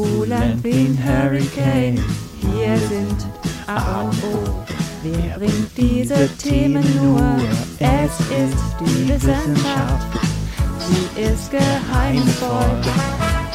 [0.00, 2.02] turbulent wie ein Hurricane.
[2.40, 3.26] Hier sind
[3.66, 4.64] A und O.
[5.02, 7.20] Wer bringt diese Themen nur?
[7.78, 10.06] Es ist die Wissenschaft.
[10.78, 12.80] Sie ist geheimnisvoll,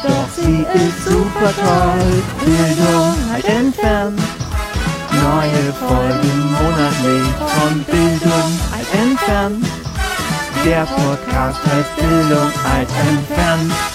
[0.04, 2.23] doch sie ist super toll.
[2.46, 4.20] Bildung halt entfernt.
[5.12, 9.66] Neue Folgen monatlich von Bildung halt entfernt.
[10.64, 13.95] Der Podcast heißt Bildung halt entfernt.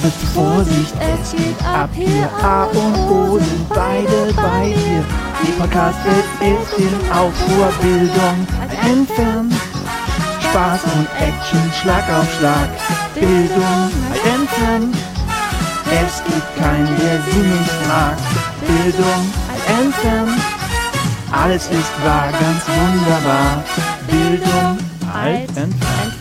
[0.00, 2.28] Vorsicht, es geht ab hier.
[2.42, 5.04] A und O sind beide bei dir.
[5.40, 5.98] Die Podcast
[6.40, 7.72] ist, in Aufruhr.
[7.80, 8.46] Bildung
[8.84, 9.54] entfernt.
[10.40, 12.68] Spaß und Action, Schlag auf Schlag.
[13.14, 13.90] Bildung
[14.34, 14.96] entfernt.
[15.86, 18.16] Es gibt keinen, der sie nicht mag.
[18.66, 19.32] Bildung
[19.78, 20.40] entfernt.
[21.30, 23.62] Alles ist wahr, ganz wunderbar.
[24.08, 24.78] Bildung
[25.24, 26.13] entfernt.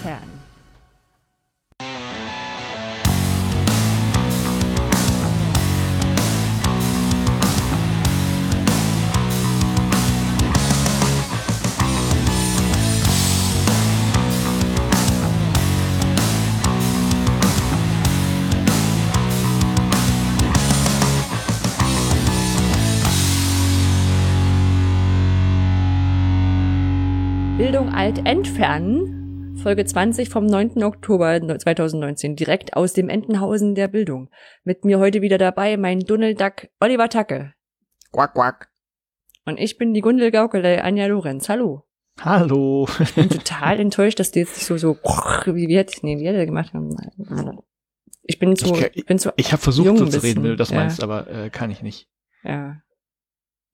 [27.93, 29.55] Alt entfernen.
[29.61, 30.83] Folge 20 vom 9.
[30.83, 34.29] Oktober 2019, direkt aus dem Entenhausen der Bildung.
[34.63, 37.53] Mit mir heute wieder dabei mein Dunkelduck Oliver Tacke.
[38.11, 38.69] Quack, quack.
[39.45, 41.49] Und ich bin die Gundel Gaukelei Anja Lorenz.
[41.49, 41.83] Hallo.
[42.19, 42.87] Hallo.
[42.99, 44.95] Ich bin total enttäuscht, dass die jetzt nicht so, so,
[45.45, 46.95] wie wir, nee, wie wir das gemacht haben.
[48.23, 50.55] Ich bin zu, Ich- ich bin zu, Ich habe versucht, so zu reden, wenn du
[50.55, 50.77] das ja.
[50.77, 52.07] meinst, aber äh, kann ich nicht.
[52.43, 52.77] ja.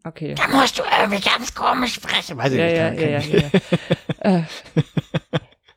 [0.03, 0.33] Okay.
[0.36, 2.38] Da musst du irgendwie ganz komisch sprechen.
[2.38, 3.02] Weiß ich Ja, nicht.
[3.02, 3.31] ja, ja, ja, ich-
[4.23, 4.38] ja.
[4.39, 4.44] äh,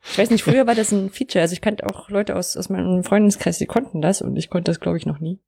[0.05, 1.42] ich weiß nicht, früher war das ein Feature.
[1.42, 4.70] Also ich kannte auch Leute aus, aus meinem Freundeskreis, die konnten das und ich konnte
[4.70, 5.41] das, glaube ich, noch nie.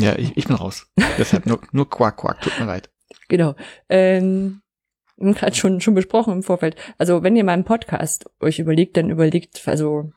[0.00, 0.86] Ja, ich, ich bin raus.
[1.18, 2.40] Deshalb nur, nur Quack, Quack.
[2.40, 2.90] Tut mir leid.
[3.28, 3.54] Genau.
[3.88, 4.62] Ähm,
[5.18, 6.76] gerade schon, schon besprochen im Vorfeld.
[6.98, 10.10] Also wenn ihr mal einen Podcast euch überlegt, dann überlegt, also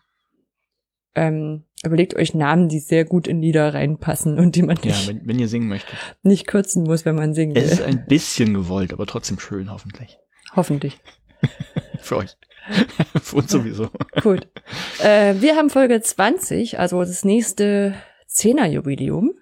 [1.15, 5.07] ähm, überlegt euch Namen, die sehr gut in Lieder reinpassen und die man Ja, nicht,
[5.07, 5.95] wenn, wenn ihr singen möchtet.
[6.23, 7.85] nicht kürzen muss, wenn man singen Es ist will.
[7.85, 10.17] ein bisschen gewollt, aber trotzdem schön, hoffentlich.
[10.55, 10.97] Hoffentlich.
[11.99, 12.35] Für euch.
[13.21, 13.89] Für uns sowieso.
[14.21, 14.47] Gut.
[15.03, 17.93] Äh, wir haben Folge 20, also das nächste
[18.27, 19.33] Zehner-Jubiläum.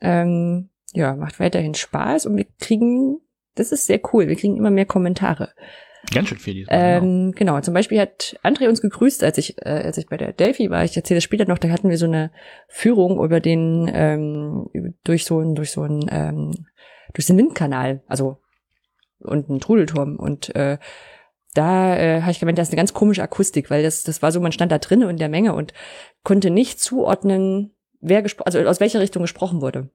[0.00, 3.18] Ähm, ja, macht weiterhin Spaß und wir kriegen,
[3.56, 5.50] das ist sehr cool, wir kriegen immer mehr Kommentare.
[6.12, 7.00] Ganz schön viel diesmal.
[7.00, 7.06] genau.
[7.06, 10.32] Ähm, genau, zum Beispiel hat André uns gegrüßt, als ich, äh, als ich bei der
[10.32, 10.84] Delphi war.
[10.84, 12.30] Ich erzähle das später noch, da hatten wir so eine
[12.68, 14.68] Führung über den, ähm,
[15.04, 16.66] durch so ein, durch so ein, ähm,
[17.14, 18.38] durch den Windkanal, also
[19.20, 20.16] und einen Trudelturm.
[20.16, 20.78] Und äh,
[21.54, 24.32] da äh, habe ich gemeint, das ist eine ganz komische Akustik, weil das, das war
[24.32, 25.72] so, man stand da drinnen in der Menge und
[26.22, 29.90] konnte nicht zuordnen, wer gespro also aus welcher Richtung gesprochen wurde.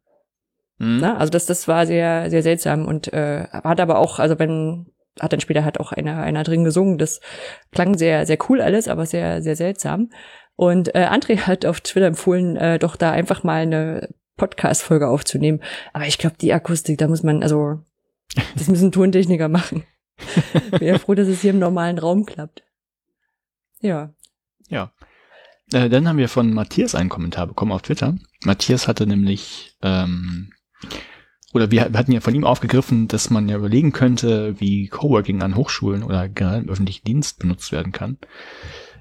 [0.80, 1.00] Hm?
[1.00, 1.18] Ne?
[1.18, 4.88] Also das, das war sehr, sehr seltsam und äh, hat aber auch, also wenn,
[5.19, 6.97] hat dann später hat auch einer, einer drin gesungen.
[6.97, 7.22] Das
[7.72, 10.09] klang sehr, sehr cool alles, aber sehr, sehr seltsam.
[10.56, 15.62] Und äh, André hat auf Twitter empfohlen, äh, doch da einfach mal eine Podcast-Folge aufzunehmen.
[15.94, 17.79] Aber ich glaube, die Akustik, da muss man, also,
[18.56, 19.84] das müssen Tontechniker machen.
[20.72, 22.63] Bin ja froh, dass es hier im normalen Raum klappt.
[23.81, 24.13] Ja.
[24.69, 24.94] Ja.
[25.72, 28.16] Äh, dann haben wir von Matthias einen Kommentar bekommen auf Twitter.
[28.44, 30.51] Matthias hatte nämlich, ähm,
[31.53, 35.41] oder wir, wir hatten ja von ihm aufgegriffen, dass man ja überlegen könnte, wie Coworking
[35.41, 38.17] an Hochschulen oder generell im öffentlichen Dienst benutzt werden kann.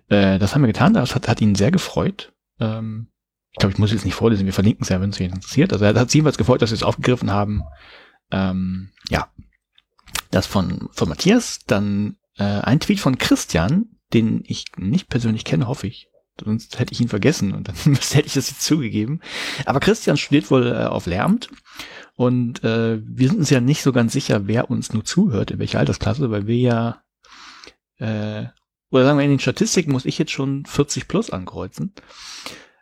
[0.09, 2.33] Äh, das haben wir getan, das hat, hat ihn sehr gefreut.
[2.61, 3.09] Ähm,
[3.53, 5.73] ich glaube, ich muss jetzt nicht vorlesen, wir verlinken es ja, wenn es euch interessiert.
[5.73, 7.63] Also er hat sich jedenfalls gefreut, dass wir es aufgegriffen haben.
[8.31, 9.29] Ähm, ja,
[10.31, 11.61] das von, von Matthias.
[11.67, 16.09] Dann äh, ein Tweet von Christian, den ich nicht persönlich kenne, hoffe ich.
[16.43, 19.21] Sonst hätte ich ihn vergessen und dann hätte ich das jetzt zugegeben.
[19.67, 21.49] Aber Christian studiert wohl äh, auf Lehramt
[22.15, 25.59] und äh, wir sind uns ja nicht so ganz sicher, wer uns nur zuhört, in
[25.59, 27.03] welcher Altersklasse, weil wir ja,
[27.99, 28.47] äh,
[28.91, 31.95] oder sagen wir, in den Statistiken muss ich jetzt schon 40 plus ankreuzen.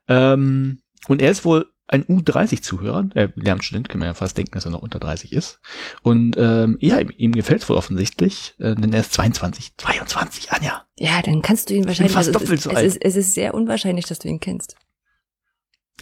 [0.09, 4.65] Ähm, und er ist wohl ein U30-Zuhörer, äh, Lehramtsstudent, kann man ja fast denken, dass
[4.65, 5.61] er noch unter 30 ist.
[6.03, 10.53] Und ähm, ja, ihm, ihm gefällt es wohl offensichtlich, äh, denn er ist 22, 22,
[10.53, 10.85] Anja.
[10.99, 12.12] Ja, dann kannst du ihn wahrscheinlich.
[12.12, 12.87] fast also doppelt so es, alt.
[12.87, 14.76] ist, es ist sehr unwahrscheinlich, dass du ihn kennst.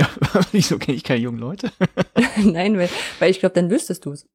[0.53, 1.71] Wieso kenne ich keine jungen Leute?
[2.45, 4.27] Nein, weil, weil ich glaube, dann wüsstest du es.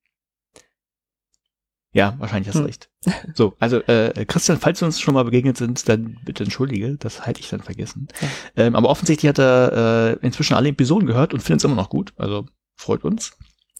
[1.95, 2.65] Ja, wahrscheinlich hast du Hm.
[2.65, 2.89] recht.
[3.35, 7.25] So, also äh, Christian, falls wir uns schon mal begegnet sind, dann bitte entschuldige, das
[7.25, 8.07] halte ich dann vergessen.
[8.19, 8.27] Ja.
[8.65, 11.89] Ähm, aber offensichtlich hat er äh, inzwischen alle Episoden gehört und findet es immer noch
[11.89, 12.13] gut.
[12.17, 12.45] Also
[12.75, 13.37] freut uns.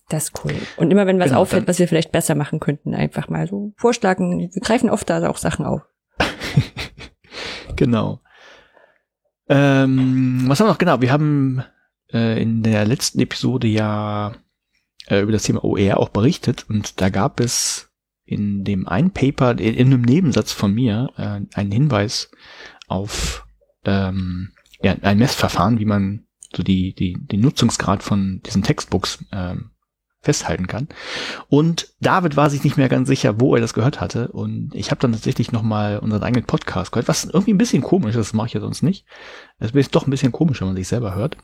[0.10, 0.54] Das ist cool.
[0.78, 3.74] Und immer wenn was Genau, auffällt, was wir vielleicht besser machen könnten, einfach mal so
[3.78, 4.38] vorschlagen.
[4.54, 5.82] Wir greifen oft da auch Sachen auf.
[7.76, 8.22] Genau.
[9.50, 10.78] Ähm, was haben wir noch?
[10.78, 11.64] Genau, wir haben
[12.14, 14.36] äh, in der letzten Episode ja
[15.08, 17.90] äh, über das Thema OER auch berichtet und da gab es
[18.26, 22.32] in dem einen Paper, in, in einem Nebensatz von mir, äh, einen Hinweis
[22.88, 23.46] auf
[23.86, 24.52] ähm,
[24.82, 26.26] ja, ein Messverfahren, wie man
[26.56, 29.72] so die, die, den Nutzungsgrad von diesen Textbooks ähm,
[30.22, 30.88] festhalten kann.
[31.50, 34.30] Und David war sich nicht mehr ganz sicher, wo er das gehört hatte.
[34.30, 38.16] Und ich habe dann tatsächlich nochmal unseren eigenen Podcast gehört, was irgendwie ein bisschen komisch
[38.16, 39.06] ist, das mache ich ja sonst nicht.
[39.60, 41.38] Es ist doch ein bisschen komisch, wenn man sich selber hört.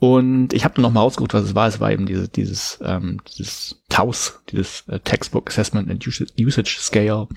[0.00, 1.68] Und ich habe dann nochmal ausgeguckt, was es war.
[1.68, 7.28] Es war eben diese, dieses, ähm, dieses TAUS, dieses äh, Textbook Assessment and Usage Scale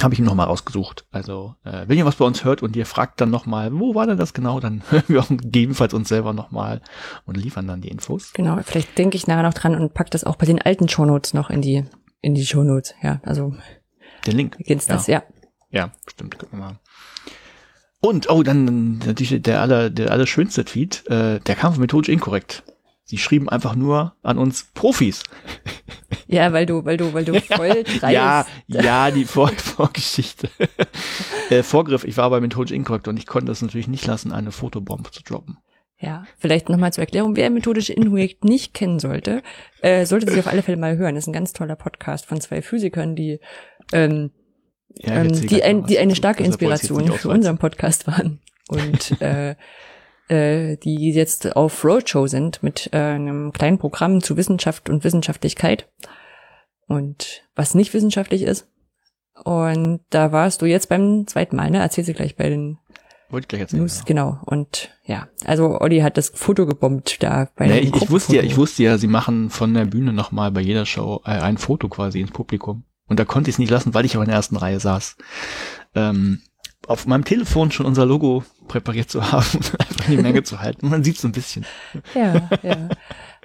[0.00, 1.06] habe ich ihm nochmal rausgesucht.
[1.10, 4.06] Also, äh, wenn ihr was bei uns hört und ihr fragt dann nochmal, wo war
[4.06, 6.80] denn das genau, dann hören wir auch gegebenenfalls uns selber nochmal
[7.26, 8.32] und liefern dann die Infos.
[8.32, 11.34] Genau, vielleicht denke ich nachher noch dran und pack das auch bei den alten Shownotes
[11.34, 11.84] noch in die,
[12.20, 12.94] in die Shownotes.
[13.02, 13.54] Ja, also.
[14.26, 14.56] Den Link.
[14.64, 15.24] Kennst das, ja.
[15.70, 16.38] Ja, stimmt.
[16.38, 16.78] Gucken wir mal.
[18.04, 22.64] Und, oh, dann natürlich der aller, der allerschönste Tweet, äh, der kam von methodisch inkorrekt.
[23.04, 25.22] Sie schrieben einfach nur an uns Profis.
[26.26, 28.02] Ja, weil du, weil du, weil du voll dreist.
[28.12, 30.48] ja, ja, die Vor Vorgeschichte.
[31.50, 34.50] äh, Vorgriff, ich war bei methodisch inkorrekt und ich konnte es natürlich nicht lassen, eine
[34.50, 35.58] Fotobombe zu droppen.
[35.98, 39.42] Ja, vielleicht nochmal zur Erklärung, wer methodisch inkorrekt nicht kennen sollte,
[39.80, 41.14] äh, sollte sich auf alle Fälle mal hören.
[41.14, 43.38] Das ist ein ganz toller Podcast von zwei Physikern, die
[43.92, 44.32] ähm,
[44.96, 48.40] Ja, ähm, die, ein, die eine starke ich jetzt Inspiration für unseren Podcast waren.
[48.68, 49.56] Und äh,
[50.28, 55.88] äh, die jetzt auf Roadshow sind mit äh, einem kleinen Programm zu Wissenschaft und Wissenschaftlichkeit.
[56.86, 58.68] Und was nicht wissenschaftlich ist.
[59.44, 61.78] Und da warst du jetzt beim zweiten Mal, ne?
[61.78, 62.78] Erzähl sie gleich bei den
[63.30, 63.80] Wollte ich gleich erzählen.
[63.80, 64.04] News, ja.
[64.04, 64.38] genau.
[64.44, 68.42] Und ja, also Olli hat das Foto gebombt da bei Nee, ich, ich wusste ja,
[68.42, 71.88] ich wusste ja, sie machen von der Bühne nochmal bei jeder Show äh, ein Foto
[71.88, 72.84] quasi ins Publikum.
[73.08, 75.16] Und da konnte ich es nicht lassen, weil ich auch in der ersten Reihe saß.
[75.94, 76.40] Ähm,
[76.86, 79.44] auf meinem Telefon schon unser Logo präpariert zu haben,
[79.78, 80.88] einfach in die Menge zu halten.
[80.88, 81.64] Man sieht so ein bisschen.
[82.14, 82.88] Ja, ja.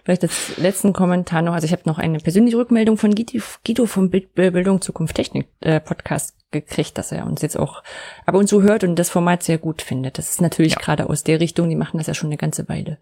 [0.04, 4.10] Vielleicht als letzten Kommentar noch, also ich habe noch eine persönliche Rückmeldung von Guido, vom
[4.10, 7.84] Bild- Bildung Zukunft Technik äh, Podcast gekriegt, dass er uns jetzt auch
[8.26, 10.18] ab und zu hört und das Format sehr gut findet.
[10.18, 10.80] Das ist natürlich Ja.
[10.80, 13.00] gerade aus der Richtung, die machen das ja schon eine ganze Weile.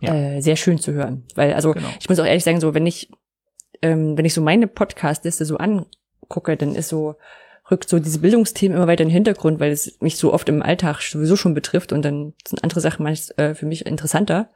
[0.00, 0.12] Ja.
[0.12, 1.24] Äh, sehr schön zu hören.
[1.36, 1.88] Weil, also Genau.
[2.00, 3.10] ich muss auch ehrlich sagen, so wenn ich,
[3.82, 7.16] ähm, wenn ich so meine Podcast-Liste so angucke, dann ist so,
[7.70, 10.62] rückt so diese Bildungsthemen immer weiter in den Hintergrund, weil es mich so oft im
[10.62, 14.50] Alltag sowieso schon betrifft und dann sind andere Sachen meist äh, für mich interessanter.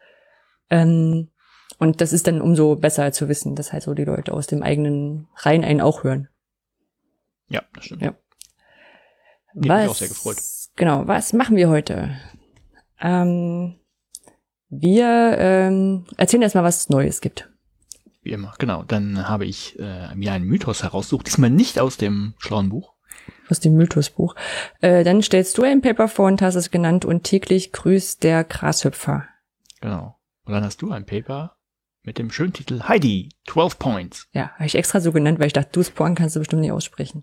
[0.70, 1.30] Ähm,
[1.78, 4.62] und das ist dann umso besser zu wissen, dass halt so die Leute aus dem
[4.62, 6.28] eigenen Reihen einen auch hören.
[7.48, 8.02] Ja, das stimmt.
[8.02, 8.14] Ja.
[9.54, 10.36] Die hat mich auch sehr gefreut.
[10.76, 12.16] Genau, was machen wir heute?
[13.00, 13.78] Ähm,
[14.68, 17.48] wir ähm, erzählen erstmal, was Neues gibt.
[18.24, 18.54] Wie immer.
[18.58, 18.82] Genau.
[18.82, 21.26] Dann habe ich äh, mir einen Mythos herausgesucht.
[21.26, 22.94] Diesmal nicht aus dem schlauen Buch.
[23.50, 24.34] Aus dem Mythosbuch.
[24.80, 28.44] Äh, dann stellst du ein Paper vor und hast es genannt und täglich grüßt der
[28.44, 29.28] Grashüpfer.
[29.80, 30.18] Genau.
[30.46, 31.56] Und dann hast du ein Paper
[32.02, 34.28] mit dem schönen Titel Heidi, 12 Points.
[34.32, 36.72] Ja, habe ich extra so genannt, weil ich dachte, du Spawn kannst du bestimmt nicht
[36.72, 37.22] aussprechen.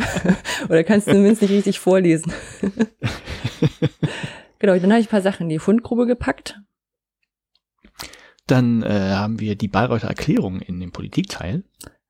[0.68, 2.32] Oder kannst du zumindest nicht richtig vorlesen.
[4.58, 6.60] genau, dann habe ich ein paar Sachen in die Fundgrube gepackt.
[8.46, 11.64] Dann äh, haben wir die Bayreuther Erklärung in dem Politikteil.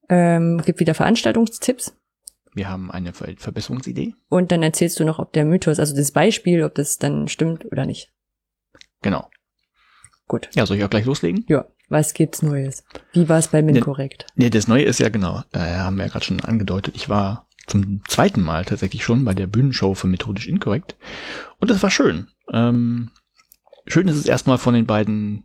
[0.08, 1.96] Ähm, gibt wieder Veranstaltungstipps.
[2.54, 4.14] Wir haben eine Ver Verbesserungsidee.
[4.28, 7.64] Und dann erzählst du noch, ob der Mythos, also das Beispiel, ob das dann stimmt
[7.66, 8.12] oder nicht.
[9.02, 9.28] Genau.
[10.28, 10.48] Gut.
[10.54, 11.44] Ja, soll ich auch gleich loslegen?
[11.48, 12.84] Ja, was gibt's Neues?
[13.12, 14.26] Wie war es bei Ne- Minkorrekt?
[14.34, 16.94] Nee, das Neue ist ja genau, äh, haben wir ja gerade schon angedeutet.
[16.96, 20.96] Ich war zum zweiten Mal tatsächlich schon bei der Bühnenshow für Methodisch Inkorrekt.
[21.58, 22.28] Und das war schön.
[22.52, 23.10] Ähm,
[23.86, 25.44] schön ist es erstmal von den beiden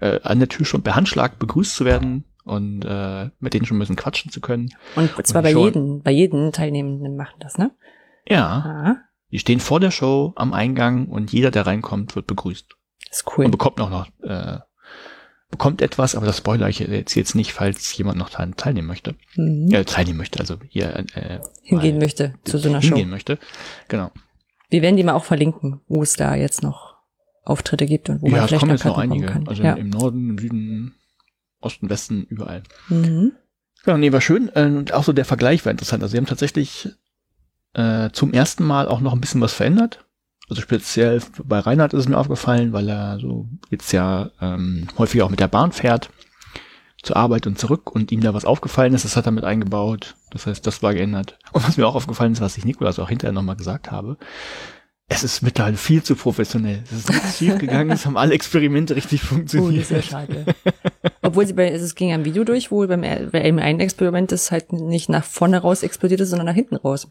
[0.00, 3.76] äh, an der Tür schon per Handschlag begrüßt zu werden und äh, mit denen schon
[3.76, 4.70] ein bisschen quatschen zu können.
[4.96, 7.70] Und zwar Und bei jedem, bei jedem Teilnehmenden machen das, ne?
[8.26, 8.96] Ja, Ah,
[9.30, 12.66] die stehen vor der Show am Eingang und jeder, der reinkommt, wird begrüßt.
[13.10, 13.44] ist cool.
[13.46, 14.58] Und bekommt auch noch, äh,
[15.50, 19.14] bekommt etwas, aber das spoiler ich jetzt, jetzt nicht, falls jemand noch daran teilnehmen möchte.
[19.36, 19.68] Mhm.
[19.70, 22.88] Ja, teilnehmen möchte, also hier äh, Hingehen mal möchte zu so einer Show.
[22.88, 23.38] hingehen möchte.
[23.88, 24.10] Genau.
[24.70, 26.87] Wir werden die mal auch verlinken, wo es da jetzt noch
[27.48, 29.26] Auftritte gibt und wo ja, man vielleicht kommen noch jetzt noch einige.
[29.26, 29.48] kann.
[29.48, 29.74] Also ja.
[29.74, 30.94] im Norden, im Süden,
[31.60, 32.62] Osten, Westen, überall.
[32.88, 33.32] Mhm.
[33.86, 34.50] Ja, nee, war schön.
[34.54, 36.02] Äh, Und auch so der Vergleich war interessant.
[36.02, 36.90] Also sie haben tatsächlich
[37.74, 40.04] äh, zum ersten Mal auch noch ein bisschen was verändert.
[40.48, 45.22] Also speziell bei Reinhard ist es mir aufgefallen, weil er so jetzt ja ähm, häufig
[45.22, 46.10] auch mit der Bahn fährt
[47.02, 50.16] zur Arbeit und zurück und ihm da was aufgefallen ist, das hat er mit eingebaut.
[50.30, 51.38] Das heißt, das war geändert.
[51.52, 54.16] Und was mir auch aufgefallen ist, was ich Nikolas auch hinterher nochmal gesagt habe,
[55.08, 56.82] es ist mittlerweile viel zu professionell.
[56.84, 59.90] Es ist nichts schief gegangen, es haben alle Experimente richtig Oh, funktioniert.
[59.90, 60.44] das ist ja schade.
[61.22, 64.50] Obwohl sie bei, es ging am Video durch, wo beim, bei einem einen Experiment es
[64.50, 67.08] halt nicht nach vorne raus explodiert ist, sondern nach hinten raus.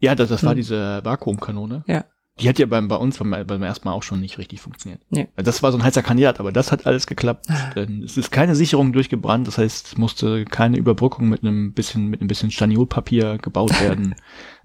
[0.00, 0.56] Ja, das, das war Hm.
[0.56, 1.84] diese Vakuumkanone.
[1.86, 2.04] Ja.
[2.40, 5.02] Die hat ja beim, bei uns beim, beim ersten Mal auch schon nicht richtig funktioniert.
[5.10, 5.28] Nee.
[5.36, 7.46] Das war so ein heißer Kandidat, aber das hat alles geklappt.
[7.50, 7.72] Ah.
[8.04, 12.20] Es ist keine Sicherung durchgebrannt, das heißt, es musste keine Überbrückung mit einem bisschen, mit
[12.20, 14.14] einem bisschen Staniolpapier gebaut werden.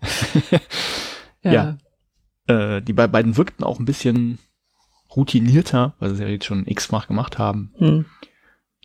[1.54, 1.78] Ja.
[2.48, 4.40] äh, die be beiden wirkten auch ein bisschen
[5.16, 7.74] routinierter, weil sie ja jetzt schon x-fach gemacht haben.
[7.78, 8.06] Hm.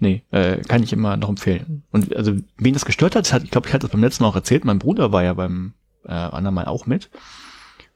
[0.01, 1.85] Nee, äh, kann ich immer noch empfehlen.
[1.91, 4.31] Und also, wen das gestört hat, hat ich glaube, ich hatte das beim letzten Mal
[4.31, 7.11] auch erzählt, mein Bruder war ja beim äh, anderen Mal auch mit.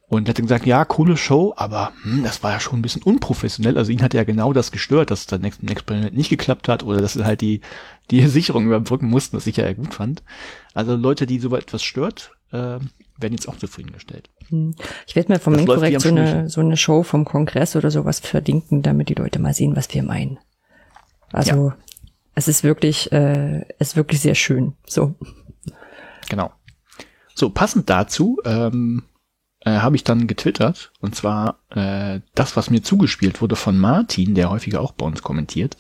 [0.08, 3.76] Und hat gesagt, ja, coole Show, aber hm, das war ja schon ein bisschen unprofessionell.
[3.76, 7.00] Also ihn hat ja genau das gestört, dass das nächste Experiment nicht geklappt hat oder
[7.00, 7.60] dass sie halt die,
[8.12, 10.22] die Sicherung überbrücken mussten, was ich ja gut fand.
[10.74, 12.78] Also Leute, die so etwas stört, äh,
[13.18, 14.30] werden jetzt auch zufriedengestellt.
[14.48, 14.74] Hm.
[15.06, 18.82] Ich werde mir vom Inkorrekt so eine, so eine Show vom Kongress oder sowas verlinken,
[18.82, 20.38] damit die Leute mal sehen, was wir meinen.
[21.32, 21.72] Also
[22.34, 24.74] es ist wirklich, äh, es ist wirklich sehr schön.
[24.86, 25.14] So.
[26.28, 26.52] Genau.
[27.34, 29.02] So, passend dazu ähm,
[29.60, 34.34] äh, habe ich dann getwittert, und zwar äh, das, was mir zugespielt wurde von Martin,
[34.34, 35.76] der häufiger auch bei uns kommentiert.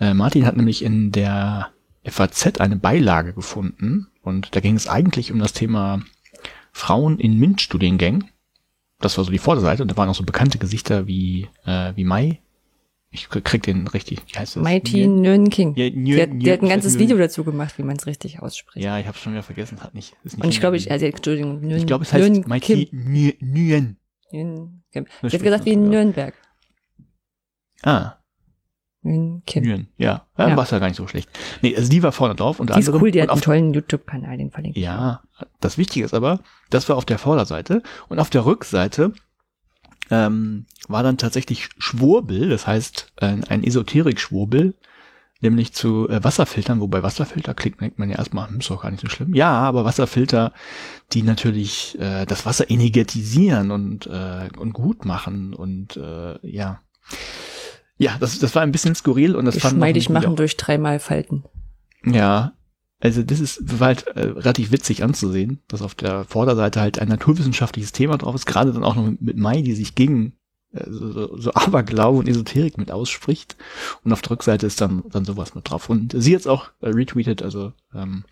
[0.00, 1.68] Äh, Martin hat nämlich in der
[2.04, 6.00] FAZ eine Beilage gefunden, und da ging es eigentlich um das Thema
[6.78, 8.24] Frauen in MINT-Studiengängen.
[9.00, 12.04] Das war so die Vorderseite, und da waren auch so bekannte Gesichter wie, äh, wie
[12.04, 12.40] Mai.
[13.10, 14.62] Ich krieg den richtig, wie heißt das?
[14.62, 15.74] Mighty Nguyen King.
[15.76, 18.06] Ja, Nguyen- die, hat, die hat ein ganzes Nguyen- Video dazu gemacht, wie man es
[18.06, 18.84] richtig ausspricht.
[18.84, 20.14] Ja, ich habe schon wieder vergessen, hat nicht.
[20.24, 22.88] Ist nicht Und ich glaube, ich, also, Entschuldigung, Nguyen, ich glaube, es heißt Nguyen Mighty.
[22.92, 23.96] Nguyen.
[24.30, 24.82] Nguyen.
[24.92, 25.06] Kim.
[25.22, 25.88] Sie hat gesagt, wie in.
[25.88, 26.34] Nürnberg.
[27.82, 28.17] Ah,
[29.02, 29.64] Nguyen Kim.
[29.64, 30.26] Nguyen, ja.
[30.36, 30.78] ja, Ja.
[30.78, 31.28] Gar nicht so schlecht.
[31.62, 32.60] Nee, also die war vorne drauf.
[32.60, 34.84] Unter Die ist cool, die und hat einen tollen YouTube-Kanal, den verlinke ich.
[34.84, 35.22] Ja,
[35.60, 36.40] das Wichtige ist aber,
[36.70, 37.82] das war auf der Vorderseite.
[38.08, 39.12] Und auf der Rückseite
[40.10, 44.74] ähm, war dann tatsächlich Schwurbel, das heißt ein, ein Esoterik-Schwurbel,
[45.40, 48.90] nämlich zu äh, Wasserfiltern, wobei Wasserfilter klingt, denkt man ja erstmal, hm, ist doch gar
[48.90, 49.34] nicht so schlimm.
[49.34, 50.52] Ja, aber Wasserfilter,
[51.12, 56.80] die natürlich äh, das Wasser energetisieren und, äh, und gut machen und äh, ja.
[57.98, 60.98] Ja, das, das war ein bisschen skurril und das fand Geschmeidig offensichtlich machen durch dreimal
[61.00, 61.44] Falten.
[62.04, 62.52] ja,
[63.00, 67.08] also das ist war halt äh, relativ witzig anzusehen, dass auf der Vorderseite halt ein
[67.08, 70.32] naturwissenschaftliches Thema drauf ist, gerade dann auch noch mit, mit Mai, die sich gegen
[70.72, 73.56] äh, so, so, so Aberglaube und Esoterik mit ausspricht.
[74.02, 75.88] Und auf der Rückseite ist dann, dann sowas mit drauf.
[75.88, 78.24] Und sie jetzt auch äh, retweetet, also ähm,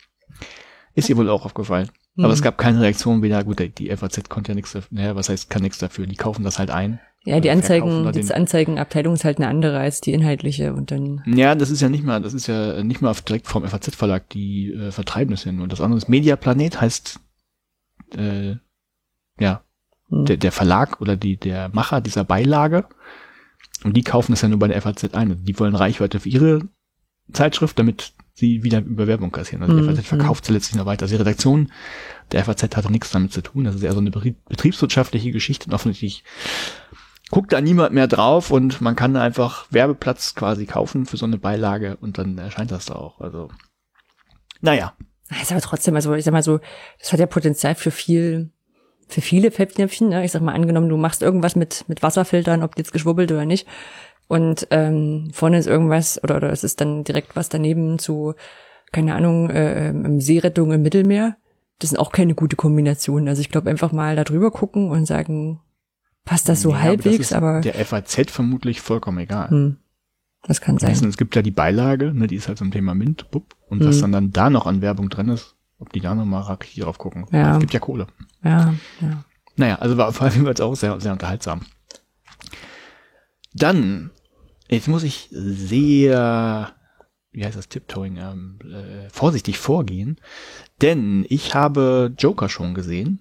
[0.95, 1.91] ist ihr wohl auch aufgefallen.
[2.17, 2.33] Aber Mhm.
[2.35, 3.43] es gab keine Reaktion wieder.
[3.45, 4.89] Gut, die- FAZ konnte ja nichts dafür.
[4.91, 6.07] Naja, was heißt, kann nichts dafür.
[6.07, 6.99] Die kaufen das halt ein.
[7.25, 11.23] Ja, die Anzeigen, die Anzeigenabteilung ist halt eine andere als die inhaltliche und dann.
[11.27, 14.71] Ja, das ist ja nicht mal, das ist ja nicht mal direkt vom FAZ-Verlag, die
[14.73, 15.67] äh, vertreiben das ja nur.
[15.67, 17.19] Das andere ist Mediaplanet, heißt
[18.17, 18.55] äh,
[19.41, 19.63] ja,
[20.09, 20.25] Hm.
[20.27, 22.87] der, der Verlag oder die, der Macher dieser Beilage.
[23.83, 25.33] Und die kaufen das ja nur bei der FAZ ein.
[25.33, 26.61] Also die wollen Reichweite für ihre
[27.33, 29.63] Zeitschrift, damit sie wieder über Werbung kassieren.
[29.63, 31.05] Also die Hm, FAZ verkauft sie letztlich noch weiter.
[31.05, 31.73] Also die Redaktion
[32.33, 33.65] der FAZ hatte nichts damit zu tun.
[33.65, 36.23] Das ist eher so eine betrie- betriebswirtschaftliche Geschichte und offensichtlich
[37.31, 41.39] guckt da niemand mehr drauf und man kann einfach Werbeplatz quasi kaufen für so eine
[41.39, 43.21] Beilage und dann erscheint das da auch.
[43.21, 43.49] Also,
[44.61, 44.93] naja.
[45.43, 46.61] Ist aber trotzdem, also ich sag mal so,
[47.01, 48.51] das hat ja Potenzial für viel,
[49.09, 50.11] für viele Fettnäpfchen.
[50.11, 50.25] Ne?
[50.25, 53.45] Ich sag mal, angenommen, du machst irgendwas mit, mit Wasserfiltern, ob die jetzt geschwubbelt oder
[53.45, 53.67] nicht.
[54.29, 58.35] Und ähm, vorne ist irgendwas, oder, oder es ist dann direkt was daneben zu,
[58.93, 61.37] keine Ahnung, äh, ähm, Seerettung im Mittelmeer.
[61.79, 63.29] Das sind auch keine gute Kombination.
[63.29, 65.61] Also ich glaube, einfach mal da drüber gucken und sagen,
[66.25, 69.51] passt das so Ja, halbwegs, das ist aber, Der FAZ vermutlich vollkommen egal.
[69.51, 69.77] hm,
[70.43, 70.93] das kann sein.
[70.93, 73.97] Es gibt ja die Beilage, ne, die ist halt zum Thema Mint, bupp, und was
[73.99, 74.01] Mhm.
[74.01, 77.27] dann, dann da noch an Werbung drin ist, ob die da nochmal richtig drauf gucken.
[77.31, 77.53] Ja.
[77.55, 78.07] Es gibt ja Kohle.
[78.43, 79.25] Ja, ja.
[79.57, 81.61] Naja, also war vor allem jetzt auch sehr, sehr unterhaltsam.
[83.55, 84.11] Dann,
[84.69, 86.73] jetzt muss ich sehr,
[87.33, 90.19] wie heißt das, Tiptoeing, ähm, äh, vorsichtig vorgehen,
[90.83, 93.21] denn ich habe Joker schon gesehen.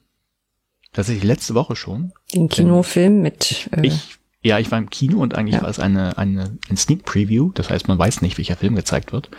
[0.93, 2.13] Tatsächlich letzte Woche schon.
[2.33, 5.63] Den Kinofilm mit, äh, Ich, ja, ich war im Kino und eigentlich Ja.
[5.63, 7.51] war es eine, eine, ein Sneak Preview.
[7.53, 9.29] Das heißt, man weiß nicht, welcher Film gezeigt wird.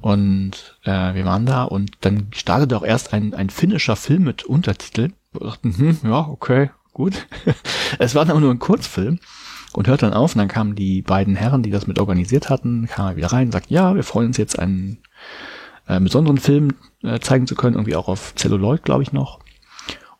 [0.00, 4.44] Und äh, wir waren da und dann startete auch erst ein, ein finnischer Film mit
[4.44, 5.10] Untertitel.
[5.32, 7.26] Wir dachten, hm, ja, okay, gut.
[8.00, 9.20] es war dann auch nur ein Kurzfilm
[9.78, 12.88] und hört dann auf und dann kamen die beiden Herren, die das mit organisiert hatten,
[12.88, 14.98] kamen wieder rein und sagten, ja, wir freuen uns jetzt einen
[15.86, 19.38] äh, besonderen Film äh, zeigen zu können, irgendwie auch auf Celluloid, glaube ich noch.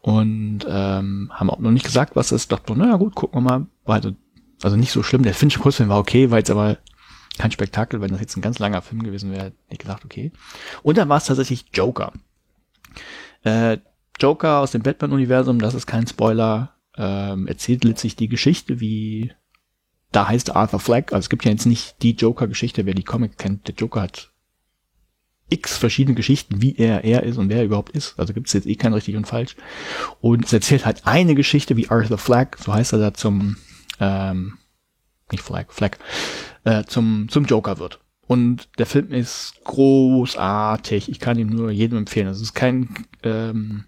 [0.00, 2.52] Und ähm, haben auch noch nicht gesagt, was das ist.
[2.52, 3.66] Dachte, naja gut, gucken wir mal.
[3.84, 4.12] War also,
[4.62, 5.24] also nicht so schlimm.
[5.24, 6.78] Der finnische Kurzfilm war okay, war jetzt aber
[7.36, 8.00] kein Spektakel.
[8.00, 10.30] Wenn das jetzt ein ganz langer Film gewesen wäre, hätte ich gesagt, okay.
[10.84, 12.12] Und dann war es tatsächlich Joker.
[13.42, 13.78] Äh,
[14.20, 19.32] Joker aus dem Batman-Universum, das ist kein Spoiler, ähm, erzählt letztlich die Geschichte, wie
[20.12, 21.12] da heißt Arthur Fleck.
[21.12, 23.68] Also es gibt ja jetzt nicht die Joker-Geschichte, wer die Comic kennt.
[23.68, 24.30] Der Joker hat
[25.50, 28.18] x verschiedene Geschichten, wie er er ist und wer er überhaupt ist.
[28.18, 29.56] Also gibt es jetzt eh kein richtig und falsch.
[30.20, 33.56] Und es erzählt halt eine Geschichte, wie Arthur Flagg, so heißt er da zum,
[34.00, 34.58] ähm,
[35.30, 35.98] nicht Flagg, Flagg,
[36.64, 38.00] äh, zum, zum Joker wird.
[38.26, 41.08] Und der Film ist großartig.
[41.08, 42.28] Ich kann ihn nur jedem empfehlen.
[42.28, 43.84] Es ist kein, ähm,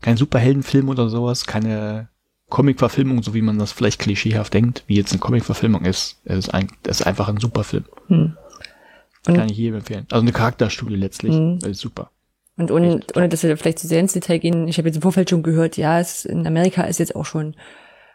[0.00, 2.08] kein Superheldenfilm oder sowas, keine
[2.48, 6.20] Comic-Verfilmung, so wie man das vielleicht klischeehaft denkt, wie jetzt eine Comic-Verfilmung ist.
[6.24, 7.84] Ist, ein, ist einfach ein super Film.
[8.08, 8.36] Hm.
[9.24, 10.06] Kann ich jedem empfehlen.
[10.10, 11.34] Also eine Charakterstudie letztlich.
[11.34, 11.58] Hm.
[11.58, 12.10] ist super.
[12.56, 15.02] Und ohne, ohne dass wir vielleicht zu sehr ins Detail gehen, ich habe jetzt im
[15.02, 17.54] Vorfeld schon gehört, ja, es in Amerika ist jetzt auch schon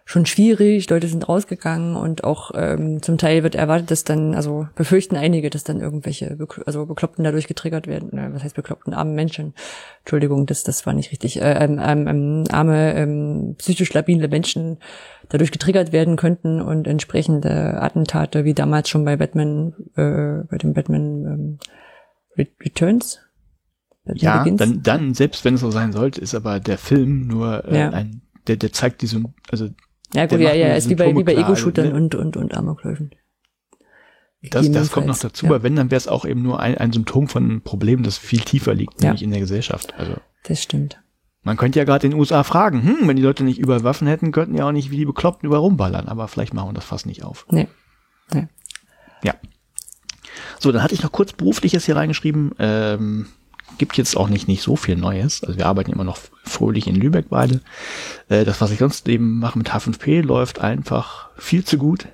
[0.05, 4.67] schon schwierig, Leute sind rausgegangen und auch ähm, zum Teil wird erwartet, dass dann, also
[4.75, 9.13] befürchten einige, dass dann irgendwelche, also Bekloppten dadurch getriggert werden, äh, was heißt Bekloppten, arme
[9.13, 9.53] Menschen,
[10.00, 14.79] Entschuldigung, das, das war nicht richtig, äh, ähm, ähm, ähm, arme, ähm, psychisch labile Menschen
[15.29, 20.74] dadurch getriggert werden könnten und entsprechende Attentate, wie damals schon bei Batman, äh, bei dem
[20.74, 21.60] Batman ähm,
[22.38, 23.19] Returns,
[24.05, 27.79] ja, dann, dann, selbst wenn es so sein sollte, ist aber der Film nur äh,
[27.79, 27.89] ja.
[27.91, 29.69] ein, der, der zeigt diese, also
[30.13, 31.96] ja gut, ja, ja, ist wie bei, wie bei Ego-Shootern ne?
[31.96, 33.12] und, und, und Amokläufen.
[34.50, 35.51] Das, das kommt noch dazu, ja.
[35.51, 38.17] aber wenn, dann wäre es auch eben nur ein, ein Symptom von einem Problem, das
[38.17, 39.10] viel tiefer liegt, ja.
[39.10, 39.93] nämlich in der Gesellschaft.
[39.98, 41.01] Also das stimmt.
[41.43, 44.08] Man könnte ja gerade in den USA fragen, hm, wenn die Leute nicht über Waffen
[44.08, 46.86] hätten, könnten ja auch nicht wie die Bekloppten über rumballern, aber vielleicht machen wir das
[46.86, 47.46] fast nicht auf.
[47.51, 47.67] Nee.
[48.34, 48.48] nee.
[49.24, 49.36] Ja.
[50.60, 52.51] So, dann hatte ich noch kurz berufliches hier reingeschrieben.
[52.60, 53.27] Ähm,
[53.77, 55.44] gibt jetzt auch nicht, nicht so viel Neues.
[55.44, 57.62] Also wir arbeiten immer noch fröhlich in Lübeck beide.
[58.30, 62.08] Äh, das, was ich sonst eben mache mit H5P, läuft einfach viel zu gut.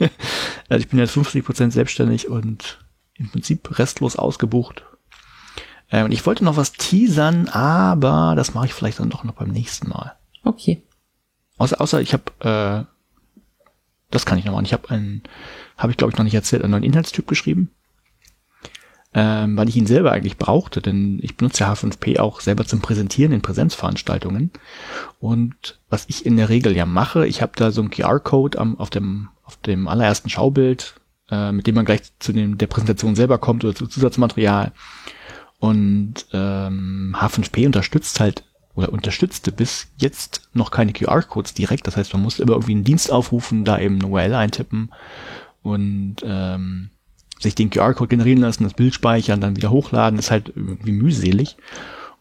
[0.68, 2.78] also ich bin jetzt 50 Prozent selbstständig und
[3.14, 4.84] im Prinzip restlos ausgebucht.
[5.90, 9.34] Äh, und ich wollte noch was teasern, aber das mache ich vielleicht dann doch noch
[9.34, 10.14] beim nächsten Mal.
[10.44, 10.82] Okay.
[11.58, 12.84] Außer, außer ich habe, äh,
[14.10, 14.66] das kann ich noch machen.
[14.66, 15.22] Ich habe einen,
[15.76, 17.70] habe ich glaube ich noch nicht erzählt, einen neuen Inhaltstyp geschrieben
[19.18, 22.82] ähm, weil ich ihn selber eigentlich brauchte, denn ich benutze ja H5P auch selber zum
[22.82, 24.50] Präsentieren in Präsenzveranstaltungen.
[25.20, 28.90] Und was ich in der Regel ja mache, ich habe da so einen QR-Code auf
[28.90, 30.96] dem, auf dem allerersten Schaubild,
[31.30, 34.72] äh, mit dem man gleich zu dem, der Präsentation selber kommt oder zu Zusatzmaterial.
[35.58, 41.86] Und ähm, H5P unterstützt halt oder unterstützte bis jetzt noch keine QR-Codes direkt.
[41.86, 44.92] Das heißt, man muss immer irgendwie einen Dienst aufrufen, da eben eine URL eintippen
[45.62, 46.90] und ähm,
[47.38, 51.56] sich den QR-Code generieren lassen, das Bild speichern, dann wieder hochladen, ist halt irgendwie mühselig.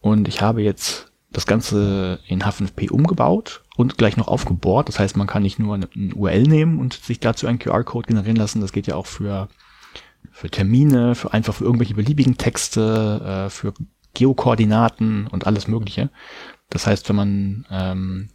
[0.01, 4.87] Und ich habe jetzt das Ganze in H5P umgebaut und gleich noch aufgebohrt.
[4.87, 8.37] Das heißt, man kann nicht nur eine, URL nehmen und sich dazu einen QR-Code generieren
[8.37, 8.61] lassen.
[8.61, 9.49] Das geht ja auch für,
[10.31, 13.73] für Termine, für einfach für irgendwelche beliebigen Texte, äh, für
[14.13, 16.09] Geokoordinaten und alles Mögliche.
[16.69, 18.29] Das heißt, wenn man ähm,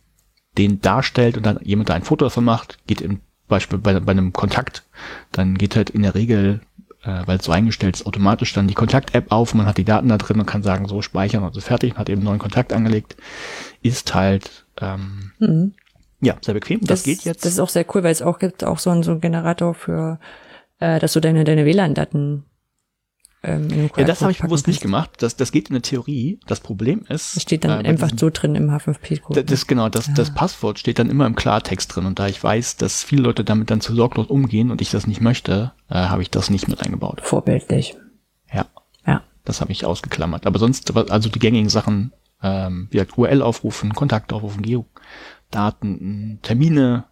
[0.58, 4.12] den darstellt und dann jemand da ein Foto davon macht, geht im Beispiel bei, bei
[4.12, 4.84] einem Kontakt,
[5.32, 6.60] dann geht halt in der Regel
[7.02, 10.08] äh, weil es so eingestellt ist, automatisch dann die Kontakt-App auf, man hat die Daten
[10.08, 12.38] da drin und kann sagen, so speichern und so fertig, und hat eben einen neuen
[12.38, 13.16] Kontakt angelegt,
[13.82, 15.74] ist halt ähm, mhm.
[16.20, 16.80] ja sehr bequem.
[16.80, 17.44] Das, das, geht jetzt.
[17.44, 19.74] Das ist auch sehr cool, weil es auch gibt auch so einen, so einen Generator
[19.74, 20.18] für,
[20.78, 22.44] äh, dass du deine, deine WLAN-Daten
[23.42, 25.10] ähm, ja, das habe ich bewusst nicht gemacht.
[25.18, 26.38] Das, das geht in der Theorie.
[26.46, 27.36] Das Problem ist.
[27.36, 29.42] Das steht dann äh, einfach so drin im H5P-Code.
[29.42, 30.12] Das, das genau, das, ja.
[30.12, 32.04] das Passwort steht dann immer im Klartext drin.
[32.04, 35.06] Und da ich weiß, dass viele Leute damit dann zu sorglos umgehen und ich das
[35.06, 37.20] nicht möchte, äh, habe ich das nicht mit eingebaut.
[37.22, 37.96] Vorbildlich.
[38.52, 38.66] Ja.
[39.06, 39.22] Ja.
[39.44, 40.46] Das habe ich ausgeklammert.
[40.46, 47.04] Aber sonst, also die gängigen Sachen, ähm, wie gesagt, URL aufrufen, Kontakt aufrufen, Geodaten, Termine,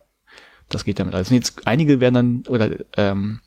[0.68, 1.30] das geht damit alles.
[1.30, 3.40] Jetzt einige werden dann, oder ähm,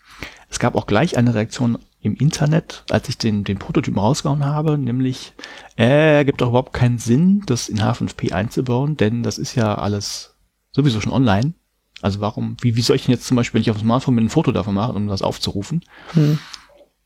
[0.49, 4.77] es gab auch gleich eine Reaktion im Internet, als ich den, den Prototypen rausgehauen habe,
[4.77, 5.33] nämlich,
[5.75, 10.35] äh, gibt doch überhaupt keinen Sinn, das in H5P einzubauen, denn das ist ja alles
[10.71, 11.53] sowieso schon online.
[12.01, 14.15] Also warum, wie, wie soll ich denn jetzt zum Beispiel, wenn ich auf dem Smartphone
[14.15, 15.83] mit ein Foto davon machen, um das aufzurufen?
[16.13, 16.39] Hm.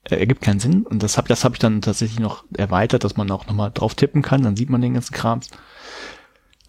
[0.03, 0.83] Äh, ergibt keinen Sinn.
[0.83, 3.95] Und das habe das hab ich dann tatsächlich noch erweitert, dass man auch nochmal drauf
[3.95, 5.49] tippen kann, dann sieht man den ganzen Krams.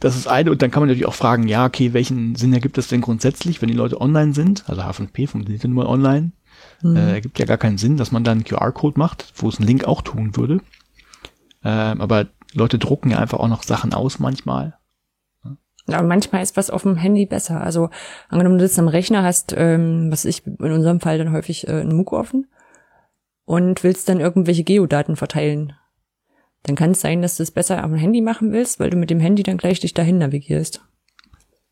[0.01, 2.77] Das ist eine, und dann kann man natürlich auch fragen, ja, okay, welchen Sinn ergibt
[2.77, 4.69] das denn grundsätzlich, wenn die Leute online sind?
[4.69, 6.33] Also H5P funktioniert ja nur mal online.
[6.83, 6.97] Mhm.
[6.97, 9.67] Äh, ergibt ja gar keinen Sinn, dass man da einen QR-Code macht, wo es ein
[9.67, 10.61] Link auch tun würde.
[11.65, 14.77] Ähm, aber Leute drucken ja einfach auch noch Sachen aus manchmal.
[15.89, 17.61] Ja, und manchmal ist was auf dem Handy besser.
[17.61, 17.91] Also
[18.29, 21.73] angenommen, du sitzt am Rechner, hast, ähm, was ich in unserem Fall dann häufig äh,
[21.73, 22.47] einen MOOC offen
[23.45, 25.75] und willst dann irgendwelche Geodaten verteilen.
[26.65, 29.11] Dann kann es sein, dass du es besser am Handy machen willst, weil du mit
[29.11, 30.83] dem Handy dann gleich dich dahin navigierst.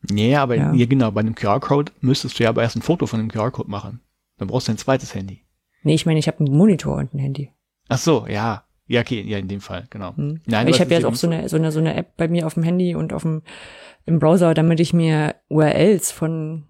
[0.09, 0.73] Nee, aber ja.
[0.73, 3.69] ja genau, bei einem QR-Code müsstest du ja aber erst ein Foto von dem QR-Code
[3.69, 3.99] machen.
[4.37, 5.43] Dann brauchst du ein zweites Handy.
[5.83, 7.51] Nee, ich meine, ich habe einen Monitor und ein Handy.
[7.89, 8.64] Ach so, ja.
[8.87, 10.15] Ja, okay, ja, in dem Fall, genau.
[10.15, 10.41] Hm.
[10.45, 12.53] Nein, ich habe ja auch so eine, so eine so eine App bei mir auf
[12.53, 13.41] dem Handy und auf dem
[14.05, 16.65] im Browser, damit ich mir URLs von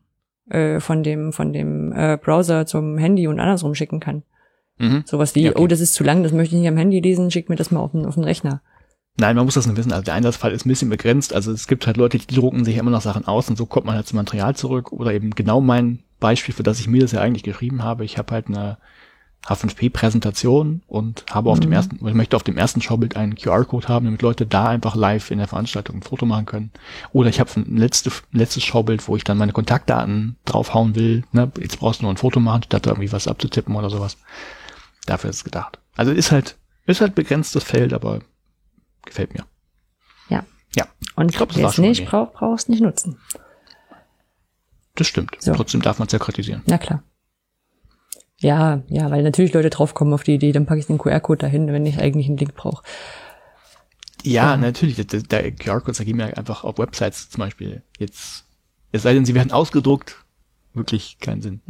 [0.50, 4.24] äh, von dem von dem äh, Browser zum Handy und andersrum schicken kann.
[4.78, 5.04] Mhm.
[5.06, 5.62] Sowas wie, Ja, okay.
[5.62, 7.72] oh, das ist zu lang, das möchte ich nicht am Handy lesen, schick mir das
[7.72, 8.62] mal auf den, auf den Rechner.
[9.18, 9.94] Nein, man muss das nur wissen.
[9.94, 11.34] Also der Einsatzfall ist ein bisschen begrenzt.
[11.34, 13.86] Also es gibt halt Leute, die drucken sich immer noch Sachen aus und so kommt
[13.86, 14.92] man halt zum Material zurück.
[14.92, 18.04] Oder eben genau mein Beispiel, für das ich mir das ja eigentlich geschrieben habe.
[18.04, 18.78] Ich habe halt eine
[19.46, 24.06] H5P-Präsentation und habe auf dem ersten, ich möchte auf dem ersten Schaubild einen QR-Code haben,
[24.06, 26.72] damit Leute da einfach live in der Veranstaltung ein Foto machen können.
[27.12, 31.24] Oder ich habe ein letzte, letztes Schaubild, wo ich dann meine Kontaktdaten draufhauen will.
[31.32, 31.52] Ne?
[31.60, 34.18] Jetzt brauchst du nur ein Foto machen, statt irgendwie was abzutippen oder sowas.
[35.06, 35.80] Dafür ist es gedacht.
[35.96, 38.20] Also ist halt, ist halt begrenztes Feld, aber
[39.06, 39.46] gefällt mir.
[40.30, 40.44] Ja.
[40.76, 43.18] Ja, Und Ich glaub, das wer war es nicht braucht, brauchst nicht nutzen.
[44.96, 45.38] das stimmt.
[45.40, 45.54] So.
[45.54, 46.64] Trotzdem darf man es ja kritisieren.
[46.66, 47.04] Na klar.
[48.46, 51.66] Ja, ja, weil natürlich Leute draufkommen auf die Idee, dann packe ich den QR-Code dahin,
[51.74, 52.84] wenn ich eigentlich einen Link brauche.
[54.22, 54.98] Ja, natürlich.
[54.98, 57.82] Der, der QR-Codes ergeben ja einfach auf Websites zum Beispiel.
[57.98, 58.46] Jetzt,
[58.92, 60.24] es sei denn, sie werden ausgedruckt,
[60.76, 61.62] wirklich keinen Sinn.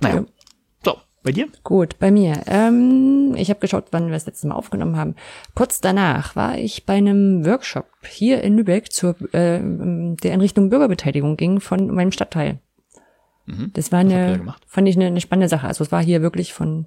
[0.00, 0.16] Naja.
[0.16, 0.24] Ja.
[0.84, 1.48] So, bei dir?
[1.64, 2.42] Gut, bei mir.
[2.44, 5.14] Ähm, ich habe geschaut, wann wir das letzte Mal aufgenommen haben.
[5.54, 10.68] Kurz danach war ich bei einem Workshop hier in Lübeck, zur, äh, der in Richtung
[10.68, 12.60] Bürgerbeteiligung ging von meinem Stadtteil.
[13.46, 13.70] Mhm.
[13.74, 15.66] Das war eine, fand ich eine, eine spannende Sache.
[15.66, 16.86] Also es war hier wirklich von,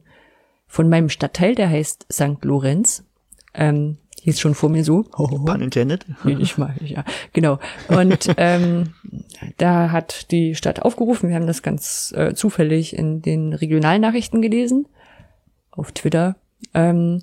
[0.67, 2.43] von meinem Stadtteil, der heißt St.
[2.43, 3.03] Lorenz.
[3.53, 5.03] Ähm, hieß schon vor mir so.
[5.03, 6.05] Pun intended.
[6.25, 7.59] Ich mal, ja, genau.
[7.87, 8.93] Und ähm,
[9.57, 14.87] da hat die Stadt aufgerufen, wir haben das ganz äh, zufällig in den Regionalnachrichten gelesen,
[15.71, 16.37] auf Twitter,
[16.73, 17.21] ähm,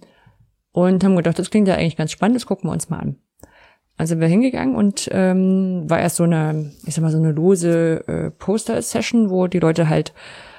[0.71, 3.16] und haben gedacht, das klingt ja eigentlich ganz spannend, das gucken wir uns mal an.
[3.96, 7.33] Also sind wir hingegangen und ähm, war erst so eine, ich sag mal, so eine
[7.33, 10.12] lose äh, Poster-Session, wo die Leute halt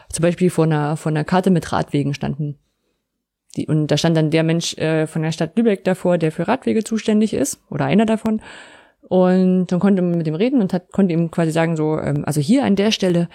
[0.10, 2.60] zum Beispiel vor einer, vor einer Karte mit Radwegen standen.
[3.56, 6.48] Die, und da stand dann der Mensch äh, von der Stadt Lübeck davor, der für
[6.48, 8.42] Radwege zuständig ist, oder einer davon.
[9.02, 12.24] Und dann konnte man mit ihm reden und hat, konnte ihm quasi sagen, so, ähm,
[12.26, 13.28] also hier an der Stelle,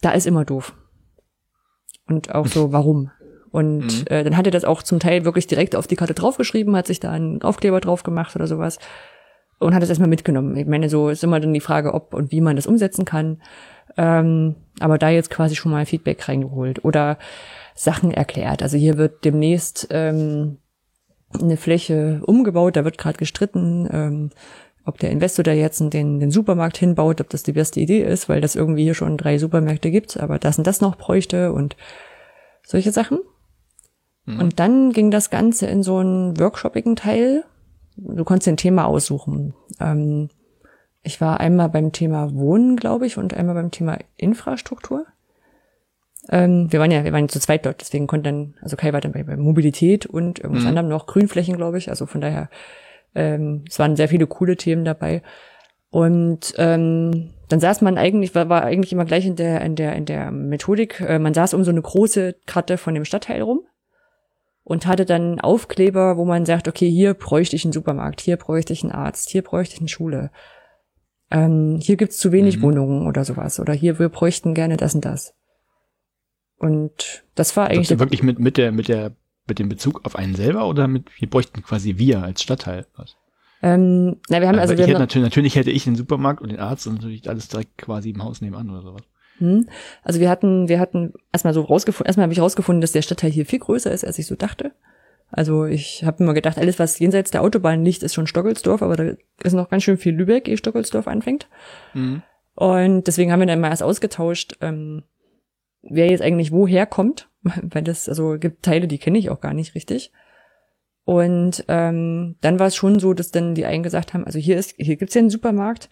[0.00, 0.74] da ist immer doof.
[2.08, 3.10] Und auch so, warum?
[3.50, 6.74] Und äh, dann hat er das auch zum Teil wirklich direkt auf die Karte draufgeschrieben,
[6.74, 8.78] hat sich da einen Aufkleber drauf gemacht oder sowas
[9.62, 10.56] und hat es erstmal mitgenommen.
[10.56, 13.40] Ich meine, so ist immer dann die Frage, ob und wie man das umsetzen kann.
[13.96, 17.18] Ähm, aber da jetzt quasi schon mal Feedback reingeholt oder
[17.74, 18.62] Sachen erklärt.
[18.62, 20.58] Also hier wird demnächst ähm,
[21.40, 24.30] eine Fläche umgebaut, da wird gerade gestritten, ähm,
[24.84, 28.28] ob der Investor da jetzt den, den Supermarkt hinbaut, ob das die beste Idee ist,
[28.28, 31.76] weil das irgendwie hier schon drei Supermärkte gibt, aber das und das noch bräuchte und
[32.66, 33.18] solche Sachen.
[34.26, 37.44] Und dann ging das Ganze in so einen workshopigen Teil.
[37.96, 39.54] Du konntest ein Thema aussuchen.
[39.80, 40.30] Ähm,
[41.02, 45.06] ich war einmal beim Thema Wohnen, glaube ich, und einmal beim Thema Infrastruktur.
[46.28, 49.00] Ähm, wir waren ja, wir waren zu zweit dort, deswegen konnte dann, also Kai war
[49.00, 51.88] dann bei, bei Mobilität und irgendwas anderem noch, Grünflächen, glaube ich.
[51.88, 52.48] Also von daher,
[53.14, 55.22] ähm, es waren sehr viele coole Themen dabei.
[55.90, 59.94] Und ähm, dann saß man eigentlich, war, war eigentlich immer gleich in der, in der,
[59.96, 63.62] in der Methodik, äh, man saß um so eine große Karte von dem Stadtteil rum
[64.64, 68.72] und hatte dann Aufkleber, wo man sagt, okay, hier bräuchte ich einen Supermarkt, hier bräuchte
[68.72, 70.30] ich einen Arzt, hier bräuchte ich eine Schule.
[71.30, 72.62] Ähm, hier gibt's zu wenig Mhm.
[72.62, 73.58] Wohnungen oder sowas.
[73.58, 75.34] Oder hier, wir bräuchten gerne das und das.
[76.56, 79.16] Und das war eigentlich Eigentlich wirklich mit, mit der, mit der,
[79.48, 83.16] mit dem Bezug auf einen selber oder mit, wir bräuchten quasi wir als Stadtteil was?
[83.62, 86.50] ähm, na, wir haben also Aber wir haben, natürlich, natürlich hätte ich den Supermarkt und
[86.50, 89.02] den Arzt und natürlich alles direkt quasi im Haus nebenan oder sowas.
[89.42, 89.68] Hm,
[90.04, 93.30] also wir hatten, wir hatten erstmal so rausgefunden, erstmal habe ich rausgefunden, dass der Stadtteil
[93.30, 94.72] hier viel größer ist, als ich so dachte.
[95.30, 98.96] Also ich habe immer gedacht, alles, was jenseits der Autobahn liegt, ist schon Stockelsdorf, aber
[98.96, 101.48] da ist noch ganz schön viel Lübeck, ehe Stockelsdorf anfängt.
[102.54, 105.02] Und deswegen haben wir dann mal erst ausgetauscht, ähm,
[105.82, 109.54] wer jetzt eigentlich woher kommt, weil das, also gibt Teile, die kenne ich auch gar
[109.54, 110.12] nicht richtig.
[111.04, 114.56] Und ähm, dann war es schon so, dass dann die einen gesagt haben, also hier
[114.56, 115.88] ist, hier gibt's ja einen Supermarkt,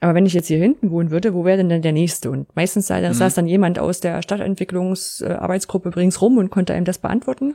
[0.00, 2.30] aber wenn ich jetzt hier hinten wohnen würde, wo wäre denn dann der nächste?
[2.30, 6.98] Und meistens sah, saß dann jemand aus der Stadtentwicklungsarbeitsgruppe übrigens rum und konnte einem das
[6.98, 7.54] beantworten.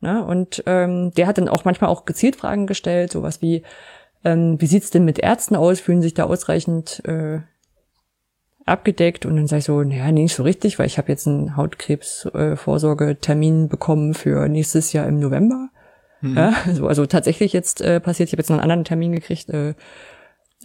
[0.00, 3.62] Na, und ähm, der hat dann auch manchmal auch gezielt Fragen gestellt, sowas wie,
[4.24, 5.78] ähm, wie sieht's denn mit Ärzten aus?
[5.78, 7.40] Fühlen sich da ausreichend äh,
[8.64, 9.26] abgedeckt?
[9.26, 11.56] Und dann sage ich so, naja, nee, nicht so richtig, weil ich habe jetzt einen
[11.56, 15.68] Hautkrebs-Vorsorgetermin bekommen für nächstes Jahr im November.
[16.22, 19.48] Ja, also, also tatsächlich jetzt äh, passiert, ich habe jetzt noch einen anderen Termin gekriegt,
[19.48, 19.74] äh,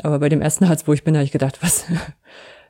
[0.01, 1.85] aber bei dem ersten Arzt, wo ich bin, habe ich gedacht, was?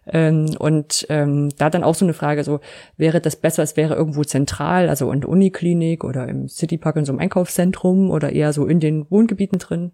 [0.08, 2.60] ähm, und ähm, da dann auch so eine Frage, so
[2.98, 7.06] wäre das besser, es wäre irgendwo zentral, also in der Uniklinik oder im Citypark in
[7.06, 9.92] so einem Einkaufszentrum oder eher so in den Wohngebieten drin.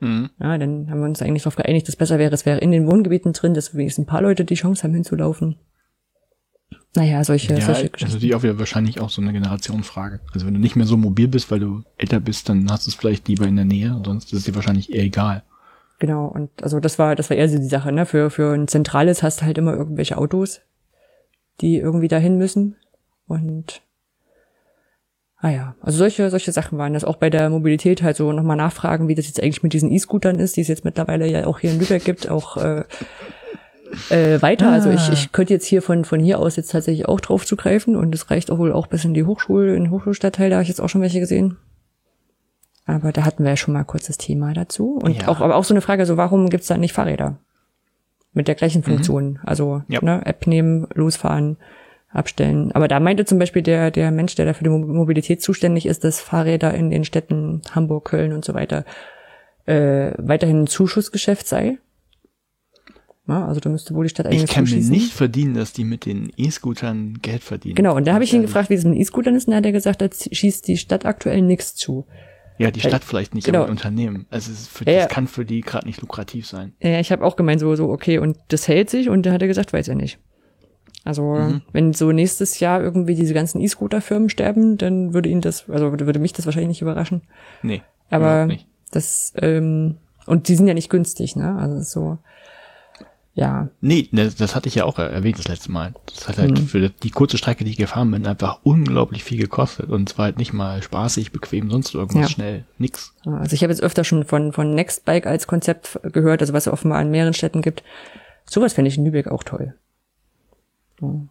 [0.00, 0.30] Mhm.
[0.40, 2.86] Ja, dann haben wir uns eigentlich darauf geeinigt, dass besser wäre, es wäre in den
[2.90, 5.58] Wohngebieten drin, dass wenigstens ein paar Leute die Chance haben hinzulaufen.
[6.94, 8.14] Naja, solche, Ja, solche ist Geschichten.
[8.14, 10.20] natürlich auch wieder wahrscheinlich auch so eine Generationenfrage.
[10.34, 12.90] Also wenn du nicht mehr so mobil bist, weil du älter bist, dann hast du
[12.90, 15.42] es vielleicht lieber in der Nähe, sonst ist es dir wahrscheinlich eher egal.
[16.02, 18.06] Genau, und also das war, das war eher so die Sache, ne?
[18.06, 20.60] Für, für ein zentrales hast du halt immer irgendwelche Autos,
[21.60, 22.74] die irgendwie dahin müssen.
[23.28, 23.82] Und
[25.36, 27.04] Ah ja, also solche, solche Sachen waren das.
[27.04, 30.40] Auch bei der Mobilität halt so nochmal nachfragen, wie das jetzt eigentlich mit diesen E-Scootern
[30.40, 32.82] ist, die es jetzt mittlerweile ja auch hier in Lübeck gibt, auch äh,
[34.10, 34.70] äh, weiter.
[34.70, 34.72] Ah.
[34.72, 35.12] Also ich, ah.
[35.12, 38.28] ich könnte jetzt hier von, von hier aus jetzt tatsächlich auch drauf zugreifen und es
[38.28, 40.80] reicht auch wohl auch bis in die Hochschule, in den Hochschulstadtteil, da habe ich jetzt
[40.80, 41.58] auch schon welche gesehen.
[42.84, 44.98] Aber da hatten wir ja schon mal kurz das Thema dazu.
[45.02, 45.28] Und ja.
[45.28, 47.38] auch, aber auch so eine Frage, so warum gibt's da nicht Fahrräder?
[48.32, 48.84] Mit der gleichen mhm.
[48.84, 49.30] Funktion.
[49.30, 49.38] Mhm.
[49.44, 50.00] Also ja.
[50.02, 51.58] ne, App nehmen, losfahren
[52.10, 52.72] abstellen.
[52.72, 56.04] Aber da meinte zum Beispiel der, der Mensch, der da für die Mobilität zuständig ist,
[56.04, 58.84] dass Fahrräder in den Städten Hamburg, Köln und so weiter
[59.64, 61.78] äh, weiterhin ein Zuschussgeschäft sei.
[63.28, 65.84] Ja, also da müsste wohl die Stadt eigentlich Ich kann mir nicht verdienen, dass die
[65.84, 67.76] mit den E-Scootern Geld verdienen.
[67.76, 69.64] Genau, und da habe ich ihn gefragt, wie es mit E-Scootern ist, und da hat
[69.64, 72.04] er gesagt, da schießt die Stadt aktuell nichts zu.
[72.58, 73.60] Ja, die Stadt vielleicht nicht, genau.
[73.60, 74.26] aber ein Unternehmen.
[74.30, 76.74] Also es für, ja, das kann für die gerade nicht lukrativ sein.
[76.80, 79.42] Ja, ich habe auch gemeint, so, so, okay, und das hält sich, und da hat
[79.42, 80.18] er gesagt, weiß er nicht.
[81.04, 81.62] Also mhm.
[81.72, 86.18] wenn so nächstes Jahr irgendwie diese ganzen E-Scooter-Firmen sterben, dann würde ihn das, also würde
[86.20, 87.22] mich das wahrscheinlich nicht überraschen.
[87.62, 87.82] Nee.
[88.10, 88.48] Aber
[88.92, 91.56] das, ähm, und die sind ja nicht günstig, ne?
[91.56, 92.18] Also so,
[93.34, 93.68] ja.
[93.80, 95.94] Nee, das, das hatte ich ja auch erwähnt das letzte Mal.
[96.06, 96.66] Das hat halt mhm.
[96.66, 99.88] für die kurze Strecke, die ich gefahren bin, einfach unglaublich viel gekostet.
[99.88, 102.28] Und zwar halt nicht mal spaßig, bequem, sonst irgendwas ja.
[102.28, 102.64] schnell.
[102.76, 103.14] Nix.
[103.24, 106.72] Also ich habe jetzt öfter schon von, von Nextbike als Konzept gehört, also was es
[106.72, 107.82] offenbar in mehreren Städten gibt.
[108.44, 109.74] Sowas fände ich in Lübeck auch toll.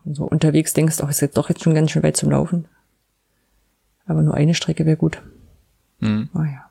[0.06, 2.68] So unterwegs denkst du, ach, ist jetzt doch jetzt schon ganz schön weit zum Laufen.
[4.06, 5.22] Aber nur eine Strecke wäre gut.
[6.00, 6.30] Mhm.
[6.34, 6.71] Ah ja.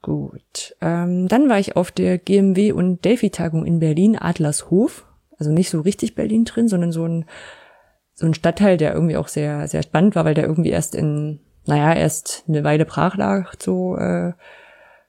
[0.00, 0.76] Gut.
[0.80, 5.06] Ähm, dann war ich auf der GMW und Delphi-Tagung in Berlin, Adlershof.
[5.38, 7.24] Also nicht so richtig Berlin drin, sondern so ein,
[8.14, 11.40] so ein Stadtteil, der irgendwie auch sehr, sehr spannend war, weil der irgendwie erst in,
[11.66, 14.32] naja, erst eine Weile brach lag, so äh,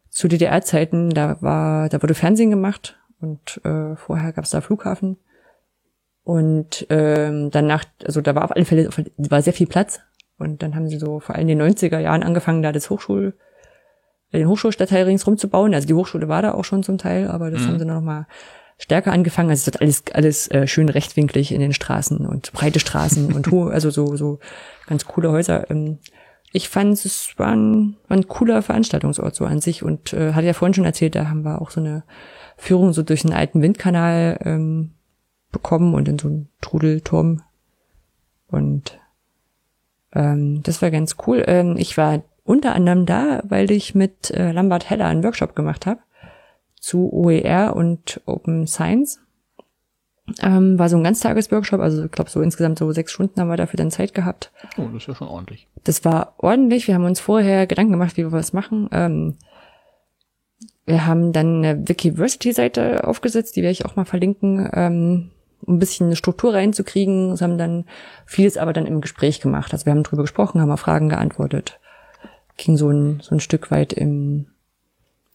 [0.09, 1.11] zu DDR-Zeiten.
[1.11, 5.17] Da war, da wurde Fernsehen gemacht und äh, vorher gab es da Flughafen.
[6.23, 9.99] Und ähm, danach, also da war auf alle Fälle war sehr viel Platz.
[10.37, 13.33] Und dann haben sie so vor allem in den 90er Jahren angefangen, da das Hochschul,
[14.33, 15.73] den Hochschulstadtteil ringsrum zu bauen.
[15.73, 17.67] Also die Hochschule war da auch schon zum Teil, aber das mhm.
[17.67, 18.27] haben sie noch mal
[18.77, 19.49] stärker angefangen.
[19.49, 23.47] Also es wird alles, alles äh, schön rechtwinklig in den Straßen und breite Straßen und
[23.51, 24.39] hohe, also so, so
[24.87, 25.69] ganz coole Häuser.
[25.69, 25.99] Ähm,
[26.51, 30.47] ich fand es war ein, war ein cooler Veranstaltungsort so an sich und äh, hatte
[30.47, 32.03] ja vorhin schon erzählt, da haben wir auch so eine
[32.57, 34.91] Führung so durch einen alten Windkanal ähm,
[35.51, 37.43] bekommen und in so einen Trudelturm.
[38.47, 38.99] Und
[40.13, 41.43] ähm, das war ganz cool.
[41.47, 45.85] Ähm, ich war unter anderem da, weil ich mit äh, Lambert Heller einen Workshop gemacht
[45.85, 45.99] habe
[46.79, 49.19] zu OER und Open Science.
[50.41, 53.57] Ähm, war so ein Ganztagesworkshop, also ich glaube so insgesamt so sechs Stunden haben wir
[53.57, 54.51] dafür dann Zeit gehabt.
[54.77, 55.67] Oh, das ist ja schon ordentlich.
[55.83, 56.87] Das war ordentlich.
[56.87, 58.89] Wir haben uns vorher Gedanken gemacht, wie wir was machen.
[58.91, 59.35] Ähm,
[60.87, 64.67] wir haben dann eine Wikiversity-Seite aufgesetzt, die werde ich auch mal verlinken.
[64.73, 65.31] Ähm,
[65.61, 67.35] um ein bisschen eine Struktur reinzukriegen.
[67.35, 67.85] Sie haben dann
[68.25, 69.71] vieles aber dann im Gespräch gemacht.
[69.71, 71.79] Also wir haben drüber gesprochen, haben auf Fragen geantwortet.
[72.59, 74.47] Ging so ein, so ein Stück weit im,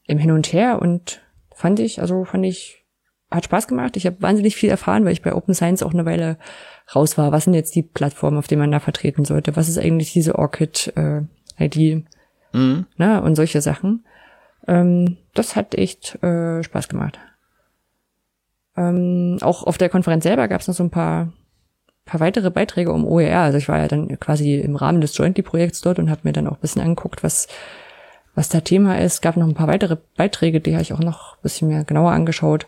[0.07, 1.23] im Hin und Her und
[1.55, 2.85] fand ich, also fand ich,
[3.31, 3.97] hat Spaß gemacht.
[3.97, 6.37] Ich habe wahnsinnig viel erfahren, weil ich bei Open Science auch eine Weile
[6.95, 7.33] raus war.
[7.33, 9.57] Was sind jetzt die Plattformen, auf denen man da vertreten sollte?
[9.57, 10.97] Was ist eigentlich diese Orchid-ID?
[11.77, 12.05] Äh,
[12.53, 12.87] mhm.
[12.99, 14.05] Na, und solche Sachen.
[14.69, 17.19] Ähm, das hat echt äh, Spaß gemacht.
[18.77, 21.33] Ähm, auch auf der Konferenz selber gab es noch so ein paar,
[22.05, 23.41] paar weitere Beiträge um OER.
[23.41, 26.47] Also ich war ja dann quasi im Rahmen des Jointly-Projekts dort und habe mir dann
[26.47, 27.49] auch ein bisschen angeguckt, was,
[28.35, 29.15] was da Thema ist.
[29.15, 31.85] Es gab noch ein paar weitere Beiträge, die habe ich auch noch ein bisschen mehr
[31.85, 32.67] genauer angeschaut.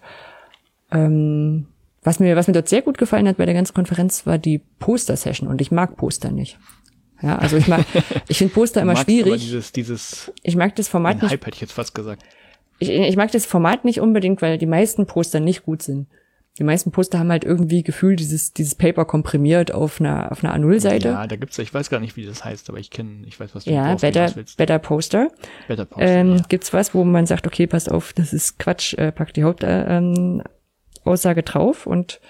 [0.91, 1.67] Ähm,
[2.03, 4.61] was mir, was mir dort sehr gut gefallen hat bei der ganzen Konferenz, war die
[4.79, 6.59] Poster-Session und ich mag Poster nicht.
[7.21, 7.85] Ja, also ich mag,
[8.29, 9.43] ich finde Poster immer schwierig.
[9.43, 11.33] Dieses, dieses ich mag das Format nicht.
[11.33, 12.23] Hype hätte ich jetzt fast gesagt
[12.79, 16.07] ich, ich mag das Format nicht unbedingt, weil die meisten Poster nicht gut sind.
[16.59, 20.57] Die meisten Poster haben halt irgendwie gefühlt dieses, dieses Paper komprimiert auf einer, auf einer
[20.57, 21.09] A0-Seite.
[21.09, 23.55] Ja, da gibt's, ich weiß gar nicht, wie das heißt, aber ich kenne, ich weiß,
[23.55, 25.31] was du Ja, Better, Better Poster.
[25.69, 26.07] Better Poster.
[26.07, 26.43] Ähm, ja.
[26.49, 29.85] Gibt's was, wo man sagt, okay, passt auf, das ist Quatsch, äh, pack die Hauptaussage
[29.85, 32.21] äh, ähm, drauf und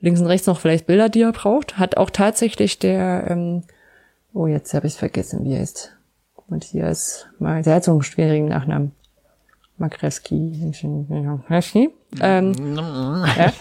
[0.00, 1.78] links und rechts noch vielleicht Bilder, die er braucht.
[1.78, 3.62] Hat auch tatsächlich der, ähm,
[4.34, 5.96] oh, jetzt habe ich vergessen, wie er ist.
[6.48, 8.90] Matthias, der hat so einen schwierigen Nachnamen.
[9.78, 10.72] Makreski.
[12.20, 13.52] Ähm, ja.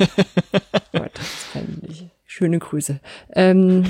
[0.92, 1.12] Gott.
[2.26, 3.00] Schöne Grüße.
[3.34, 3.86] Ähm,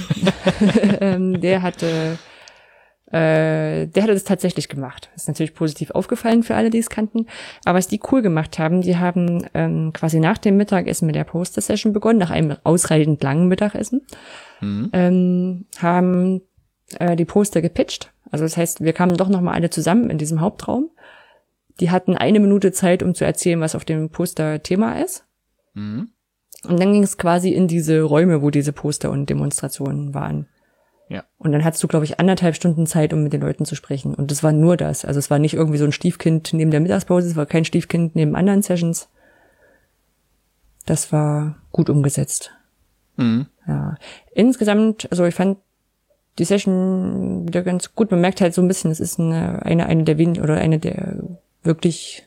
[0.99, 2.17] ähm, der hatte,
[3.07, 5.09] äh, der hatte das tatsächlich gemacht.
[5.15, 7.27] Ist natürlich positiv aufgefallen für alle, die es kannten.
[7.65, 11.23] Aber was die cool gemacht haben, die haben ähm, quasi nach dem Mittagessen mit der
[11.23, 14.05] Poster-Session begonnen, nach einem ausreichend langen Mittagessen,
[14.59, 14.89] mhm.
[14.93, 16.41] ähm, haben
[16.99, 18.11] äh, die Poster gepitcht.
[18.31, 20.89] Also das heißt, wir kamen doch nochmal alle zusammen in diesem Hauptraum
[21.81, 25.25] die hatten eine Minute Zeit, um zu erzählen, was auf dem Poster Thema ist.
[25.73, 26.09] Mhm.
[26.63, 30.47] Und dann ging es quasi in diese Räume, wo diese Poster und Demonstrationen waren.
[31.09, 31.23] Ja.
[31.39, 34.13] Und dann hattest du, glaube ich, anderthalb Stunden Zeit, um mit den Leuten zu sprechen.
[34.13, 35.03] Und das war nur das.
[35.03, 38.15] Also es war nicht irgendwie so ein Stiefkind neben der Mittagspause, es war kein Stiefkind
[38.15, 39.09] neben anderen Sessions.
[40.85, 42.51] Das war gut umgesetzt.
[43.17, 43.47] Mhm.
[43.67, 43.97] Ja.
[44.33, 45.57] Insgesamt, also ich fand
[46.37, 48.11] die Session wieder ganz gut.
[48.11, 50.79] Man merkt halt so ein bisschen, es ist eine, eine, eine der wenigen oder eine
[50.79, 51.17] der
[51.63, 52.23] wirklich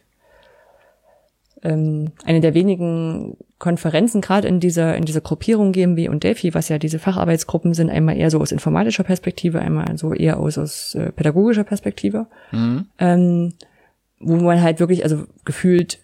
[1.62, 6.68] ähm, eine der wenigen Konferenzen gerade in dieser in dieser Gruppierung GMW und Delphi, was
[6.68, 10.94] ja diese Facharbeitsgruppen sind, einmal eher so aus informatischer Perspektive, einmal so eher aus aus
[10.94, 12.86] äh, pädagogischer Perspektive, Mhm.
[12.98, 13.52] ähm,
[14.20, 15.98] wo man halt wirklich also gefühlt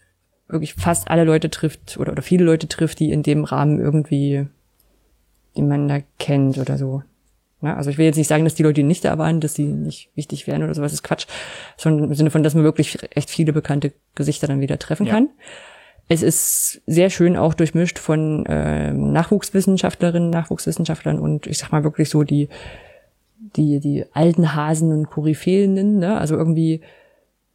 [0.49, 4.47] wirklich fast alle Leute trifft oder oder viele Leute trifft, die in dem Rahmen irgendwie
[5.57, 7.03] die man da kennt oder so.
[7.63, 9.55] Ja, also ich will jetzt nicht sagen, dass die Leute, die nicht da waren, dass
[9.55, 11.27] die nicht wichtig wären oder sowas, ist Quatsch,
[11.77, 15.13] sondern im Sinne von, dass man wirklich echt viele bekannte Gesichter dann wieder treffen Ja.
[15.15, 15.29] kann.
[16.09, 22.09] Es ist sehr schön auch durchmischt von ähm, Nachwuchswissenschaftlerinnen, Nachwuchswissenschaftlern und ich sag mal wirklich
[22.11, 22.49] so die
[23.57, 26.19] die die alten Hasen und Koryphäen, ne?
[26.19, 26.81] Also irgendwie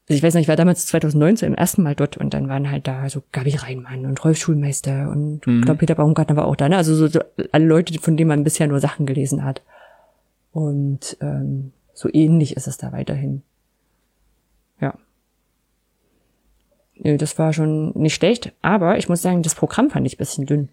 [0.07, 2.69] also ich weiß nicht, ich war damals 2019 im ersten Mal dort und dann waren
[2.69, 5.59] halt da so Gabi Reinmann und Rolf Schulmeister und Mhm.
[5.59, 6.77] ich glaube Peter Baumgartner war auch da, ne?
[6.77, 7.19] Also so, so
[7.51, 9.61] alle Leute, von denen man bisher nur Sachen gelesen hat.
[10.55, 13.41] Und ähm, so ähnlich ist es da weiterhin.
[14.79, 14.97] Ja.
[16.95, 20.45] Das war schon nicht schlecht, aber ich muss sagen, das Programm fand ich ein bisschen
[20.45, 20.69] dünn.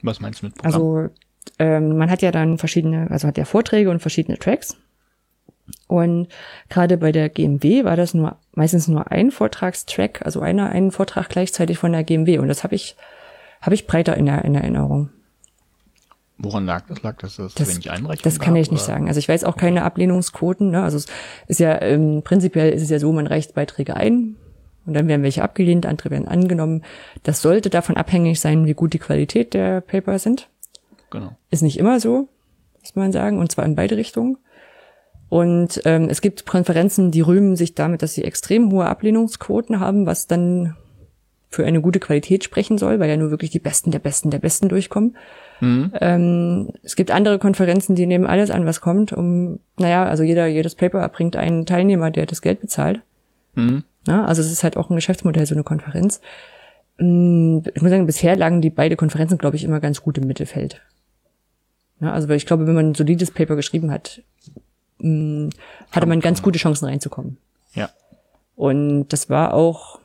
[0.00, 0.72] Was meinst du mit Programm?
[0.72, 1.08] Also
[1.58, 4.78] ähm, man hat ja dann verschiedene, also hat ja Vorträge und verschiedene Tracks.
[5.88, 6.28] Und
[6.70, 11.28] gerade bei der GMW war das nur meistens nur ein Vortragstrack, also einer einen Vortrag
[11.28, 12.38] gleichzeitig von der GMW.
[12.38, 12.96] Und das habe ich
[13.60, 15.10] habe ich breiter in der in Erinnerung.
[16.38, 17.02] Woran lag das?
[17.02, 18.92] Lag das, dass Das, wenig Einreichungen das kann gab, ich nicht oder?
[18.92, 19.08] sagen.
[19.08, 20.70] Also ich weiß auch keine Ablehnungsquoten.
[20.70, 20.82] Ne?
[20.82, 21.06] Also es
[21.48, 24.36] ist ja ähm, prinzipiell ist es ja so, man reicht Beiträge ein
[24.84, 26.82] und dann werden welche abgelehnt, andere werden angenommen.
[27.22, 30.48] Das sollte davon abhängig sein, wie gut die Qualität der Paper sind.
[31.10, 31.36] Genau.
[31.50, 32.28] Ist nicht immer so,
[32.80, 34.36] muss man sagen, und zwar in beide Richtungen.
[35.28, 40.06] Und ähm, es gibt Konferenzen, die rühmen sich damit, dass sie extrem hohe Ablehnungsquoten haben,
[40.06, 40.76] was dann
[41.48, 44.38] für eine gute Qualität sprechen soll, weil ja nur wirklich die Besten der Besten der
[44.38, 45.16] Besten durchkommen.
[45.60, 45.92] Mhm.
[46.00, 50.46] Ähm, es gibt andere Konferenzen, die nehmen alles an, was kommt, um, naja, also jeder,
[50.46, 53.00] jedes Paper erbringt einen Teilnehmer, der das Geld bezahlt.
[53.54, 53.84] Mhm.
[54.06, 56.20] Ja, also es ist halt auch ein Geschäftsmodell, so eine Konferenz.
[56.98, 60.26] Mm, Ich muss sagen, bisher lagen die beide Konferenzen, glaube ich, immer ganz gut im
[60.26, 60.82] Mittelfeld.
[62.00, 64.22] Ja, also weil ich glaube, wenn man ein solides Paper geschrieben hat,
[64.98, 65.48] mm,
[65.90, 67.38] hatte man ganz gute Chancen reinzukommen.
[67.74, 67.90] Ja.
[68.54, 69.98] Und das war auch,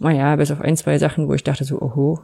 [0.00, 2.20] naja, bis auf ein, zwei Sachen, wo ich dachte so, oho,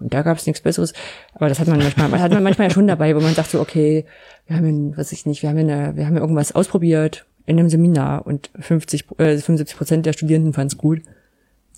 [0.00, 0.92] und da gab es nichts Besseres.
[1.34, 4.04] Aber das hat man manchmal, hat man manchmal schon dabei, wo man sagt so, okay,
[4.46, 8.26] wir haben, was ich nicht, wir haben eine, wir haben irgendwas ausprobiert in einem Seminar
[8.26, 11.00] und 50, äh, 75 Prozent der Studierenden fanden es gut.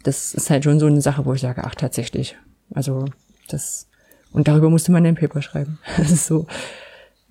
[0.02, 2.36] Das ist halt schon so eine Sache, wo ich sage, ach tatsächlich.
[2.74, 3.04] Also
[3.48, 3.86] das
[4.32, 5.78] und darüber musste man ein Paper schreiben.
[5.96, 6.46] Das ist so.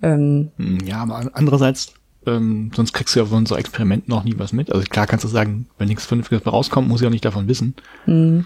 [0.02, 1.92] Ähm, Hm, Ja, aber an- andererseits,
[2.26, 4.70] ähm, sonst kriegst du ja von so Experimenten auch nie was mit.
[4.72, 7.74] Also klar kannst du sagen, wenn nichts Vernünftiges rauskommt, muss ich auch nicht davon wissen.
[8.06, 8.44] mh,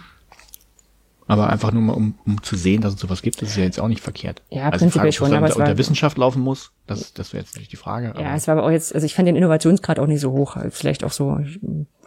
[1.26, 3.64] Aber einfach nur mal, um, um zu sehen, dass es sowas gibt, das ist ja
[3.64, 4.42] jetzt auch nicht verkehrt.
[4.50, 7.32] Ja, also prinzipiell Frage, schon, das aber es unter war- Wissenschaft laufen muss, das, das
[7.32, 8.14] wäre jetzt natürlich die Frage.
[8.18, 10.56] ja, es war aber auch jetzt, also ich fand den Innovationsgrad auch nicht so hoch.
[10.70, 11.38] Vielleicht auch so,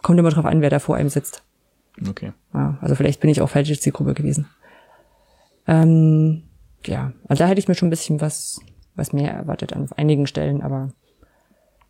[0.02, 1.42] kommt immer drauf an, wer da vor einem sitzt.
[2.08, 2.32] okay.
[2.54, 4.46] Ja, also vielleicht bin ich auch falsche Zielgruppe gewesen.
[5.66, 6.44] Ähm,
[6.86, 8.60] ja, also da hätte ich mir schon ein bisschen was,
[8.94, 10.92] was mehr erwartet an einigen Stellen, aber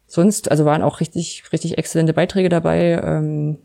[0.09, 3.59] sonst, also waren auch richtig, richtig exzellente Beiträge dabei, ähm,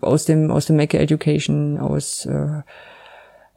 [0.00, 2.62] aus dem, aus dem Maker Education, aus, äh,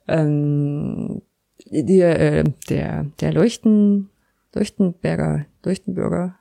[0.08, 1.21] ähm,
[1.69, 4.10] der, äh, der, der Leuchten,
[4.53, 6.36] Leuchtenberger, Leuchtenbürger,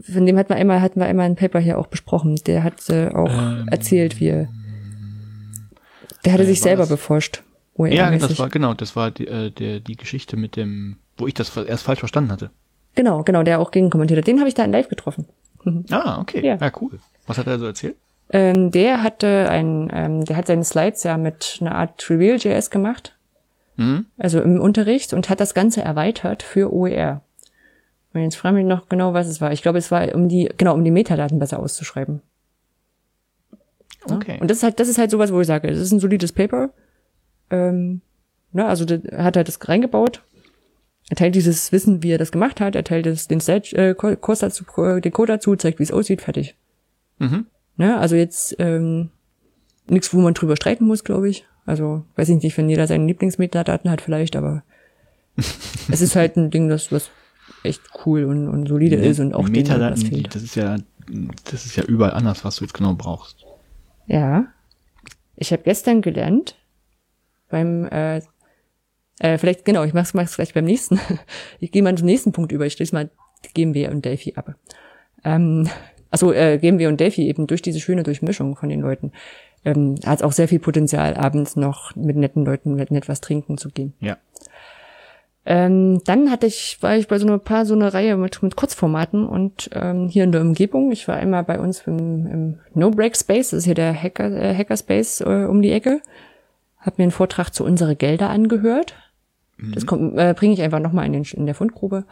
[0.00, 2.36] von dem hat man einmal, hatten wir einmal ein Paper hier auch besprochen.
[2.46, 4.48] Der hat äh, auch Ähm, erzählt, wie er,
[6.24, 7.42] der hatte äh, sich selber das- beforscht.
[7.76, 11.34] Ja, das war, genau, das war die, äh, der, die Geschichte mit dem, wo ich
[11.34, 12.50] das erst falsch verstanden hatte.
[12.94, 14.26] Genau, genau, der auch gegen kommentiert hat.
[14.26, 15.26] Den habe ich da in live getroffen.
[15.90, 16.44] Ah, okay.
[16.44, 16.56] Ja.
[16.56, 16.72] Ja.
[16.80, 16.98] cool.
[17.26, 17.96] Was hat er so erzählt?
[18.30, 23.14] Ähm, der hatte ein, ähm, der hat seine Slides ja mit einer Art Trivial.js gemacht,
[23.76, 24.06] Mhm.
[24.18, 27.22] also im Unterricht und hat das Ganze erweitert für OER.
[28.12, 29.52] Und jetzt frage ich mich noch genau, was es war.
[29.52, 32.20] Ich glaube, es war um die, genau, um die Metadaten besser auszuschreiben.
[34.08, 34.16] Ja?
[34.16, 34.38] Okay.
[34.40, 36.32] Und das ist halt, das ist halt sowas, wo ich sage, das ist ein solides
[36.32, 36.70] Paper.
[37.50, 38.00] Ähm,
[38.52, 38.84] ne, also
[39.16, 40.22] hat halt das reingebaut.
[41.10, 42.74] Er teilt dieses Wissen, wie er das gemacht hat.
[42.74, 46.22] Er teilt das, den Stage, äh, Kurs dazu, den Code dazu, zeigt, wie es aussieht,
[46.22, 46.54] fertig.
[47.18, 47.46] Mhm.
[47.76, 49.10] Ne, also jetzt ähm,
[49.88, 51.46] nichts, wo man drüber streiten muss, glaube ich.
[51.64, 54.62] Also weiß ich nicht, wenn jeder seine Lieblingsmetadaten hat vielleicht, aber
[55.36, 57.10] es ist halt ein Ding, das was
[57.62, 60.34] echt cool und, und solide ist und auch denen Metadaten, die, fehlt.
[60.34, 60.76] das ist ja,
[61.44, 63.44] das ist ja überall anders, was du jetzt genau brauchst.
[64.06, 64.46] Ja.
[65.36, 66.56] Ich habe gestern gelernt
[67.48, 68.20] beim äh,
[69.18, 71.00] Äh, vielleicht, genau, ich mach's, mach's vielleicht beim nächsten.
[71.60, 72.66] Ich gehe mal zum nächsten Punkt über.
[72.66, 73.10] Ich schließe mal
[73.54, 74.54] GMW und Delphi ab.
[75.24, 75.68] Ähm,
[76.10, 79.12] also äh, GMW und Delphi eben durch diese schöne Durchmischung von den Leuten
[79.64, 83.58] ähm, hat auch sehr viel Potenzial, abends noch mit netten Leuten mit nett was trinken
[83.58, 83.94] zu gehen.
[84.00, 84.16] Ja.
[85.44, 88.54] Ähm, dann hatte ich, war ich bei so einer paar so einer Reihe mit, mit
[88.54, 90.92] Kurzformaten und ähm, hier in der Umgebung.
[90.92, 94.30] Ich war einmal bei uns im, im No Break Space, das ist hier der Hacker,
[94.30, 96.02] äh, Hackerspace äh, um die Ecke.
[96.78, 98.94] Hab mir einen Vortrag zu unsere Gelder angehört.
[99.60, 102.04] Das kommt, äh, bringe ich einfach nochmal in, den, in der Fundgrube.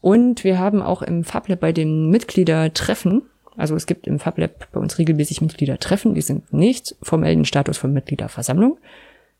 [0.00, 3.22] Und wir haben auch im FabLab bei den Mitgliedertreffen,
[3.56, 7.92] also es gibt im FabLab bei uns regelmäßig Mitgliedertreffen, die sind nicht formellen Status von
[7.92, 8.78] Mitgliederversammlung,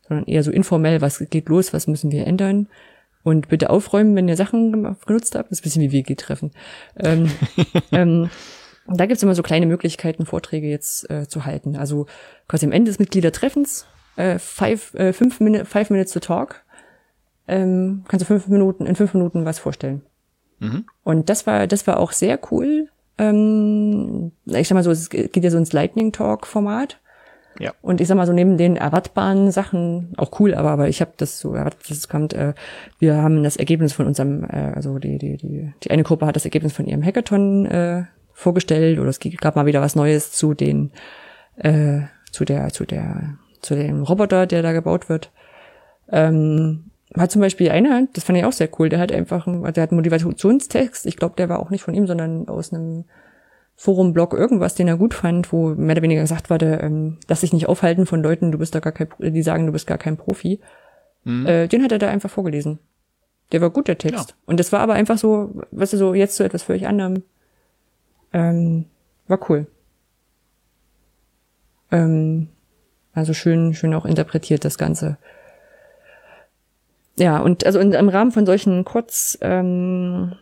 [0.07, 2.67] sondern eher so informell, was geht los, was müssen wir ändern.
[3.23, 5.51] Und bitte aufräumen, wenn ihr Sachen genutzt habt.
[5.51, 6.51] Das ist ein bisschen wie WG-Treffen.
[6.97, 7.29] Ähm,
[7.91, 8.29] ähm,
[8.87, 11.75] da gibt's immer so kleine Möglichkeiten, Vorträge jetzt äh, zu halten.
[11.75, 12.07] Also
[12.47, 13.85] quasi am Ende des Mitgliedertreffens,
[14.15, 16.63] äh, five, äh, fünf Minute, five minutes to talk,
[17.49, 20.01] ähm, kannst du fünf Minuten, in fünf Minuten was vorstellen.
[20.59, 20.85] Mhm.
[21.03, 22.89] Und das war, das war auch sehr cool.
[23.17, 26.99] Ähm, ich sag mal so, es geht ja so ins Lightning Talk Format.
[27.59, 27.73] Ja.
[27.81, 31.11] Und ich sag mal so, neben den erwartbaren Sachen, auch cool, aber, aber ich habe
[31.17, 32.53] das so erwartet, dass es kommt, äh,
[32.99, 36.35] wir haben das Ergebnis von unserem, äh, also die, die, die, die eine Gruppe hat
[36.35, 40.53] das Ergebnis von ihrem Hackathon äh, vorgestellt oder es gab mal wieder was Neues zu
[40.53, 40.91] den,
[41.57, 45.31] äh, zu der, zu der, zu dem Roboter, der da gebaut wird.
[46.09, 49.63] Ähm, hat zum Beispiel einer, das fand ich auch sehr cool, der hat einfach, einen-
[49.73, 53.05] der hat einen Motivationstext, ich glaube, der war auch nicht von ihm, sondern aus einem
[53.75, 57.53] Forum-Blog irgendwas, den er gut fand, wo mehr oder weniger gesagt wurde, ähm, lass dich
[57.53, 60.17] nicht aufhalten von Leuten, du bist da gar kein, die sagen, du bist gar kein
[60.17, 60.59] Profi.
[61.23, 61.45] Mhm.
[61.47, 62.79] Äh, den hat er da einfach vorgelesen.
[63.51, 64.29] Der war gut, der Text.
[64.29, 64.35] Ja.
[64.45, 67.23] Und das war aber einfach so, weißt du, so jetzt so etwas völlig anderem.
[68.33, 68.85] Ähm,
[69.27, 69.65] war cool.
[71.91, 72.49] Ähm,
[73.13, 75.17] also schön, schön auch interpretiert das Ganze.
[77.19, 80.33] Ja, und also in, im Rahmen von solchen Kurz, ähm,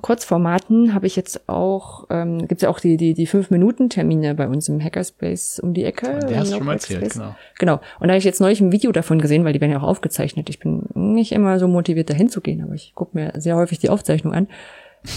[0.00, 4.48] Kurzformaten habe ich jetzt auch, ähm, gibt es ja auch die, die, die Fünf-Minuten-Termine bei
[4.48, 6.18] uns im Hackerspace um die Ecke.
[6.18, 7.36] Der im hast du schon mal erzählt, genau.
[7.58, 7.74] Genau.
[8.00, 9.84] Und da habe ich jetzt neulich ein Video davon gesehen, weil die werden ja auch
[9.88, 10.50] aufgezeichnet.
[10.50, 13.78] Ich bin nicht immer so motiviert, dahin zu gehen, aber ich gucke mir sehr häufig
[13.78, 14.48] die Aufzeichnung an.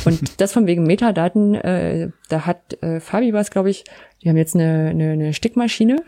[0.05, 3.83] Und das von wegen Metadaten, äh, da hat äh, Fabi was, glaube ich,
[4.21, 6.03] die haben jetzt eine, eine, eine Stickmaschine,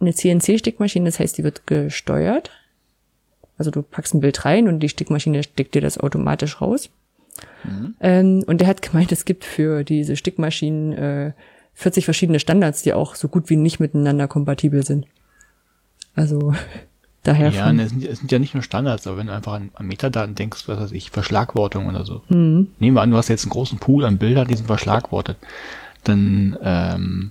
[0.00, 2.52] eine CNC-Stickmaschine, das heißt, die wird gesteuert.
[3.58, 6.90] Also du packst ein Bild rein und die Stickmaschine stickt dir das automatisch raus.
[8.00, 11.32] Ähm, und der hat gemeint, es gibt für diese Stickmaschinen äh,
[11.74, 15.06] 40 verschiedene Standards, die auch so gut wie nicht miteinander kompatibel sind.
[16.14, 16.54] Also
[17.22, 19.54] daher Ja, ne, es, sind, es sind ja nicht nur Standards, aber wenn du einfach
[19.54, 22.22] an, an Metadaten denkst, was weiß ich, Verschlagwortung oder so.
[22.28, 22.68] Mhm.
[22.78, 25.36] Nehmen wir an, du hast jetzt einen großen Pool an Bildern, die sind verschlagwortet.
[26.04, 27.30] Dann ähm,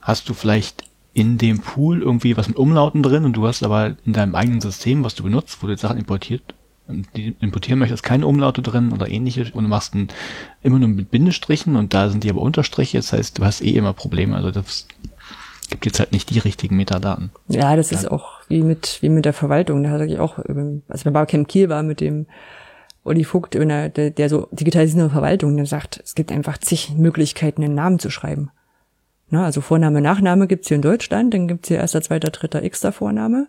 [0.00, 3.96] hast du vielleicht in dem Pool irgendwie was mit Umlauten drin und du hast aber
[4.04, 6.42] in deinem eigenen System, was du benutzt, wo du jetzt Sachen importiert,
[7.16, 10.08] die importieren möchtest, keine Umlaute drin oder ähnliches und du machst ein,
[10.62, 13.70] immer nur mit Bindestrichen und da sind die aber Unterstriche, das heißt, du hast eh
[13.70, 14.36] immer Probleme.
[14.36, 14.86] Also das
[15.70, 17.30] gibt jetzt halt nicht die richtigen Metadaten.
[17.48, 19.84] Ja, das ist auch wie mit, wie mit der Verwaltung.
[19.84, 22.26] Da hatte ich auch, ähm, als bei Barcamp Kiel war mit dem
[23.04, 27.62] Uli Vogt, der, der, der so digitalisierende Verwaltung, der sagt, es gibt einfach zig Möglichkeiten,
[27.62, 28.50] einen Namen zu schreiben.
[29.30, 32.92] Na, also Vorname, Nachname gibt's hier in Deutschland, dann gibt's hier erster, zweiter, dritter, x-ter
[32.92, 33.46] Vorname.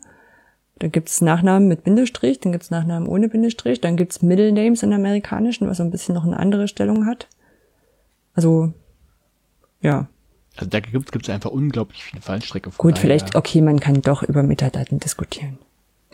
[0.80, 4.94] Dann gibt's Nachnamen mit Bindestrich, dann gibt's Nachnamen ohne Bindestrich, dann gibt's Middle Names in
[4.94, 7.28] amerikanischen, was so ein bisschen noch eine andere Stellung hat.
[8.34, 8.74] Also,
[9.82, 10.08] ja,
[10.58, 12.72] Also da gibt es einfach unglaublich viele Fallstricke.
[12.72, 15.58] Von gut, daher- vielleicht, okay, man kann doch über Metadaten diskutieren.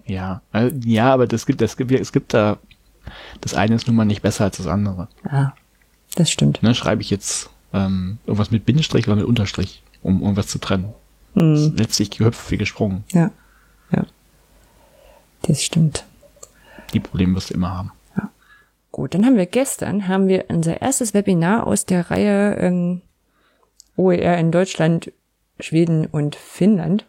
[0.05, 2.57] Ja, also, ja, aber das gibt, das gibt, es gibt da,
[3.41, 5.09] das eine ist nun mal nicht besser als das andere.
[5.29, 5.53] Ja,
[6.15, 6.63] das stimmt.
[6.63, 7.49] Ne, schreibe ich jetzt
[7.85, 10.93] ähm, irgendwas mit Bindestrich oder mit Unterstrich, um irgendwas zu trennen.
[11.35, 13.03] Das Hm, ist letztlich gehüpft wie gesprungen.
[13.13, 13.31] ja,
[13.91, 14.05] ja.
[15.43, 16.03] Das stimmt.
[16.93, 17.91] Die Probleme wirst du immer haben.
[18.91, 23.01] Gut, dann haben wir gestern, haben wir unser erstes Webinar aus der Reihe ähm,
[23.95, 25.11] OER in Deutschland,
[25.59, 27.05] Schweden und Finnland,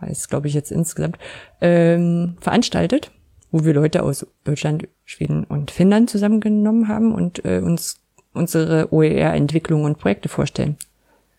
[0.00, 1.18] heißt glaube ich jetzt insgesamt,
[1.60, 3.12] ähm, veranstaltet,
[3.52, 7.99] wo wir Leute aus Deutschland, Schweden und Finnland zusammengenommen haben und äh, uns
[8.32, 10.76] unsere OER-Entwicklung und Projekte vorstellen.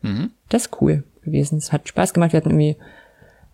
[0.02, 0.32] Mhm.
[0.50, 1.58] Das ist cool gewesen.
[1.58, 2.34] Es hat Spaß gemacht.
[2.34, 2.78] Wir hatten irgendwie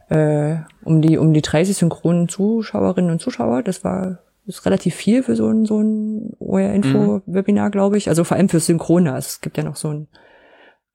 [0.10, 3.64] äh, um die um die 30 synchronen Zuschauerinnen und Zuschauer.
[3.64, 8.08] Das war ist relativ viel für so ein so ein OR-Info-Webinar, glaube ich.
[8.08, 9.14] Also vor allem für Synchrone.
[9.14, 10.08] Also es gibt ja noch so ein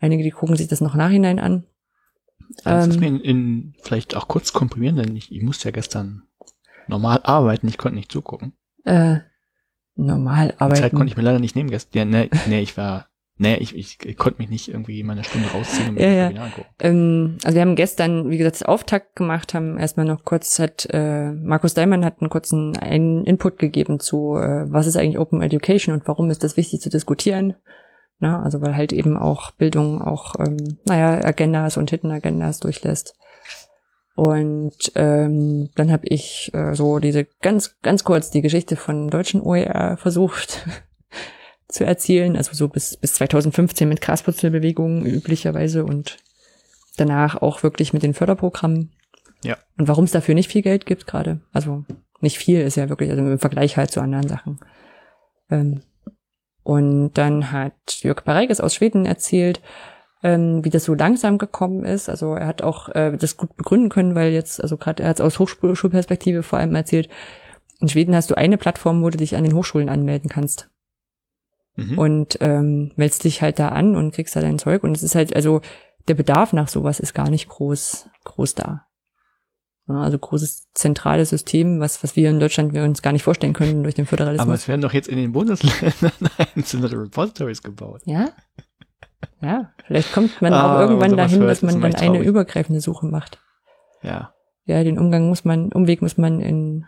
[0.01, 1.65] einige, die gucken sich das noch nachhinein an.
[2.65, 5.69] Kannst du es Ähm, mir in, in vielleicht auch kurz komprimieren, denn ich, ich musste
[5.69, 6.23] ja gestern
[6.89, 8.55] normal arbeiten, ich konnte nicht zugucken.
[8.85, 9.19] äh,
[9.95, 11.09] normal Die Zeit konnte arbeiten.
[11.09, 11.99] ich mir leider nicht nehmen gestern.
[11.99, 13.07] Ja, nee, nee, ich war
[13.39, 16.15] Nee, ich, ich, ich konnte mich nicht irgendwie mal eine Stunde rausziehen und Ja, mir
[16.15, 16.23] ja.
[16.25, 16.69] das Webinar angucken.
[16.81, 20.87] Ähm, also wir haben gestern, wie gesagt, das Auftakt gemacht, haben erstmal noch kurz, hat
[20.93, 25.43] äh, Markus Daimann hat einen kurzen einen Input gegeben zu, äh, was ist eigentlich Open
[25.43, 27.55] Education und warum ist das wichtig zu diskutieren.
[28.21, 33.17] Na, also weil halt eben auch Bildung auch, ähm, naja, Agendas und Hidden Agendas durchlässt.
[34.25, 39.41] Und ähm, dann habe ich äh, so diese ganz, ganz kurz die Geschichte von deutschen
[39.41, 40.65] OER versucht
[41.69, 46.19] zu erzählen, also so bis, bis 2015 mit Grasputzelbewegungen üblicherweise und
[46.97, 48.93] danach auch wirklich mit den Förderprogrammen.
[49.43, 49.59] Ja.
[49.77, 51.41] Und warum es dafür nicht viel Geld gibt gerade.
[51.53, 51.85] Also
[52.21, 54.61] nicht viel ist ja wirklich, also im Vergleich halt zu anderen Sachen.
[55.51, 55.83] Ähm,
[56.63, 59.61] und dann hat Jörg Pareikes aus Schweden erzählt,
[60.23, 62.09] ähm, wie das so langsam gekommen ist.
[62.09, 65.17] Also er hat auch äh, das gut begründen können, weil jetzt, also gerade er hat
[65.17, 67.09] es aus Hochschulperspektive vor allem erzählt,
[67.81, 70.69] in Schweden hast du eine Plattform, wo du dich an den Hochschulen anmelden kannst
[71.75, 71.99] Mhm.
[71.99, 74.85] und ähm, meldest dich halt da an und kriegst da dein Zeug.
[74.85, 75.63] Und es ist halt, also
[76.07, 78.87] der Bedarf nach sowas ist gar nicht groß, groß da.
[79.89, 83.83] Also großes zentrales System, was, was wir in Deutschland wir uns gar nicht vorstellen können
[83.85, 84.55] durch den Aber Föderalismus.
[84.61, 86.13] es werden doch jetzt in den Bundesländern
[86.57, 88.03] einzelne Repositories gebaut.
[88.05, 88.29] ja?
[89.41, 92.27] Ja, vielleicht kommt man Ah, auch irgendwann dahin, hört, dass man dann eine traurig.
[92.27, 93.39] übergreifende Suche macht.
[94.03, 94.35] Ja.
[94.65, 96.85] Ja, den Umgang muss man, Umweg muss man in,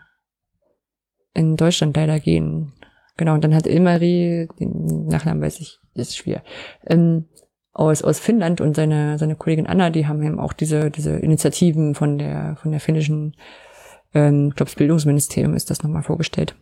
[1.33, 2.73] in Deutschland leider gehen.
[3.17, 6.43] Genau, und dann hat Ilmari, den Nachnamen weiß ich, ist schwer,
[6.85, 7.25] ähm,
[7.73, 11.95] aus, aus Finnland und seine, seine Kollegin Anna, die haben eben auch diese, diese Initiativen
[11.95, 13.35] von der, von der finnischen,
[14.13, 16.55] ähm, ich glaube, das Bildungsministerium ist das nochmal vorgestellt.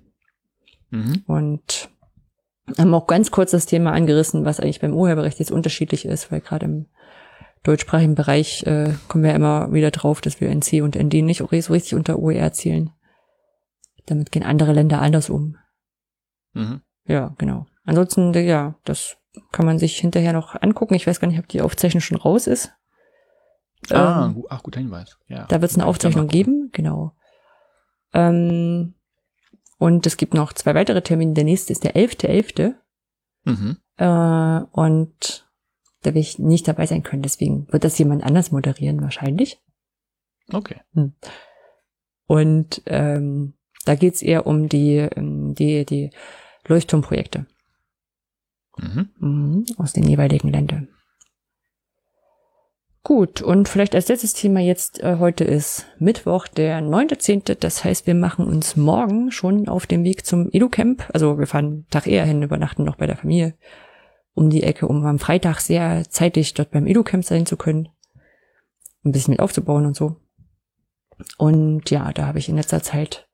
[0.90, 1.24] Mhm.
[1.28, 1.90] Und
[2.78, 6.42] haben auch ganz kurz das Thema angerissen, was eigentlich beim Urheberrecht jetzt unterschiedlich ist, weil
[6.42, 6.86] gerade im
[7.64, 11.46] deutschsprachigen Bereich äh, kommen wir immer wieder drauf, dass wir NC und ND nicht so
[11.46, 12.92] richtig unter OER zählen.
[14.06, 15.58] Damit gehen andere Länder anders um.
[16.54, 16.82] Mhm.
[17.06, 17.68] Ja, genau.
[17.86, 19.18] Ansonsten, ja, das
[19.52, 20.94] kann man sich hinterher noch angucken.
[20.94, 22.74] Ich weiß gar nicht, ob die Aufzeichnung schon raus ist.
[23.90, 25.18] Ah, Ähm, ach, guter Hinweis.
[25.28, 25.46] Ja.
[25.48, 27.14] da wird es eine Aufzeichnung geben, genau.
[28.14, 28.94] Ähm,
[29.84, 31.34] und es gibt noch zwei weitere Termine.
[31.34, 32.74] Der nächste ist der 11.11.
[33.44, 33.76] Mhm.
[33.98, 35.46] Äh, und
[36.04, 37.22] da will ich nicht dabei sein können.
[37.22, 39.62] Deswegen wird das jemand anders moderieren wahrscheinlich.
[40.54, 40.80] Okay.
[42.28, 46.12] Und ähm, da geht's eher um die, ähm, die, die
[46.66, 47.46] Leuchtturmprojekte
[48.78, 49.10] Mhm.
[49.18, 50.88] mhm, aus den jeweiligen Ländern.
[53.06, 57.56] Gut, und vielleicht als letztes Thema jetzt äh, heute ist Mittwoch, der 9.10.
[57.56, 61.10] Das heißt, wir machen uns morgen schon auf den Weg zum Edu-Camp.
[61.14, 63.56] Also wir fahren Tag eher hin, übernachten noch bei der Familie
[64.36, 67.90] um die Ecke, um am Freitag sehr zeitig dort beim Edu-Camp sein zu können.
[69.04, 70.16] Ein bisschen mit aufzubauen und so.
[71.38, 73.28] Und ja, da habe ich in letzter Zeit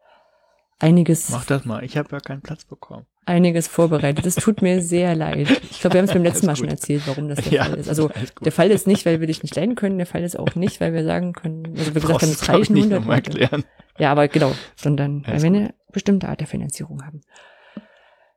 [0.79, 1.83] einiges Mach das mal.
[1.83, 3.05] Ich habe ja keinen Platz bekommen.
[3.29, 4.25] Einiges vorbereitet.
[4.25, 5.47] Es tut mir sehr leid.
[5.69, 7.77] Ich glaube, wir haben es beim letzten Mal schon erzählt, warum das der Ja, Fall
[7.77, 7.87] ist.
[7.87, 8.09] Also
[8.43, 9.97] der Fall ist nicht, weil wir dich nicht leiden können.
[9.97, 12.49] Der Fall ist auch nicht, weil wir sagen können, also wir gesagt haben, es ich,
[12.49, 13.39] reichen nicht 100 nochmal Leute.
[13.39, 13.63] erklären.
[13.97, 17.21] Ja, aber genau, sondern weil wir eine bestimmte Art der Finanzierung haben.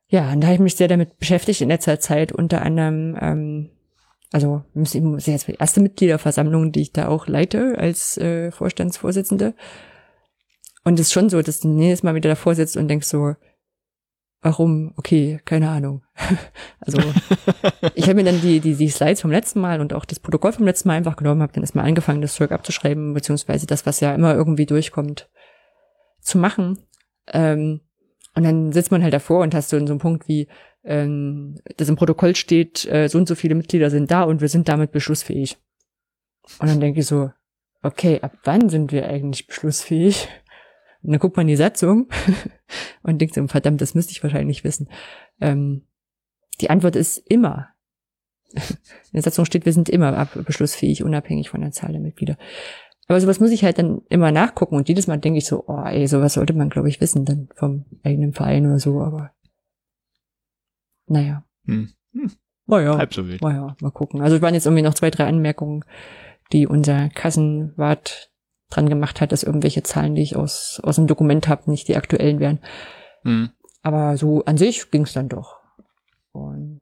[0.09, 3.71] Ja, und da habe ich mich sehr damit beschäftigt in letzter Zeit, unter anderem, ähm,
[4.31, 9.55] also das ist jetzt die erste Mitgliederversammlung, die ich da auch leite als äh, Vorstandsvorsitzende.
[10.85, 13.37] Und es ist schon so, dass du jedes Mal wieder davor sitzt und denkst so,
[14.43, 14.93] warum?
[14.97, 16.03] Okay, keine Ahnung.
[16.81, 17.01] also
[17.95, 20.53] ich habe mir dann die, die, die Slides vom letzten Mal und auch das Protokoll
[20.53, 24.01] vom letzten Mal einfach genommen, habe dann erstmal angefangen, das Zeug abzuschreiben, beziehungsweise das, was
[24.01, 25.31] ja immer irgendwie durchkommt,
[26.21, 26.85] zu machen.
[27.29, 27.81] Ähm,
[28.35, 30.49] und dann sitzt man halt davor und hast so, so einen Punkt wie,
[30.85, 34.49] ähm, dass im Protokoll steht, äh, so und so viele Mitglieder sind da und wir
[34.49, 35.57] sind damit beschlussfähig.
[36.59, 37.31] Und dann denke ich so,
[37.83, 40.29] okay, ab wann sind wir eigentlich beschlussfähig?
[41.03, 42.09] Und dann guckt man die Satzung
[43.03, 44.89] und denkt so, verdammt, das müsste ich wahrscheinlich wissen.
[45.41, 45.83] Ähm,
[46.61, 47.69] die Antwort ist immer.
[48.53, 48.61] In
[49.15, 52.37] der Satzung steht, wir sind immer ab- beschlussfähig, unabhängig von der Zahl der Mitglieder.
[53.09, 55.83] Aber sowas muss ich halt dann immer nachgucken und jedes Mal denke ich so, oh
[55.85, 59.33] ey, sowas sollte man, glaube ich, wissen dann vom eigenen Verein oder so, aber
[61.07, 61.45] naja.
[61.67, 61.91] Hm.
[62.13, 62.31] Hm.
[62.67, 62.97] Naja.
[62.97, 63.43] Halb so wild.
[63.43, 64.23] Naja, mal gucken.
[64.23, 65.85] Also es waren jetzt irgendwie noch zwei, drei Anmerkungen,
[66.53, 68.32] die unser Kassenwart
[68.75, 71.97] dran gemacht hat, dass irgendwelche Zahlen, die ich aus, aus dem Dokument habe, nicht die
[71.97, 72.61] aktuellen wären.
[73.23, 73.51] Hm.
[73.83, 75.59] Aber so an sich ging es dann doch.
[76.33, 76.81] Und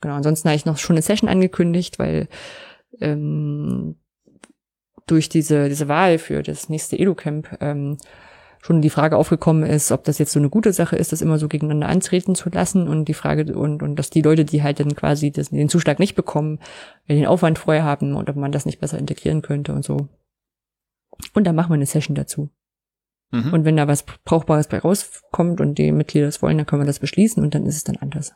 [0.00, 2.28] genau, ansonsten habe ich noch schon eine Session angekündigt, weil
[3.00, 3.96] ähm,
[5.06, 7.98] durch diese, diese Wahl für das nächste Edu-Camp ähm,
[8.62, 11.38] schon die Frage aufgekommen ist, ob das jetzt so eine gute Sache ist, das immer
[11.38, 14.78] so gegeneinander antreten zu lassen und die Frage und, und dass die Leute, die halt
[14.78, 16.60] dann quasi das, den Zuschlag nicht bekommen,
[17.08, 20.08] den Aufwand vorher haben und ob man das nicht besser integrieren könnte und so.
[21.34, 22.50] Und dann machen wir eine Session dazu.
[23.30, 23.52] Mhm.
[23.52, 26.86] Und wenn da was Brauchbares bei rauskommt und die Mitglieder das wollen, dann können wir
[26.86, 28.34] das beschließen und dann ist es dann anders.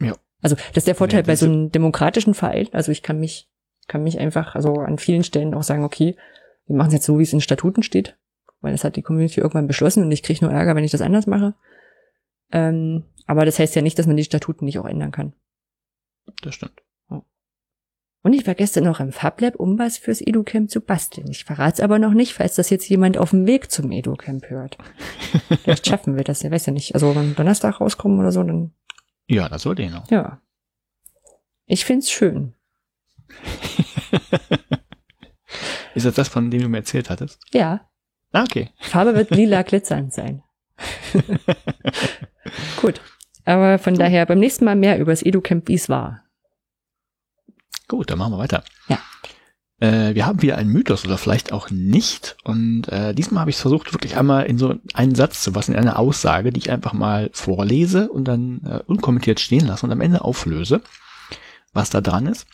[0.00, 0.14] Ja.
[0.42, 2.68] Also das ist der Vorteil Ja, bei so einem demokratischen Verein.
[2.72, 3.50] Also ich kann mich,
[3.88, 6.16] kann mich einfach, also an vielen Stellen auch sagen, okay,
[6.66, 8.18] wir machen es jetzt so, wie es in Statuten steht,
[8.60, 11.00] weil das hat die Community irgendwann beschlossen und ich kriege nur Ärger, wenn ich das
[11.00, 11.54] anders mache.
[12.52, 15.34] Ähm, aber das heißt ja nicht, dass man die Statuten nicht auch ändern kann.
[16.42, 16.82] Das stimmt.
[18.22, 21.28] Und ich war gestern noch im FabLab, um was fürs EduCamp zu basteln.
[21.30, 24.50] Ich verrate es aber noch nicht, falls das jetzt jemand auf dem Weg zum EduCamp
[24.50, 24.76] hört.
[25.62, 26.94] Vielleicht schaffen wir das, ich weiß ja nicht.
[26.94, 28.72] Also wenn Donnerstag rauskommen oder so, dann
[29.28, 30.04] Ja, das sollte hinhauen.
[30.10, 30.40] ja.
[31.70, 32.54] Ich find's schön.
[35.94, 37.40] Ist das das, von dem du mir erzählt hattest?
[37.52, 37.88] Ja,
[38.32, 38.68] Ah, okay.
[38.78, 40.42] Farbe wird lila glitzernd sein.
[42.80, 43.00] Gut.
[43.46, 46.24] Aber von daher beim nächsten Mal mehr über das EduCamp, wie es war.
[47.88, 48.62] Gut, dann machen wir weiter.
[48.88, 48.98] Ja.
[49.80, 52.36] Äh, wir haben wieder einen Mythos oder vielleicht auch nicht.
[52.44, 55.72] Und äh, diesmal habe ich es versucht, wirklich einmal in so einen Satz zu fassen,
[55.72, 59.92] in eine Aussage, die ich einfach mal vorlese und dann äh, unkommentiert stehen lasse und
[59.92, 60.82] am Ende auflöse,
[61.72, 62.46] was da dran ist.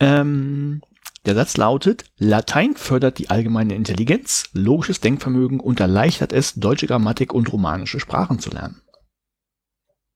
[0.00, 0.80] Ähm,
[1.24, 7.32] der Satz lautet, Latein fördert die allgemeine Intelligenz, logisches Denkvermögen und erleichtert es, deutsche Grammatik
[7.32, 8.82] und romanische Sprachen zu lernen.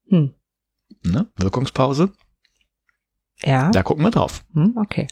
[0.08, 0.34] Hm.
[1.04, 1.30] Ne?
[1.36, 2.12] Wirkungspause,
[3.44, 3.70] Ja.
[3.70, 4.44] da gucken wir drauf.
[4.54, 5.06] Hm, okay.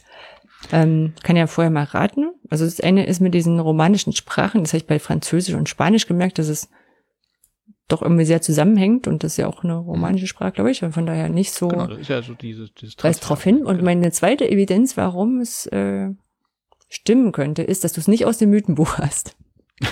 [0.71, 2.31] Ähm, kann ja vorher mal raten.
[2.49, 6.07] Also das eine ist mit diesen romanischen Sprachen, das habe ich bei Französisch und Spanisch
[6.07, 6.69] gemerkt, dass es
[7.87, 10.93] doch irgendwie sehr zusammenhängt und das ist ja auch eine romanische Sprache, glaube ich, und
[10.93, 13.63] von daher nicht so Genau, das ist ja so dieses, dieses weist drauf hin.
[13.63, 16.09] Und meine zweite Evidenz, warum es äh,
[16.89, 19.37] stimmen könnte, ist, dass du es nicht aus dem Mythenbuch hast.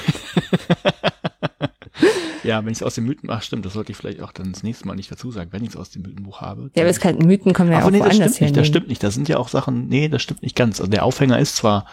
[2.43, 4.51] Ja, wenn ich es aus dem Mythen, ach stimmt, das sollte ich vielleicht auch dann
[4.51, 6.69] das nächste Mal nicht dazu sagen, wenn ich es aus dem Mythenbuch habe.
[6.75, 8.67] Ja, aber es kann, Mythen kommen ja aber auch nee, das woanders stimmt nicht, das
[8.67, 9.03] stimmt nicht.
[9.03, 10.79] Das sind ja auch Sachen, nee, das stimmt nicht ganz.
[10.79, 11.85] Also der Aufhänger ist zwar,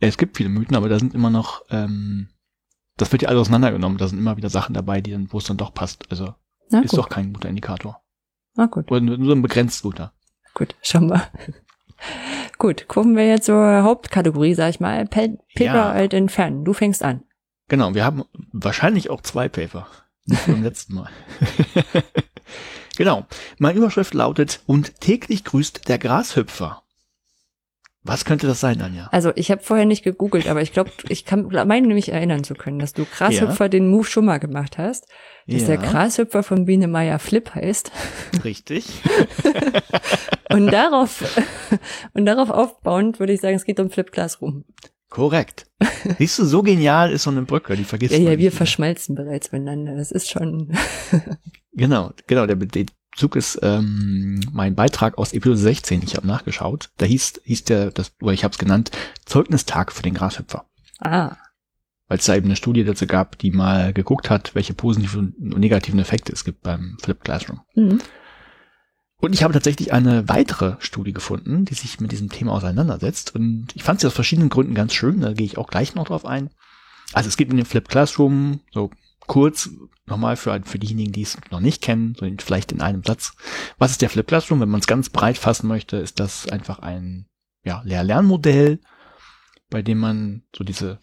[0.00, 2.28] es gibt viele Mythen, aber da sind immer noch, ähm,
[2.96, 3.98] das wird ja alles auseinandergenommen.
[3.98, 6.04] Da sind immer wieder Sachen dabei, die dann, wo es dann doch passt.
[6.10, 6.34] Also
[6.70, 8.02] Na ist gut, doch kein guter Indikator.
[8.56, 10.12] na gut, Oder nur ein begrenzt guter.
[10.54, 11.22] gut, schauen wir.
[12.58, 15.06] gut, kommen wir jetzt zur Hauptkategorie, sag ich mal.
[15.06, 15.90] Pe Paper Ja.
[15.92, 16.64] alt entfernen.
[16.64, 17.22] Du fängst an.
[17.70, 19.86] Genau, wir haben wahrscheinlich auch zwei Paper.
[20.26, 21.08] Nicht beim letzten Mal.
[22.96, 23.26] genau.
[23.58, 26.82] Meine Überschrift lautet, und täglich grüßt der Grashüpfer.
[28.02, 29.08] Was könnte das sein, Anja?
[29.12, 32.54] Also ich habe vorher nicht gegoogelt, aber ich glaube, ich kann meine nämlich erinnern zu
[32.54, 35.06] können, dass du Grashüpfer den Move schon mal gemacht hast.
[35.46, 37.92] Dass der Grashüpfer von Biene Meier Flip heißt.
[38.42, 38.86] Richtig.
[40.50, 41.22] Und darauf,
[42.12, 44.64] und darauf aufbauend würde ich sagen, es geht um Flip Classroom.
[45.10, 45.66] Korrekt.
[46.18, 48.46] Siehst du, so genial ist so eine Brücke, die vergisst Ja, man ja, nicht wir
[48.50, 48.56] wieder.
[48.56, 49.96] verschmelzen bereits miteinander.
[49.96, 50.72] Das ist schon.
[51.72, 56.90] Genau, genau, der Bezug ist ähm, mein Beitrag aus Episode 16, ich habe nachgeschaut.
[56.98, 58.90] Da hieß, hieß der, das, oder ich habe es genannt,
[59.24, 60.66] Zeugnistag für den Grashüpfer.
[60.98, 61.36] Ah,
[62.08, 65.60] Weil es da eben eine Studie dazu gab, die mal geguckt hat, welche positiven und
[65.60, 67.60] negativen Effekte es gibt beim Flip Classroom.
[67.76, 68.00] mhm.
[69.20, 73.34] Und ich habe tatsächlich eine weitere Studie gefunden, die sich mit diesem Thema auseinandersetzt.
[73.34, 75.20] Und ich fand sie aus verschiedenen Gründen ganz schön.
[75.20, 76.50] Da gehe ich auch gleich noch drauf ein.
[77.12, 78.90] Also es gibt in dem Flip Classroom, so
[79.26, 79.70] kurz
[80.06, 83.34] nochmal für, für diejenigen, die es noch nicht kennen, so vielleicht in einem Satz.
[83.78, 84.60] Was ist der Flip Classroom?
[84.60, 87.26] Wenn man es ganz breit fassen möchte, ist das einfach ein
[87.62, 88.80] ja, Lehr-Lernmodell,
[89.68, 90.98] bei dem man so diese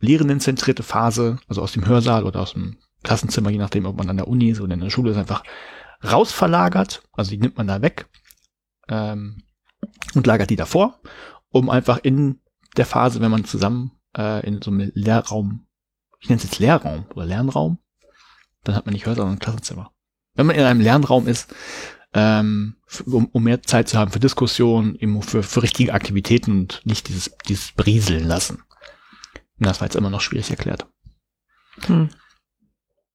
[0.00, 4.16] lehrendenzentrierte Phase, also aus dem Hörsaal oder aus dem Klassenzimmer, je nachdem, ob man an
[4.16, 5.44] der Uni ist oder in der Schule ist, einfach
[6.04, 8.08] rausverlagert, also die nimmt man da weg
[8.88, 9.42] ähm,
[10.14, 11.00] und lagert die davor,
[11.50, 12.40] um einfach in
[12.76, 15.66] der Phase, wenn man zusammen äh, in so einem Lehrraum,
[16.20, 17.78] ich nenne es jetzt Lehrraum oder Lernraum,
[18.64, 19.92] dann hat man nicht Hörsaal, sondern Klassenzimmer.
[20.34, 21.54] Wenn man in einem Lernraum ist,
[22.14, 22.76] ähm,
[23.06, 27.36] um, um mehr Zeit zu haben für Diskussionen, für, für richtige Aktivitäten und nicht dieses,
[27.48, 28.62] dieses Brieseln lassen.
[29.58, 30.86] Und das war jetzt immer noch schwierig erklärt.
[31.86, 32.08] hm.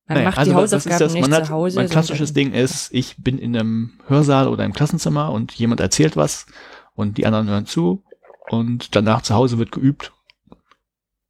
[0.07, 1.13] Man Naja, macht also die Hausaufgaben das?
[1.13, 1.79] nicht hat, zu Hause.
[1.79, 6.17] Mein klassisches Ding ist, ich bin in einem Hörsaal oder im Klassenzimmer und jemand erzählt
[6.17, 6.45] was
[6.93, 8.03] und die anderen hören zu
[8.49, 10.11] und danach zu Hause wird geübt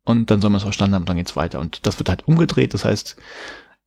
[0.06, 1.60] und dann soll man es verstanden haben, dann geht's weiter.
[1.60, 3.16] Und das wird halt umgedreht, das heißt,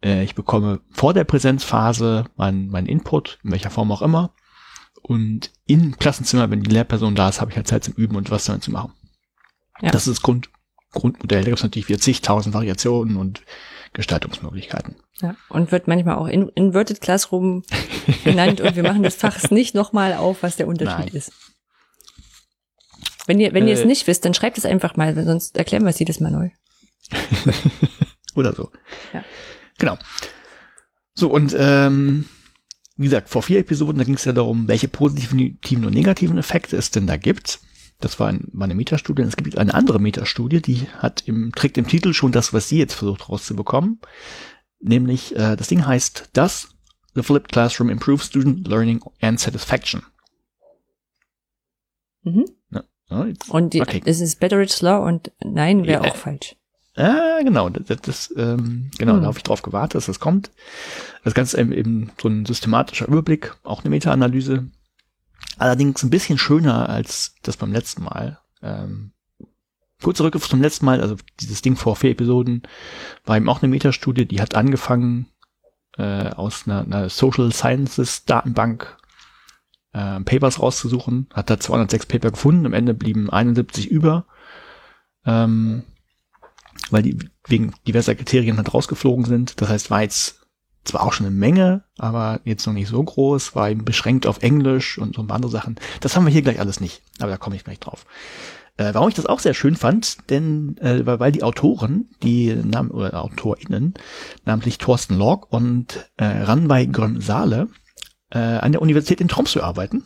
[0.03, 4.35] äh, ich bekomme vor der Präsenzphase meinen mein Input, in welcher Form auch immer.
[5.03, 8.31] Und im Klassenzimmer, wenn die Lehrperson da ist, habe ich halt Zeit zum Üben und
[8.31, 8.93] was damit zu machen.
[9.81, 9.91] Ja.
[9.91, 10.49] Das ist das Grund,
[10.93, 11.43] Grundmodell.
[11.43, 13.43] Da gibt es natürlich wieder zigtausend Variationen und
[13.97, 14.97] Gestaltungsmöglichkeiten.
[15.21, 17.65] Ja, und wird manchmal auch in, Inverted Classroom
[18.25, 21.15] genannt und wir machen das Fach nicht nochmal auf, was der Unterschied Nein.
[21.15, 21.33] ist.
[23.27, 23.87] Wenn ihr, wenn ihr es Äh.
[23.87, 26.51] nicht wisst, dann schreibt es einfach mal, sonst erklären wir es jedes Mal neu.
[28.37, 28.71] Oder so.
[29.13, 29.25] Ja.
[29.79, 29.99] Genau.
[31.15, 32.27] So, und ähm,
[32.97, 36.77] wie gesagt, vor vier Episoden, da ging es ja darum, welche positiven und negativen Effekte
[36.77, 37.61] es denn da gibt.
[38.01, 39.23] Das war, ein, war eine Metastudie.
[39.23, 42.69] Und es gibt eine andere Metastudie, die hat im, trägt im Titel schon das, was
[42.69, 44.01] sie jetzt versucht rauszubekommen.
[44.81, 46.69] Nämlich, äh, das Ding heißt das
[47.15, 50.03] the flipped classroom improves student learning and satisfaction.
[52.23, 52.45] Mhm.
[52.71, 54.03] Ja, ja, jetzt- Und die, okay.
[54.05, 56.11] es ist Betteridge Law und nein wäre Ja.
[56.11, 56.57] auch falsch.
[56.97, 59.21] Ah, genau, das, das ähm, genau, Hm.
[59.21, 60.51] da habe ich drauf gewartet, dass das kommt.
[61.25, 64.71] Das Ganze eben, eben so ein systematischer Überblick, auch eine Meta-Analyse.
[65.59, 68.39] Allerdings ein bisschen schöner als das beim letzten Mal.
[68.63, 69.13] Ähm,
[70.03, 72.63] kurz zurück zum letzten Mal, also dieses Ding vor vier Episoden
[73.25, 75.29] war eben auch eine Metastudie, die hat angefangen
[75.97, 78.99] äh, aus einer, einer Social Sciences Datenbank
[79.93, 84.27] äh, Papers rauszusuchen, hat da 206 Paper gefunden, am Ende blieben 71 über.
[85.25, 85.85] Ähm,
[86.91, 89.61] weil die wegen diverser Kriterien halt rausgeflogen sind.
[89.61, 90.46] Das heißt, war jetzt
[90.87, 94.43] zwar auch schon eine Menge, aber jetzt noch nicht so groß, war eben beschränkt auf
[94.43, 95.77] Englisch und so ein paar andere Sachen.
[96.01, 98.07] Das haben wir hier gleich alles nicht, aber da komme ich gleich drauf.
[98.77, 102.91] Äh, warum ich das auch sehr schön fand, denn äh, weil, die Autoren, die Namen
[102.91, 103.95] oder AutorInnen,
[104.45, 107.69] namentlich Thorsten Lorg und äh, Ranvai Gröm-Saale,
[108.31, 110.05] äh, an der Universität in Tromsø arbeiten,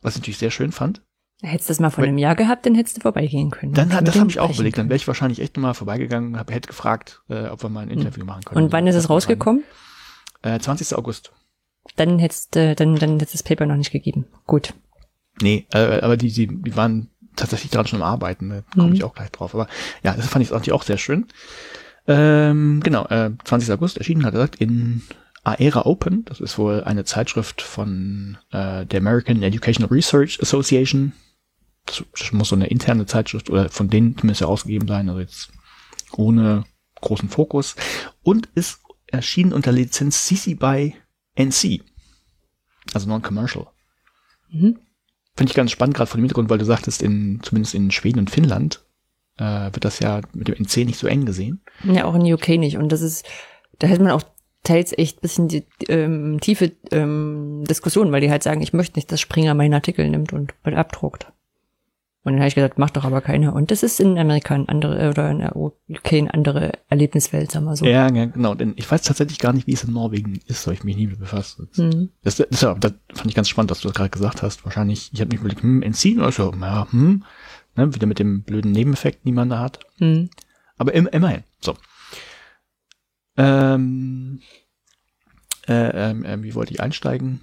[0.00, 1.02] was ich natürlich sehr schön fand.
[1.42, 3.74] Hättest du das mal vor Weil- einem Jahr gehabt, dann hättest du vorbeigehen können.
[3.74, 4.78] Dann hat, Mit das habe ich auch überlegt.
[4.78, 7.90] Dann wäre ich wahrscheinlich echt nochmal vorbeigegangen, hab, hätte gefragt, äh, ob wir mal ein
[7.90, 8.64] Interview machen können.
[8.64, 9.62] Und wann ist es rausgekommen?
[10.42, 10.96] Äh, 20.
[10.96, 11.32] August.
[11.96, 14.26] Dann hättest äh, dann dann hättest das Paper noch nicht gegeben.
[14.46, 14.72] Gut.
[15.42, 18.48] Nee, äh, aber die, die, die waren tatsächlich daran schon am Arbeiten.
[18.48, 18.94] Da komme Mhm.
[18.94, 19.54] ich auch gleich drauf.
[19.54, 19.68] Aber
[20.02, 21.26] ja, das fand ich natürlich auch sehr schön.
[22.08, 23.70] Ähm, genau, äh, 20.
[23.72, 25.02] August erschienen, hat er gesagt, in
[25.44, 26.24] Aera Open.
[26.24, 31.12] Das ist wohl eine Zeitschrift von äh, der American Educational Research Association.
[31.86, 35.08] Das, muss so eine interne Zeitschrift oder von denen zumindest herausgegeben sein.
[35.08, 35.50] Also jetzt
[36.12, 36.64] ohne
[37.00, 37.76] großen Fokus.
[38.22, 40.94] Und ist erschienen unter Lizenz CC by
[41.36, 41.82] NC.
[42.92, 43.66] Also non-commercial.
[44.50, 44.78] Mhm.
[45.36, 48.20] Finde ich ganz spannend, gerade von dem Hintergrund, weil du sagtest, in, zumindest in Schweden
[48.20, 48.84] und Finnland
[49.38, 51.60] äh, wird das ja mit dem NC nicht so eng gesehen.
[51.84, 52.78] Ja, auch in UK nicht.
[52.78, 53.26] Und das ist,
[53.78, 54.22] da hätte man auch
[54.62, 59.12] teils echt bisschen die ähm, tiefe ähm, Diskussion, weil die halt sagen, ich möchte nicht,
[59.12, 61.32] dass Springer meinen Artikel nimmt und abdruckt.
[62.26, 63.54] Und dann habe ich gesagt, macht doch aber keiner.
[63.54, 67.52] Und das ist in Amerika ein andere, äh, oder in der UK eine andere Erlebniswelt,
[67.52, 67.86] sagen wir so.
[67.86, 68.56] Ja, ja, genau.
[68.56, 71.06] Denn ich weiß tatsächlich gar nicht, wie es in Norwegen ist, weil ich mich nie
[71.06, 71.60] mit befasst.
[71.78, 72.08] Mhm.
[72.24, 74.64] Das, das, das, das fand ich ganz spannend, dass du das gerade gesagt hast.
[74.64, 77.22] Wahrscheinlich, ich habe mich überlegt, hm, NC, oder so, ja, hm,
[77.76, 79.78] ne, wieder mit dem blöden Nebeneffekt, den man da hat.
[79.98, 80.28] Mhm.
[80.78, 81.44] Aber im, immerhin.
[81.60, 81.76] So.
[83.36, 84.40] Ähm,
[85.68, 87.42] äh, ähm, ähm, wie wollte ich einsteigen?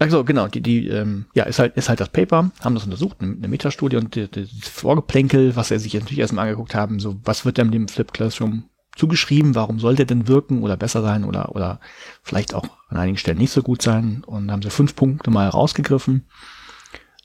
[0.00, 3.18] Also genau, die, die, ähm, ja, ist halt, ist halt das Paper, haben das untersucht,
[3.20, 7.58] eine, Metastudie und das Vorgeplänkel, was er sich natürlich erstmal angeguckt haben, so, was wird
[7.58, 8.64] denn dem Flip Classroom
[8.96, 11.80] zugeschrieben, warum sollte er denn wirken oder besser sein oder, oder
[12.22, 15.50] vielleicht auch an einigen Stellen nicht so gut sein und haben sie fünf Punkte mal
[15.50, 16.24] rausgegriffen.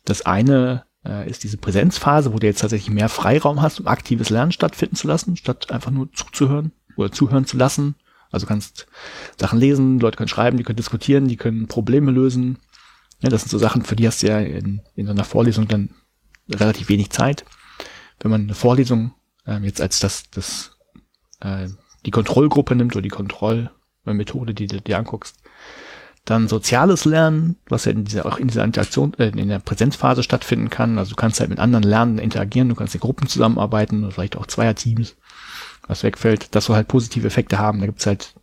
[0.03, 4.30] Das eine äh, ist diese Präsenzphase, wo du jetzt tatsächlich mehr Freiraum hast, um aktives
[4.30, 7.95] Lernen stattfinden zu lassen, statt einfach nur zuzuhören oder zuhören zu lassen.
[8.32, 8.88] Also kannst
[9.39, 12.57] Sachen lesen, Leute können schreiben, die können diskutieren, die können Probleme lösen.
[13.20, 15.68] Ja, das sind so Sachen, für die hast du ja in, in so einer Vorlesung
[15.68, 15.89] dann
[16.49, 17.45] relativ wenig Zeit.
[18.20, 19.13] Wenn man eine Vorlesung
[19.47, 20.78] ähm, jetzt als das, das
[21.39, 21.68] äh,
[22.05, 25.38] die Kontrollgruppe nimmt oder die Kontrollmethode, die du dir anguckst,
[26.26, 30.24] dann soziales Lernen, was ja in dieser, auch in dieser Interaktion, äh, in der Präsenzphase
[30.24, 30.97] stattfinden kann.
[30.97, 34.36] Also du kannst halt mit anderen Lernen interagieren, du kannst in Gruppen zusammenarbeiten oder vielleicht
[34.36, 35.16] auch Zweierteams,
[35.88, 36.53] was wegfällt.
[36.55, 37.80] Das soll halt positive Effekte haben.
[37.80, 38.34] Da gibt's halt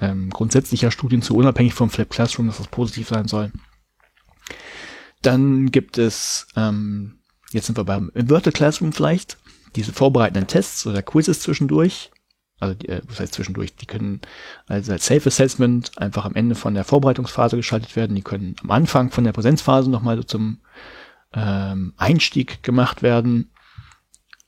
[0.00, 3.50] ähm, grundsätzlicher Studien zu, unabhängig vom Flip Classroom, dass das positiv sein soll.
[5.22, 7.18] Dann gibt es, ähm,
[7.52, 9.38] jetzt sind wir beim Inverted Classroom vielleicht,
[9.76, 12.10] diese vorbereitenden Tests oder Quizzes zwischendurch.
[12.58, 13.74] Also, die, äh, was heißt zwischendurch?
[13.76, 14.20] Die können
[14.66, 18.14] also als Safe Assessment einfach am Ende von der Vorbereitungsphase geschaltet werden.
[18.14, 20.58] Die können am Anfang von der Präsenzphase nochmal so zum
[21.32, 23.50] ähm, Einstieg gemacht werden.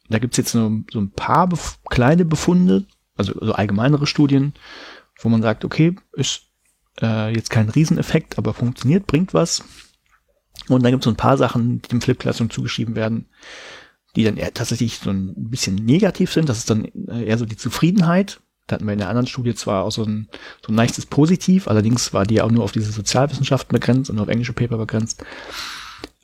[0.08, 2.84] Da gibt's jetzt so, so ein paar bef kleine Befunde,
[3.16, 4.52] also so allgemeinere Studien,
[5.20, 6.42] wo man sagt, okay, ist
[7.00, 9.64] äh, jetzt kein Rieseneffekt, aber funktioniert, bringt was.
[10.68, 13.26] Und dann gibt es so ein paar Sachen, die dem Flip Classroom zugeschrieben werden,
[14.16, 16.48] die dann eher tatsächlich so ein bisschen negativ sind.
[16.48, 18.40] Das ist dann äh, eher so die Zufriedenheit.
[18.66, 20.28] Da hatten wir in der anderen Studie zwar auch so ein,
[20.64, 24.28] so ein leichtes Positiv, allerdings war die auch nur auf diese Sozialwissenschaften begrenzt und auf
[24.28, 25.22] englische Paper begrenzt.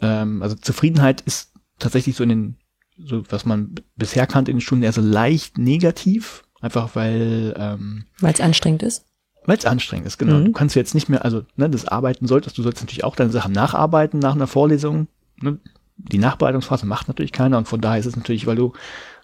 [0.00, 2.56] Ähm, also Zufriedenheit ist tatsächlich so in den,
[2.96, 8.06] so was man bisher kannte in den Stunden eher so leicht negativ, einfach weil ähm,
[8.20, 9.04] Weil es anstrengend ist.
[9.50, 10.36] Weil es anstrengend ist, genau.
[10.36, 10.44] Mhm.
[10.44, 13.32] Du kannst jetzt nicht mehr, also ne, das Arbeiten solltest, du sollst natürlich auch deine
[13.32, 15.08] Sachen nacharbeiten nach einer Vorlesung.
[15.40, 15.58] Ne?
[15.96, 18.74] Die Nachbereitungsphase macht natürlich keiner und von daher ist es natürlich, weil du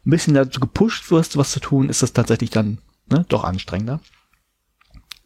[0.04, 4.00] ein bisschen dazu gepusht wirst, was zu tun, ist das tatsächlich dann ne, doch anstrengender.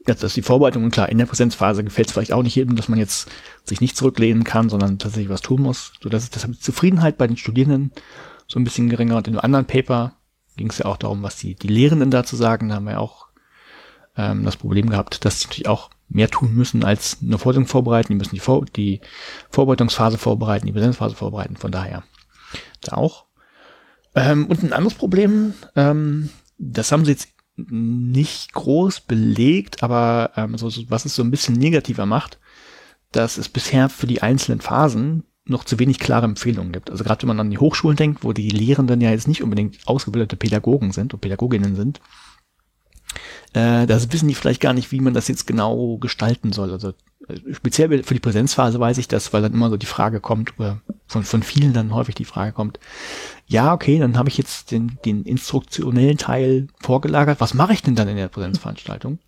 [0.06, 2.76] Jetzt ist die Vorbereitung und klar, in der Präsenzphase gefällt es vielleicht auch nicht jedem,
[2.76, 3.30] dass man jetzt
[3.64, 5.94] sich nicht zurücklehnen kann, sondern tatsächlich was tun muss.
[6.02, 7.92] So dass es deshalb die Zufriedenheit bei den Studierenden
[8.46, 9.16] so ein bisschen geringer.
[9.16, 10.12] Und in einem anderen Paper
[10.58, 12.68] ging es ja auch darum, was die, die Lehrenden dazu sagen.
[12.68, 13.29] Da haben wir auch
[14.16, 18.12] ähm, das Problem gehabt, dass sie natürlich auch mehr tun müssen als eine Vorlesung vorbereiten.
[18.12, 19.00] Die müssen die, Vor die
[19.50, 21.56] Vorbereitungsphase vorbereiten, die Präsenzphase vorbereiten.
[21.56, 22.02] Von daher
[22.80, 23.26] da auch.
[24.14, 30.56] Ähm, und ein anderes Problem, ähm, das haben sie jetzt nicht groß belegt, aber ähm,
[30.56, 32.38] so, so, was es so ein bisschen negativer macht,
[33.12, 36.90] dass es bisher für die einzelnen Phasen noch zu wenig klare Empfehlungen gibt.
[36.90, 39.86] Also gerade wenn man an die Hochschulen denkt, wo die Lehrenden ja jetzt nicht unbedingt
[39.86, 42.00] ausgebildete Pädagogen sind und Pädagoginnen sind,
[43.52, 46.72] äh, das wissen die vielleicht gar nicht, wie man das jetzt genau gestalten soll.
[46.72, 46.90] Also
[47.28, 50.58] äh, speziell für die Präsenzphase weiß ich das, weil dann immer so die Frage kommt,
[50.58, 52.78] oder von, von vielen dann häufig die Frage kommt,
[53.46, 57.96] ja, okay, dann habe ich jetzt den, den instruktionellen Teil vorgelagert, was mache ich denn
[57.96, 59.18] dann in der Präsenzveranstaltung?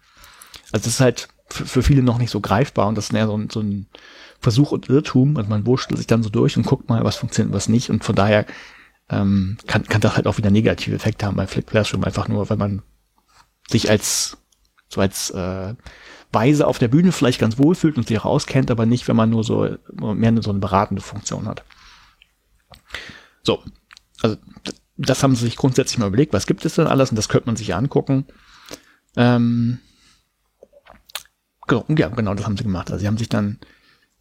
[0.72, 3.26] Also das ist halt für, für viele noch nicht so greifbar und das ist eher
[3.26, 3.86] so ein, so ein
[4.40, 5.36] Versuch und Irrtum.
[5.36, 7.90] Also man wurschtelt sich dann so durch und guckt mal, was funktioniert, was nicht.
[7.90, 8.46] Und von daher
[9.08, 12.48] ähm, kann, kann das halt auch wieder negative Effekte haben bei Flip Classroom, einfach nur,
[12.50, 12.82] weil man
[13.72, 14.38] sich als
[14.88, 15.74] so als äh,
[16.32, 19.16] Weise auf der Bühne vielleicht ganz wohl fühlt und sich auch auskennt, aber nicht, wenn
[19.16, 21.64] man nur so mehr so eine beratende Funktion hat.
[23.42, 23.62] So,
[24.22, 24.36] also
[24.96, 27.46] das haben sie sich grundsätzlich mal überlegt, was gibt es denn alles und das könnte
[27.46, 28.26] man sich angucken.
[29.16, 29.78] Ähm,
[31.66, 32.90] genau, ja, genau, das haben sie gemacht.
[32.90, 33.58] Also sie haben sich dann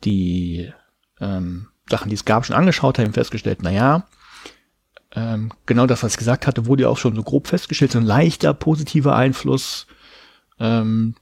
[0.04, 0.72] die
[1.20, 4.08] ähm, Sachen, die es gab, schon angeschaut, haben festgestellt, na ja,
[5.14, 8.00] ähm, genau das, was ich gesagt hatte, wurde ja auch schon so grob festgestellt, so
[8.00, 9.88] ein leichter positiver Einfluss,
[10.60, 11.16] ähm,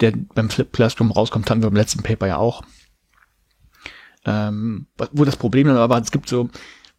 [0.00, 2.62] der beim Flip Classroom rauskommt, haben wir im letzten Paper ja auch.
[4.24, 6.50] Ähm, wo das Problem dann aber, es gibt so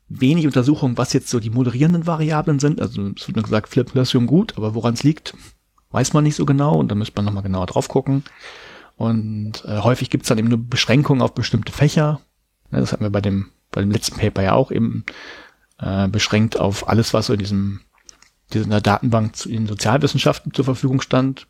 [0.09, 2.81] wenig Untersuchungen, was jetzt so die moderierenden Variablen sind.
[2.81, 5.35] Also es wird nur gesagt, Flip Classroom gut, aber woran es liegt,
[5.91, 8.23] weiß man nicht so genau und da müsste man nochmal genauer drauf gucken.
[8.95, 12.21] Und äh, häufig gibt es dann eben nur Beschränkungen auf bestimmte Fächer.
[12.71, 15.05] Ja, das hatten wir bei dem, bei dem letzten Paper ja auch eben
[15.83, 17.81] äh, beschränkt auf alles, was so in diesem
[18.53, 21.47] dieser Datenbank zu, in Sozialwissenschaften zur Verfügung stand.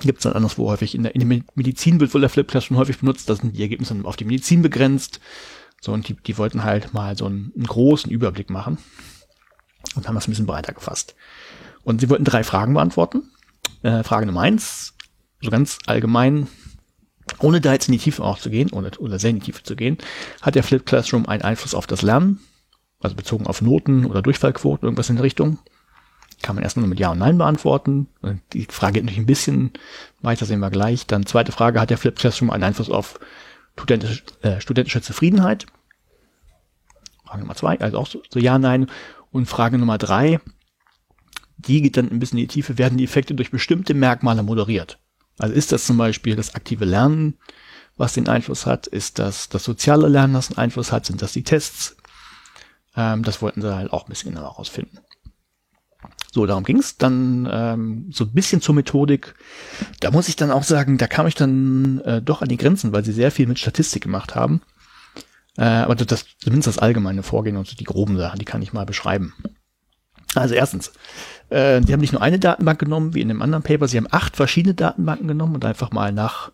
[0.00, 0.94] Gibt es dann anderswo häufig.
[0.94, 3.28] In der, in der Medizin wird wohl der Flipclass schon häufig benutzt.
[3.28, 5.20] Da sind die Ergebnisse auf die Medizin begrenzt.
[5.80, 8.78] So, und die, die wollten halt mal so einen, einen großen Überblick machen
[9.94, 11.14] und haben das ein bisschen breiter gefasst.
[11.84, 13.30] Und sie wollten drei Fragen beantworten.
[13.82, 14.94] Äh, Frage Nummer eins,
[15.40, 16.46] so ganz allgemein,
[17.38, 19.62] ohne da jetzt in die Tiefe auch zu gehen, oder, oder sehr in die Tiefe
[19.62, 19.98] zu gehen,
[20.40, 22.40] hat der Flip Classroom einen Einfluss auf das Lernen,
[23.00, 25.58] also bezogen auf Noten oder Durchfallquoten, irgendwas in der Richtung.
[26.42, 28.08] Kann man erstmal nur mit Ja und Nein beantworten.
[28.52, 29.72] Die Frage geht natürlich ein bisschen
[30.22, 31.06] weiter, sehen wir gleich.
[31.06, 33.20] Dann zweite Frage, hat der Flip Classroom einen Einfluss auf
[33.76, 35.66] studentische, äh, studentische Zufriedenheit?
[37.24, 38.88] Frage Nummer zwei, also auch so, so Ja, Nein.
[39.30, 40.40] Und Frage Nummer drei,
[41.56, 44.98] die geht dann ein bisschen in die Tiefe, werden die Effekte durch bestimmte Merkmale moderiert?
[45.42, 47.36] Also ist das zum Beispiel das aktive Lernen,
[47.96, 48.86] was den Einfluss hat?
[48.86, 51.04] Ist das das soziale Lernen, das einen Einfluss hat?
[51.04, 51.96] Sind das die Tests?
[52.96, 54.98] Ähm, das wollten sie halt auch ein bisschen herausfinden.
[56.32, 59.34] So, darum ging's Dann ähm, so ein bisschen zur Methodik.
[59.98, 62.92] Da muss ich dann auch sagen, da kam ich dann äh, doch an die Grenzen,
[62.92, 64.62] weil sie sehr viel mit Statistik gemacht haben.
[65.58, 68.72] Äh, aber das, zumindest das allgemeine Vorgehen und so die groben Sachen, die kann ich
[68.72, 69.34] mal beschreiben.
[70.34, 70.92] Also erstens,
[71.52, 74.08] äh, die haben nicht nur eine Datenbank genommen, wie in dem anderen Paper, sie haben
[74.10, 76.50] acht verschiedene Datenbanken genommen und einfach mal nach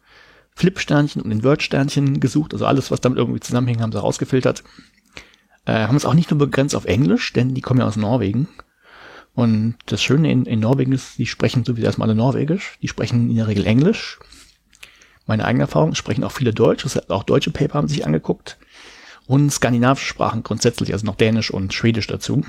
[0.56, 2.52] Flip-Sternchen und Invert-Sternchen gesucht.
[2.52, 4.64] Also alles, was damit irgendwie zusammenhängt, haben sie rausgefiltert.
[5.66, 8.48] Äh, haben es auch nicht nur begrenzt auf Englisch, denn die kommen ja aus Norwegen.
[9.34, 12.76] Und das Schöne in, in Norwegen ist, die sprechen sowieso erstmal alle Norwegisch.
[12.82, 14.18] Die sprechen in der Regel Englisch.
[15.26, 16.84] Meine eigene Erfahrung, sprechen auch viele Deutsch.
[17.08, 18.58] Auch deutsche Paper haben sich angeguckt.
[19.26, 22.42] Und skandinavische Sprachen grundsätzlich, also noch Dänisch und Schwedisch dazu.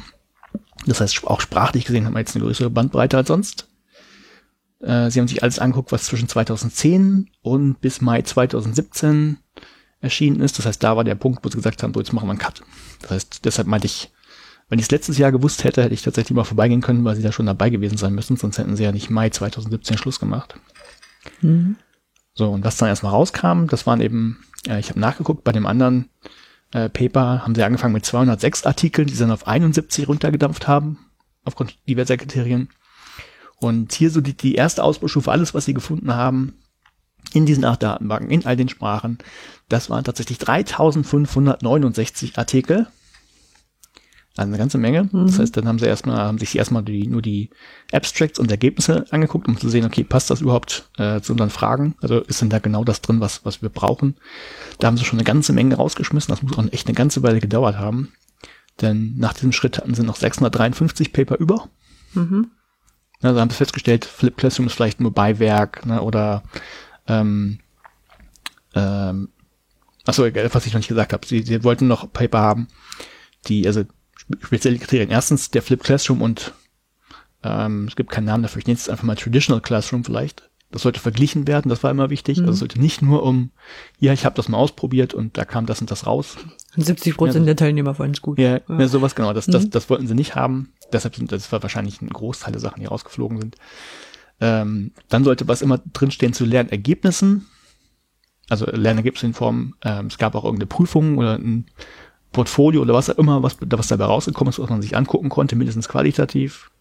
[0.86, 3.68] Das heißt, auch sprachlich gesehen haben wir jetzt eine größere Bandbreite als sonst.
[4.80, 9.38] Äh, sie haben sich alles angeguckt, was zwischen 2010 und bis Mai 2017
[10.02, 10.58] erschienen ist.
[10.58, 12.40] Das heißt, da war der Punkt, wo sie gesagt haben, so jetzt machen wir einen
[12.40, 12.64] Cut.
[13.02, 14.12] Das heißt, deshalb meinte ich,
[14.70, 17.24] wenn ich es letztes Jahr gewusst hätte, hätte ich tatsächlich mal vorbeigehen können, weil sie
[17.24, 20.56] da schon dabei gewesen sein müssen, sonst hätten sie ja nicht Mai 2017 Schluss gemacht.
[21.42, 21.76] Mhm.
[22.34, 25.66] So, und was dann erstmal rauskam, das waren eben, äh, ich habe nachgeguckt, bei dem
[25.66, 26.10] anderen
[26.72, 31.00] äh, Paper haben sie angefangen mit 206 Artikeln, die sie dann auf 71 runtergedampft haben,
[31.44, 32.70] aufgrund diverser Kriterien.
[33.58, 36.54] Und hier so die, die erste Ausbaustufe, alles, was sie gefunden haben,
[37.34, 39.18] in diesen acht Datenbanken, in all den Sprachen,
[39.68, 42.88] das waren tatsächlich 3569 Artikel.
[44.38, 45.10] Also eine ganze Menge.
[45.12, 45.28] Mhm.
[45.28, 47.50] Das heißt, dann haben sie erstmal, haben sich erstmal die, nur die
[47.92, 51.96] Abstracts und Ergebnisse angeguckt, um zu sehen, okay, passt das überhaupt äh, zu unseren Fragen?
[52.02, 54.16] Also ist denn da genau das drin, was, was wir brauchen?
[54.78, 56.32] Da haben sie schon eine ganze Menge rausgeschmissen.
[56.32, 58.14] Das muss auch echt eine ganze Weile gedauert haben.
[58.82, 61.68] Denn nach diesem Schritt hatten sie noch 653 Paper über.
[62.14, 62.52] Mhm.
[63.22, 66.44] Also haben sie festgestellt, Flip Classroom ist vielleicht nur Beiwerk ne, oder
[67.08, 67.60] ähm,
[68.74, 69.30] ähm,
[70.06, 71.28] achso, was ich noch nicht gesagt habe.
[71.28, 72.68] Sie, sie wollten noch Paper haben,
[73.48, 73.84] die, also
[74.42, 75.10] spezielle Kriterien.
[75.10, 76.54] Erstens der Flip Classroom und
[77.42, 78.60] Ähm, es gibt keinen Namen dafür.
[78.60, 80.50] Ich nenne es einfach mal Traditional Classroom vielleicht.
[80.72, 82.38] Das sollte verglichen werden, das war immer wichtig.
[82.38, 82.44] Mhm.
[82.44, 83.52] Also es sollte nicht nur um,
[83.98, 86.36] ja, ich habe das mal ausprobiert und da kam das und das raus.
[86.76, 88.38] Und 70 Prozent der Teilnehmer fanden es gut.
[88.38, 88.88] Ja, ja.
[88.90, 89.32] sowas genau.
[89.34, 89.70] Das, das, Mhm.
[89.72, 90.74] das wollten sie nicht haben.
[90.92, 93.56] Deshalb sind das war wahrscheinlich ein Großteil der Sachen, die rausgeflogen sind.
[94.42, 97.48] Ähm, dann sollte was immer drinstehen zu Lernergebnissen.
[98.50, 101.68] Also Lernergebnisse in Form, ähm, es gab auch irgendeine Prüfung oder ein
[102.32, 105.56] Portfolio oder was auch immer, was, was dabei rausgekommen ist, was man sich angucken konnte,
[105.56, 106.72] mindestens qualitativ.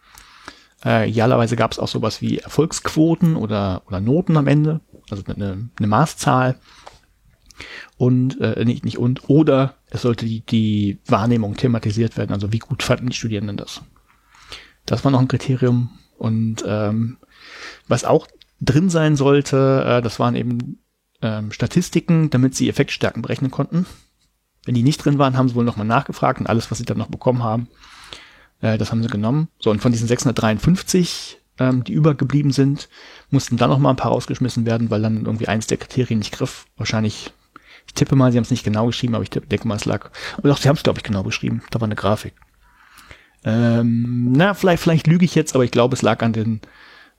[0.85, 4.81] Äh, idealerweise gab es auch sowas wie Erfolgsquoten oder, oder Noten am Ende,
[5.11, 6.57] also eine, eine Maßzahl.
[7.97, 12.61] Und äh, nicht, nicht und, oder es sollte die, die Wahrnehmung thematisiert werden, also wie
[12.61, 13.83] gut fanden die Studierenden das.
[14.87, 15.91] Das war noch ein Kriterium.
[16.17, 17.19] Und ähm,
[17.89, 18.27] was auch
[18.61, 20.79] drin sein sollte, äh, das waren eben
[21.23, 23.87] ähm, Statistiken, damit sie Effektstärken berechnen konnten.
[24.65, 26.99] Wenn die nicht drin waren, haben sie wohl nochmal nachgefragt und alles, was sie dann
[26.99, 27.69] noch bekommen haben,
[28.61, 29.49] äh, das haben sie genommen.
[29.59, 32.89] So, und von diesen 653, ähm, die übergeblieben sind,
[33.31, 36.33] mussten dann noch mal ein paar rausgeschmissen werden, weil dann irgendwie eins der Kriterien nicht
[36.33, 36.67] griff.
[36.77, 37.33] Wahrscheinlich,
[37.87, 39.85] ich tippe mal, sie haben es nicht genau geschrieben, aber ich tippe, denke mal, es
[39.85, 40.11] lag.
[40.37, 41.63] Aber doch, sie haben es, glaube ich, genau beschrieben.
[41.71, 42.35] Da war eine Grafik.
[43.45, 46.61] Ähm, na, vielleicht, vielleicht lüge ich jetzt, aber ich glaube, es lag an den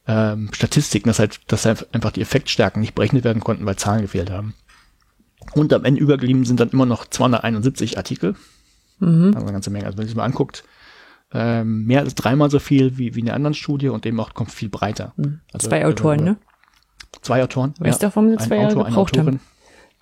[0.06, 4.02] ähm, Statistiken, dass halt, dass halt einfach die Effektstärken nicht berechnet werden konnten, weil Zahlen
[4.02, 4.54] gefehlt haben.
[5.54, 8.34] Und am Ende übergeblieben sind dann immer noch 271 Artikel.
[8.98, 9.32] Mhm.
[9.34, 9.86] Also eine ganze Menge.
[9.86, 10.64] Also wenn man sich mal anguckt,
[11.32, 14.34] ähm, mehr als dreimal so viel wie, wie in der anderen Studie und eben auch
[14.34, 15.12] kommt viel breiter.
[15.16, 15.40] Mhm.
[15.52, 16.36] Also, Zwei Autoren, ne?
[17.22, 17.74] Zwei Autoren.
[17.78, 19.40] Weißt warum sie Ein zwei Autor, gebraucht haben?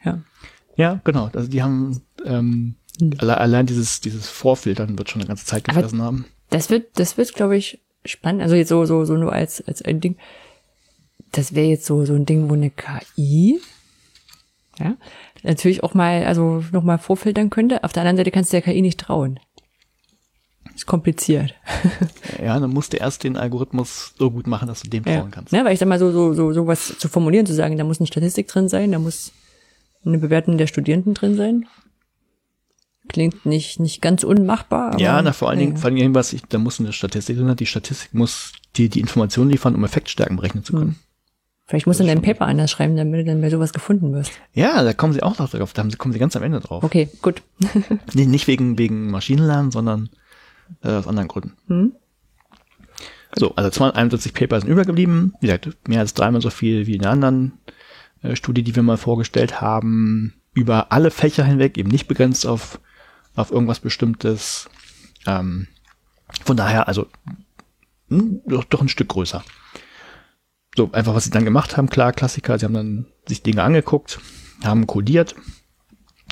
[0.04, 0.18] Ja.
[0.76, 1.30] Ja, genau.
[1.34, 3.14] Also die haben ähm, Mhm.
[3.18, 6.24] alle, allein dieses, dieses Vorfiltern wird schon eine ganze Zeit gefressen haben.
[6.50, 8.42] Das wird, das wird, glaube ich, spannend.
[8.42, 10.16] Also jetzt so, so, so nur als, als ein Ding.
[11.32, 13.60] Das wäre jetzt so, so ein Ding, wo eine KI,
[14.78, 14.96] ja,
[15.42, 17.84] natürlich auch mal, also noch mal vorfiltern könnte.
[17.84, 19.40] Auf der anderen Seite kannst du der KI nicht trauen.
[20.74, 21.54] Ist kompliziert.
[22.40, 25.18] Ja, dann musst du erst den Algorithmus so gut machen, dass du dem Ja.
[25.18, 25.52] trauen kannst.
[25.52, 27.82] Ne, weil ich sag mal so, so, so, so was zu formulieren, zu sagen, da
[27.82, 29.32] muss eine Statistik drin sein, da muss
[30.04, 31.66] eine Bewertung der Studierenden drin sein.
[33.08, 34.92] Klingt nicht, nicht ganz unmachbar.
[34.92, 35.78] Aber, ja, na, vor allen Dingen, ja.
[35.78, 39.00] vor allen Dingen, was ich, da muss eine Statistik drin, die Statistik muss dir die
[39.00, 40.96] Informationen liefern, um Effektstärken berechnen zu können.
[41.68, 44.32] Vielleicht musst du dein Paper anders schreiben, damit du dann bei sowas gefunden wirst.
[44.54, 46.82] Ja, da kommen sie auch noch drauf, da kommen sie ganz am Ende drauf.
[46.82, 47.42] Okay, gut.
[48.14, 50.08] Nicht, nicht wegen, wegen Maschinenlernen, sondern
[50.82, 51.52] äh, aus anderen Gründen.
[51.66, 51.92] Hm?
[53.36, 55.34] So, also 271 Paper sind übergeblieben.
[55.40, 57.52] Wie gesagt, mehr als dreimal so viel wie in der anderen
[58.22, 60.32] äh, Studie, die wir mal vorgestellt haben.
[60.54, 62.80] Über alle Fächer hinweg, eben nicht begrenzt auf,
[63.36, 64.70] auf irgendwas Bestimmtes.
[65.26, 65.68] Ähm,
[66.44, 67.06] von daher, also
[68.08, 69.44] hm, doch, doch ein Stück größer.
[70.78, 74.20] So, einfach was sie dann gemacht haben, klar, Klassiker, sie haben dann sich Dinge angeguckt,
[74.62, 75.34] haben codiert.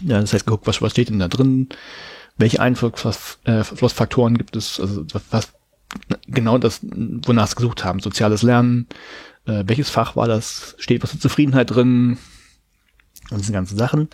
[0.03, 1.69] Ja, das heißt, geguckt, was, was steht denn da drin,
[2.37, 5.53] welche Einflussfaktoren gibt es, also was,
[6.29, 8.87] genau das, wonach sie gesucht haben, soziales Lernen,
[9.47, 12.17] äh, welches Fach war das, steht was zur Zufriedenheit drin
[13.31, 14.09] und diese ganzen Sachen.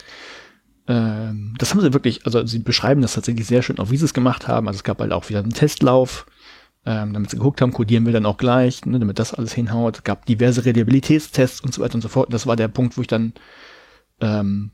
[0.89, 4.07] Ähm, das haben sie wirklich, also sie beschreiben das tatsächlich sehr schön, auch wie sie
[4.07, 4.66] es gemacht haben.
[4.66, 6.24] Also es gab halt auch wieder einen Testlauf,
[6.85, 9.99] ähm, damit sie geguckt haben, codieren wir dann auch gleich, ne, damit das alles hinhaut.
[9.99, 12.26] Es gab diverse Reliabilitätstests und so weiter und so fort.
[12.26, 13.35] Und das war der Punkt, wo ich dann,
[14.20, 14.72] ähm,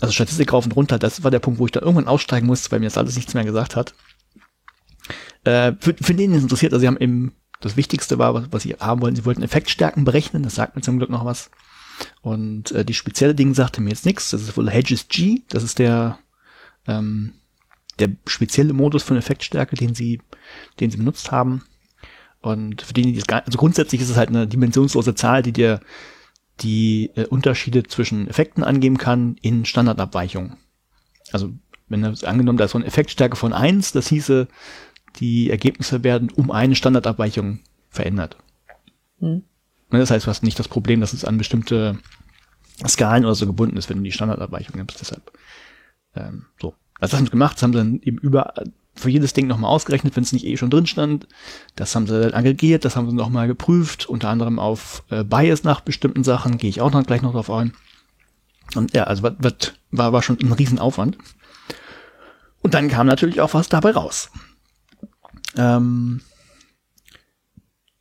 [0.00, 2.70] also Statistik rauf und runter, das war der Punkt, wo ich dann irgendwann aussteigen musste,
[2.70, 3.94] weil mir das alles nichts mehr gesagt hat.
[5.44, 8.62] Äh, für, für den es interessiert, also sie haben eben, das Wichtigste war, was, was
[8.62, 11.50] sie haben wollten, sie wollten Effektstärken berechnen, das sagt mir zum Glück noch was.
[12.22, 15.62] Und äh, die spezielle Ding sagte mir jetzt nichts, das ist wohl Hedges G, das
[15.62, 16.18] ist der,
[16.86, 17.34] ähm,
[18.00, 20.20] der spezielle Modus von Effektstärke, den sie,
[20.80, 21.62] den sie benutzt haben.
[22.40, 25.80] Und für die, die gar, also grundsätzlich ist es halt eine dimensionslose Zahl, die dir
[26.60, 30.56] die äh, Unterschiede zwischen Effekten angeben kann in Standardabweichungen.
[31.32, 31.52] Also,
[31.88, 34.48] wenn das angenommen, da ist so eine Effektstärke von eins, das hieße,
[35.16, 38.36] die Ergebnisse werden um eine Standardabweichung verändert.
[39.18, 39.42] Hm.
[39.90, 41.98] Ne, Das heißt, du hast nicht das Problem, dass es an bestimmte
[42.86, 45.00] Skalen oder so gebunden ist, wenn du die Standardabweichung nimmst.
[45.00, 45.32] Deshalb
[46.14, 46.74] ähm, so.
[47.00, 48.54] Das haben sie gemacht, das haben sie dann eben über
[48.94, 51.26] für jedes Ding nochmal ausgerechnet, wenn es nicht eh schon drin stand.
[51.74, 55.64] Das haben sie dann aggregiert, das haben sie nochmal geprüft, unter anderem auf äh, Bias
[55.64, 57.72] nach bestimmten Sachen, gehe ich auch noch gleich noch drauf ein.
[58.74, 61.18] Und ja, also wat, wat, war, war schon ein Riesenaufwand.
[62.62, 64.30] Und dann kam natürlich auch was dabei raus.
[65.56, 66.20] Ähm,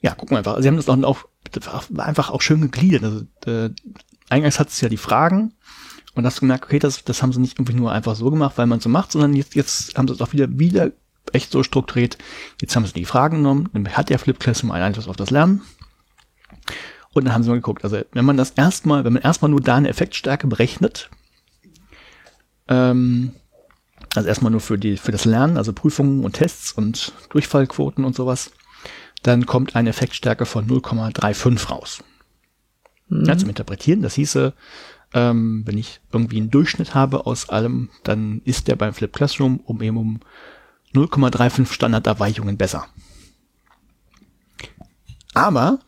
[0.01, 0.61] ja, gucken wir einfach.
[0.61, 1.25] Sie haben das auch,
[1.67, 3.03] auch einfach auch schön gegliedert.
[3.03, 3.73] Also, äh,
[4.29, 5.53] eingangs hat es ja die Fragen
[6.15, 8.67] und hast gemerkt, okay, das, das haben sie nicht irgendwie nur einfach so gemacht, weil
[8.67, 10.91] man es so macht, sondern jetzt, jetzt haben sie es auch wieder, wieder
[11.33, 12.17] echt so strukturiert.
[12.61, 15.29] Jetzt haben sie die Fragen genommen, dann hat der Flip Classroom einen Einfluss auf das
[15.29, 15.61] Lernen.
[17.13, 19.61] Und dann haben sie mal geguckt, also wenn man das erstmal, wenn man erstmal nur
[19.61, 21.09] da eine Effektstärke berechnet,
[22.67, 23.33] ähm,
[24.15, 28.15] also erstmal nur für die, für das Lernen, also Prüfungen und Tests und Durchfallquoten und
[28.15, 28.51] sowas,
[29.23, 32.03] dann kommt eine Effektstärke von 0,35 raus.
[33.09, 33.25] Mhm.
[33.25, 34.53] Ja, zum Interpretieren, das hieße,
[35.13, 39.59] ähm, wenn ich irgendwie einen Durchschnitt habe aus allem, dann ist der beim Flip Classroom
[39.65, 40.19] um eben um
[40.93, 42.87] 0,35 Standarderweichungen besser.
[45.33, 45.79] Aber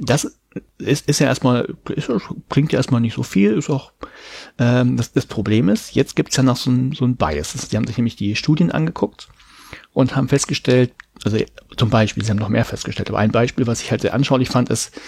[0.00, 0.38] das
[0.78, 2.10] ist, ist ja erstmal, ist,
[2.48, 3.92] klingt ja erstmal nicht so viel, ist auch,
[4.58, 7.52] ähm, das, das Problem ist, jetzt gibt's ja noch so ein, so ein Bias.
[7.52, 9.28] Das, die haben sich nämlich die Studien angeguckt
[9.92, 10.92] und haben festgestellt,
[11.24, 11.38] also
[11.76, 14.48] zum Beispiel, sie haben noch mehr festgestellt, aber ein Beispiel, was ich halt sehr anschaulich
[14.48, 14.98] fand, ist,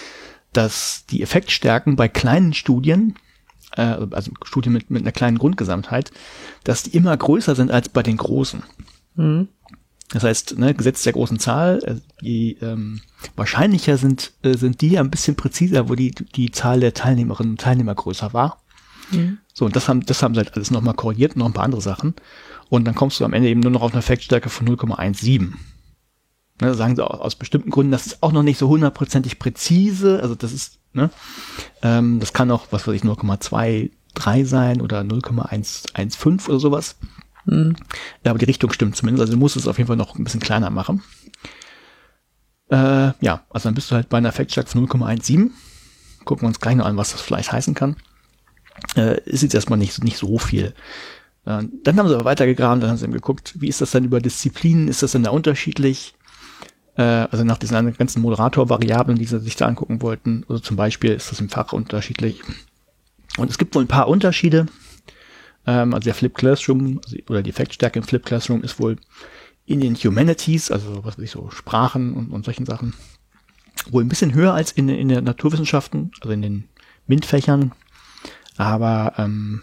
[0.53, 3.15] dass die Effektstärken bei kleinen Studien,
[3.79, 6.11] äh, also Studien mit, mit einer kleinen Grundgesamtheit,
[6.63, 8.63] dass die immer größer sind als bei den großen.
[9.15, 9.47] Mhm.
[10.11, 13.01] Das heißt, ne, Gesetz der großen Zahl, äh, je ähm,
[13.35, 17.61] wahrscheinlicher sind, äh, sind die ein bisschen präziser, wo die, die Zahl der Teilnehmerinnen und
[17.61, 18.61] Teilnehmer größer war.
[19.11, 19.37] Mhm.
[19.53, 21.81] So, und das haben, das haben sie halt alles nochmal korrigiert, noch ein paar andere
[21.81, 22.15] Sachen.
[22.69, 25.53] Und dann kommst du am Ende eben nur noch auf eine Effektstärke von 0,17.
[26.61, 30.21] Ne, sagen sie auch aus bestimmten Gründen, das ist auch noch nicht so hundertprozentig präzise.
[30.21, 31.09] Also das ist, ne,
[31.81, 36.97] ähm, das kann auch, was weiß ich, 0,23 sein oder 0,115 oder sowas.
[37.45, 37.75] Mhm.
[38.25, 39.21] Ja, aber die Richtung stimmt zumindest.
[39.21, 41.01] Also du musst es auf jeden Fall noch ein bisschen kleiner machen.
[42.69, 45.51] Äh, ja, also dann bist du halt bei einer Effektstärke von 0,17.
[46.25, 47.95] Gucken wir uns gleich noch an, was das vielleicht heißen kann.
[48.95, 50.73] Äh, ist jetzt erstmal nicht, nicht so viel.
[51.45, 54.03] Äh, dann haben sie aber weitergegraben, dann haben sie eben geguckt, wie ist das denn
[54.03, 54.87] über Disziplinen?
[54.87, 56.15] Ist das denn da unterschiedlich?
[56.99, 60.43] Äh, also nach diesen ganzen Moderator-Variablen, die sie sich da angucken wollten.
[60.49, 62.41] Also zum Beispiel ist das im Fach unterschiedlich.
[63.37, 64.65] Und es gibt wohl ein paar Unterschiede.
[65.65, 68.97] Ähm, also der Flip Classroom also, oder die Effektstärke im Flip Classroom ist wohl
[69.65, 72.93] in den Humanities, also was weiß ich so, Sprachen und, und solchen Sachen,
[73.89, 76.67] wohl ein bisschen höher als in, in den Naturwissenschaften, also in den
[77.07, 77.71] MINT-Fächern.
[78.57, 79.61] Aber ähm,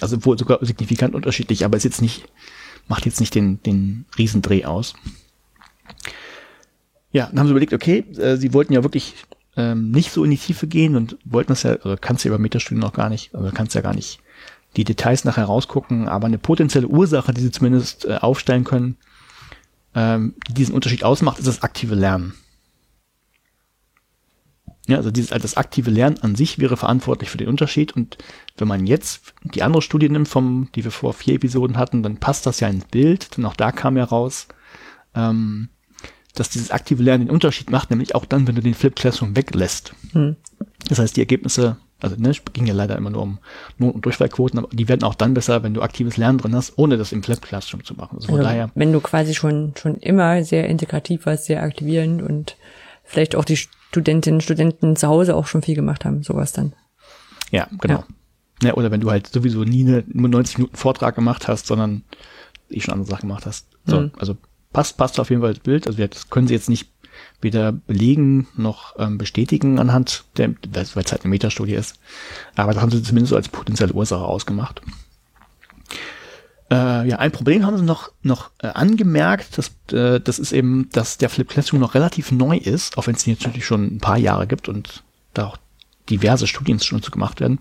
[0.00, 2.24] also wohl sogar signifikant unterschiedlich, aber ist jetzt nicht,
[2.88, 4.94] macht jetzt nicht den, den Riesendreh aus.
[7.14, 9.14] Ja, dann haben sie überlegt, okay, äh, sie wollten ja wirklich
[9.56, 12.38] ähm, nicht so in die Tiefe gehen und wollten das ja, also kannst ja über
[12.38, 14.18] Metastudien noch gar nicht, also kannst ja gar nicht
[14.76, 18.96] die Details nachher rausgucken, aber eine potenzielle Ursache, die sie zumindest äh, aufstellen können,
[19.94, 22.34] ähm, die diesen Unterschied ausmacht, ist das aktive Lernen.
[24.88, 28.18] Ja, also dieses, also das aktive Lernen an sich wäre verantwortlich für den Unterschied und
[28.56, 32.16] wenn man jetzt die andere Studie nimmt, vom, die wir vor vier Episoden hatten, dann
[32.16, 34.48] passt das ja ins Bild, denn auch da kam ja raus,
[35.14, 35.68] ähm,
[36.34, 39.36] dass dieses aktive Lernen den Unterschied macht, nämlich auch dann, wenn du den Flip Classroom
[39.36, 39.94] weglässt.
[40.12, 40.36] Hm.
[40.88, 43.38] Das heißt, die Ergebnisse, also ne, ging ja leider immer nur um
[43.78, 46.76] Not- und Durchfallquoten, aber die werden auch dann besser, wenn du aktives Lernen drin hast,
[46.76, 48.16] ohne das im Flip Classroom zu machen.
[48.16, 52.20] Also von Also, daher, wenn du quasi schon, schon immer sehr integrativ warst, sehr aktivierend
[52.22, 52.56] und
[53.04, 56.74] vielleicht auch die Studentinnen und Studenten zu Hause auch schon viel gemacht haben, sowas dann.
[57.50, 58.04] ja, genau.
[58.62, 58.74] Ja.
[58.74, 62.02] oder wenn du halt sowieso nie eine, nur 90 Minuten Vortrag gemacht hast, sondern
[62.70, 63.68] eh schon andere Sachen gemacht hast.
[63.84, 64.12] So, Mhm.
[64.18, 64.36] also
[64.74, 65.86] passt, passt auf jeden Fall das Bild.
[65.86, 66.90] Also das können sie jetzt nicht
[67.40, 71.98] weder belegen noch ähm, bestätigen anhand der, weil es halt eine Metastudie ist.
[72.56, 74.82] Aber das haben sie zumindest so als potenzielle Ursache ausgemacht.
[76.70, 80.88] Äh, ja, ein Problem haben sie noch, noch äh, angemerkt, dass, äh, das ist eben,
[80.92, 84.00] dass der Flip Classroom noch relativ neu ist, auch wenn es ihn natürlich schon ein
[84.00, 85.04] paar Jahre gibt und
[85.34, 85.58] da auch
[86.10, 87.60] diverse Studien schon zu gemacht werden.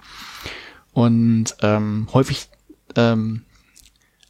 [0.94, 2.48] Und ähm, häufig
[2.96, 3.44] ähm,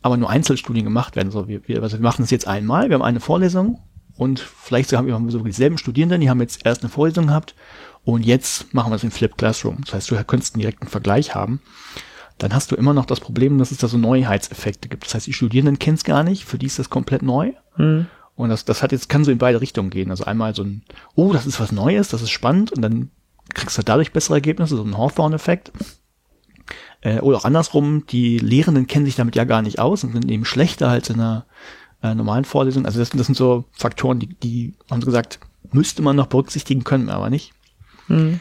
[0.04, 1.32] aber nur Einzelstudien gemacht werden.
[1.32, 3.80] So, wir, wir, also wir machen es jetzt einmal, wir haben eine Vorlesung
[4.16, 7.56] und vielleicht haben wir so dieselben Studierenden, die haben jetzt erst eine Vorlesung gehabt
[8.04, 9.78] und jetzt machen wir es in Flip Classroom.
[9.86, 11.62] Das heißt, du könntest einen direkten Vergleich haben.
[12.38, 15.06] Dann hast du immer noch das Problem, dass es da so Neuheitseffekte gibt.
[15.06, 17.54] Das heißt, die Studierenden kennen es gar nicht, für die ist das komplett neu.
[17.76, 18.08] Hm.
[18.36, 20.10] Und das, das hat jetzt, kann so in beide Richtungen gehen.
[20.10, 20.84] Also einmal so ein,
[21.16, 23.12] oh, das ist was Neues, das ist spannend und dann
[23.54, 25.72] kriegst du dadurch bessere Ergebnisse, so ein Hawthorne-Effekt.
[27.04, 30.32] Äh, oder auch andersrum, die Lehrenden kennen sich damit ja gar nicht aus und sind
[30.32, 31.46] eben schlechter als in einer
[32.02, 32.86] äh, normalen Vorlesung.
[32.86, 35.40] Also das, das sind so Faktoren, die, die haben sie gesagt,
[35.72, 37.54] müsste man noch berücksichtigen können, aber nicht.
[38.08, 38.40] Hm.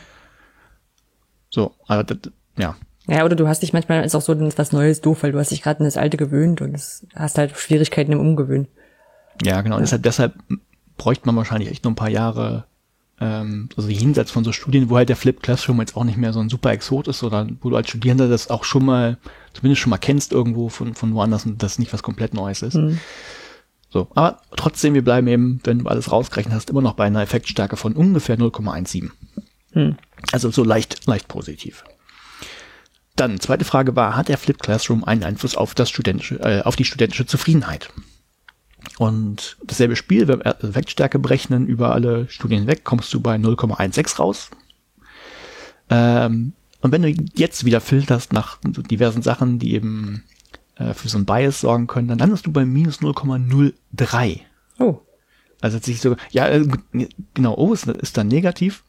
[1.51, 2.18] So, aber das,
[2.56, 2.76] ja.
[3.09, 5.51] Ja, oder du hast dich manchmal ist auch so was Neues doof, weil du hast
[5.51, 8.68] dich gerade an das Alte gewöhnt und es hast halt Schwierigkeiten im Umgewöhnen.
[9.43, 9.76] Ja, genau.
[9.76, 10.34] Und deshalb, deshalb
[10.97, 12.66] bräuchte man wahrscheinlich echt noch ein paar Jahre,
[13.20, 16.32] ähm, also jenseits von so Studien, wo halt der Flip Classroom jetzt auch nicht mehr
[16.32, 19.18] so ein super Exot ist, oder wo du als Studierender das auch schon mal,
[19.52, 22.74] zumindest schon mal kennst irgendwo von, von woanders und das nicht was komplett Neues ist.
[22.74, 22.98] Hm.
[23.90, 27.20] So, aber trotzdem, wir bleiben eben, wenn du alles rausgerechnet hast, immer noch bei einer
[27.20, 29.10] Effektstärke von ungefähr 0,17.
[29.72, 29.97] Hm.
[30.32, 31.84] Also so leicht, leicht positiv.
[33.16, 36.76] Dann, zweite Frage war, hat der Flip Classroom einen Einfluss auf das studentische, äh, auf
[36.76, 37.90] die studentische Zufriedenheit?
[38.98, 44.16] Und dasselbe Spiel, wenn wir Effektstärke berechnen über alle Studien weg, kommst du bei 0,16
[44.16, 44.50] raus.
[45.90, 50.24] Ähm, und wenn du jetzt wieder filterst nach diversen Sachen, die eben
[50.76, 54.40] äh, für so ein Bias sorgen können, dann landest du bei minus 0,03.
[54.78, 55.00] Oh.
[55.60, 56.66] Also sich so, ja, äh,
[57.34, 58.82] genau, oh, ist, ist dann negativ.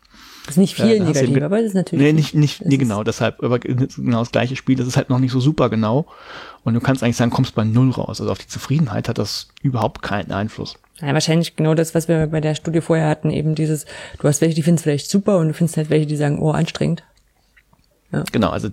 [0.45, 2.03] Das ist nicht viel Äh, negativ, aber es ist natürlich.
[2.03, 5.19] Nee, nicht, nicht, nee, genau, deshalb, aber genau das gleiche Spiel, das ist halt noch
[5.19, 6.05] nicht so super genau.
[6.63, 8.19] Und du kannst eigentlich sagen, kommst bei Null raus.
[8.19, 10.75] Also auf die Zufriedenheit hat das überhaupt keinen Einfluss.
[11.01, 13.85] Ja, wahrscheinlich genau das, was wir bei der Studie vorher hatten, eben dieses,
[14.19, 16.39] du hast welche, die finden es vielleicht super und du findest halt welche, die sagen,
[16.39, 17.03] oh, anstrengend.
[18.31, 18.69] Genau, also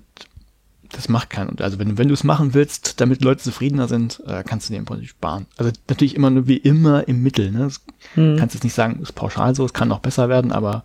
[0.93, 1.59] das macht keinen.
[1.61, 4.79] Also wenn, wenn du es machen willst, damit Leute zufriedener sind, äh, kannst du dir
[4.79, 5.47] im Prinzip sparen.
[5.57, 7.51] Also natürlich immer nur wie immer im Mittel.
[7.53, 7.61] Ne?
[7.61, 7.81] Das
[8.17, 10.85] kannst jetzt nicht sagen, ist pauschal so, es kann noch besser werden, aber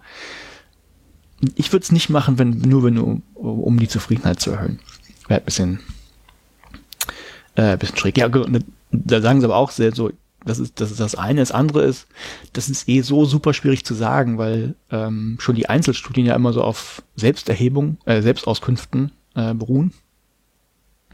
[1.55, 4.80] ich würde es nicht machen, wenn nur wenn du um die Zufriedenheit zu erhöhen.
[5.27, 5.80] Wäre ein bisschen,
[7.55, 8.17] äh, ein bisschen schräg.
[8.17, 8.59] Ja, ne,
[8.91, 10.11] da sagen sie aber auch sehr so,
[10.45, 11.39] das ist, das ist das eine.
[11.39, 12.07] Das andere ist,
[12.53, 16.53] das ist eh so super schwierig zu sagen, weil ähm, schon die Einzelstudien ja immer
[16.53, 19.91] so auf Selbsterhebung, äh, Selbstauskünften äh, beruhen.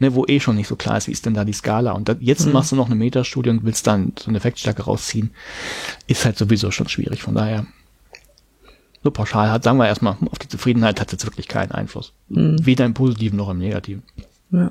[0.00, 1.92] Ne, wo eh schon nicht so klar ist, wie ist denn da die Skala.
[1.92, 5.30] Und da, jetzt machst du noch eine Metastudie und willst dann so eine Effektstärke rausziehen.
[6.06, 7.22] Ist halt sowieso schon schwierig.
[7.22, 7.66] Von daher,
[9.02, 12.12] so pauschal hat, sagen wir erstmal, auf die Zufriedenheit hat jetzt wirklich keinen Einfluss.
[12.62, 14.02] Weder im Positiven noch im Negativen.
[14.50, 14.70] Ja.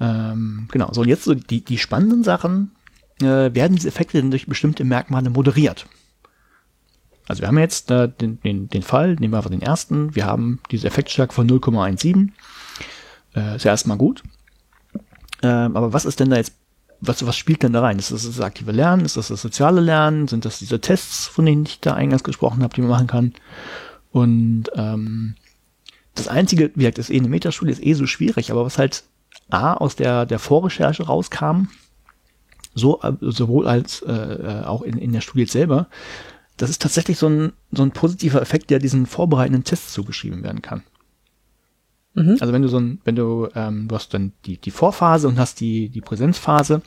[0.00, 2.72] Ähm, genau, so und jetzt so die, die spannenden Sachen,
[3.20, 5.86] äh, werden diese Effekte denn durch bestimmte Merkmale moderiert.
[7.28, 10.26] Also wir haben jetzt äh, den, den, den Fall, nehmen wir einfach den ersten, wir
[10.26, 12.30] haben diese Effektstärke von 0,17.
[13.34, 14.22] Äh, ist ja erstmal gut.
[15.42, 16.54] Ähm, aber was ist denn da jetzt,
[17.00, 17.98] was, was spielt denn da rein?
[17.98, 19.04] Ist das das aktive Lernen?
[19.04, 20.28] Ist das das soziale Lernen?
[20.28, 23.34] Sind das diese Tests, von denen ich da eingangs gesprochen habe, die man machen kann?
[24.10, 25.34] Und ähm,
[26.14, 29.04] das Einzige, wie gesagt, ist eh eine Metastudie, ist eh so schwierig, aber was halt
[29.50, 31.68] A aus der, der Vorrecherche rauskam,
[32.74, 35.88] so, äh, sowohl als äh, äh, auch in, in der Studie selber,
[36.56, 40.62] das ist tatsächlich so ein, so ein positiver Effekt, der diesen vorbereitenden Tests zugeschrieben werden
[40.62, 40.82] kann.
[42.40, 45.38] Also wenn du so ein, wenn du, ähm, du hast dann die, die Vorphase und
[45.38, 46.82] hast die, die Präsenzphase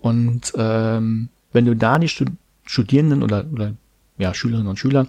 [0.00, 2.30] und ähm, wenn du da die Stud
[2.68, 3.74] Studierenden oder, oder
[4.18, 5.06] ja, Schülerinnen und Schüler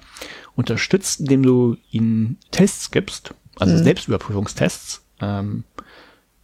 [0.55, 5.63] unterstützt, indem du ihnen Tests gibst, also Selbstüberprüfungstests, ähm,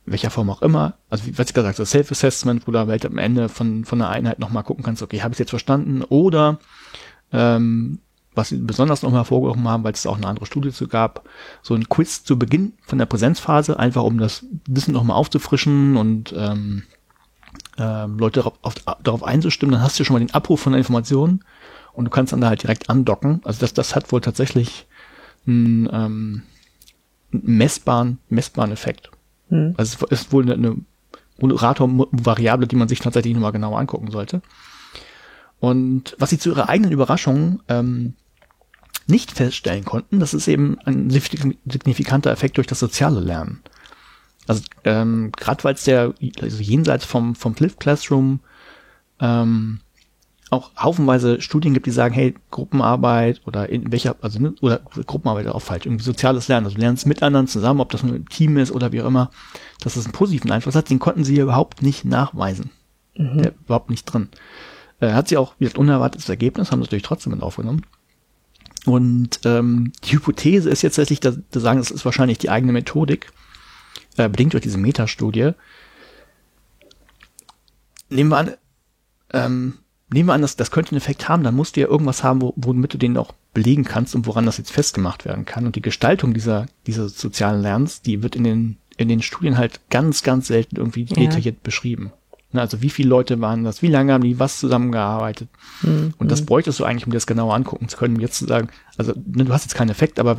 [0.06, 3.20] welcher Form auch immer, also wie was ich gesagt habe, Self-Assessment, wo du halt am
[3.20, 6.60] Ende von, von einer Einheit nochmal gucken kannst, okay, habe ich jetzt verstanden, oder
[7.32, 8.00] ähm,
[8.36, 11.28] was sie besonders nochmal hervorgehoben haben, weil es auch eine andere Studie zu gab,
[11.62, 16.34] so ein Quiz zu Beginn von der Präsenzphase, einfach um das Wissen nochmal aufzufrischen und
[16.38, 16.84] ähm,
[17.78, 20.80] ähm, Leute darauf, auf, darauf einzustimmen, dann hast du schon mal den Abruf von der
[20.80, 21.44] Information
[21.94, 23.42] und du kannst dann da halt direkt andocken.
[23.44, 24.88] Also das, das hat wohl tatsächlich
[25.46, 26.44] einen, ähm,
[27.34, 29.10] messbaren, messbaren Effekt.
[29.78, 30.76] Also es ist wohl eine, eine
[31.40, 34.42] Moderator-Variable, die man sich tatsächlich nochmal genauer angucken sollte.
[35.60, 38.16] Und was sie zu ihrer eigenen Überraschung ähm,
[39.08, 43.62] nicht feststellen konnten, das ist eben ein signifikanter Effekt durch das soziale Lernen.
[44.48, 48.40] Also ähm, gerade weil es der, also jenseits vom, vom Flip Classroom
[49.20, 49.80] ähm,
[50.50, 55.48] auch haufenweise Studien gibt, die sagen, hey, Gruppenarbeit oder in welcher, also ne, oder Gruppenarbeit
[55.48, 58.30] auch falsch, irgendwie soziales Lernen, also du lernst mit anderen zusammen, ob das nur im
[58.30, 59.32] Team ist oder wie auch immer,
[59.82, 62.70] dass das einen positiven Einfluss hat, den konnten sie überhaupt nicht nachweisen.
[63.16, 64.30] Der überhaupt nicht drin.
[65.00, 67.84] Äh, hat sie auch, wie gesagt, unerwartetes Ergebnis, haben das natürlich trotzdem mit aufgenommen.
[68.86, 72.74] Und ähm, die Hypothese ist jetzt tatsächlich, dass da sagen, das ist wahrscheinlich die eigene
[72.74, 73.32] Methodik,
[74.18, 75.52] äh, bedingt durch diese Metastudie.
[78.10, 78.52] Nehmen wir an,
[79.32, 79.80] ähm,
[80.12, 82.42] nehmen wir an, dass das könnte einen Effekt haben, dann musst du ja irgendwas haben,
[82.42, 85.66] wo, womit du den auch belegen kannst und woran das jetzt festgemacht werden kann.
[85.66, 89.80] Und die Gestaltung dieser, dieser sozialen Lernens, die wird in den, in den Studien halt
[89.90, 91.16] ganz, ganz selten irgendwie Ja.
[91.16, 92.12] detailliert beschrieben.
[92.54, 95.50] Ne, Also wie viele Leute waren das, wie lange haben die was zusammengearbeitet?
[96.18, 98.46] Und das bräuchtest du eigentlich, um dir das genauer angucken zu können, um jetzt zu
[98.46, 100.38] sagen, also ne, du hast jetzt keinen Effekt, aber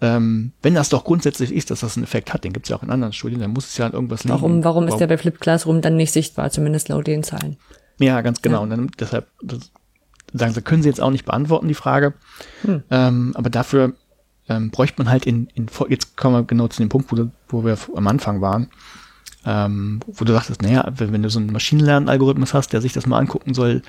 [0.00, 2.76] ähm, wenn das doch grundsätzlich ist, dass das einen Effekt hat, den gibt es ja
[2.76, 4.34] auch in anderen Studien, dann muss es ja an irgendwas liegen.
[4.34, 7.56] Warum, warum ist der bei Flip Classroom dann nicht sichtbar, zumindest laut den Zahlen?
[7.98, 8.62] Ja, ganz genau.
[8.62, 9.72] Und dann deshalb das,
[10.32, 12.14] sagen sie, können sie jetzt auch nicht beantworten, die Frage.
[12.90, 13.94] Ähm, aber dafür
[14.48, 17.64] ähm, bräuchte man halt in, in jetzt kommen wir genau zu dem Punkt, wo, wo
[17.64, 18.70] wir am Anfang waren,
[19.48, 23.06] ähm, wo du sagtest, naja, wenn, wenn du so einen Maschinenlernen-Algorithmus hast, der sich das
[23.06, 23.82] mal angucken soll,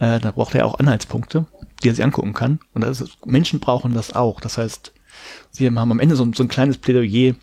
[0.00, 1.46] äh, dann braucht er auch Anhaltspunkte,
[1.82, 2.58] die er sich angucken kann.
[2.74, 4.40] Und ist, Menschen brauchen das auch.
[4.40, 4.92] Das heißt,
[5.52, 7.34] sie haben am Ende so, ein- so ein kleines Plädoyer.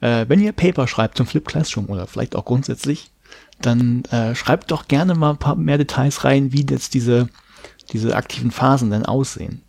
[0.00, 3.10] Äh, wenn ihr Paper schreibt zum Flip Classroom oder vielleicht auch grundsätzlich,
[3.60, 7.28] dann äh, schreibt doch gerne mal ein paar mehr Details rein, wie jetzt diese,
[7.92, 9.62] diese aktiven Phasen denn aussehen.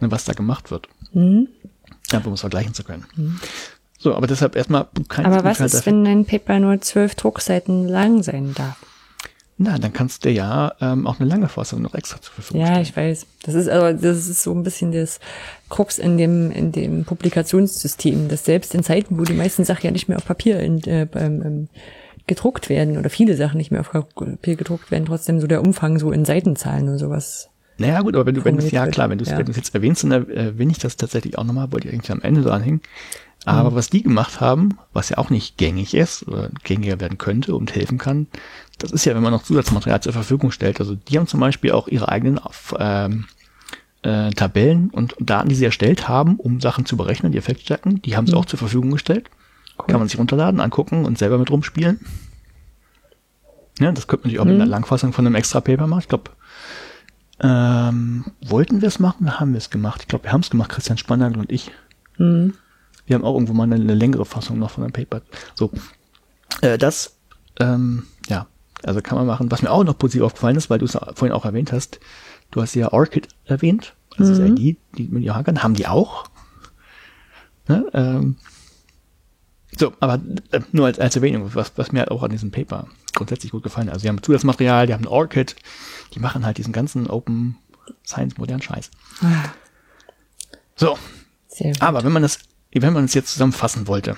[0.00, 0.88] Ne, was da gemacht wird.
[2.10, 3.04] Einfach um es vergleichen zu können.
[3.98, 7.88] So, aber deshalb erstmal kein Aber was signifikanter ist, wenn dein Paper nur zwölf Druckseiten
[7.88, 8.76] lang sein darf?
[9.60, 12.66] Na, dann kannst du ja ähm, auch eine lange Fassung noch extra zur Verfügung Ja,
[12.68, 12.82] stellen.
[12.82, 13.26] ich weiß.
[13.42, 15.18] Das ist aber das ist so ein bisschen das
[15.68, 19.90] Krux in dem in dem Publikationssystem, dass selbst in Zeiten, wo die meisten Sachen ja
[19.90, 21.68] nicht mehr auf Papier in, äh, ähm,
[22.28, 25.98] gedruckt werden oder viele Sachen nicht mehr auf Papier gedruckt werden, trotzdem so der Umfang
[25.98, 27.48] so in Seitenzahlen und sowas.
[27.78, 29.40] Naja, gut, aber wenn du, wenn du, ja wird, klar, wenn du es ja.
[29.40, 32.80] jetzt erwähnst, dann erwähne ich das tatsächlich auch nochmal, wollte ich eigentlich am Ende dranhängen.
[33.44, 37.54] Aber was die gemacht haben, was ja auch nicht gängig ist oder gängiger werden könnte
[37.54, 38.26] und helfen kann,
[38.78, 40.80] das ist ja, wenn man noch Zusatzmaterial zur Verfügung stellt.
[40.80, 42.40] Also die haben zum Beispiel auch ihre eigenen
[42.78, 43.26] ähm,
[44.02, 48.16] äh, Tabellen und Daten, die sie erstellt haben, um Sachen zu berechnen, die Effektstärken, die
[48.16, 49.30] haben sie auch zur Verfügung gestellt.
[49.86, 52.00] Kann man sich runterladen, angucken und selber mit rumspielen.
[53.78, 56.00] Ja, das könnte man natürlich auch mit einer Langfassung von einem extra Paper machen.
[56.00, 56.32] Ich glaube,
[57.40, 60.00] ähm, wollten wir es machen oder haben wir es gemacht?
[60.02, 61.70] Ich glaube, wir haben es gemacht, Christian Spannagel und ich.
[62.18, 62.54] Mhm.
[63.08, 65.22] Wir haben auch irgendwo mal eine, eine längere Fassung noch von einem Paper.
[65.54, 65.70] So,
[66.60, 67.16] äh, das,
[67.58, 68.46] ähm, ja,
[68.84, 69.50] also kann man machen.
[69.50, 72.00] Was mir auch noch positiv aufgefallen ist, weil du es vorhin auch erwähnt hast,
[72.50, 75.74] du hast ja Orchid erwähnt, also das ist ja die, die mit ihr hackern, haben
[75.74, 76.28] die auch.
[77.66, 77.86] Ne?
[77.92, 78.36] Ähm,
[79.76, 80.20] so, aber
[80.50, 83.62] äh, nur als, als Erwähnung, was, was mir halt auch an diesem Paper grundsätzlich gut
[83.62, 83.94] gefallen hat.
[83.94, 85.56] Also, die haben Zusatzmaterial, die haben ein Orchid,
[86.14, 87.56] die machen halt diesen ganzen Open
[88.06, 88.90] Science modernen Scheiß.
[90.76, 90.98] So,
[91.48, 91.82] Sehr gut.
[91.82, 92.38] aber wenn man das,
[92.72, 94.16] wenn man es jetzt zusammenfassen wollte,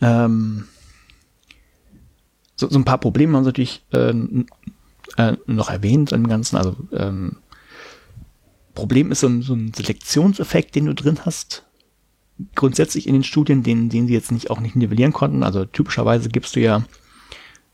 [0.00, 0.68] ähm,
[2.56, 4.14] so, so ein paar Probleme haben sie natürlich äh,
[5.16, 6.56] äh, noch erwähnt dem Ganzen.
[6.56, 7.36] Also ähm,
[8.74, 11.64] Problem ist so ein, so ein Selektionseffekt, den du drin hast.
[12.54, 15.42] Grundsätzlich in den Studien, den, den sie jetzt nicht auch nicht nivellieren konnten.
[15.42, 16.84] Also typischerweise gibst du ja,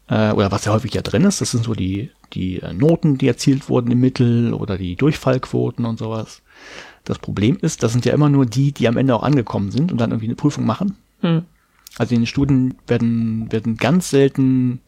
[0.08, 3.18] äh, oder was ja häufig ja drin ist, das sind so die, die äh, Noten,
[3.18, 6.42] die erzielt wurden im Mittel oder die Durchfallquoten und sowas.
[7.04, 9.90] Das Problem ist, das sind ja immer nur die, die am Ende auch angekommen sind
[9.90, 10.96] und dann irgendwie eine Prüfung machen.
[11.20, 11.42] Hm.
[11.98, 14.80] Also in den Studien werden, werden ganz selten,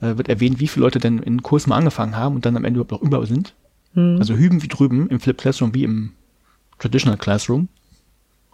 [0.00, 2.56] äh, wird erwähnt, wie viele Leute denn in den Kurs mal angefangen haben und dann
[2.56, 3.54] am Ende überhaupt noch über sind.
[3.94, 6.12] Also hüben wie drüben im Flip Classroom wie im
[6.78, 7.68] Traditional Classroom.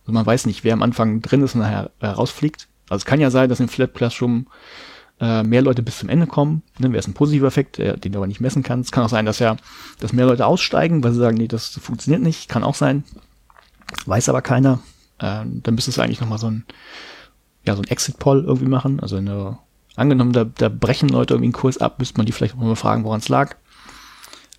[0.00, 2.66] Also man weiß nicht, wer am Anfang drin ist und nachher äh, rausfliegt.
[2.88, 4.46] Also es kann ja sein, dass im Flip Classroom
[5.20, 6.62] äh, mehr Leute bis zum Ende kommen.
[6.78, 8.92] Ne, wäre es ein positiver Effekt, äh, den du aber nicht messen kannst.
[8.92, 9.56] Kann auch sein, dass ja,
[10.00, 12.48] dass mehr Leute aussteigen, weil sie sagen, nee, das funktioniert nicht.
[12.48, 13.04] Kann auch sein.
[14.06, 14.80] Weiß aber keiner.
[15.18, 16.64] Äh, dann müsstest du eigentlich nochmal so ein,
[17.64, 19.00] ja, so ein Exit-Poll irgendwie machen.
[19.00, 19.58] Also eine,
[19.96, 22.76] angenommen, da, da brechen Leute irgendwie einen Kurs ab, müsste man die vielleicht auch mal
[22.76, 23.56] fragen, woran es lag.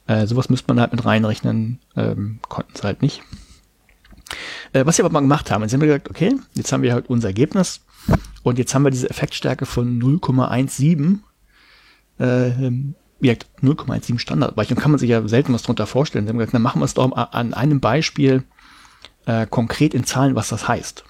[0.07, 3.21] Äh, sowas müsste man halt mit reinrechnen, ähm, konnten sie halt nicht.
[4.73, 6.93] Äh, was sie aber mal gemacht haben, jetzt haben wir gesagt, okay, jetzt haben wir
[6.93, 7.81] halt unser Ergebnis
[8.43, 11.19] und jetzt haben wir diese Effektstärke von 0,17,
[12.19, 12.71] äh,
[13.21, 16.25] gesagt, 0,17 Standardabweichung, kann man sich ja selten was drunter vorstellen.
[16.25, 18.43] Sie haben gesagt, dann machen wir es doch an einem Beispiel
[19.25, 21.03] äh, konkret in Zahlen, was das heißt.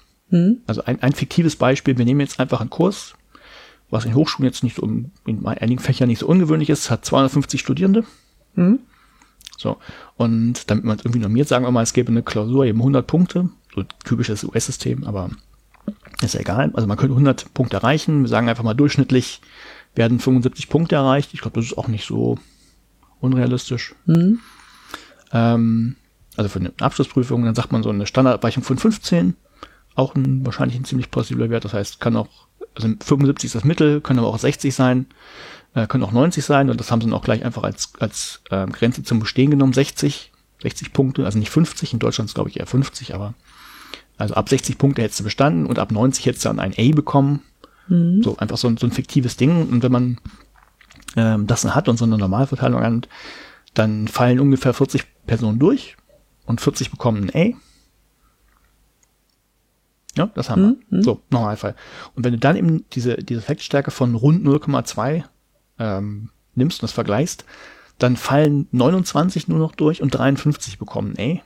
[0.66, 3.14] Also ein, ein fiktives Beispiel, wir nehmen jetzt einfach einen Kurs,
[3.90, 7.04] was in Hochschulen jetzt nicht so, in in einigen Fächern nicht so ungewöhnlich ist, hat
[7.04, 8.04] 250 Studierende.
[9.56, 9.76] So,
[10.16, 13.06] und damit man es irgendwie normiert, sagen wir mal, es gäbe eine Klausur eben 100
[13.06, 15.30] Punkte, so typisches US-System, aber
[16.22, 16.70] ist ja egal.
[16.74, 18.22] Also man könnte 100 Punkte erreichen.
[18.22, 19.40] Wir sagen einfach mal durchschnittlich
[19.94, 21.30] werden 75 Punkte erreicht.
[21.32, 22.38] Ich glaube, das ist auch nicht so
[23.20, 23.94] unrealistisch.
[25.32, 25.96] Ähm,
[26.36, 29.36] also für eine Abschlussprüfung, dann sagt man so eine Standardabweichung von 15,
[29.94, 31.64] auch ein wahrscheinlich ein ziemlich plausibler Wert.
[31.64, 32.28] Das heißt, kann auch,
[32.74, 35.06] also 75 ist das Mittel, können aber auch 60 sein,
[35.74, 38.42] äh, können auch 90 sein und das haben sie dann auch gleich einfach als, als
[38.50, 40.32] äh, Grenze zum Bestehen genommen, 60,
[40.62, 43.34] 60 Punkte, also nicht 50, in Deutschland ist glaube ich eher 50, aber
[44.20, 46.94] also ab 60 Punkte hättest du bestanden und ab 90 hättest du dann ein A
[46.94, 47.42] bekommen.
[48.22, 49.68] So einfach so ein, so ein fiktives Ding.
[49.68, 50.18] Und wenn man
[51.16, 53.08] ähm, das hat und so eine Normalverteilung hat,
[53.74, 55.96] dann fallen ungefähr 40 Personen durch
[56.46, 57.56] und 40 bekommen ein A.
[60.16, 61.02] Ja, das haben wir.
[61.02, 61.74] So, Normalfall.
[62.14, 65.24] Und wenn du dann eben diese, diese Effektstärke von rund 0,2
[65.78, 67.44] ähm, nimmst und das vergleichst,
[67.98, 71.42] dann fallen 29 nur noch durch und 53 bekommen ein A.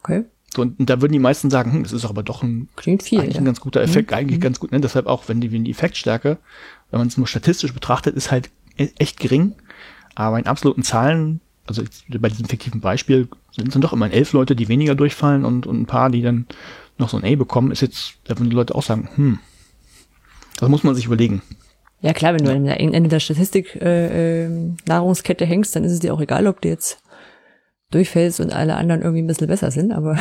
[0.00, 0.24] Okay.
[0.54, 3.02] So, und, und da würden die meisten sagen, hm, das ist aber doch ein, Klingt
[3.02, 3.40] viel, eigentlich ja.
[3.40, 4.70] ein ganz guter Effekt, eigentlich ganz gut.
[4.70, 4.80] Ne?
[4.80, 6.38] Deshalb auch, wenn die, wenn die Effektstärke,
[6.90, 9.54] wenn man es nur statistisch betrachtet, ist halt e- echt gering.
[10.14, 14.34] Aber in absoluten Zahlen, also bei diesem fiktiven Beispiel, sind es dann doch immer elf
[14.34, 16.46] Leute, die weniger durchfallen und, und ein paar, die dann
[16.98, 19.38] noch so ein A bekommen, ist jetzt, da würden die Leute auch sagen, hm,
[20.58, 21.40] das muss man sich überlegen.
[22.02, 26.00] Ja klar, wenn du der Ende der Statistik äh, ähm, Nahrungskette hängst, dann ist es
[26.00, 27.00] dir auch egal, ob du jetzt
[27.94, 30.18] durchfällst und alle anderen irgendwie ein bisschen besser sind, aber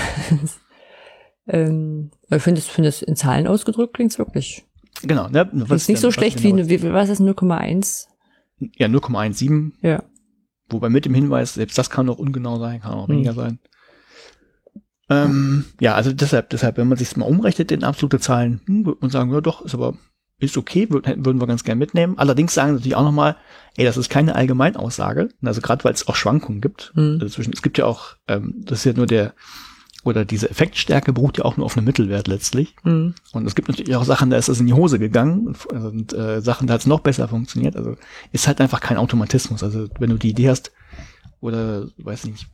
[1.47, 4.65] ähm, ich finde es finde es in Zahlen ausgedrückt klingt's wirklich.
[5.03, 5.27] Genau.
[5.29, 5.49] Ne?
[5.69, 8.07] ist nicht so schlecht wie, wie was ist 0,1?
[8.77, 10.03] Ja, 0,17 Ja.
[10.69, 13.59] Wobei mit dem Hinweis, selbst das kann auch ungenau sein, kann auch weniger sein.
[15.09, 18.99] Ähm, ja, also deshalb, deshalb, wenn man sich mal umrechnet in absolute Zahlen, hm, würde
[19.01, 19.97] man sagen, ja doch, ist aber,
[20.41, 22.17] ist okay, würd, würden wir ganz gern mitnehmen.
[22.17, 23.37] Allerdings sagen sie natürlich auch nochmal,
[23.77, 25.29] ey, das ist keine Allgemeinaussage.
[25.43, 26.91] Also gerade weil es auch Schwankungen gibt.
[26.95, 27.19] Mhm.
[27.21, 29.33] Also zwischen, es gibt ja auch, ähm, das ist ja nur der,
[30.03, 32.75] oder diese Effektstärke beruht ja auch nur auf einem Mittelwert letztlich.
[32.83, 33.13] Mhm.
[33.33, 36.13] Und es gibt natürlich auch Sachen, da ist es in die Hose gegangen und, und
[36.13, 37.75] äh, Sachen, da hat es noch besser funktioniert.
[37.75, 37.95] Also
[38.31, 39.63] ist halt einfach kein Automatismus.
[39.63, 40.71] Also wenn du die Idee hast,
[41.39, 42.47] oder weiß nicht,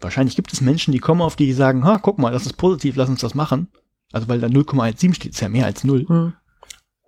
[0.00, 2.54] wahrscheinlich gibt es Menschen, die kommen auf die, die sagen, ha, guck mal, das ist
[2.58, 3.68] positiv, lass uns das machen.
[4.12, 6.06] Also weil da 0,17 steht, ist ja mehr als 0.
[6.08, 6.32] Mhm.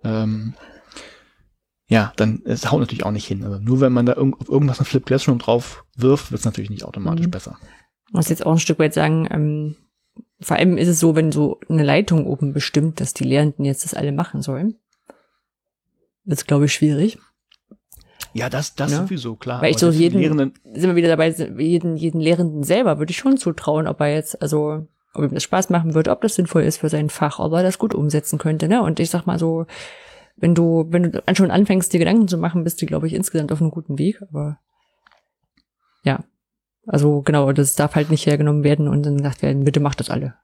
[0.03, 0.53] Ähm,
[1.89, 3.43] ja, dann es haut natürlich auch nicht hin.
[3.43, 6.45] Also nur wenn man da irgend, auf irgendwas ein Flip Classroom drauf wirft, wird es
[6.45, 7.31] natürlich nicht automatisch Mhm.
[7.31, 7.57] besser.
[8.11, 9.75] Muss jetzt auch ein Stück weit sagen, ähm,
[10.39, 13.83] vor allem ist es so, wenn so eine Leitung oben bestimmt, dass die Lehrenden jetzt
[13.85, 14.75] das alle machen sollen,
[16.25, 17.17] wird es, glaube ich, schwierig.
[18.33, 18.97] Ja, das, das Ja.
[18.99, 19.61] sowieso, klar.
[19.61, 23.17] Weil ich so jeden- Lehrenden, Sind wir wieder dabei, jeden, jeden Lehrenden selber würde ich
[23.17, 24.87] schon zutrauen, ob er jetzt, also,
[25.17, 27.63] ob ihm das Spaß machen wird, ob das sinnvoll ist für sein Fach, ob er
[27.63, 28.81] das gut umsetzen könnte, ne?
[28.81, 29.65] Und ich sag mal so,
[30.35, 33.51] wenn du, wenn du schon anfängst, dir Gedanken zu machen, bist du, glaube ich, insgesamt
[33.51, 34.59] auf einem guten Weg, aber
[36.03, 36.23] ja.
[36.85, 40.09] Also genau, das darf halt nicht hergenommen werden und dann gesagt werden, bitte macht das
[40.09, 40.35] alle.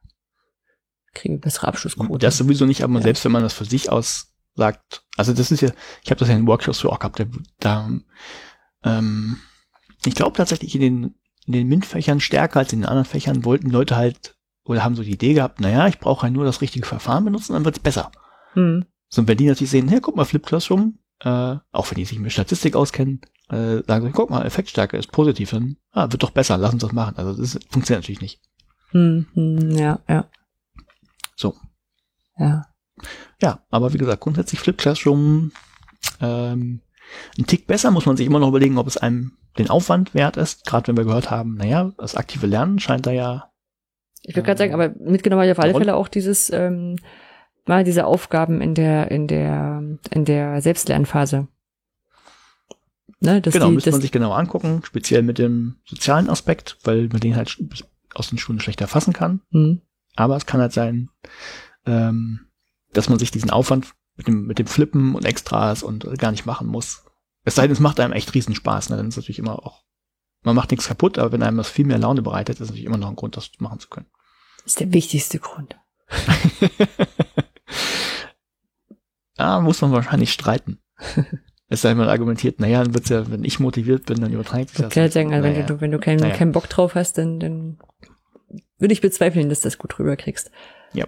[1.14, 2.18] Kriegen wir bessere Abschlussquote.
[2.18, 3.02] das sowieso nicht, aber Ja.
[3.02, 5.70] selbst wenn man das für sich aus sagt, also das ist ja,
[6.04, 7.26] ich habe das ja in Workshops so auch gehabt, da,
[7.60, 7.90] da
[8.84, 9.38] ähm,
[10.06, 13.70] ich glaube tatsächlich in den, in den MINT-Fächern stärker als in den anderen Fächern wollten
[13.70, 14.36] Leute halt
[14.66, 17.54] oder haben so die Idee gehabt, naja, ich brauche halt nur das richtige Verfahren benutzen,
[17.54, 18.12] dann wird's besser.
[18.54, 18.86] Hm.
[19.10, 22.06] So, und wenn die natürlich sehen, hey, guck mal, Flip Classroom, äh, auch wenn die
[22.06, 26.24] sich mit Statistik auskennen, äh, sagen sie, guck mal, Effektstärke ist positiv, dann ah, wird
[26.24, 27.18] doch besser, lass uns das machen.
[27.18, 28.42] Also das ist, funktioniert natürlich nicht.
[28.92, 30.30] Hm, hm, ja, ja.
[31.36, 31.56] So.
[32.38, 32.68] Ja.
[33.42, 35.52] Ja, aber wie gesagt, grundsätzlich Flip Classroom
[36.22, 36.82] ähm,
[37.38, 40.38] ein Tick besser muss man sich immer noch überlegen, ob es einem den Aufwand wert
[40.38, 43.52] ist, gerade wenn wir gehört haben, naja, das aktive Lernen scheint da ja
[44.24, 45.74] Ich würde gerade sagen, aber mitgenommen habe ich auf alle?
[45.74, 46.98] Fälle auch dieses, ähm,
[47.66, 51.48] mal diese Aufgaben in der, in der, in der Selbstlernphase.
[53.20, 57.22] Ne, genau, die, müsste man sich genauer angucken, speziell mit dem sozialen Aspekt, weil man
[57.22, 57.58] den halt
[58.14, 59.42] aus den Stunden schlechter fassen kann.
[59.52, 59.82] hm,
[60.16, 61.10] Aber es kann halt sein,
[61.86, 62.48] ähm,
[62.92, 66.32] dass man sich diesen Aufwand mit dem, mit dem Flippen und Extras und äh, gar
[66.32, 67.06] nicht machen muss.
[67.46, 68.90] Es sei denn, es macht einem echt riesen Spaß.
[68.90, 68.98] Ne?
[68.98, 69.84] Dann ist natürlich immer auch,
[70.44, 72.86] man macht nichts kaputt, aber wenn einem das viel mehr Laune bereitet, ist es natürlich
[72.86, 74.08] immer noch ein Grund, das machen zu können.
[74.66, 75.76] ist der wichtigste Grund.
[79.36, 80.80] Da muss man wahrscheinlich streiten.
[81.68, 84.70] es sei denn, man argumentiert, naja, dann wird's ja, wenn ich motiviert bin, dann überträgt
[84.70, 84.94] sich Ich das.
[84.94, 85.66] kann halt sagen, also wenn Naja.
[85.66, 86.36] du, wenn du keinen, Naja.
[86.36, 87.80] keinen Bock drauf hast, dann, dann
[88.78, 90.52] würde ich bezweifeln, dass du das gut rüberkriegst.
[90.94, 91.08] Ja.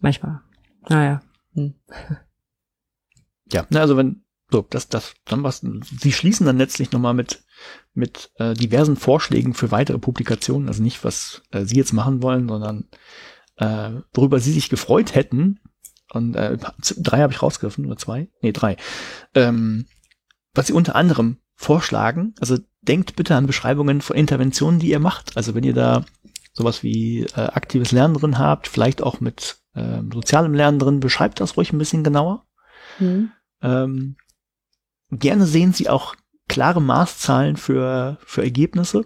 [0.00, 0.40] Manchmal.
[0.88, 1.20] Naja.
[1.54, 1.74] Hm.
[3.52, 5.60] Ja, ne, also wenn, so, das, das, dann was,
[6.00, 7.43] sie schließen dann letztlich nochmal mit,
[7.94, 12.48] mit äh, diversen Vorschlägen für weitere Publikationen, also nicht, was äh, sie jetzt machen wollen,
[12.48, 12.88] sondern
[13.56, 15.60] äh, worüber sie sich gefreut hätten.
[16.12, 16.58] Und äh,
[16.98, 18.28] drei habe ich rausgegriffen, oder zwei?
[18.40, 18.76] Nee, drei.
[19.34, 19.86] Ähm,
[20.54, 25.36] was sie unter anderem vorschlagen, also denkt bitte an Beschreibungen von Interventionen, die ihr macht.
[25.36, 26.04] Also wenn ihr da
[26.52, 31.40] sowas wie äh, aktives Lernen drin habt, vielleicht auch mit ähm, sozialem Lernen drin, beschreibt
[31.40, 32.46] das ruhig ein bisschen genauer.
[32.98, 33.30] Hm.
[33.62, 34.16] Ähm,
[35.10, 36.14] gerne sehen Sie auch
[36.48, 39.04] klare Maßzahlen für, für Ergebnisse.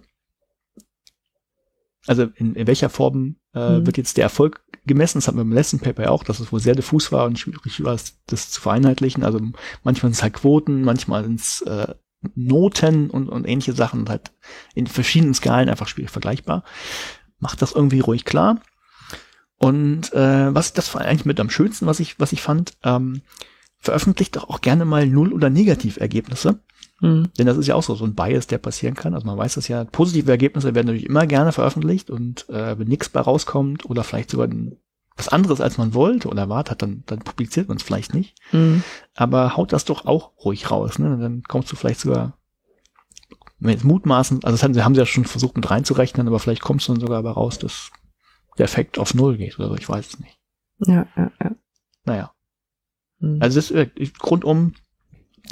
[2.07, 3.87] Also in, in welcher Form äh, Mhm.
[3.87, 5.19] wird jetzt der Erfolg gemessen?
[5.19, 7.39] Das hatten wir im letzten Paper ja auch, dass es wohl sehr diffus war und
[7.39, 7.97] schwierig war,
[8.27, 9.25] das zu vereinheitlichen.
[9.25, 9.41] Also
[9.83, 11.95] manchmal sind es halt Quoten, manchmal sind es äh,
[12.35, 14.33] Noten und, und ähnliche Sachen halt
[14.75, 16.65] in verschiedenen Skalen einfach schwierig vergleichbar.
[17.39, 18.61] Macht das irgendwie ruhig klar.
[19.57, 23.23] Und äh, was das war eigentlich mit am schönsten, was ich, was ich fand, ähm,
[23.79, 26.61] veröffentlicht doch auch gerne mal Null- oder Negativergebnisse.
[27.01, 27.29] Hm.
[27.39, 29.15] Denn das ist ja auch so, so ein Bias, der passieren kann.
[29.15, 32.89] Also man weiß das ja, positive Ergebnisse werden natürlich immer gerne veröffentlicht und äh, wenn
[32.89, 34.49] nichts bei rauskommt oder vielleicht sogar
[35.17, 38.37] was anderes, als man wollte oder erwartet dann, dann publiziert man es vielleicht nicht.
[38.51, 38.83] Hm.
[39.15, 40.99] Aber haut das doch auch ruhig raus.
[40.99, 41.19] Ne?
[41.19, 42.39] Dann kommst du vielleicht sogar
[43.61, 46.63] mit Mutmaßen, also das haben sie, haben sie ja schon versucht mit reinzurechnen, aber vielleicht
[46.63, 47.91] kommst du dann sogar dabei raus, dass
[48.57, 50.39] der Effekt auf Null geht oder so, ich weiß es nicht.
[50.87, 51.51] Ja, ja, ja.
[52.05, 52.33] Naja.
[53.21, 53.39] Hm.
[53.41, 54.75] Also das ist äh, rundum,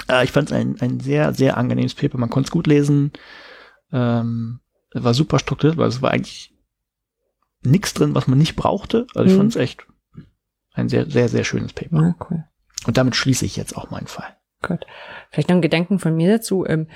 [0.09, 2.17] äh, ich fand es ein, ein sehr, sehr angenehmes Paper.
[2.17, 3.11] Man konnte es gut lesen.
[3.91, 4.59] Ähm,
[4.93, 6.53] war super strukturiert, weil es war eigentlich
[7.63, 9.07] nichts drin, was man nicht brauchte.
[9.15, 9.37] Also ich Mhm.
[9.37, 9.85] fand es echt
[10.73, 12.01] ein sehr, sehr, sehr schönes Paper.
[12.01, 12.43] ja, cool.
[12.85, 14.35] Und damit schließe ich jetzt auch meinen Fall.
[14.61, 14.85] Gut.
[15.31, 16.65] Vielleicht noch ein Gedanken von mir dazu.
[16.65, 16.87] Ähm,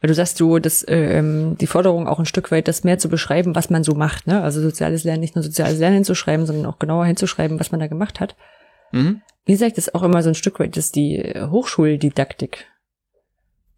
[0.00, 3.08] weil du sagst, du, das, ähm, die Forderung auch ein Stück weit, das mehr zu
[3.08, 4.26] beschreiben, was man so macht.
[4.26, 4.42] Ne?
[4.42, 7.86] Also soziales Lernen, nicht nur soziales Lernen hinzuschreiben, sondern auch genauer hinzuschreiben, was man da
[7.86, 8.36] gemacht hat.
[8.94, 9.20] Mhm.
[9.46, 12.66] Wie gesagt, das ist auch immer so ein Stück weit, dass die Hochschuldidaktik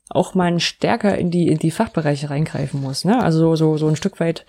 [0.08, 3.04] auch mal stärker in die in die Fachbereiche reingreifen muss.
[3.04, 3.20] Ne?
[3.22, 4.46] Also so so so ein Stück weit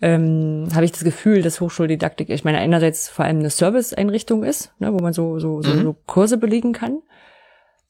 [0.00, 4.72] ähm, habe ich das Gefühl, dass Hochschuldidaktik, ich meine einerseits vor allem eine Serviceeinrichtung ist,
[4.80, 5.82] ne, wo man so so so, Mhm.
[5.82, 6.98] so Kurse belegen kann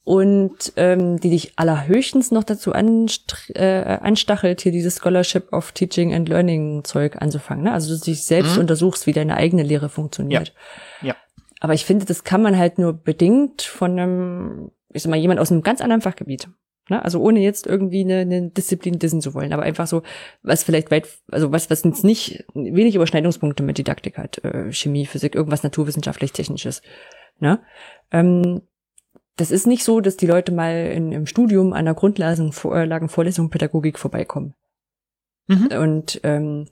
[0.03, 6.27] und ähm, die dich allerhöchstens noch dazu äh, anstachelt, hier dieses Scholarship of Teaching and
[6.29, 7.65] Learning Zeug anzufangen.
[7.65, 7.73] Ne?
[7.73, 8.61] Also dass du dich selbst Mhm.
[8.61, 10.53] untersuchst, wie deine eigene Lehre funktioniert.
[11.01, 11.15] Ja.
[11.59, 15.39] Aber ich finde, das kann man halt nur bedingt von einem, ich sag mal, jemand
[15.39, 16.49] aus einem ganz anderen Fachgebiet.
[16.89, 17.03] Ne?
[17.03, 20.01] Also ohne jetzt irgendwie eine, eine Disziplin dissen zu wollen, aber einfach so,
[20.41, 25.05] was vielleicht weit, also was, was jetzt nicht wenig Überschneidungspunkte mit Didaktik hat, äh, Chemie,
[25.05, 26.81] Physik, irgendwas naturwissenschaftlich-technisches.
[27.39, 27.59] Ne?
[28.11, 28.61] Ähm,
[29.35, 33.97] das ist nicht so, dass die Leute mal in, im Studium an der Grundlagenvorlesung Pädagogik
[33.97, 34.53] vorbeikommen.
[35.47, 35.67] Mhm.
[35.79, 36.65] Und ähm,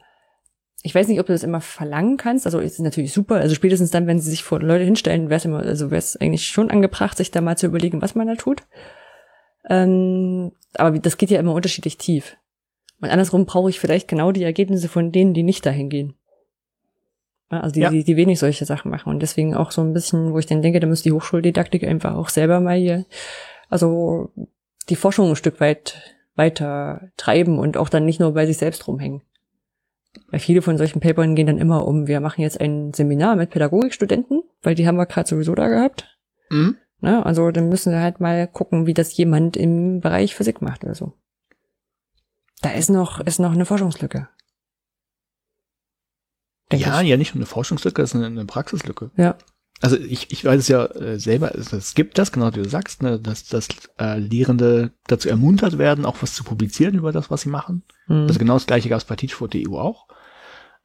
[0.83, 2.45] ich weiß nicht, ob du das immer verlangen kannst.
[2.45, 3.35] Also ist natürlich super.
[3.35, 6.15] Also spätestens dann, wenn sie sich vor Leute hinstellen, wäre es immer, also wäre es
[6.15, 8.63] eigentlich schon angebracht, sich da mal zu überlegen, was man da tut.
[9.69, 12.37] Ähm, aber das geht ja immer unterschiedlich tief.
[13.01, 16.13] Und andersrum brauche ich vielleicht genau die Ergebnisse von denen, die nicht dahin gehen.
[17.49, 17.89] Also die, Ja.
[17.89, 19.09] die, die wenig solche Sachen machen.
[19.09, 22.15] Und deswegen auch so ein bisschen, wo ich dann denke, da muss die Hochschuldidaktik einfach
[22.15, 23.05] auch selber mal hier,
[23.69, 24.31] also
[24.89, 28.87] die Forschung ein Stück weit weiter treiben und auch dann nicht nur bei sich selbst
[28.87, 29.21] rumhängen.
[30.29, 33.51] Weil viele von solchen Papern gehen dann immer um, wir machen jetzt ein Seminar mit
[33.51, 36.17] Pädagogikstudenten, weil die haben wir gerade sowieso da gehabt.
[36.49, 36.77] Mhm.
[37.01, 37.25] Ne?
[37.25, 40.95] Also dann müssen wir halt mal gucken, wie das jemand im Bereich Physik macht oder
[40.95, 41.13] so.
[42.61, 44.27] Da ist noch, ist noch eine Forschungslücke.
[46.71, 47.07] Denk Ja, ich.
[47.07, 49.11] ja, nicht nur eine Forschungslücke, das ist eine, eine Praxislücke.
[49.15, 49.37] Ja.
[49.79, 52.69] Also ich, ich weiß es ja äh, selber, es, es gibt das, genau wie du
[52.69, 53.67] sagst, ne, dass, dass
[53.99, 57.83] äh, Lehrende dazu ermuntert werden, auch was zu publizieren über das, was sie machen.
[58.07, 58.23] Hm.
[58.27, 60.07] Also genau das gleiche gab es bei Teachfort.eu auch.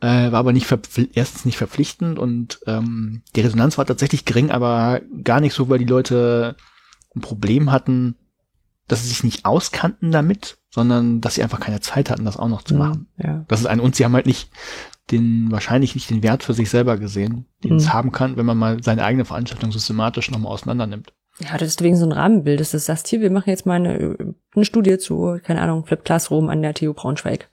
[0.00, 0.70] Äh, war aber nicht
[1.14, 5.78] erstens nicht verpflichtend und ähm, die Resonanz war tatsächlich gering, aber gar nicht so, weil
[5.78, 6.56] die Leute
[7.14, 8.16] ein Problem hatten,
[8.88, 12.48] dass sie sich nicht auskannten damit, sondern dass sie einfach keine Zeit hatten, das auch
[12.48, 13.06] noch zu machen.
[13.16, 13.44] Hm, Ja.
[13.48, 14.50] Das ist ein, und sie haben halt nicht
[15.10, 17.92] den, wahrscheinlich nicht den Wert für sich selber gesehen, den es Mhm.
[17.92, 21.12] haben kann, wenn man mal seine eigene Veranstaltung systematisch nochmal auseinander nimmt.
[21.40, 23.74] Ja, das ist wegen so ein Rahmenbild, dass du sagst, hier, wir machen jetzt mal
[23.74, 27.50] eine, eine Studie zu, keine Ahnung, Flip Classroom an der TU Braunschweig.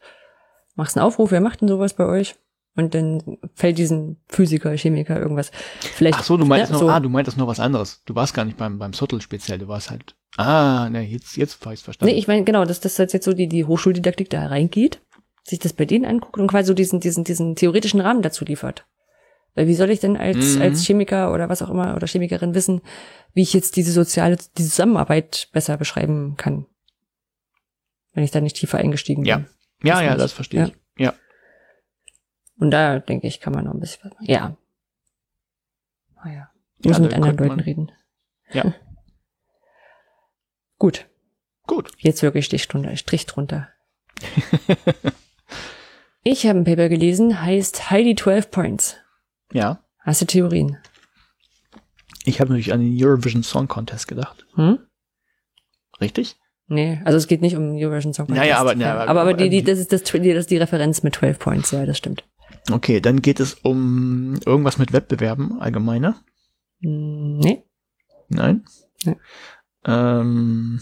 [0.75, 2.35] Machst einen Aufruf, wer macht denn sowas bei euch?
[2.75, 5.51] Und dann fällt diesen Physiker, Chemiker, irgendwas.
[5.81, 6.19] Vielleicht.
[6.19, 6.89] Ach so, du meintest noch, so.
[6.89, 8.03] ah, du meintest noch was anderes.
[8.05, 11.59] Du warst gar nicht beim, beim Sottel speziell, du warst halt, ah, ne, jetzt, jetzt
[11.65, 12.13] habe ich verstanden.
[12.13, 15.01] Nee, ich meine, genau, dass das jetzt so die, die Hochschuldidaktik da reingeht,
[15.43, 18.85] sich das bei denen anguckt und quasi so diesen, diesen, diesen theoretischen Rahmen dazu liefert.
[19.55, 20.61] Weil wie soll ich denn als, Mhm.
[20.61, 22.81] als Chemiker oder was auch immer oder Chemikerin wissen,
[23.33, 26.65] wie ich jetzt diese soziale, diese Zusammenarbeit besser beschreiben kann?
[28.13, 29.37] Wenn ich da nicht tiefer eingestiegen Ja.
[29.37, 29.47] bin.
[29.83, 30.73] ja, das ja, das verstehe ich.
[30.97, 31.13] Ja.
[32.57, 34.25] Und da denke ich, kann man noch ein bisschen was machen.
[34.29, 34.57] Ja.
[36.23, 36.51] Naja.
[36.83, 37.91] Ja, Muss mit da anderen Leuten man- reden.
[38.51, 38.73] Ja.
[40.77, 41.07] Gut.
[41.67, 41.91] Gut.
[41.97, 43.69] Jetzt wirklich Strich drunter, Strich drunter.
[46.23, 48.95] Ich habe ein Paper gelesen, heißt Heidi 12 Points.
[49.51, 49.83] Ja.
[49.99, 50.77] Hast du Theorien?
[52.25, 54.45] Ich habe natürlich an den Eurovision Song Contest gedacht.
[54.55, 54.79] Hm?
[56.01, 56.37] Richtig?
[56.67, 58.41] Nee, also es geht nicht um Eurovision Song Contest.
[58.43, 61.01] Naja, aber- ja, aber- aber, aber die, die, das, ist das, das ist die Referenz
[61.03, 62.23] mit 12 Points, ja, das stimmt.
[62.71, 66.21] Okay, dann geht es um irgendwas mit Wettbewerben allgemeiner.
[66.81, 67.63] Hm, Nee?
[68.27, 68.63] Nein?
[69.05, 69.15] Nee.
[69.85, 70.79] Ähm,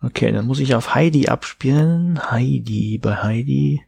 [0.00, 2.30] okay, dann muss ich auf Heidi abspielen.
[2.30, 3.82] Heidi, bei Heidi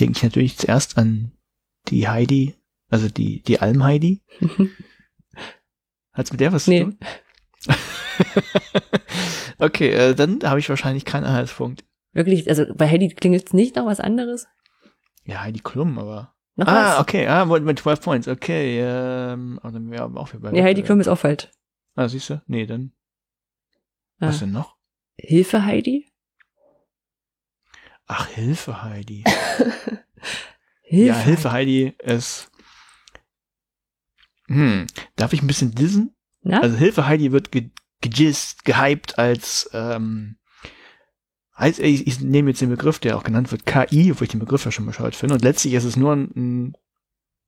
[0.00, 1.32] denke ich natürlich zuerst an
[1.88, 2.54] die Heidi,
[2.88, 4.22] also die, die Alm Heidi.
[6.12, 6.80] Hat's mit der was Nee.
[6.80, 6.98] zu tun?
[9.58, 11.84] okay, äh, dann habe ich wahrscheinlich keinen Anhaltspunkt.
[12.12, 14.48] Wirklich, also bei Heidi klingelt nicht noch was anderes?
[15.24, 16.34] Ja, Heidi Klum, aber.
[16.56, 17.00] Noch ah, was?
[17.00, 20.50] okay, ah, mit mit 12 Points, okay, ähm, aber dann wäre aber auch wieder bei
[20.50, 21.48] Nee, Heidi Klum ist auch falsch.
[21.94, 22.42] Ah, siehst du?
[22.46, 22.92] Nee, dann.
[24.18, 24.28] Ah.
[24.28, 24.76] Was denn noch?
[25.16, 26.09] Hilfe Heidi?
[28.12, 29.22] Ach, Hilfe, Heidi.
[30.82, 31.06] Hilfe.
[31.06, 32.50] ja, Hilfe, Heidi ist.
[34.48, 36.16] Hm, darf ich ein bisschen dissen?
[36.42, 36.60] Na?
[36.60, 37.70] Also Hilfe, Heidi wird ge
[38.00, 40.38] gejist, gehypt als, ähm,
[41.52, 44.40] als ich, ich nehme jetzt den Begriff, der auch genannt wird, KI, obwohl ich den
[44.40, 45.34] Begriff ja schon bescheuert finde.
[45.34, 46.74] Und letztlich ist es nur ein,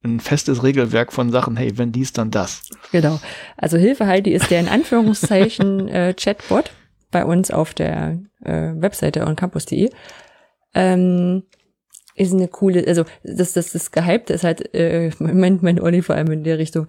[0.04, 2.68] ein festes Regelwerk von Sachen, hey, wenn dies, dann das.
[2.92, 3.18] Genau.
[3.56, 6.70] Also Hilfe Heidi ist der in Anführungszeichen äh, Chatbot
[7.10, 9.90] bei uns auf der äh, Webseite oncampus.de.
[10.74, 11.44] Ähm,
[12.14, 16.14] ist eine coole, also das, das, das Gehypte ist halt, äh, meint mein Olli vor
[16.14, 16.86] allem in der Richtung,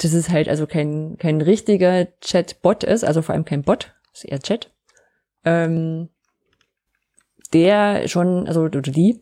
[0.00, 4.24] dass es halt also kein, kein richtiger Chatbot ist, also vor allem kein Bot, ist
[4.24, 4.70] eher Chat.
[5.44, 6.08] Ähm,
[7.52, 9.20] der schon, also die,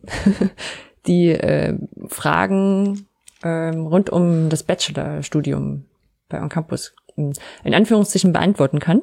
[1.07, 1.77] die äh,
[2.07, 3.07] Fragen
[3.43, 5.85] ähm, rund um das Bachelorstudium
[6.27, 9.01] bei On Campus in Anführungszeichen beantworten kann.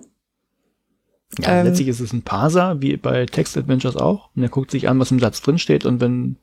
[1.41, 4.29] Ja, Ähm, letztlich ist es ein Parser, wie bei Text Adventures auch.
[4.37, 6.37] Und er guckt sich an, was im Satz drin steht und wenn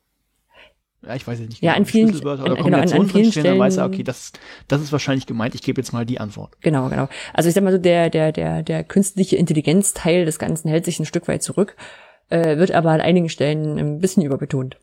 [1.08, 3.46] ja, ich weiß nicht, Ja, an vielen- Schlüsselwörter an- oder genau, an- an vielen drinstehen,
[3.46, 4.34] dann weiß er, Stellen- okay, das,
[4.68, 6.58] das ist wahrscheinlich gemeint, ich gebe jetzt mal die Antwort.
[6.60, 7.08] Genau, genau.
[7.34, 11.00] Also ich sag mal so, der, der, der, der künstliche Intelligenzteil des Ganzen hält sich
[11.00, 11.78] ein Stück weit zurück,
[12.30, 14.78] äh, wird aber an einigen Stellen ein bisschen überbetont.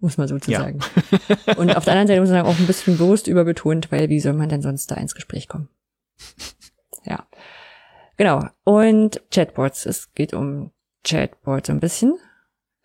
[0.00, 0.60] Muss man so zu Ja.
[0.60, 0.78] sagen.
[1.58, 4.20] Und auf der anderen Seite muss man sagen, auch ein bisschen bewusst überbetont, weil wie
[4.20, 5.68] soll man denn sonst da ins Gespräch kommen?
[8.18, 8.44] Genau.
[8.64, 9.86] Und Chatbots.
[9.86, 10.70] Es geht um
[11.04, 12.18] Chatbots ein bisschen.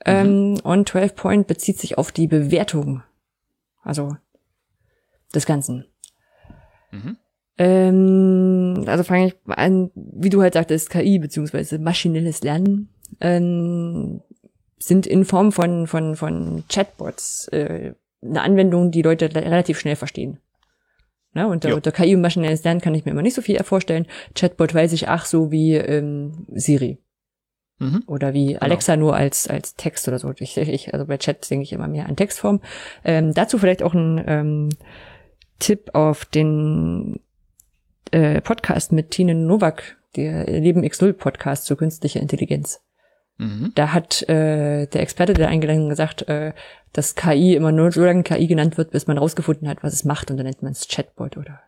[0.05, 3.03] Ähm, und 12 Point bezieht sich auf die Bewertung.
[3.84, 4.15] Also
[5.35, 5.85] des Ganzen.
[6.91, 7.18] Mhm.
[7.57, 12.89] Ähm, also fange ich an, wie du halt sagtest, KI beziehungsweise maschinelles Lernen
[13.22, 14.22] ähm,
[14.77, 19.95] sind in Form von von von Chatbots äh, eine Anwendung, die Leute le- relativ schnell
[19.95, 20.39] verstehen.
[21.34, 21.47] Ne?
[21.47, 21.76] Unter, Ja.
[21.76, 24.05] unter KI und maschinelles Lernen kann ich mir immer nicht so viel vorstellen.
[24.35, 26.99] Chatbot weiß ich, ach so wie ähm, Siri
[27.80, 28.03] Mhm.
[28.05, 30.31] oder wie Alexa nur als als Text oder so.
[30.38, 32.61] Ich, ich also bei Chat denke ich immer mehr an Textform.
[33.03, 34.69] Ähm, dazu vielleicht auch ein ähm,
[35.60, 37.19] Tipp auf den
[38.11, 42.80] äh, Podcast mit Tine Nowak, der Leben X0 Podcast zur künstlicher Intelligenz.
[43.44, 43.72] Mhm.
[43.76, 46.53] Da hat äh, der Experte, der eingeladen gesagt, äh,
[46.94, 50.06] dass KI immer nur so lange KI genannt wird, bis man rausgefunden hat, was es
[50.06, 51.60] macht, und dann nennt man es Chatbot oder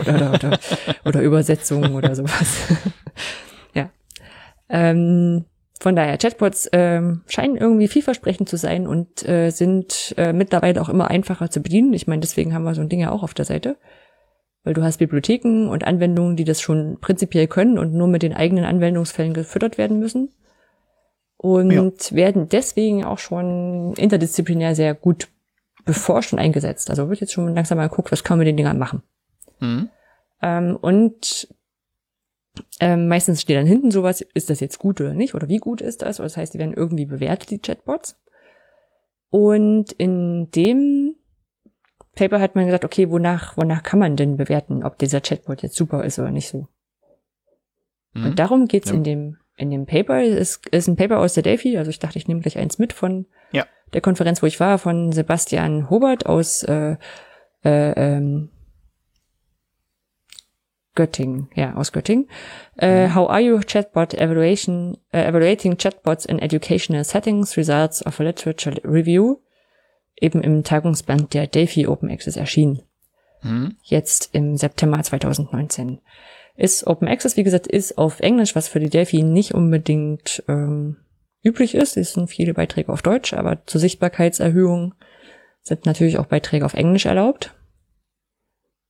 [0.00, 0.58] oder oder, oder,
[1.04, 2.68] oder Übersetzung oder sowas.
[3.74, 3.90] ja.
[4.68, 5.44] Ähm,
[5.80, 10.88] von daher, Chatbots ähm, scheinen irgendwie vielversprechend zu sein und äh, sind äh, mittlerweile auch
[10.88, 11.92] immer einfacher zu bedienen.
[11.92, 13.76] Ich meine, deswegen haben wir so ein Ding ja auch auf der Seite.
[14.64, 18.32] Weil du hast Bibliotheken und Anwendungen, die das schon prinzipiell können und nur mit den
[18.32, 20.30] eigenen Anwendungsfällen gefüttert werden müssen.
[21.42, 21.70] Und
[22.10, 22.16] Ja.
[22.16, 25.28] werden deswegen auch schon interdisziplinär sehr gut
[25.84, 26.88] beforscht und eingesetzt.
[26.88, 29.02] Also wird jetzt schon langsam mal geguckt, was können wir den Dingern machen.
[29.58, 29.90] Mhm.
[30.40, 31.48] Ähm, und
[32.80, 35.34] ähm, meistens steht dann hinten sowas, ist das jetzt gut oder nicht?
[35.34, 36.18] Oder wie gut ist das?
[36.18, 38.16] Das heißt, die werden irgendwie bewertet, die Chatbots.
[39.30, 41.16] Und in dem
[42.14, 45.76] Paper hat man gesagt, okay, wonach, wonach kann man denn bewerten, ob dieser Chatbot jetzt
[45.76, 46.68] super ist oder nicht so?
[48.12, 48.26] Mhm.
[48.26, 48.96] Und darum geht's Ja.
[48.96, 50.22] in dem in dem Paper.
[50.22, 52.92] Es ist ein Paper aus der Delphi, also ich dachte, ich nehme gleich eins mit
[52.92, 53.66] von Ja.
[53.92, 56.96] der Konferenz, wo ich war, von Sebastian Hobert aus äh,
[57.64, 58.50] äh, ähm,
[60.94, 62.28] Göttingen, ja, aus Göttingen.
[62.76, 68.24] Äh, How are you chatbot evaluation, äh, evaluating chatbots in educational settings, results of a
[68.24, 69.38] literature review,
[70.20, 72.82] eben im Tagungsband der Delphi Open Access erschienen
[73.42, 73.76] Mhm.
[73.82, 76.00] jetzt im September 2019.
[76.56, 80.96] Ist Open Access, wie gesagt, ist auf Englisch, was für die Delphi nicht unbedingt ähm,
[81.42, 81.96] üblich ist.
[81.96, 84.94] Es sind viele Beiträge auf Deutsch, aber zur Sichtbarkeitserhöhung
[85.62, 87.54] sind natürlich auch Beiträge auf Englisch erlaubt.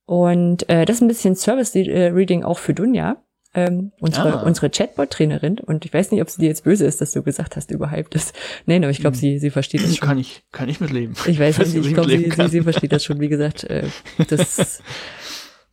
[0.05, 3.23] Und äh, das ist ein bisschen Service-Reading auch für Dunja,
[3.55, 4.43] ähm, unsere, Ah.
[4.43, 5.59] unsere Chatbot-Trainerin.
[5.61, 8.15] Und ich weiß nicht, ob sie dir jetzt böse ist, dass du gesagt hast, überhyped
[8.15, 8.35] ist.
[8.67, 10.09] Nein, aber ich glaube, sie, sie versteht das schon.
[10.09, 11.15] Kann ich, kann ich mitleben.
[11.27, 13.65] Ich weiß nicht, ich glaube, sie, sie, sie versteht das schon, wie gesagt.
[13.65, 13.85] Äh,
[14.29, 14.83] das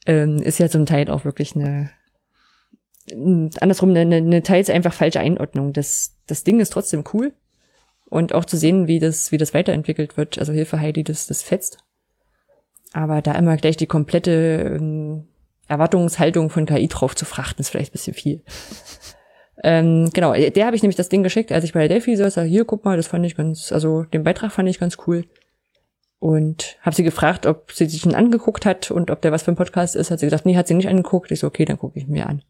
[0.06, 1.92] ähm, ist ja zum Teil auch wirklich eine,
[3.60, 5.74] andersrum, eine, eine teils einfach falsche Einordnung.
[5.74, 7.34] Das, das Ding ist trotzdem cool.
[8.06, 10.40] Und auch zu sehen, wie das, wie das weiterentwickelt wird.
[10.40, 11.78] Also Hilfe Heidi, das, das fetzt.
[12.92, 15.28] Aber da immer gleich die komplette ähm,
[15.68, 18.42] Erwartungshaltung von KI drauf zu frachten, ist vielleicht ein bisschen viel.
[19.62, 22.36] Ähm, genau, der habe ich nämlich das Ding geschickt, als ich bei der Delphi saß.
[22.36, 25.26] Sag, hier, guck mal, das fand ich ganz, also den Beitrag fand ich ganz cool.
[26.20, 29.52] Und habe sie gefragt, ob sie sich ihn angeguckt hat und ob der was für
[29.52, 30.12] ein Podcast ist.
[30.12, 31.32] Hat sie gesagt, nee, hat sie nicht angeguckt.
[31.32, 32.44] Ich so, okay, dann gucke ich mir an.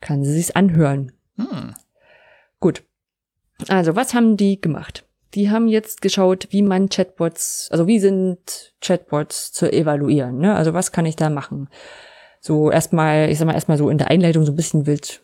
[0.00, 1.12] Kann sie sich's anhören.
[1.36, 1.74] Hm.
[2.60, 2.82] Gut.
[3.68, 5.04] Also, was haben die gemacht?
[5.34, 10.54] Die haben jetzt geschaut, wie man Chatbots, also wie sind Chatbots zu evaluieren, ne?
[10.54, 11.68] Also, was kann ich da machen?
[12.40, 15.22] So erstmal, ich sag mal, erstmal so in der Einleitung so ein bisschen wild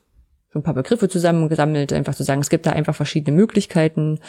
[0.56, 4.20] so ein paar Begriffe zusammengesammelt, einfach zu sagen, es gibt da einfach verschiedene Möglichkeiten.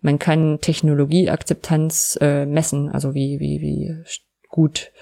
[0.00, 3.94] Man kann Technologieakzeptanz äh, messen, also wie, wie, wie
[4.48, 4.92] gut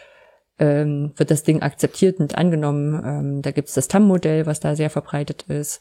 [0.59, 3.01] ähm, wird das Ding akzeptiert und angenommen.
[3.05, 5.81] Ähm, da gibt's das TAM-Modell, was da sehr verbreitet ist.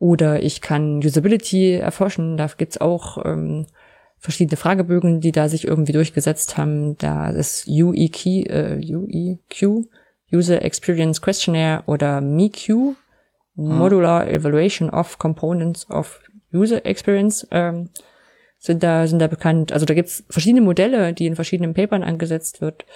[0.00, 2.36] Oder ich kann Usability erforschen.
[2.36, 3.66] Da gibt's auch ähm,
[4.18, 6.98] verschiedene Fragebögen, die da sich irgendwie durchgesetzt haben.
[6.98, 9.86] Da ist UEQ, äh, UEQ,
[10.32, 12.96] User Experience Questionnaire oder MeQ,
[13.56, 16.20] Modular Evaluation of Components of
[16.52, 17.90] User Experience, ähm,
[18.58, 19.72] sind da, sind da bekannt.
[19.72, 22.86] Also da gibt's verschiedene Modelle, die in verschiedenen Papern angesetzt wird.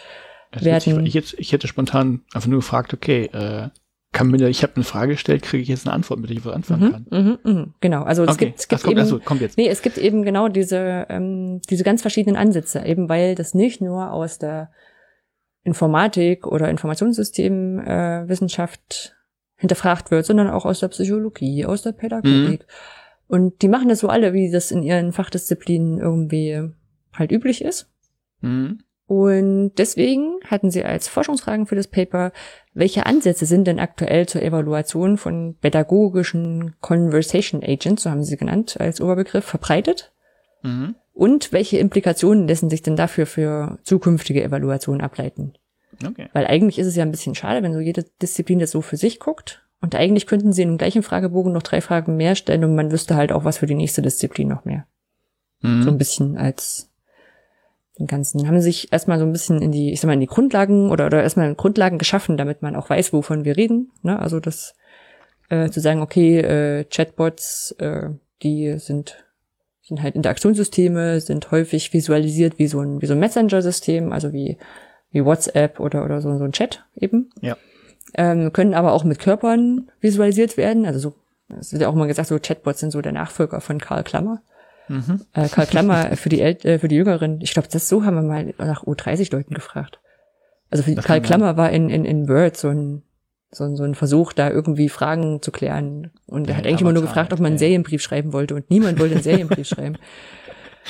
[0.52, 3.68] Das werden- ich, jetzt, ich hätte spontan einfach nur gefragt, okay, äh,
[4.12, 6.44] kann mir, ich habe eine Frage gestellt, kriege ich jetzt eine Antwort, mit der ich
[6.46, 7.06] was anfangen kann?
[7.10, 8.02] Mhm, mhm, genau.
[8.04, 9.58] Also es Okay, gibt, es gibt kommt, eben, also, kommt jetzt.
[9.58, 13.82] Nee, es gibt eben genau diese, ähm, diese ganz verschiedenen Ansätze, eben weil das nicht
[13.82, 14.70] nur aus der
[15.62, 19.14] Informatik oder Informationssystemwissenschaft äh, Wissenschaft
[19.58, 22.66] hinterfragt wird, sondern auch aus der Psychologie, aus der Pädagogik.
[23.26, 26.70] Und die machen das so alle, wie das in ihren Fachdisziplinen irgendwie
[27.12, 27.90] halt üblich ist.
[28.40, 28.78] Mhm.
[29.06, 32.30] Und deswegen hatten sie als Forschungsfragen für das Paper,
[32.74, 38.76] welche Ansätze sind denn aktuell zur Evaluation von pädagogischen Conversation Agents, so haben sie genannt
[38.78, 40.12] als Oberbegriff, verbreitet?
[40.62, 40.94] Mhm.
[41.14, 45.54] Und welche Implikationen lassen sich denn dafür für zukünftige Evaluationen ableiten?
[46.06, 46.28] Okay.
[46.32, 48.96] Weil eigentlich ist es ja ein bisschen schade, wenn so jede Disziplin das so für
[48.96, 49.64] sich guckt.
[49.80, 52.90] Und eigentlich könnten sie in dem gleichen Fragebogen noch drei Fragen mehr stellen und man
[52.90, 54.86] wüsste halt auch was für die nächste Disziplin noch mehr.
[55.60, 55.82] Mhm.
[55.82, 56.90] So ein bisschen als
[57.98, 60.26] den ganzen, haben sich erstmal so ein bisschen in die, ich sag mal, in die
[60.26, 63.90] Grundlagen oder, oder erstmal Grundlagen geschaffen, damit man auch weiß, wovon wir reden.
[64.02, 64.18] Ne?
[64.18, 64.74] Also das
[65.48, 68.10] äh, zu sagen, okay, äh, Chatbots, äh,
[68.42, 69.24] die sind,
[69.82, 74.58] sind halt Interaktionssysteme, sind häufig visualisiert wie so ein, wie so ein Messenger-System, also wie,
[75.10, 77.30] wie WhatsApp oder, oder so, so ein Chat eben.
[77.40, 77.56] Ja.
[78.14, 80.86] Ähm, können aber auch mit Körpern visualisiert werden.
[80.86, 81.14] Also so,
[81.58, 84.42] es wird ja auch mal gesagt, so Chatbots sind so der Nachfolger von Karl Klammer.
[84.88, 85.22] Mhm.
[85.34, 88.16] Äh, Karl Klammer für die El äh, für die Jüngeren, ich glaube, das so haben
[88.16, 90.00] wir mal nach U30 Leuten gefragt.
[90.70, 93.02] Also für Das Karl Klammer war in, in, in Word so ein,
[93.50, 96.10] so ein, so ein Versuch, da irgendwie Fragen zu klären.
[96.26, 97.60] Und er hat eigentlich immer nur gefragt, ob man einen ja.
[97.60, 99.96] Serienbrief schreiben wollte und niemand wollte einen Serienbrief schreiben.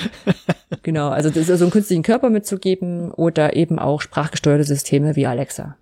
[0.83, 5.25] Genau, also das ist also einen künstlichen Körper mitzugeben oder eben auch sprachgesteuerte Systeme wie
[5.25, 5.77] Alexa.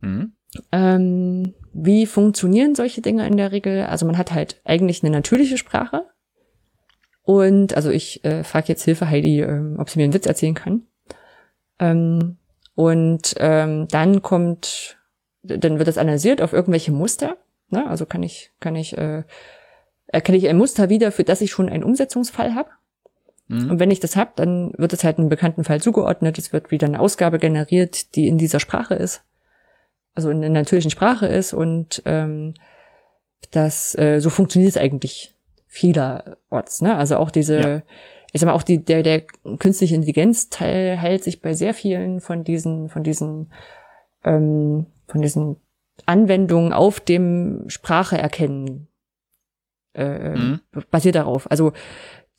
[0.00, 0.32] Mhm.
[0.72, 3.82] Ähm, wie funktionieren solche Dinge in der Regel?
[3.82, 6.06] Also man hat halt eigentlich eine natürliche Sprache.
[7.22, 10.54] Und also ich äh, frage jetzt Hilfe Heidi, ähm, ob sie mir einen Witz erzählen
[10.54, 10.82] kann.
[11.78, 12.38] Ähm,
[12.74, 14.98] und ähm, dann kommt,
[15.42, 17.36] dann wird das analysiert auf irgendwelche Muster.
[17.68, 17.86] Ne?
[17.86, 19.24] Also kann ich, kann ich, äh,
[20.06, 22.70] erkenne ich ein Muster wieder, für das ich schon einen Umsetzungsfall habe.
[23.48, 23.70] Mhm.
[23.70, 26.38] Und wenn ich das hab, dann wird es halt einem bekannten Fall zugeordnet.
[26.38, 29.22] Es wird wieder eine Ausgabe generiert, die in dieser Sprache ist.
[30.14, 31.52] Also in der natürlichen Sprache ist.
[31.52, 32.54] Und ähm,
[33.50, 35.34] das äh, so funktioniert es eigentlich
[35.66, 36.82] vielerorts.
[36.82, 36.96] Ne?
[36.96, 37.82] Also auch diese, Ja.
[38.32, 39.22] ich sag mal, auch die, der, der
[39.58, 43.52] künstliche Intelligenz-Teil hält sich bei sehr vielen von diesen, von diesen,
[44.24, 45.56] ähm, von diesen
[46.06, 48.88] Anwendungen auf dem Sprache erkennen.
[49.94, 50.60] Äh, Mhm.
[50.90, 51.50] basiert darauf.
[51.50, 51.72] Also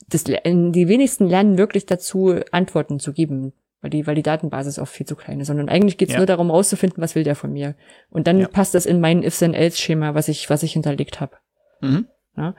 [0.09, 4.93] das, die wenigsten lernen wirklich dazu, Antworten zu geben, weil die, weil die Datenbasis oft
[4.93, 6.19] viel zu klein ist, sondern eigentlich geht es Ja.
[6.19, 7.75] nur darum, rauszufinden, was will der von mir.
[8.09, 8.47] Und dann Ja.
[8.47, 11.37] passt das in mein If-Then-Else-Schema, was ich, was ich hinterlegt habe.
[11.81, 12.07] Mhm.
[12.35, 12.55] Ja?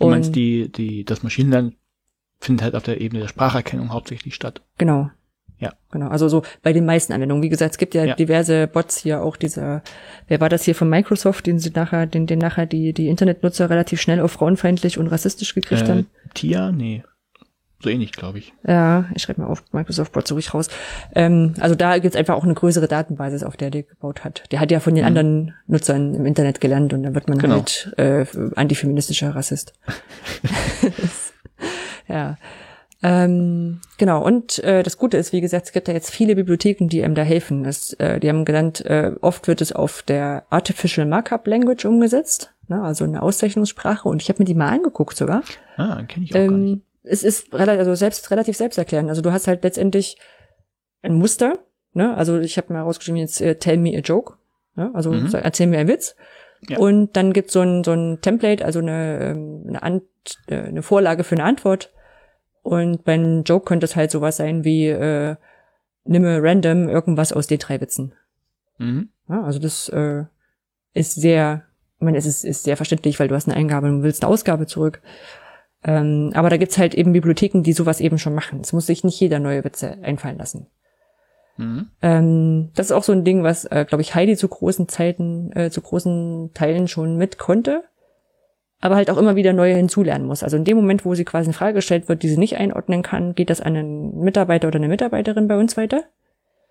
[0.00, 1.76] Du meinst, die, die, das Maschinenlernen
[2.40, 4.62] findet halt auf der Ebene der Spracherkennung hauptsächlich statt.
[4.78, 5.10] Genau.
[5.64, 5.72] Ja.
[5.90, 6.08] Genau.
[6.08, 7.42] Also so bei den meisten Anwendungen.
[7.42, 8.14] Wie gesagt, es gibt ja, Ja.
[8.14, 9.82] diverse Bots hier, auch dieser,
[10.28, 13.68] wer war das hier von Microsoft, den sie nachher, den, den nachher die, die Internetnutzer
[13.70, 16.06] relativ schnell auf frauenfeindlich und rassistisch gekriegt Äh, haben.
[16.34, 16.72] Tia?
[16.72, 17.02] Nee.
[17.82, 18.54] So ähnlich, glaube ich.
[18.66, 20.68] Ja, ich schreibe mal auf Microsoft Bot so richtig raus.
[21.14, 24.44] Ähm, also da gibt's einfach auch eine größere Datenbasis, auf der der gebaut hat.
[24.52, 25.08] Der hat ja von den Mhm.
[25.08, 27.56] anderen Nutzern im Internet gelernt und dann wird man Genau.
[27.56, 28.24] halt äh,
[28.56, 29.74] antifeministischer Rassist.
[32.08, 32.36] ja.
[33.06, 36.88] Ähm, genau, und äh, das Gute ist, wie gesagt, es gibt ja jetzt viele Bibliotheken,
[36.88, 37.62] die einem da helfen.
[37.62, 42.54] Das, äh, die haben genannt, äh, oft wird es auf der Artificial Markup Language umgesetzt,
[42.66, 44.08] ne, also eine Auszeichnungssprache.
[44.08, 45.42] Und ich habe mir die mal angeguckt sogar.
[45.76, 46.72] Ah, kenne ich auch gar nicht.
[46.72, 49.10] Ähm, es ist relativ, also selbst relativ selbsterklärend.
[49.10, 50.16] Also du hast halt letztendlich
[51.02, 51.58] ein Muster,
[51.92, 52.16] ne?
[52.16, 54.38] Also ich habe mal rausgeschrieben jetzt äh, tell me a joke,
[54.76, 54.90] ne?
[54.94, 55.28] Also Mhm.
[55.28, 56.16] sag, erzähl mir einen Witz.
[56.66, 56.78] Ja.
[56.78, 60.04] Und dann gibt's so ein so ein Template, also eine ähm, eine, Ant
[60.46, 61.90] äh, eine Vorlage für eine Antwort.
[62.64, 65.36] Und beim Joke könnte es halt sowas sein wie äh,
[66.04, 68.14] nimme random irgendwas aus den drei Witzen.
[68.78, 69.10] Mhm.
[69.28, 70.24] Ja, also das äh,
[70.94, 71.64] ist sehr,
[71.98, 74.32] ich meine, es ist, ist sehr verständlich, weil du hast eine Eingabe und willst eine
[74.32, 75.02] Ausgabe zurück.
[75.84, 78.60] Ähm, aber da gibt's halt eben Bibliotheken, die sowas eben schon machen.
[78.62, 80.66] Es muss sich nicht jeder neue Witze einfallen lassen.
[81.58, 81.90] Mhm.
[82.00, 85.52] Ähm, das ist auch so ein Ding, was, äh, glaube ich, Heidi zu großen Zeiten,
[85.52, 87.84] äh, zu großen Teilen schon mit konnte,
[88.84, 90.42] aber halt auch immer wieder neue hinzulernen muss.
[90.42, 93.02] Also in dem Moment, wo sie quasi eine Frage gestellt wird, die sie nicht einordnen
[93.02, 96.04] kann, geht das an einen Mitarbeiter oder eine Mitarbeiterin bei uns weiter.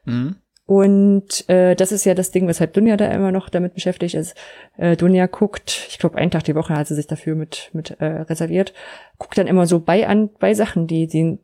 [0.06, 0.36] Mhm.
[0.68, 4.38] Und äh, das ist ja das Ding, weshalb Dunja da immer noch damit beschäftigt ist.
[4.78, 8.00] Äh, Dunja guckt, ich glaube, einen Tag die Woche hat sie sich dafür mit, mit
[8.00, 8.76] äh, reserviert,
[9.18, 11.40] guckt dann immer so bei an bei Sachen, die, die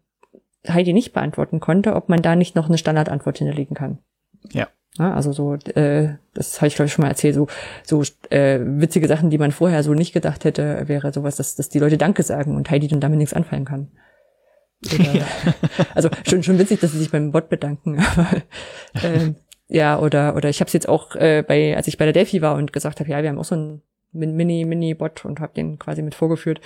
[0.68, 3.98] Heidi nicht beantworten konnte, ob man da nicht noch eine Standardantwort hinterlegen kann.
[4.52, 4.68] Ja.
[4.98, 7.48] Ja, also so, äh, das habe ich glaube ich schon mal erzählt, so,
[7.86, 11.70] so äh, witzige Sachen, die man vorher so nicht gedacht hätte, wäre sowas, dass, dass
[11.70, 13.92] die Leute Danke sagen und Heidi dann damit nichts anfallen kann.
[14.86, 15.26] Oder,
[15.96, 18.28] Also schon schon witzig, dass sie sich beim Bot bedanken, aber
[19.04, 19.36] ähm,
[19.68, 22.42] ja, oder oder ich habe es jetzt auch äh, bei, als ich bei der Delphi
[22.42, 25.40] war und gesagt habe, ja, wir haben auch so einen Min- Mini Mini Bot und
[25.40, 26.60] habe den quasi mit vorgeführt.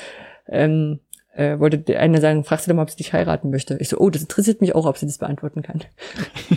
[0.47, 1.01] Ähm,
[1.35, 3.77] äh, wollte der eine sagen, fragst du doch mal, ob sie dich heiraten möchte.
[3.79, 5.81] Ich so, oh, das interessiert mich auch, ob sie das beantworten kann.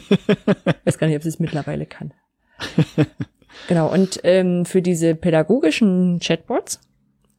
[0.85, 2.12] Weiß gar nicht, ob sie es mittlerweile kann.
[3.69, 6.81] genau, und ähm, für diese pädagogischen Chatbots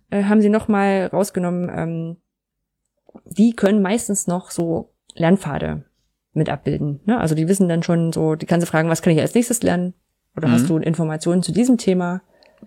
[0.10, 2.18] äh, haben sie noch mal rausgenommen, ähm,
[3.26, 5.86] die können meistens noch so Lernpfade
[6.34, 7.00] mit abbilden.
[7.06, 7.20] Ne?
[7.20, 9.64] Also die wissen dann schon so, die kannst du fragen, was kann ich als nächstes
[9.64, 9.94] lernen?
[10.36, 10.52] Oder Mhm.
[10.52, 12.22] hast du Informationen zu diesem Thema?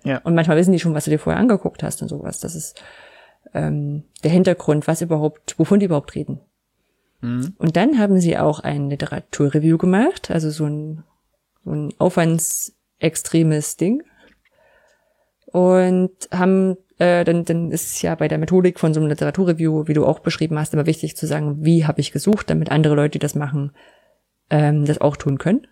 [0.05, 0.19] Ja.
[0.19, 2.41] Und manchmal wissen die schon, was du dir vorher angeguckt hast und sowas.
[2.41, 2.83] Das ist
[3.55, 6.41] ähm, der Hintergrund, was überhaupt, wovon die überhaupt reden.
[7.21, 7.55] Mhm.
[7.59, 11.05] Und dann haben sie auch ein Literaturreview gemacht, also so ein,
[11.65, 14.03] so ein aufwandsextremes Ding.
[15.47, 19.89] Und haben, äh, dann, dann ist es ja bei der Methodik von so einem Literaturreview,
[19.89, 22.95] wie du auch beschrieben hast, immer wichtig zu sagen, wie habe ich gesucht, damit andere
[22.95, 23.73] Leute, die das machen,
[24.49, 25.67] ähm, das auch tun können.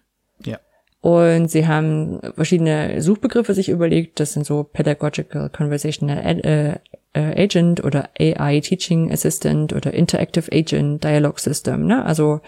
[0.45, 0.59] Ja.
[1.01, 4.19] Und sie haben verschiedene Suchbegriffe sich überlegt.
[4.19, 6.79] Das sind so Pedagogical Conversational äh,
[7.19, 11.87] äh, Agent oder AI Teaching Assistant oder Interactive Agent Dialogue System.
[11.87, 12.05] Ne?
[12.05, 12.41] Also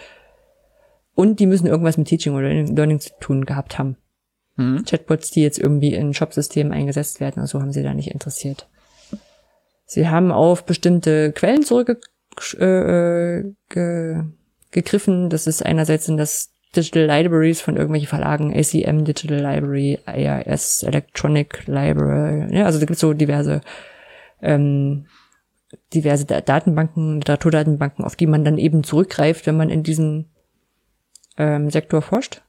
[1.14, 3.96] und die müssen irgendwas mit Teaching oder Learning zu tun gehabt haben.
[4.56, 4.84] Mhm.
[4.84, 8.68] Chatbots, die jetzt irgendwie in Shopsystemen eingesetzt werden, also haben sie da nicht interessiert.
[9.86, 12.06] Sie haben auf bestimmte Quellen zurückgegriffen.
[12.58, 14.22] Äh, ge
[14.70, 15.30] gegriffen.
[15.30, 21.66] das ist einerseits in das Digital Libraries von irgendwelchen Verlagen, ACM Digital Library, AIS Electronic
[21.66, 23.60] Library, ja, also da gibt's so diverse
[24.42, 25.06] ähm,
[25.94, 30.26] diverse Da- Datenbanken, Literaturdatenbanken, auf die man dann eben zurückgreift, wenn man in diesem
[31.36, 32.42] ähm, Sektor forscht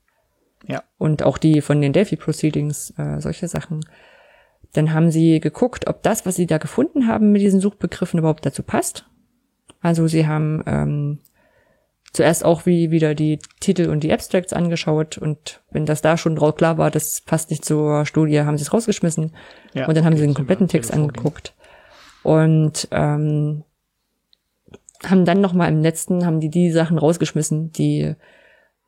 [0.68, 0.84] Ja.
[0.98, 3.86] und auch die von den Delphi Proceedings, äh, solche Sachen.
[4.74, 8.46] Dann haben sie geguckt, ob das, was sie da gefunden haben mit diesen Suchbegriffen überhaupt
[8.46, 9.06] dazu passt.
[9.82, 11.20] Also sie haben ähm,
[12.14, 16.36] zuerst auch wie wieder die Titel und die Abstracts angeschaut und wenn das da schon
[16.36, 19.34] drauf klar war, das passt nicht zur Studie, haben sie es rausgeschmissen
[19.74, 21.54] Ja, und dann haben okay, sie den kompletten Text angeguckt
[22.24, 23.64] und ähm,
[25.04, 28.14] haben dann noch mal im letzten haben die die Sachen rausgeschmissen, die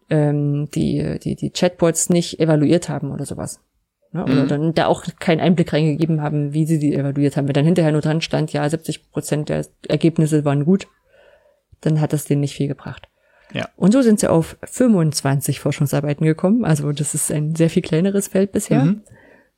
[0.10, 3.60] ähm, die die die Chatbots nicht evaluiert haben oder sowas.
[4.12, 4.24] Ne?
[4.24, 4.48] Oder Mhm.
[4.48, 7.48] dann da auch keinen Einblick reingegeben haben, wie sie die evaluiert haben.
[7.48, 10.88] Wenn dann hinterher nur dran stand, ja, 70 Prozent der Ergebnisse waren gut,
[11.82, 13.10] dann hat das denen nicht viel gebracht.
[13.54, 13.70] Ja.
[13.76, 16.64] Und so sind sie auf 25 Forschungsarbeiten gekommen.
[16.66, 18.84] Also das ist ein sehr viel kleineres Feld bisher.
[18.86, 19.02] Mhm.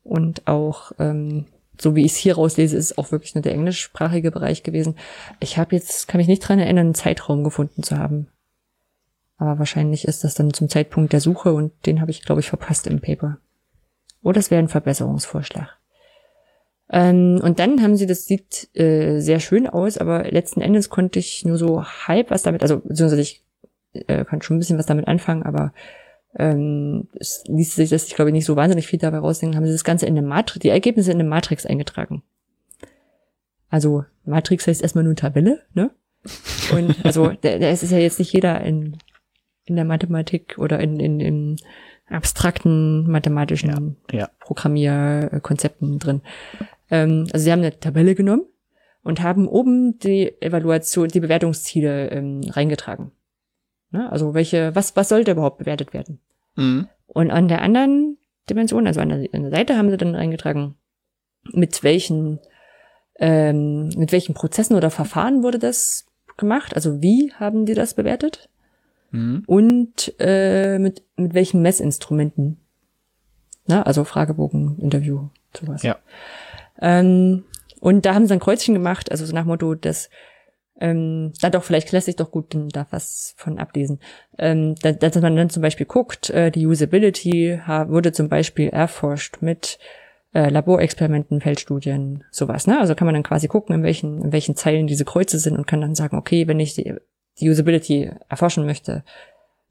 [0.03, 1.45] Und auch, ähm,
[1.79, 4.95] so wie ich es hier rauslese, ist es auch wirklich nur der englischsprachige Bereich gewesen.
[5.39, 8.27] Ich habe jetzt, kann mich nicht dran erinnern, einen Zeitraum gefunden zu haben.
[9.37, 12.49] Aber wahrscheinlich ist das dann zum Zeitpunkt der Suche und den habe ich, glaube ich,
[12.49, 13.37] verpasst im Paper.
[14.21, 15.77] Oder es wäre ein Verbesserungsvorschlag.
[16.89, 21.19] Ähm, und dann haben sie, das sieht äh, sehr schön aus, aber letzten Endes konnte
[21.19, 23.43] ich nur so halb was damit, also beziehungsweise ich
[23.93, 25.73] äh, kann schon ein bisschen was damit anfangen, aber
[26.37, 29.71] ähm, es ließ sich das, ich glaube, nicht so wahnsinnig viel dabei rausdenken, haben sie
[29.71, 32.23] das Ganze in eine Matrix, die Ergebnisse in eine Matrix eingetragen.
[33.69, 35.91] Also Matrix heißt erstmal nur Tabelle, ne?
[36.73, 38.97] Und also da, da ist es ja jetzt nicht jeder in,
[39.65, 41.55] in der Mathematik oder in, in, in
[42.07, 44.29] abstrakten mathematischen Ja.
[44.39, 46.21] Programmierkonzepten drin.
[46.91, 48.45] Ähm, also sie haben eine Tabelle genommen
[49.03, 53.11] und haben oben die Evaluation, die Bewertungsziele ähm, reingetragen.
[53.95, 54.11] Ne?
[54.11, 56.19] Also welche, was, was sollte überhaupt bewertet werden?
[56.55, 56.89] Mhm.
[57.07, 58.17] Und an der anderen
[58.49, 60.75] Dimension, also an der, an der Seite, haben sie dann reingetragen,
[61.53, 62.39] mit welchen,
[63.19, 66.75] ähm, mit welchen Prozessen oder Verfahren wurde das gemacht?
[66.75, 68.49] Also wie haben die das bewertet?
[69.11, 69.43] Mhm.
[69.47, 72.57] Und äh, mit, mit welchen Messinstrumenten?
[73.65, 75.83] Na, also Fragebogen, Interview, sowas.
[75.83, 75.97] Ja.
[76.81, 77.45] Ähm,
[77.79, 80.09] und da haben sie ein Kreuzchen gemacht, also so nach Motto, dass
[80.79, 83.99] ähm, da doch, vielleicht lässt sich doch gut denn da was von ablesen.
[84.37, 89.37] Ähm, da, dass man dann zum Beispiel guckt, äh, die Usability wurde zum Beispiel erforscht
[89.41, 89.79] mit
[90.33, 92.67] äh, Laborexperimenten, Feldstudien, sowas.
[92.67, 92.79] Ne?
[92.79, 95.65] Also kann man dann quasi gucken, in welchen, in welchen Zeilen diese Kreuze sind und
[95.65, 96.93] kann dann sagen, okay, wenn ich die,
[97.39, 99.03] die Usability erforschen möchte,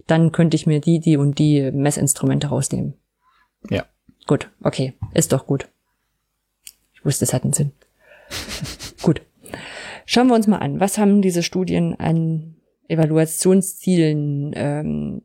[0.07, 2.95] dann könnte ich mir die, die und die Messinstrumente rausnehmen.
[3.69, 3.85] Ja.
[4.27, 5.69] Gut, okay, ist doch gut.
[6.95, 7.73] Ich wusste, es hat einen Sinn.
[9.03, 9.21] gut.
[10.07, 12.57] Schauen wir uns mal an, was haben diese Studien an
[12.89, 15.23] Evaluationszielen, ähm,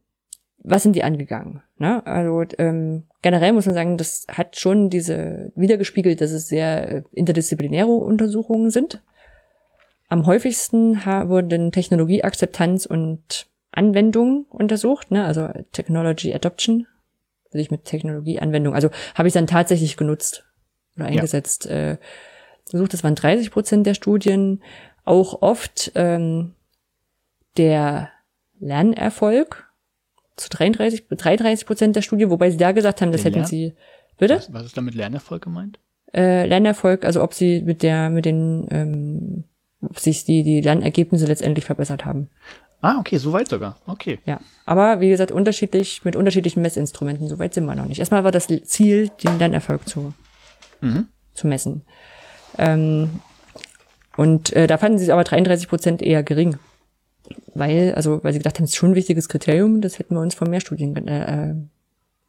[0.59, 1.61] was sind die angegangen?
[1.77, 2.05] Ne?
[2.05, 7.03] Also ähm, generell muss man sagen, das hat schon diese wiedergespiegelt, dass es sehr äh,
[7.11, 9.01] interdisziplinäre Untersuchungen sind.
[10.07, 15.25] Am häufigsten wurden Technologieakzeptanz und Anwendung untersucht, ne?
[15.25, 16.87] also Technology Adoption,
[17.51, 20.45] will ich mit Technologieanwendung, also habe ich dann tatsächlich genutzt
[20.95, 21.67] oder eingesetzt.
[21.67, 21.97] Äh,
[22.71, 24.61] gesucht, das waren 30 Prozent der Studien,
[25.05, 26.53] auch oft ähm,
[27.57, 28.09] der
[28.59, 29.65] Lernerfolg
[30.35, 33.73] zu 33, 33 Prozent der Studie, wobei sie da gesagt haben, das hätten sie,
[34.17, 34.35] bitte?
[34.35, 35.79] Was, was ist damit Lernerfolg gemeint?
[36.13, 39.43] Äh, Lernerfolg, also ob sie mit der, mit den, ähm,
[39.81, 42.29] ob sich die, die Lernergebnisse letztendlich verbessert haben.
[42.81, 43.77] Ah, okay, so weit sogar.
[43.85, 44.19] Okay.
[44.25, 44.39] Ja.
[44.65, 47.99] Aber wie gesagt, unterschiedlich, mit unterschiedlichen Messinstrumenten, so weit sind wir noch nicht.
[47.99, 50.13] Erstmal war das Ziel, den Lernerfolg zu,
[50.81, 51.07] Mhm.
[51.33, 51.81] zu messen.
[52.59, 53.21] Ähm,
[54.17, 56.57] und äh, da fanden sie es aber 33 Prozent eher gering.
[57.53, 60.21] weil, also, weil sie gedacht haben, das ist schon ein wichtiges Kriterium, das hätten wir
[60.21, 61.55] uns von mehr Studien äh, äh,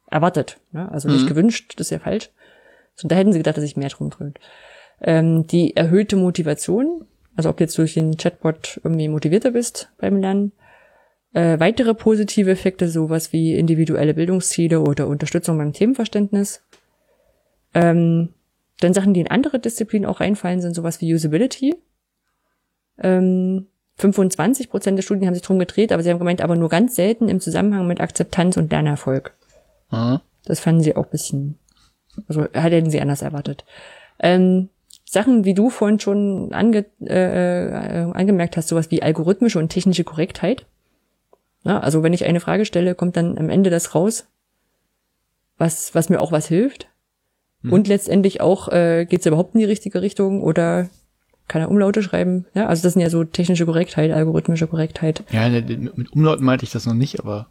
[0.09, 0.57] erwartet.
[0.71, 0.91] Ne?
[0.91, 1.29] Also nicht Mhm.
[1.29, 2.29] gewünscht, das ist ja falsch.
[2.95, 4.39] So, da hätten sie gedacht, dass sich mehr drum dreht.
[5.01, 7.05] Ähm, die erhöhte Motivation,
[7.35, 10.51] also ob du jetzt durch den Chatbot irgendwie motivierter bist beim Lernen.
[11.33, 16.61] Äh, weitere positive Effekte, sowas wie individuelle Bildungsziele oder Unterstützung beim Themenverständnis.
[17.73, 18.29] Ähm,
[18.83, 21.75] dann Sachen, die in andere Disziplinen auch reinfallen, sind sowas wie Usability.
[22.99, 23.67] Ähm,
[23.97, 26.95] 25 Prozent der Studien haben sich drum gedreht, aber sie haben gemeint, aber nur ganz
[26.95, 29.33] selten im Zusammenhang mit Akzeptanz und Lernerfolg.
[29.89, 30.21] Aha.
[30.45, 31.59] Das fanden sie auch ein bisschen,
[32.27, 33.63] also hätten sie anders erwartet.
[34.19, 34.69] Ähm,
[35.05, 40.03] Sachen, wie du vorhin schon ange, äh, äh, angemerkt hast, sowas wie algorithmische und technische
[40.03, 40.65] Korrektheit.
[41.63, 44.27] Na, also wenn ich eine Frage stelle, kommt dann am Ende das raus,
[45.57, 46.87] was, was mir auch was hilft.
[47.63, 50.89] Und letztendlich auch, äh, geht es überhaupt in die richtige Richtung oder
[51.47, 52.45] kann er Umlaute schreiben?
[52.53, 55.23] Ja, also das sind ja so technische Korrektheit, algorithmische Korrektheit.
[55.31, 55.61] Ja, ne,
[55.95, 57.47] mit Umlauten meinte ich das noch nicht, aber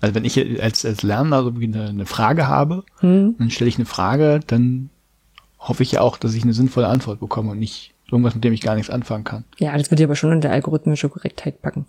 [0.00, 3.36] also wenn ich als, als Lernender so eine, eine Frage habe, Hm.
[3.38, 4.90] dann stelle ich eine Frage, dann
[5.58, 8.52] hoffe ich ja auch, dass ich eine sinnvolle Antwort bekomme und nicht irgendwas, mit dem
[8.52, 9.44] ich gar nichts anfangen kann.
[9.58, 11.86] Ja, das würde ich aber schon unter algorithmische Korrektheit packen.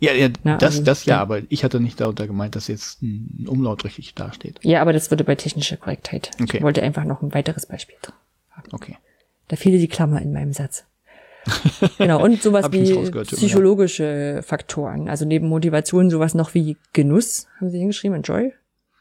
[0.00, 1.20] Ja, ja, Na, das, also, das ja, ja.
[1.20, 4.60] aber ich hatte nicht darunter gemeint, dass jetzt ein Umlaut richtig dasteht.
[4.62, 6.30] Ja, aber das würde bei technischer Korrektheit.
[6.40, 6.58] Okay.
[6.58, 8.14] Ich wollte einfach noch ein weiteres Beispiel drin.
[8.72, 8.96] Okay.
[9.48, 10.84] Da fiel die Klammer in meinem Satz.
[11.98, 15.08] Genau, und sowas wie psychologische Faktoren.
[15.08, 18.52] Also neben Motivation sowas noch wie Genuss, haben sie hingeschrieben, Enjoy.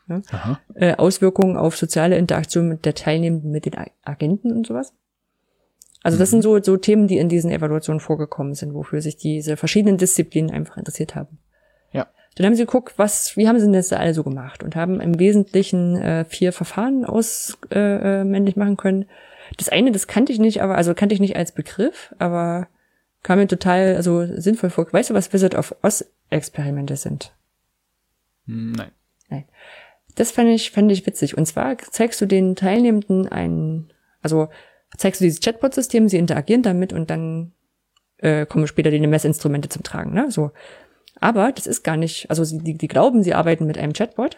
[0.07, 0.59] Aha.
[0.75, 4.93] Äh, Auswirkungen auf soziale Interaktion mit der Teilnehmenden, mit den Agenten und sowas.
[6.07, 9.57] Also das sind so, so Themen, die in diesen Evaluationen vorgekommen sind, wofür sich diese
[9.57, 11.37] verschiedenen Disziplinen einfach interessiert haben.
[11.91, 12.07] Ja.
[12.35, 14.77] Dann haben sie geguckt, was, wie haben sie denn das da alle so gemacht und
[14.77, 19.03] haben im Wesentlichen äh, vier Verfahren ausmännlich äh, männlich machen können.
[19.57, 22.69] Das eine, das kannte ich nicht, aber also kannte ich nicht als Begriff, aber
[23.21, 24.87] kam mir total also sinnvoll vor.
[24.89, 27.35] Weißt du, was Wizard of Oz Experimente sind?
[28.45, 28.91] Hm, Nein.
[29.27, 29.43] Nein.
[30.15, 31.37] Das fand ich, fand ich witzig.
[31.37, 34.47] Und zwar zeigst du den Teilnehmenden ein, also
[34.97, 37.53] zeigst du dieses Chatbot-System, sie interagieren damit und dann
[38.17, 40.31] äh, kommen später die Messinstrumente zum Tragen, ne?
[40.31, 40.51] So.
[41.19, 44.37] Aber das ist gar nicht, also sie, die, die glauben, sie arbeiten mit einem Chatbot,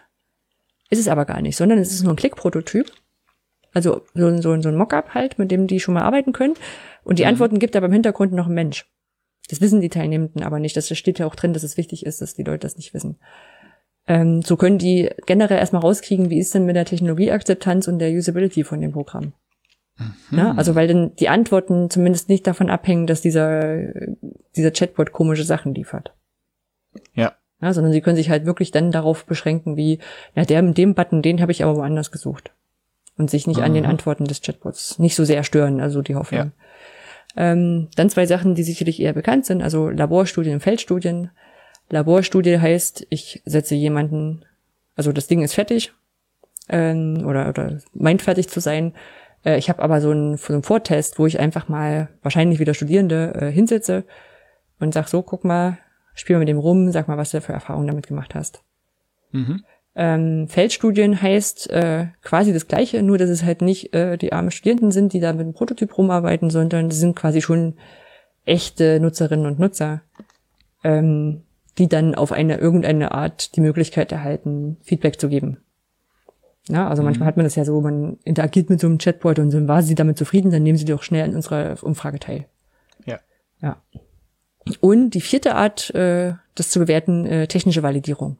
[0.89, 2.91] ist es aber gar nicht, sondern es ist nur ein Klickprototyp.
[3.73, 6.55] Also so, ein- so, so ein Mockup halt, mit dem die schon mal arbeiten können.
[7.03, 8.89] Und die Antworten gibt aber im Hintergrund noch ein Mensch.
[9.49, 10.75] Das wissen die Teilnehmenden aber nicht.
[10.75, 13.19] Das steht ja auch drin, dass es wichtig ist, dass die Leute das nicht wissen.
[14.07, 18.11] Ähm, so können die generell erstmal rauskriegen, wie ist denn mit der Technologieakzeptanz und der
[18.11, 19.33] Usability von dem Programm.
[20.31, 23.93] Ja, also weil dann die Antworten zumindest nicht davon abhängen, dass dieser,
[24.55, 26.13] dieser Chatbot komische Sachen liefert.
[27.13, 27.33] Ja.
[27.61, 29.99] Ja, sondern sie können sich halt wirklich dann darauf beschränken, wie,
[30.33, 32.53] ja, der mit dem Button, den habe ich aber woanders gesucht.
[33.17, 33.91] Und sich nicht an den Aha.
[33.91, 36.53] Antworten des Chatbots nicht so sehr stören, also die Hoffnung.
[37.35, 41.31] Ähm, dann zwei Sachen, die sicherlich eher bekannt sind, also Laborstudien und Feldstudien.
[41.89, 44.45] Laborstudie heißt, ich setze jemanden,
[44.95, 45.91] also das Ding ist fertig,
[46.69, 48.93] ähm, oder, oder meint fertig zu sein.
[49.43, 52.73] Äh, ich habe aber so einen, so einen Vortest, wo ich einfach mal wahrscheinlich wieder
[52.73, 54.05] Studierende äh, hinsetze
[54.79, 55.77] und sag so, guck mal,
[56.13, 58.63] spiel mal mit dem rum, sag mal, was du für Erfahrungen damit gemacht hast.
[59.31, 59.63] Mhm.
[59.95, 64.51] Ähm, Feldstudien heißt äh, quasi das Gleiche, nur dass es halt nicht äh, die armen
[64.51, 67.75] Studierenden sind, die da mit einem Prototyp rumarbeiten, sondern sie sind quasi schon
[68.45, 70.01] echte Nutzerinnen und Nutzer,
[70.83, 71.43] ähm,
[71.77, 75.57] die dann auf eine irgendeine Art die Möglichkeit erhalten, Feedback zu geben.
[76.69, 79.49] Ja, also manchmal hat man das ja so, man interagiert mit so einem Chatbot und
[79.49, 82.45] so, war sie damit zufrieden, dann nehmen sie doch schnell an unserer Umfrage teil.
[83.05, 83.19] Ja.
[83.59, 83.81] Ja.
[84.79, 88.37] Und die vierte Art, äh, das zu bewerten, äh, technische Validierung.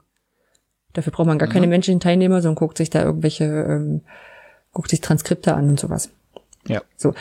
[0.93, 4.01] Dafür braucht man gar keine menschlichen Teilnehmer, sondern guckt sich da irgendwelche, ähm,
[4.73, 6.11] guckt sich Transkripte an und sowas.
[6.67, 6.81] Ja.
[6.97, 7.13] So.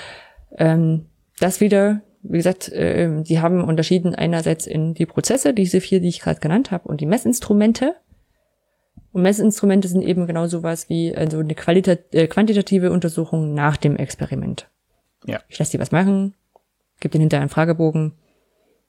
[0.57, 1.07] Ähm,
[1.39, 6.09] das wieder, wie gesagt, äh, die haben unterschieden einerseits in die Prozesse, diese vier, die
[6.09, 7.95] ich gerade genannt habe, und die Messinstrumente.
[9.13, 13.97] Und Messinstrumente sind eben genau sowas wie also eine Qualita äh, quantitative Untersuchung nach dem
[13.97, 14.69] Experiment.
[15.27, 15.41] Ja.
[15.49, 16.35] Ich lasse die was machen,
[17.01, 18.13] gebe den hinterher einen Fragebogen.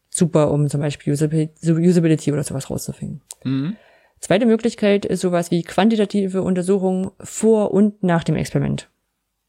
[0.09, 3.21] Super, um zum Beispiel Usability, oder sowas rauszufinden.
[3.43, 3.75] Mhm.
[4.19, 8.89] Zweite Möglichkeit ist sowas wie quantitative Untersuchungen vor und nach dem Experiment.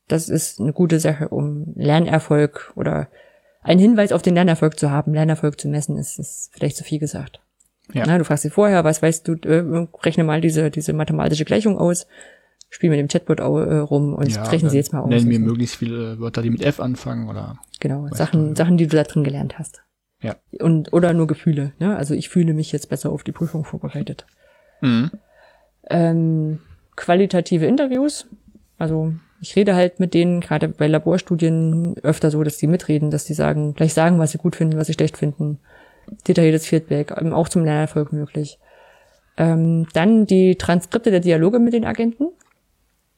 [0.07, 3.09] Das ist eine gute Sache, um Lernerfolg oder
[3.63, 5.15] einen Hinweis auf den Lernerfolg zu haben.
[5.15, 7.41] Lernerfolg zu messen ist, ist vielleicht zu viel gesagt.
[7.93, 8.05] Ja.
[8.07, 11.79] Na, du fragst sie vorher, was weißt du, äh, rechne mal diese, diese mathematische Gleichung
[11.79, 12.07] aus,
[12.69, 15.09] spiel mit dem Chatbot au- äh, rum und Ja, rechnen sie jetzt mal aus.
[15.09, 17.59] Nennen mir Also, möglichst viele Wörter, die mit F anfangen oder.
[17.81, 18.57] Genau, Sachen, du.
[18.57, 19.83] Sachen, die du da drin gelernt hast.
[20.23, 20.37] Ja.
[20.61, 21.97] Und, oder nur Gefühle, ne?
[21.97, 24.27] Also ich fühle mich jetzt besser auf die Prüfung vorbereitet.
[24.83, 25.11] Mhm.
[25.89, 26.61] ähm,
[26.97, 28.27] qualitative Interviews.
[28.79, 33.25] Also ich rede halt mit denen, gerade bei Laborstudien öfter so, dass die mitreden, dass
[33.25, 35.59] die sagen, gleich sagen, was sie gut finden, was sie schlecht finden.
[36.27, 38.59] Detailliertes Feedback, auch zum Lernerfolg möglich.
[39.37, 42.29] Ähm, dann die Transkripte der Dialoge mit den Agenten.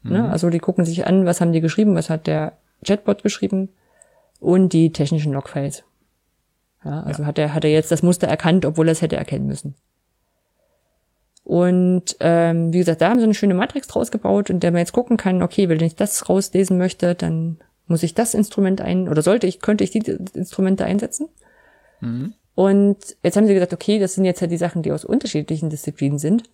[0.02, 0.28] Ne?
[0.28, 2.54] Also die gucken sich an, was haben die geschrieben, was hat der
[2.84, 3.68] Chatbot geschrieben
[4.40, 5.84] und die technischen Logfiles.
[6.84, 9.46] Ja, also hat er hat er jetzt das Muster erkannt, obwohl er es hätte erkennen
[9.46, 9.76] müssen.
[11.44, 14.80] Und ähm, wie gesagt, da haben sie eine schöne Matrix draus gebaut, in der man
[14.80, 19.08] jetzt gucken kann, okay, wenn ich das rauslesen möchte, dann muss ich das Instrument ein,
[19.08, 21.28] oder sollte ich, könnte ich die Instrumente einsetzen.
[22.54, 25.70] Und jetzt haben sie gesagt, okay, das sind jetzt ja die Sachen, die aus unterschiedlichen
[25.70, 26.44] Disziplinen sind.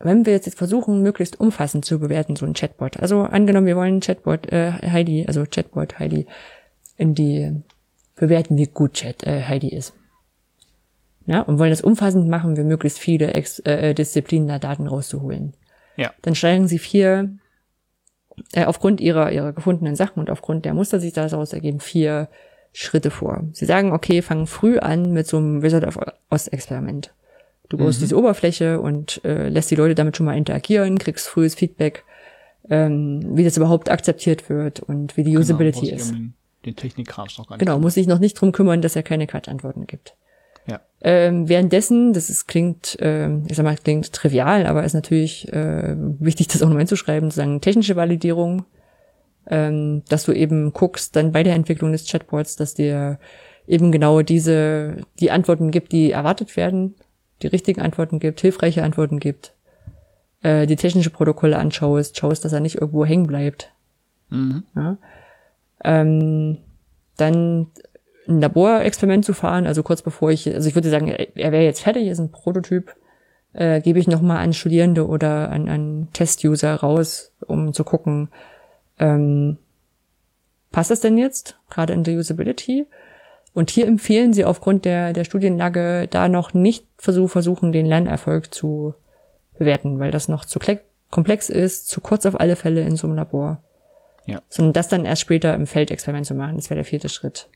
[0.00, 2.98] Wenn wir jetzt versuchen, möglichst umfassend zu bewerten, so ein Chatbot.
[3.00, 6.26] Also angenommen, wir wollen Chatbot äh, Heidi, also Chatbot Heidi
[6.96, 7.62] in die
[8.14, 9.92] bewerten, wie gut Chat äh, Heidi ist.
[11.26, 15.52] Ja, und wollen das umfassend machen, wir möglichst viele Ex äh, Disziplinen da Daten rauszuholen.
[15.96, 16.12] Ja.
[16.22, 17.36] Dann steigen sie vier,
[18.52, 22.28] äh, aufgrund ihrer, ihrer gefundenen Sachen und aufgrund der Muster, die sich daraus ergeben, vier
[22.72, 23.44] Schritte vor.
[23.52, 25.98] Sie sagen, okay, fangen früh an mit so einem Wizard of
[26.30, 27.12] Oz Experiment.
[27.68, 31.54] Du baust diese Oberfläche und äh, lässt die Leute damit schon mal interagieren, kriegst frühes
[31.54, 32.04] Feedback,
[32.70, 36.16] ähm, wie das überhaupt akzeptiert wird und wie die Usability Genau, brauchst ist.
[36.16, 36.32] um
[36.64, 37.66] Den Technikkram noch gar nicht.
[37.66, 40.14] Genau, muss sich noch nicht drum kümmern, dass er keine Quatschantworten gibt.
[40.66, 40.80] Ja.
[41.02, 45.94] Ähm, währenddessen, das ist, klingt, ähm, ich sag mal, klingt trivial, aber ist natürlich äh,
[45.96, 48.64] wichtig, das auch noch einzuschreiben, sozusagen technische Validierung,
[49.48, 53.18] ähm, dass du eben guckst, dann bei der Entwicklung des Chatbots, dass dir
[53.66, 56.94] eben genau diese, die Antworten gibt, die erwartet werden,
[57.42, 59.52] die richtigen Antworten gibt, hilfreiche Antworten gibt,
[60.42, 63.72] äh, die technische Protokolle anschaust, schaust, dass er nicht irgendwo hängen bleibt.
[64.30, 64.64] Mhm.
[64.74, 64.96] Ja.
[65.84, 66.58] Ähm,
[67.16, 67.68] dann
[68.26, 71.80] ein Laborexperiment zu fahren, also kurz bevor ich, also ich würde sagen, er wäre jetzt
[71.80, 72.94] fertig, ist ein Prototyp,
[73.54, 78.28] äh, gebe ich nochmal an Studierende oder an, an Test-User raus, um zu gucken,
[78.98, 79.58] ähm,
[80.70, 82.86] passt das denn jetzt, gerade in der Usability?
[83.54, 88.54] Und hier empfehlen sie aufgrund der, der Studienlage da noch nicht versuch, versuchen, den Lernerfolg
[88.54, 88.94] zu
[89.58, 90.60] bewerten, weil das noch zu
[91.10, 93.62] komplex ist, zu kurz auf alle Fälle in so einem Labor.
[94.26, 94.42] Ja.
[94.48, 97.48] Sondern das dann erst später im Feldexperiment zu machen, das wäre der vierte Schritt.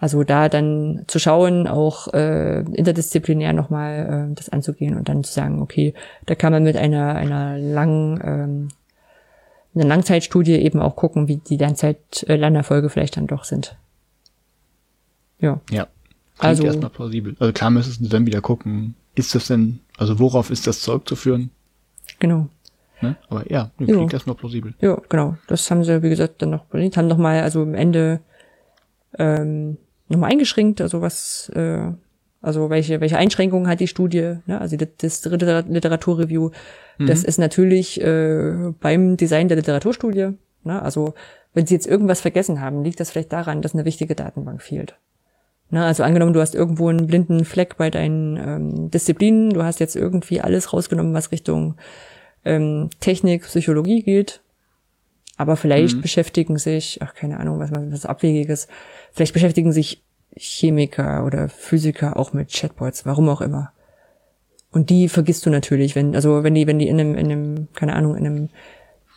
[0.00, 5.32] Also da dann zu schauen, auch äh, interdisziplinär nochmal äh, das anzugehen und dann zu
[5.32, 5.92] sagen, okay,
[6.24, 8.68] da kann man mit einer, einer langen, ähm,
[9.74, 13.76] einer Langzeitstudie eben auch gucken, wie die Lernzeit, äh, Lernerfolge vielleicht dann doch sind.
[15.38, 15.60] Ja.
[15.70, 15.84] Ja.
[16.38, 17.36] Klingt Also- erstmal plausibel.
[17.38, 21.50] Also klar müsstest du dann wieder gucken, ist das denn, also worauf ist das zurückzuführen?
[22.18, 22.48] Genau.
[23.02, 23.16] Ne?
[23.28, 23.86] Aber ja, Jo.
[23.86, 24.74] klingt erstmal plausibel.
[24.80, 25.36] Ja, genau.
[25.46, 28.20] Das haben sie, wie gesagt, dann noch belegt, haben nochmal, also am Ende
[29.18, 29.76] ähm,
[30.08, 31.92] nochmal eingeschränkt, also was, äh,
[32.42, 34.60] also welche, welche Einschränkungen hat die Studie, ne?
[34.60, 36.50] also das, Liter- Literaturreview,
[36.98, 40.32] das ist natürlich äh, beim Design der Literaturstudie,
[40.64, 40.82] ne?
[40.82, 41.14] also
[41.54, 44.96] wenn sie jetzt irgendwas vergessen haben, liegt das vielleicht daran, dass eine wichtige Datenbank fehlt.
[45.72, 49.78] Ne, also angenommen, du hast irgendwo einen blinden Fleck bei deinen ähm, Disziplinen, du hast
[49.78, 51.76] jetzt irgendwie alles rausgenommen, was Richtung
[52.44, 54.40] ähm, Technik, Psychologie geht,
[55.36, 58.66] aber vielleicht beschäftigen sich, ach keine Ahnung, was was abwegiges,
[59.12, 60.02] vielleicht beschäftigen sich
[60.36, 63.72] Chemiker oder Physiker auch mit Chatbots, warum auch immer.
[64.70, 67.68] Und die vergisst du natürlich, wenn also wenn die wenn die in einem in einem
[67.74, 68.48] keine Ahnung in einem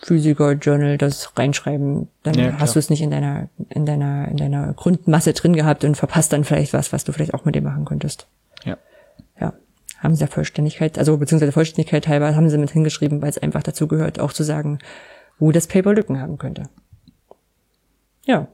[0.04, 4.74] Physiker-Journal das reinschreiben, dann Ja, hast du es nicht in deiner, in deiner, in deiner
[4.74, 7.86] Grundmasse drin gehabt und verpasst dann vielleicht was, was du vielleicht auch mit dem machen
[7.86, 8.28] könntest.
[8.66, 8.78] Ja.
[9.40, 9.54] Ja.
[10.00, 13.64] Haben sie der Vollständigkeit, also beziehungsweise Vollständigkeit teilweise haben sie mit hingeschrieben, weil es einfach
[13.64, 14.80] dazu gehört, auch zu sagen,
[15.40, 16.64] wo das Paper Lücken haben könnte.
[18.26, 18.48] Ja.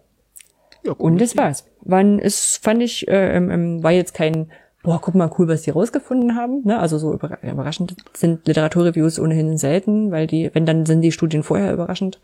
[0.84, 1.66] Ja Und das war's.
[1.82, 4.52] Wann ist, fand ich, äh, ähm, ähm, war jetzt kein,
[4.84, 6.62] boah, guck mal cool, was die rausgefunden haben.
[6.66, 6.80] Ne?
[6.80, 11.44] Also so überra- überraschend sind Literaturreviews ohnehin selten, weil die, wenn dann sind die Studien
[11.44, 12.20] vorher überraschend.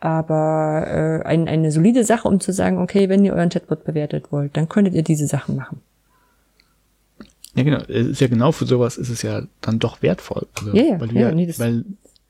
[0.00, 4.30] Aber äh, ein, eine solide Sache, um zu sagen, okay, wenn ihr euren Chatbot bewertet
[4.32, 5.80] wollt, dann könntet ihr diese Sachen machen.
[7.54, 7.78] Ja, genau.
[7.88, 10.46] Es ist ja genau für sowas ist es ja dann doch wertvoll.
[10.58, 11.84] Also, Ja, ja, weil du ja, nee, weil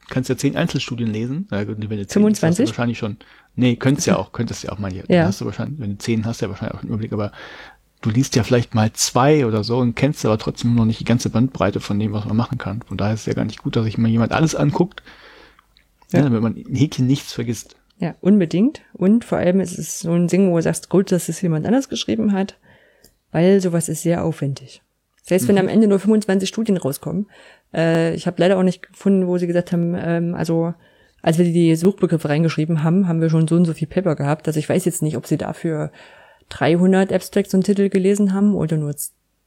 [0.09, 1.47] kannst ja zehn Einzelstudien lesen.
[1.51, 2.65] Wenn du zehn hast, hast 25?
[2.65, 3.17] du wahrscheinlich schon.
[3.57, 5.05] Nee, könntest ja auch, könntest ja auch mal hier.
[5.09, 5.27] Ja.
[5.27, 7.33] Hast du wahrscheinlich, wenn du zehn hast, ja wahrscheinlich auch einen Überblick, aber
[8.01, 11.05] du liest ja vielleicht mal zwei oder so und kennst aber trotzdem noch nicht die
[11.05, 12.83] ganze Bandbreite von dem, was man machen kann.
[12.83, 15.03] Von daher ist es ja gar nicht gut, dass sich mal jemand alles anguckt,
[16.13, 16.19] ja.
[16.19, 16.25] Ja.
[16.25, 17.77] damit man in Häkchen nichts vergisst.
[17.99, 18.83] Ja, unbedingt.
[18.93, 21.65] Und vor allem ist es so ein Ding, wo du sagst, gut, dass es jemand
[21.65, 22.59] anders geschrieben hat,
[23.31, 24.83] weil sowas ist sehr aufwendig.
[25.31, 27.31] Heißt, wenn am Ende nur 25 Studien rauskommen,
[27.73, 30.75] äh, ich habe leider auch nicht gefunden, wo sie gesagt haben, ähm, also
[31.25, 34.47] als wir die Suchbegriffe reingeschrieben haben, haben wir schon so und so viel Paper gehabt.
[34.47, 35.91] Also ich weiß jetzt nicht, ob sie dafür
[36.51, 38.95] 300 Abstracts und Titel gelesen haben oder nur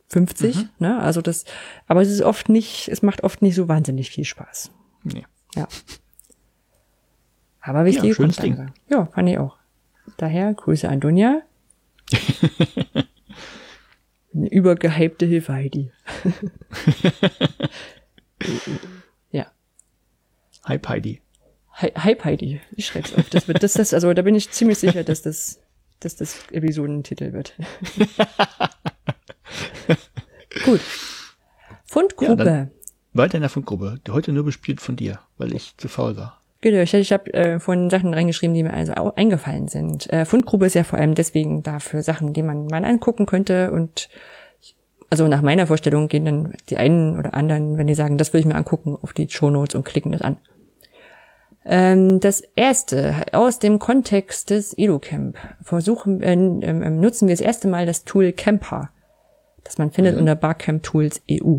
[0.07, 0.69] 50.
[0.79, 0.99] Ne?
[0.99, 1.45] Also das,
[1.85, 4.71] aber es ist oft nicht, es macht oft nicht so wahnsinnig viel Spaß.
[5.03, 5.27] Nee.
[5.53, 5.67] Ja.
[7.61, 8.73] Aber wichtige Ja, schönes Grundlage.
[8.89, 9.57] Ja, fand ich auch.
[10.17, 11.43] Daher Grüße an Dunja.
[14.33, 15.91] Eine übergehypte Hilfe, Heidi.
[19.31, 19.45] ja.
[20.67, 21.21] Hype Heidi.
[21.79, 22.61] Hy Hype Heidi.
[22.75, 23.29] Ich schreib's auf.
[23.29, 25.59] Das wird, das, das, also da bin ich ziemlich sicher, dass das,
[25.99, 27.53] dass das Episodentitel wird.
[30.65, 30.81] Gut.
[31.85, 32.45] Fundgrube.
[32.45, 32.67] Ja,
[33.13, 33.99] weiter in der Fundgrube.
[34.05, 36.41] Die heute nur bespielt von dir, weil ich zu faul war.
[36.61, 40.11] Genau, ich, ich habe äh, vorhin Sachen reingeschrieben, die mir also auch eingefallen sind.
[40.11, 44.09] Äh, Fundgrube ist ja vor allem deswegen dafür Sachen, die man mal angucken könnte und
[45.09, 48.41] also nach meiner Vorstellung gehen dann die einen oder anderen, wenn die sagen, das will
[48.41, 50.37] ich mir angucken, auf die Shownotes und klicken das an.
[51.69, 57.67] Ähm, das erste, aus dem Kontext des EduCamp, versuchen, äh, äh, nutzen wir das erste
[57.67, 58.89] Mal das Tool Camper,
[59.65, 60.21] das man findet mhm.
[60.21, 61.57] unter Barcamp Tools EU.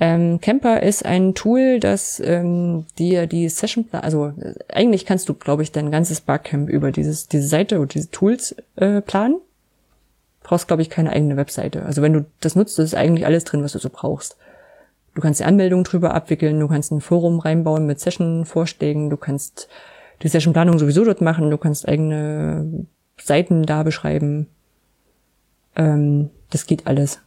[0.00, 5.34] Ähm, Camper ist ein Tool, das ähm, dir die Session, also äh, eigentlich kannst du,
[5.34, 9.40] glaube ich, dein ganzes Barcamp über dieses, diese Seite oder diese Tools äh, planen
[10.46, 11.84] brauchst, glaube ich, keine eigene Webseite.
[11.84, 14.36] Also wenn du das nutzt, ist eigentlich alles drin, was du so brauchst.
[15.16, 19.66] Du kannst die Anmeldung drüber abwickeln, du kannst ein Forum reinbauen mit Session-Vorschlägen, du kannst
[20.22, 22.86] die Session-Planung sowieso dort machen, du kannst eigene
[23.18, 24.46] Seiten da beschreiben.
[25.74, 27.20] Ähm, das geht alles.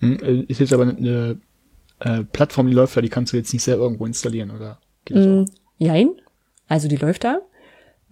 [0.00, 1.38] Hm, äh, ist jetzt aber eine
[2.00, 4.80] äh, Plattform, die läuft da, die kannst du jetzt nicht selber irgendwo installieren, oder?
[5.08, 5.44] Mm,
[5.78, 6.10] jein.
[6.66, 7.38] Also die läuft da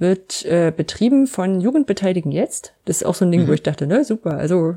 [0.00, 2.72] wird äh, betrieben von Jugendbeteiligen jetzt.
[2.86, 3.48] Das ist auch so ein Ding, mhm.
[3.48, 4.38] wo ich dachte, ne, super.
[4.38, 4.76] Also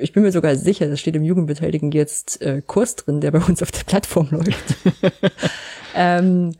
[0.00, 3.40] ich bin mir sogar sicher, das steht im Jugendbeteiligen jetzt äh, Kurs drin, der bei
[3.40, 4.76] uns auf der Plattform läuft.
[5.94, 6.52] ähm,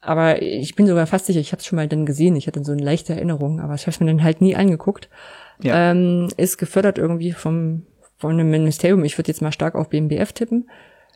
[0.00, 2.64] aber ich bin sogar fast sicher, ich habe es schon mal dann gesehen, ich hatte
[2.64, 5.08] so eine leichte Erinnerung, aber ich habe es mir dann halt nie angeguckt.
[5.62, 5.90] Ja.
[5.90, 7.82] Ähm, ist gefördert irgendwie vom
[8.20, 9.02] von einem Ministerium.
[9.04, 10.70] Ich würde jetzt mal stark auf BMBF tippen.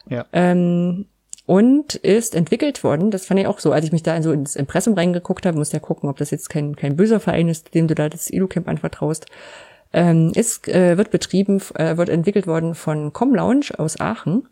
[0.08, 0.24] Ja.
[0.32, 1.06] Ähm,
[1.46, 4.56] und ist entwickelt worden, das fand ich auch so, als ich mich da so ins
[4.56, 7.86] Impressum reingeguckt habe, muss ja gucken, ob das jetzt kein, kein böser Verein ist, dem
[7.86, 9.26] du da das EduCamp anvertraust,
[9.94, 14.48] ähm, ist, äh, wird betrieben, äh, wird entwickelt worden von ComLounge aus Aachen.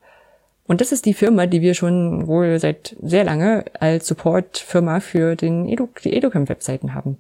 [0.65, 5.35] Und das ist die Firma, die wir schon wohl seit sehr lange als Support-Firma für
[5.35, 7.19] den Edu, die EduCamp-Webseiten haben.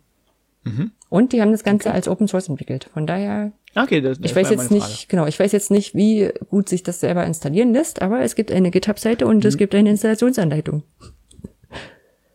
[0.62, 0.92] Mhm.
[1.08, 1.96] Und die haben das Ganze okay.
[1.96, 2.88] als Open Source entwickelt.
[2.94, 3.50] Von daher.
[3.74, 6.84] Okay, das, das ich weiß jetzt nicht, genau, ich weiß jetzt nicht, wie gut sich
[6.84, 9.48] das selber installieren lässt, aber es gibt eine GitHub-Seite und mhm.
[9.48, 10.84] es gibt eine Installationsanleitung.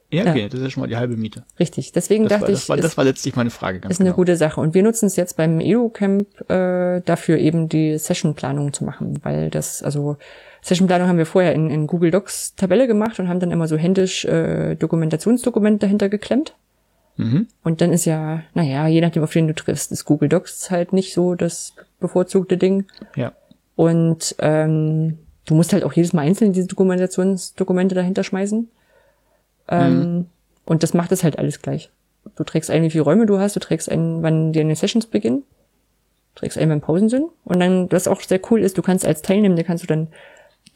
[0.09, 0.47] Ja, okay, ja.
[0.47, 1.43] das ist schon mal die halbe Miete.
[1.59, 2.59] Richtig, deswegen das dachte war, ich.
[2.59, 3.81] Das war, das war letztlich meine Frage.
[3.81, 4.09] Ganz ist genau.
[4.09, 4.61] eine gute Sache.
[4.61, 9.49] Und wir nutzen es jetzt beim EduCamp äh, dafür eben die Sessionplanung zu machen, weil
[9.49, 10.17] das, also
[10.61, 13.75] Sessionplanung haben wir vorher in, in Google Docs Tabelle gemacht und haben dann immer so
[13.75, 16.55] händisch äh, Dokumentationsdokument dahinter geklemmt.
[17.17, 17.47] Mhm.
[17.63, 20.93] Und dann ist ja, naja, je nachdem, auf wen du triffst, ist Google Docs halt
[20.93, 22.85] nicht so das bevorzugte Ding.
[23.15, 23.33] Ja.
[23.75, 28.69] Und ähm, du musst halt auch jedes Mal einzeln diese Dokumentationsdokumente dahinter schmeißen.
[29.67, 30.25] Ähm, mhm.
[30.65, 31.89] Und das macht es halt alles gleich.
[32.35, 35.43] Du trägst ein, wie viele Räume du hast, du trägst ein, wann deine Sessions beginnen,
[36.35, 37.29] du trägst ein, wann Pausen sind.
[37.45, 40.09] Und dann, was auch sehr cool ist, du kannst als Teilnehmer, kannst du dann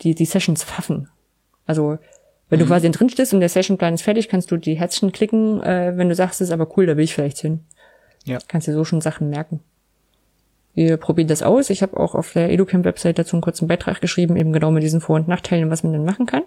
[0.01, 1.09] die, die Sessions pfaffen.
[1.65, 1.97] Also
[2.49, 2.63] wenn mhm.
[2.63, 5.93] du quasi drin stehst und der Sessionplan ist fertig, kannst du die Herzchen klicken, äh,
[5.95, 7.61] wenn du sagst, es ist aber cool, da will ich vielleicht hin.
[8.26, 8.39] Ja.
[8.47, 9.61] Kannst dir so schon Sachen merken.
[10.73, 11.69] Wir probieren das aus.
[11.69, 15.01] Ich habe auch auf der EduCamp-Website dazu einen kurzen Beitrag geschrieben, eben genau mit diesen
[15.01, 16.43] Vor- und Nachteilen, was man denn machen kann.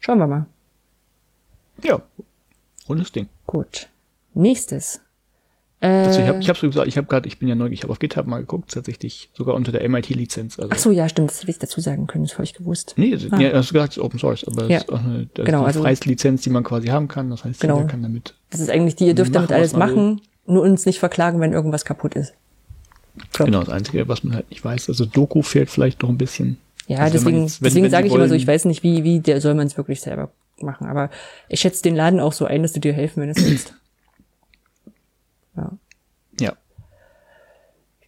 [0.00, 0.46] Schauen wir mal.
[1.84, 2.02] Ja,
[2.88, 3.28] rundes Ding.
[3.46, 3.88] Gut.
[4.34, 5.00] Nächstes.
[5.82, 7.84] Also ich habe ich hab so gesagt, ich habe gerade, ich bin ja neu, ich
[7.84, 10.58] habe auf GitHub mal geguckt, tatsächlich sogar unter der MIT-Lizenz.
[10.58, 10.70] Also.
[10.74, 12.94] Ach so, ja, stimmt, das hätte ich dazu sagen können, das habe ich gewusst.
[12.98, 13.40] Nee, ah.
[13.40, 14.76] ja, hast du gesagt, es ist Open Source, aber ja.
[14.76, 17.30] es ist auch eine, das genau, ist eine also, Lizenz, die man quasi haben kann.
[17.30, 17.78] Das heißt, genau.
[17.78, 18.34] jeder kann damit.
[18.50, 21.54] Das ist eigentlich die, ihr dürft machen, damit alles machen, nur uns nicht verklagen, wenn
[21.54, 22.34] irgendwas kaputt ist.
[23.38, 23.46] So.
[23.46, 24.90] Genau, das Einzige, was man halt nicht weiß.
[24.90, 26.58] Also Doku fehlt vielleicht noch ein bisschen.
[26.88, 29.20] Ja, also deswegen, jetzt, wenn, deswegen sage ich immer so, ich weiß nicht, wie, wie
[29.20, 30.30] der soll man es wirklich selber
[30.62, 30.86] machen.
[30.86, 31.10] Aber
[31.48, 33.74] ich schätze den Laden auch so ein, dass du dir helfen, wenn es willst.
[35.56, 35.72] Ja.
[36.38, 36.56] Ja.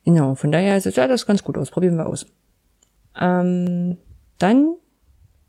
[0.04, 1.72] Genau, von daher sieht ja, das ganz gut aus.
[1.72, 2.26] Probieren wir aus.
[3.20, 3.98] Ähm,
[4.38, 4.76] dann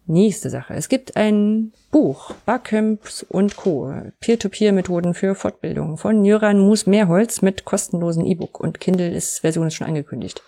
[0.05, 0.73] nächste Sache.
[0.73, 3.93] Es gibt ein Buch, Barcamps und Co.
[4.19, 9.87] Peer-to-Peer-Methoden für Fortbildung von Jöran Mus-Mehrholz mit kostenlosen E-Book und Kindle ist Version ist schon
[9.87, 10.41] angekündigt.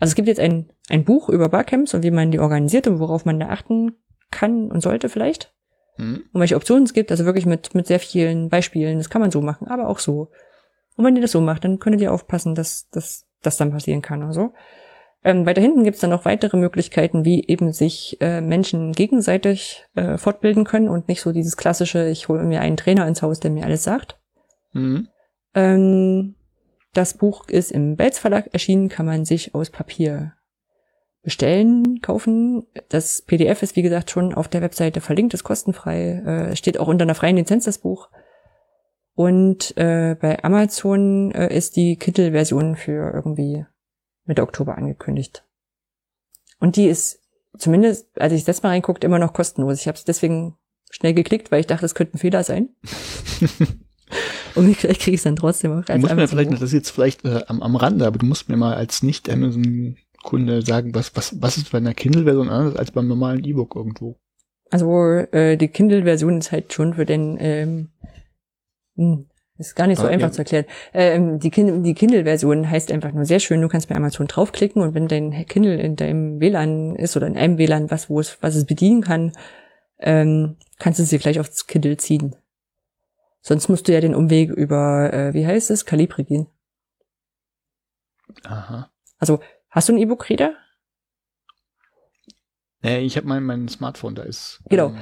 [0.00, 2.98] Also es gibt jetzt ein, ein Buch über Barcamps und wie man die organisiert und
[2.98, 3.92] worauf man da achten
[4.30, 5.53] kann und sollte vielleicht.
[5.96, 6.24] Mhm.
[6.32, 8.98] Und welche Optionen es gibt, also wirklich mit, mit sehr vielen Beispielen.
[8.98, 10.30] Das kann man so machen, aber auch so.
[10.96, 14.02] Und wenn ihr das so macht, dann könntet ihr aufpassen, dass dass das dann passieren
[14.02, 14.52] kann oder so.
[15.22, 19.86] Ähm, weiter hinten gibt es dann noch weitere Möglichkeiten, wie eben sich äh, Menschen gegenseitig
[19.94, 23.40] äh, fortbilden können und nicht so dieses klassische, ich hole mir einen Trainer ins Haus,
[23.40, 24.18] der mir alles sagt.
[24.72, 25.08] Mhm.
[25.54, 26.34] Ähm,
[26.92, 30.34] das Buch ist im Belz Verlag erschienen, kann man sich aus Papier
[31.24, 32.66] bestellen, kaufen.
[32.88, 36.86] Das PDF ist, wie gesagt, schon auf der Webseite verlinkt, ist kostenfrei, äh, steht auch
[36.86, 38.10] unter einer freien Lizenz das Buch.
[39.14, 43.64] Und äh, bei Amazon äh, ist die Kindle-Version für irgendwie
[44.24, 45.44] Mitte Oktober angekündigt.
[46.60, 47.20] Und die ist
[47.56, 49.80] zumindest, als ich das mal reinguckt, immer noch kostenlos.
[49.80, 50.56] Ich habe es deswegen
[50.90, 52.70] schnell geklickt, weil ich dachte, das könnte ein Fehler sein.
[54.54, 55.84] Und vielleicht kriege ich es dann trotzdem auch.
[55.84, 58.48] Du musst mir vielleicht, das ist jetzt vielleicht äh, am, am Rande, aber du musst
[58.48, 59.02] mir mal als
[60.24, 64.16] Nicht-Amazon-Kunde sagen, was, was, was ist bei einer Kindle-Version anders als beim normalen E-Book irgendwo?
[64.70, 67.88] Also äh, die Kindle-Version ist halt schon für den ähm,
[68.96, 70.32] hm, ist gar nicht so ah, einfach ja.
[70.32, 70.64] zu erklären.
[70.92, 74.82] Ähm, die, kind die Kindle-Version heißt einfach nur sehr schön, du kannst bei Amazon draufklicken
[74.82, 78.38] und wenn dein Kindle in deinem WLAN ist oder in einem WLAN, was, wo es,
[78.42, 79.32] was es bedienen kann,
[79.98, 82.34] ähm, kannst du sie gleich aufs Kindle ziehen.
[83.42, 86.46] Sonst musst du ja den Umweg über, äh, wie heißt es, Calibri gehen.
[88.44, 88.90] Aha.
[89.18, 89.38] Also,
[89.74, 90.54] hast du einen E-Book-Reader?
[92.82, 94.88] Nee, ich habe mein, mein Smartphone, da ist genau.
[94.88, 94.96] Ähm,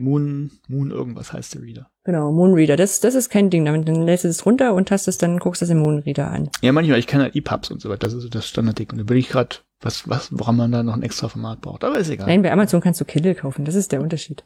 [0.00, 1.90] Moon, Moon irgendwas heißt der Reader.
[2.04, 2.76] Genau, Moonreader.
[2.76, 3.64] Das, das ist kein Ding.
[3.64, 6.50] Damit dann lässt du es runter und hast es dann, guckst es im Moonreader an.
[6.62, 8.06] Ja, manchmal, ich kann halt EPUBs und so weiter.
[8.06, 8.90] Das ist so das Standardding.
[8.90, 11.84] Und da bin ich gerade, was, was, woran man da noch ein extra Format braucht.
[11.84, 12.26] Aber ist egal.
[12.26, 13.64] Nein, bei Amazon kannst du Kindle kaufen.
[13.64, 14.44] Das ist der Unterschied.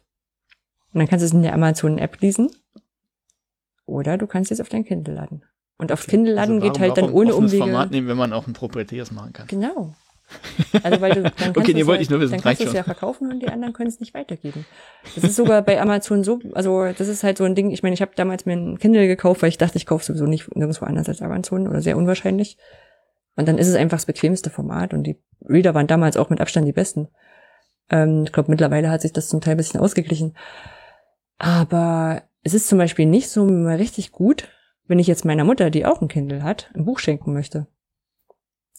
[0.92, 2.50] Und dann kannst du es in der Amazon-App lesen.
[3.86, 5.44] Oder du kannst es auf dein Kindle laden.
[5.84, 7.58] Und auf Kindle laden also geht halt dann ohne Umwege.
[7.58, 9.46] Format nehmen, wenn man auch ein proprietäres machen kann.
[9.48, 9.94] Genau.
[10.82, 12.72] Also weil du dann kannst okay, nee, wollte ich nur wissen, dann kannst du es
[12.72, 14.64] ja verkaufen und die anderen können es nicht weitergeben.
[15.14, 17.92] Das ist sogar bei Amazon so, also das ist halt so ein Ding, ich meine,
[17.92, 20.86] ich habe damals mir ein Kindle gekauft, weil ich dachte, ich kaufe sowieso nicht nirgendwo
[20.86, 22.56] anders als Amazon oder sehr unwahrscheinlich.
[23.36, 26.40] Und dann ist es einfach das bequemste Format und die Reader waren damals auch mit
[26.40, 27.08] Abstand die besten.
[27.90, 30.34] Ähm, ich glaube, mittlerweile hat sich das zum Teil ein bisschen ausgeglichen.
[31.36, 34.48] Aber es ist zum Beispiel nicht so richtig gut,
[34.86, 37.66] wenn ich jetzt meiner Mutter, die auch ein Kindle hat, ein Buch schenken möchte.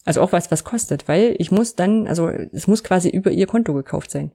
[0.04, 3.46] Also auch was, was kostet, weil ich muss dann, also es muss quasi über ihr
[3.46, 4.32] Konto gekauft sein.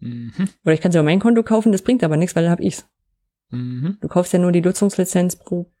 [0.00, 0.48] Mhm.
[0.64, 2.60] Oder ich kann sie über mein Konto kaufen, das bringt aber nichts, weil dann hab
[2.60, 2.86] ich's.
[3.50, 3.96] Mhm.
[4.00, 5.72] Du kaufst ja nur die Nutzungslizenz pro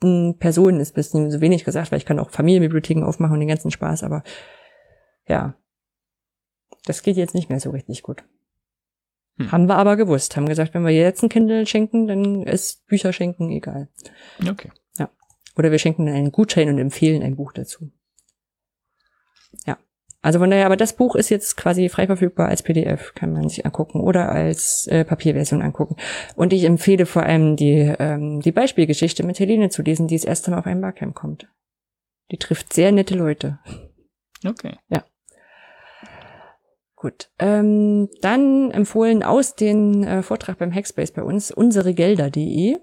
[0.00, 3.72] Person, ist bisschen so wenig gesagt, weil ich kann auch Familienbibliotheken aufmachen und den ganzen
[3.72, 4.22] Spaß, aber
[5.26, 5.56] ja,
[6.84, 8.22] das geht jetzt nicht mehr so richtig gut.
[9.38, 9.52] Hm.
[9.52, 13.12] Haben wir aber gewusst, haben gesagt, wenn wir jetzt ein Kindle schenken, dann ist Bücher
[13.12, 13.88] schenken egal.
[14.48, 14.70] Okay.
[14.98, 15.10] Ja.
[15.56, 17.90] Oder wir schenken einen Gutschein und empfehlen ein Buch dazu.
[19.64, 19.78] Ja.
[20.20, 23.48] Also von daher, aber das Buch ist jetzt quasi frei verfügbar als PDF, kann man
[23.48, 25.96] sich angucken oder als äh, Papierversion angucken.
[26.34, 30.24] Und ich empfehle vor allem die, ähm, die Beispielgeschichte mit Helene zu lesen, die das
[30.24, 31.48] erste Mal auf ein Barcamp kommt.
[32.32, 33.60] Die trifft sehr nette Leute.
[34.44, 34.76] Okay.
[34.88, 35.04] Ja.
[37.00, 37.30] Gut.
[37.38, 42.76] Ähm, dann empfohlen aus den äh, Vortrag beim Hackspace bei uns unseregelder.de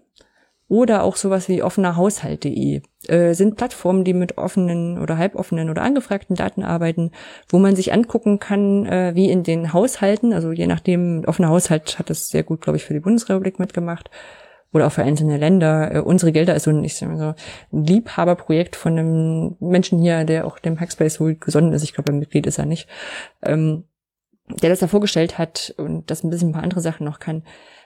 [0.69, 6.37] oder auch sowas wie offenerhaushalt.de äh, sind Plattformen, die mit offenen oder halboffenen oder angefragten
[6.37, 7.11] Daten arbeiten,
[7.49, 11.99] wo man sich angucken kann, äh, wie in den Haushalten, also je nachdem, offener Haushalt
[11.99, 14.09] hat das sehr gut, glaube ich, für die Bundesrepublik mitgemacht
[14.71, 15.93] oder auch für einzelne Länder.
[15.93, 17.33] Äh, unsere Gelder ist so ein, ich sag mal so,
[17.77, 21.83] ein Liebhaberprojekt von einem Menschen hier, der auch dem Hackspace wohl gesonnen ist.
[21.83, 22.87] Ich glaube, ein Mitglied ist er nicht.
[23.43, 23.83] Ähm,
[24.47, 27.43] der das da vorgestellt hat und das ein bisschen ein paar andere Sachen noch kann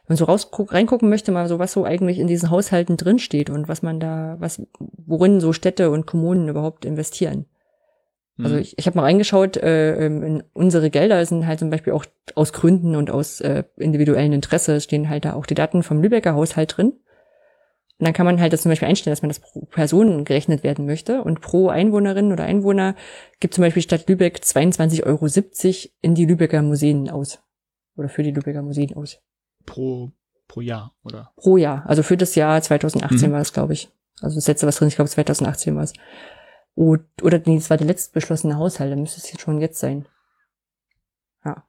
[0.09, 3.67] man so rausguck, reingucken möchte, mal so was so eigentlich in diesen Haushalten drinsteht und
[3.69, 7.45] was man da, was, worin so Städte und Kommunen überhaupt investieren.
[8.41, 8.61] Also mhm.
[8.61, 12.05] ich, ich habe mal reingeschaut, äh, ähm, in unsere Gelder sind halt zum Beispiel auch
[12.35, 16.33] aus Gründen und aus äh, individuellen Interesse stehen halt da auch die Daten vom Lübecker
[16.33, 16.93] Haushalt drin.
[17.99, 20.63] Und dann kann man halt das zum Beispiel einstellen, dass man das pro Person gerechnet
[20.63, 21.21] werden möchte.
[21.21, 22.95] Und pro Einwohnerin oder Einwohner
[23.39, 25.27] gibt zum Beispiel Stadt Lübeck 22,70 Euro
[26.01, 27.39] in die Lübecker Museen aus.
[27.97, 29.19] Oder für die Lübecker Museen aus
[29.69, 30.11] pro,
[30.47, 31.31] pro Jahr, oder?
[31.35, 31.83] Pro Jahr.
[31.87, 33.33] Also für das Jahr 2018 mhm.
[33.33, 33.89] war es, glaube ich.
[34.21, 35.93] Also das letzte, was drin, ich glaube 2018 war es.
[36.75, 40.07] Oder nee, das war der letzte beschlossene Haushalt, da müsste es jetzt schon jetzt sein.
[41.45, 41.63] Ja.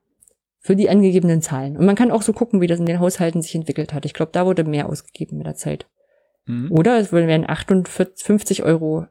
[0.58, 1.76] Für die angegebenen Zahlen.
[1.76, 4.04] Und man kann auch so gucken, wie das in den Haushalten sich entwickelt hat.
[4.04, 5.86] Ich glaube, da wurde mehr ausgegeben mit der Zeit.
[6.46, 6.70] Mhm.
[6.72, 9.06] Oder es werden 58 Euro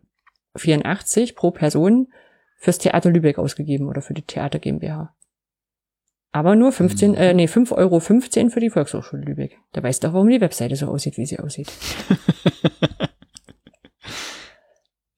[0.56, 2.08] 84 pro Person
[2.58, 5.16] fürs Theater Lübeck ausgegeben oder für die Theater GmbH.
[6.32, 9.58] Aber nur 15, äh, nee, 5,15 Euro für die Volkshochschule Lübeck.
[9.72, 11.72] Da weißt du auch, warum die Webseite so aussieht, wie sie aussieht.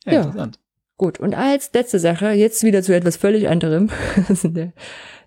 [0.06, 0.22] ja, ja.
[0.22, 0.60] Interessant.
[0.98, 3.90] Gut, und als letzte Sache, jetzt wieder zu etwas völlig anderem,
[4.44, 4.74] in der,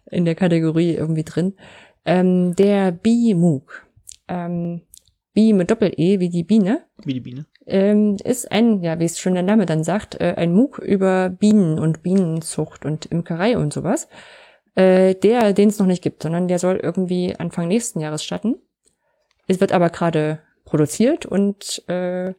[0.07, 1.55] in der Kategorie irgendwie drin,
[2.05, 3.87] ähm, der B-MOOC.
[4.29, 4.83] Ähm,
[5.35, 6.85] B mit Doppel-E, wie die Biene.
[7.05, 7.47] Wie die Biene.
[7.67, 11.29] Ähm, ist ein, ja, wie es schon der Name dann sagt, äh, ein MOOC über
[11.29, 14.09] Bienen und Bienenzucht und Imkerei und sowas
[14.75, 18.57] äh, der, den es noch nicht gibt, sondern der soll irgendwie Anfang nächsten Jahres starten.
[19.47, 22.35] Es wird aber gerade produziert und äh,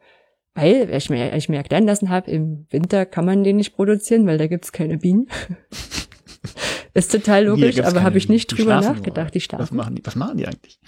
[0.54, 4.26] weil ich mir, ich mir erklären lassen habe, im Winter kann man den nicht produzieren,
[4.26, 5.28] weil da gibt's keine Bienen.
[6.94, 9.36] Ist total logisch, aber habe ich nicht drüber nachgedacht.
[9.36, 9.64] Die schlafen.
[9.64, 10.80] Was machen die, was machen die eigentlich?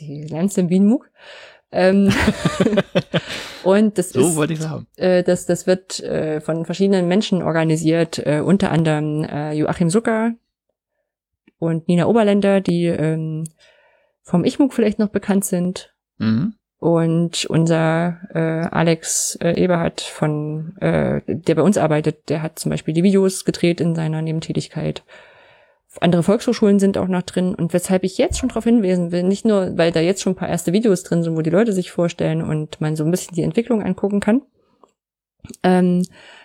[0.00, 1.10] Die lernst im Bienenmuck.
[1.70, 2.10] Ähm,
[3.64, 4.86] und das So ist, wollte ich es haben.
[4.96, 10.32] äh, das, das wird äh, von verschiedenen Menschen organisiert, äh, unter anderem äh, Joachim Zucker
[11.58, 13.44] und Nina Oberländer, die ähm,
[14.22, 15.94] vom IchMUG vielleicht noch bekannt sind.
[16.18, 16.54] Mhm.
[16.80, 22.70] Und unser äh, Alex äh, Eberhardt von, äh, der bei uns arbeitet, der hat zum
[22.70, 25.02] Beispiel die Videos gedreht in seiner Nebentätigkeit.
[26.00, 27.54] Andere Volkshochschulen sind auch noch drin.
[27.54, 30.36] Und weshalb ich jetzt schon darauf hinweisen will, nicht nur, weil da jetzt schon ein
[30.36, 33.34] paar erste Videos drin sind, wo die Leute sich vorstellen und man so ein bisschen
[33.34, 34.42] die Entwicklung angucken kann.
[35.62, 36.04] Ähm,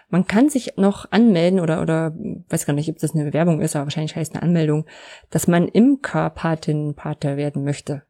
[0.10, 2.14] man kann sich noch anmelden oder, oder,
[2.50, 4.86] weiß gar nicht, ob das eine Bewerbung ist, aber wahrscheinlich heißt eine Anmeldung,
[5.30, 8.04] dass man Imker-Patin, Pater werden möchte.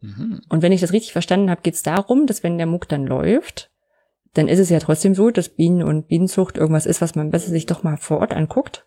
[0.00, 0.40] Mhm.
[0.48, 3.06] Und wenn ich das richtig verstanden habe, geht es darum, dass wenn der MOOC dann
[3.06, 3.70] läuft,
[4.34, 7.50] dann ist es ja trotzdem so, dass Bienen und Bienenzucht irgendwas ist, was man besser
[7.50, 8.85] sich doch mal vor Ort anguckt.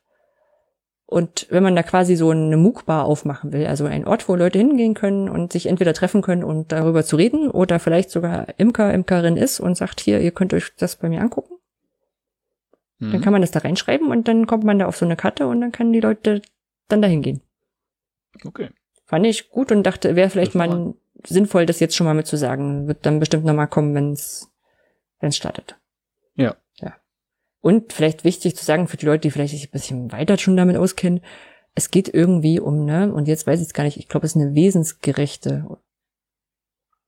[1.10, 4.60] Und wenn man da quasi so eine MOOC-Bar aufmachen will, also ein Ort, wo Leute
[4.60, 8.94] hingehen können und sich entweder treffen können und darüber zu reden oder vielleicht sogar Imker,
[8.94, 11.56] Imkerin ist und sagt, hier, ihr könnt euch das bei mir angucken,
[13.00, 13.22] dann Mhm.
[13.22, 15.62] kann man das da reinschreiben und dann kommt man da auf so eine Karte und
[15.62, 16.44] dann können die Leute
[16.90, 17.42] dann dahin gehen.
[18.46, 18.70] Okay.
[19.06, 20.94] Fand ich gut und dachte, wäre vielleicht mal
[21.26, 22.88] sinnvoll, das jetzt schon mal mit zu sagen.
[22.88, 24.48] Wird dann bestimmt noch mal kommen, wenn es
[25.32, 25.76] startet.
[26.36, 26.56] Ja.
[27.62, 30.56] Und vielleicht wichtig zu sagen für die Leute, die vielleicht sich ein bisschen weiter schon
[30.56, 31.22] damit auskennen,
[31.76, 34.36] es geht irgendwie um, ne, und jetzt weiß ich es gar nicht, ich glaube, es
[34.36, 35.78] ist eine wesensgerechte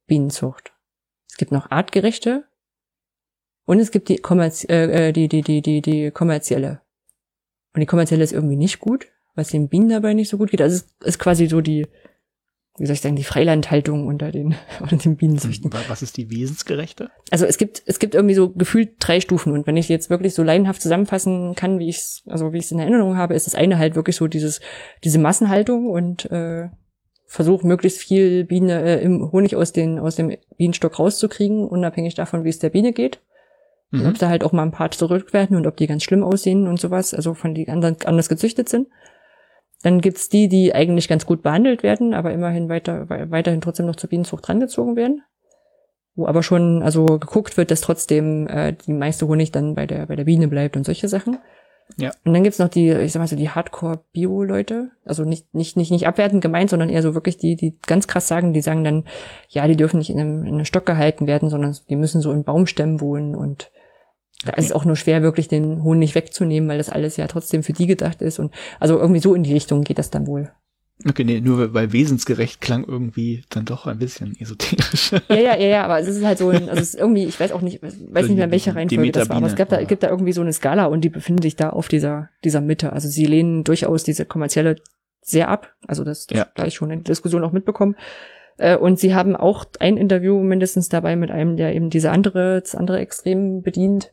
[0.07, 0.73] Bienenzucht.
[1.29, 2.45] Es gibt noch artgerechte
[3.65, 6.81] und es gibt die, kommerz äh, äh, die, die, die, die, die kommerzielle.
[7.73, 10.61] Und die kommerzielle ist irgendwie nicht gut, es den Bienen dabei nicht so gut geht.
[10.61, 11.87] Also es ist quasi so die,
[12.77, 15.71] wie soll ich sagen, die Freilandhaltung unter den, unter den Bienenzüchten.
[15.73, 17.09] Wa- Was ist die wesensgerechte?
[17.29, 19.53] Also es gibt, es gibt irgendwie so gefühlt drei Stufen.
[19.53, 22.65] Und wenn ich jetzt wirklich so laienhaft zusammenfassen kann, wie ich es, also wie ich
[22.65, 24.61] es in Erinnerung habe, ist das eine halt wirklich so dieses,
[25.03, 26.69] diese Massenhaltung und äh,
[27.27, 32.43] Versuch, möglichst viel Biene äh, im Honig aus, den, aus dem Bienenstock rauszukriegen, unabhängig davon,
[32.43, 33.21] wie es der Biene geht.
[33.93, 34.07] Und Mhm.
[34.07, 36.65] ob da halt auch mal ein paar zurück werden und ob die ganz schlimm aussehen
[36.67, 38.87] und sowas, also von die anderen anders gezüchtet sind.
[39.83, 43.85] Dann gibt's die, die eigentlich ganz gut behandelt werden, aber immerhin weiter, wei- weiterhin trotzdem
[43.85, 45.23] noch zur Bienenzucht rangezogen werden.
[46.15, 50.07] Wo aber schon also geguckt wird, dass trotzdem äh, die meiste Honig dann bei der,
[50.07, 51.37] bei der Biene bleibt und solche Sachen.
[51.97, 52.11] Ja.
[52.23, 54.91] Und dann gibt's noch die, ich sag mal so, die Hardcore-Bio-Leute.
[55.03, 58.27] Also nicht, nicht, nicht, nicht abwertend gemeint, sondern eher so wirklich die, die ganz krass
[58.27, 59.05] sagen, die sagen dann,
[59.49, 62.31] ja, die dürfen nicht in einem, in einem Stock gehalten werden, sondern die müssen so
[62.31, 63.71] in Baumstämmen wohnen und
[64.45, 67.63] da ist es auch nur schwer, wirklich den Honig wegzunehmen, weil das alles ja trotzdem
[67.63, 68.39] für die gedacht ist.
[68.39, 70.51] Und also irgendwie so in die Richtung geht das dann wohl.
[71.07, 75.11] Okay, nee, nur weil- wesensgerecht klang irgendwie dann doch ein bisschen esoterisch.
[75.29, 77.39] Ja, ja, ja, ja, aber es ist halt so ein, also es ist irgendwie, ich
[77.39, 79.83] weiß auch nicht, weiß nicht mehr, in welcher Reihenfolge das war, aber es gab da,
[79.83, 82.93] gibt da irgendwie so eine Skala und die befinden sich da auf dieser, dieser Mitte.
[82.93, 84.75] Also sie lehnen durchaus diese kommerzielle
[85.23, 85.73] sehr ab.
[85.87, 86.47] Also das, das Ja.
[86.55, 87.95] da ich schon in der Diskussion auch mitbekommen.
[88.57, 92.61] Äh, Und sie haben auch ein Interview mindestens dabei mit einem, der eben diese andere,
[92.61, 94.11] das andere Extrem bedient.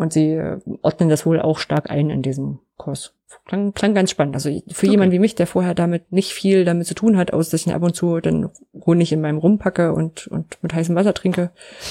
[0.00, 3.12] Und sie äh, ordnen das wohl auch stark ein in diesem Kurs.
[3.44, 4.34] Klang, klang ganz spannend.
[4.34, 4.90] Also für Okay.
[4.92, 7.74] jemanden wie mich, der vorher damit nicht viel damit zu tun hat, aus dass ich
[7.74, 8.48] ab und zu dann
[8.86, 11.50] Honig in meinem Rum packe und, und mit heißem Wasser trinke,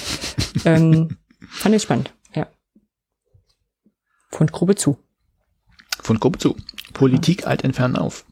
[0.66, 1.18] ähm,
[1.50, 2.48] fand ich spannend, ja.
[4.32, 4.98] Von zu.
[6.02, 6.56] Von Gruppe zu.
[6.94, 8.26] Politik alt entfernen auf.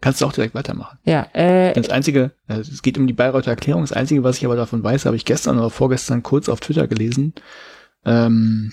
[0.00, 0.98] Kannst du auch direkt weitermachen.
[1.04, 3.84] Ja, äh, Das Einzige, äh, es geht um die Bayreuther Erklärung.
[3.84, 6.88] Das Einzige, was ich aber davon weiß, habe ich gestern oder vorgestern kurz auf Twitter
[6.88, 7.32] gelesen.
[8.04, 8.72] Ähm,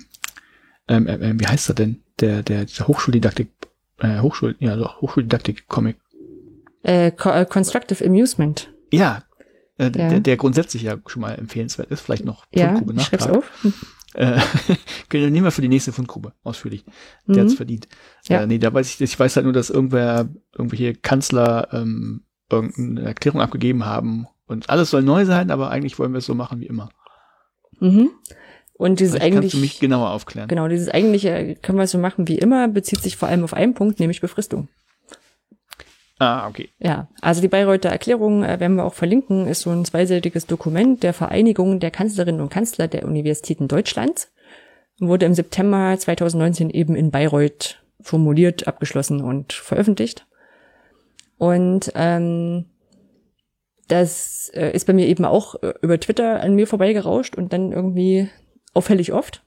[0.91, 2.03] ähm, äh, äh, wie heißt er denn?
[2.19, 3.49] Der, der, der Hochschuldidaktik,
[3.99, 5.97] äh, Hochschul, ja doch, Hochschuldidaktik-Comic.
[6.83, 8.71] äh, äh, Constructive Amusement.
[8.91, 9.23] Ja,
[9.77, 9.89] äh, Ja.
[9.89, 12.01] Der, der grundsätzlich ja schon mal empfehlenswert ist.
[12.01, 13.49] Vielleicht noch Ja, Fundgrube ich schreib's auf.
[13.63, 13.73] Hm.
[14.13, 14.39] Äh,
[15.13, 16.83] nehmen wir für die nächste Fundgrube ausführlich.
[17.27, 17.47] Der Mhm.
[17.47, 17.87] hat's verdient.
[18.27, 18.41] Ja.
[18.41, 23.07] Äh, nee, da weiß ich, ich weiß halt nur, dass irgendwer, irgendwelche Kanzler ähm, irgendeine
[23.07, 26.59] Erklärung abgegeben haben und alles soll neu sein, aber eigentlich wollen wir es so machen
[26.59, 26.89] wie immer.
[27.79, 28.09] Mhm.
[28.81, 30.47] Und dieses Vielleicht kannst du mich eigentlich, genauer aufklären.
[30.47, 33.75] genau, dieses eigentliche können wir so machen wie immer, bezieht sich vor allem auf einen
[33.75, 34.69] Punkt, nämlich Befristung.
[36.17, 36.69] Ah, okay.
[36.79, 41.03] Ja, also die Bayreuther Erklärung, äh, werden wir auch verlinken, ist so ein zweiseitiges Dokument
[41.03, 44.31] der Vereinigung der Kanzlerinnen und Kanzler der Universitäten Deutschlands.
[44.99, 50.25] Wurde im September 2019 eben in Bayreuth formuliert, abgeschlossen und veröffentlicht.
[51.37, 52.65] Und ähm,
[53.87, 57.73] das äh, ist bei mir eben auch äh, über Twitter an mir vorbeigerauscht und dann
[57.73, 58.27] irgendwie
[58.73, 59.43] auffällig oft,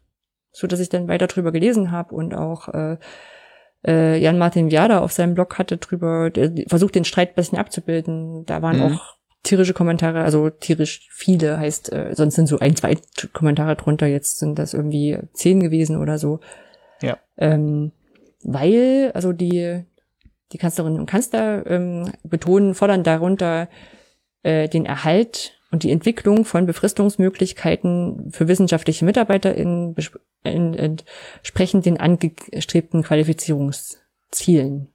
[0.53, 2.97] so dass ich dann weiter drüber gelesen habe und auch äh,
[3.87, 8.45] äh, Jan-Martin Viada auf seinem Blog hatte drüber, der versucht den Streit ein bisschen abzubilden.
[8.47, 8.83] Da waren Mhm.
[8.83, 12.97] auch tierische Kommentare, also tierisch viele heißt, äh, sonst sind so ein, zwei
[13.33, 16.41] Kommentare drunter, jetzt sind das irgendwie zehn gewesen oder so.
[17.03, 17.19] Ja.
[17.37, 17.93] Ähm,
[18.43, 19.85] weil, also die,
[20.53, 23.69] die Kanzlerinnen und Kanzler ähm, betonen, fordern darunter
[24.43, 29.97] äh, den Erhalt und die Entwicklung von Befristungsmöglichkeiten für wissenschaftliche Mitarbeiter in,
[30.45, 34.87] in, entsprechend den angestrebten Qualifizierungszielen.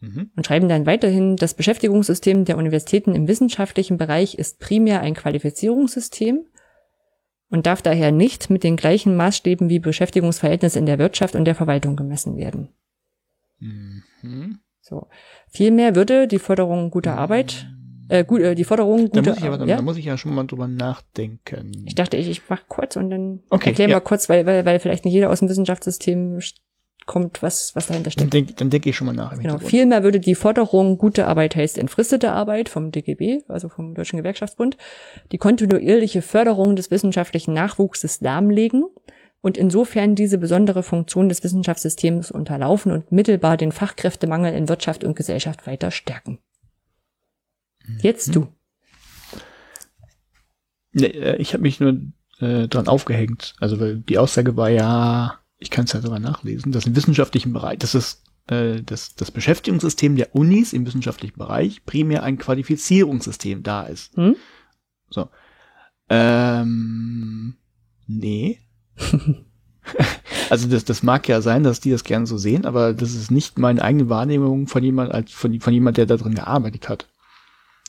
[0.00, 0.30] Mhm.
[0.34, 6.46] Und schreiben dann weiterhin, das Beschäftigungssystem der Universitäten im wissenschaftlichen Bereich ist primär ein Qualifizierungssystem
[7.48, 11.54] und darf daher nicht mit den gleichen Maßstäben wie Beschäftigungsverhältnisse in der Wirtschaft und der
[11.54, 12.70] Verwaltung gemessen werden.
[13.60, 14.58] Mhm.
[14.80, 15.06] So.
[15.48, 17.68] Vielmehr würde die Förderung guter Arbeit
[18.08, 19.76] äh, gut, äh, die Forderung gute, da muss, ich aber, ja?
[19.76, 21.84] da muss ich ja schon mal drüber nachdenken.
[21.86, 23.96] Ich dachte, ich, ich mach kurz und dann okay, erkläre ja.
[23.96, 26.40] mal kurz, weil, weil, weil vielleicht nicht jeder aus dem Wissenschaftssystem
[27.06, 28.22] kommt, was, was dahinter steckt.
[28.22, 29.36] Dann denke dann denk ich schon mal nach.
[29.38, 29.58] Genau.
[29.58, 34.76] Vielmehr würde die Forderung gute Arbeit heißt entfristete Arbeit vom DGB, also vom Deutschen Gewerkschaftsbund,
[35.32, 38.84] die kontinuierliche Förderung des wissenschaftlichen Nachwuchses lahmlegen
[39.40, 45.16] und insofern diese besondere Funktion des Wissenschaftssystems unterlaufen und mittelbar den Fachkräftemangel in Wirtschaft und
[45.16, 46.38] Gesellschaft weiter stärken.
[48.00, 48.48] Jetzt du.
[50.92, 52.00] Nee, äh, ich habe mich nur
[52.38, 53.54] äh, dran aufgehängt.
[53.60, 57.52] Also weil die Aussage war ja, ich kann es ja sogar nachlesen, dass im wissenschaftlichen
[57.52, 63.62] Bereich, dass es äh, das, das Beschäftigungssystem der Unis im wissenschaftlichen Bereich primär ein Qualifizierungssystem
[63.62, 64.16] da ist.
[64.16, 64.36] Hm?
[65.10, 65.28] So.
[66.08, 67.54] Ähm,
[68.06, 68.58] nee.
[70.50, 73.30] also das, das mag ja sein, dass die das gerne so sehen, aber das ist
[73.30, 77.08] nicht meine eigene Wahrnehmung von jemand, als von, von jemand, der da drin gearbeitet hat.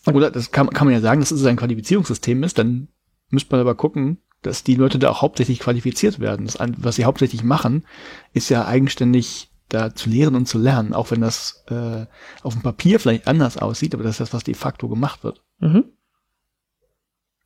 [0.06, 2.90] Oder das kann, kann man ja sagen, dass es ein Qualifizierungssystem ist, dann
[3.30, 6.46] müsste man aber gucken, dass die Leute da auch hauptsächlich qualifiziert werden.
[6.46, 7.86] Das, was sie hauptsächlich machen,
[8.34, 12.06] ist ja eigenständig da zu lehren und zu lernen, auch wenn das äh,
[12.44, 15.42] auf dem Papier vielleicht anders aussieht, aber das ist das, was de facto gemacht wird.
[15.60, 15.86] Mhm.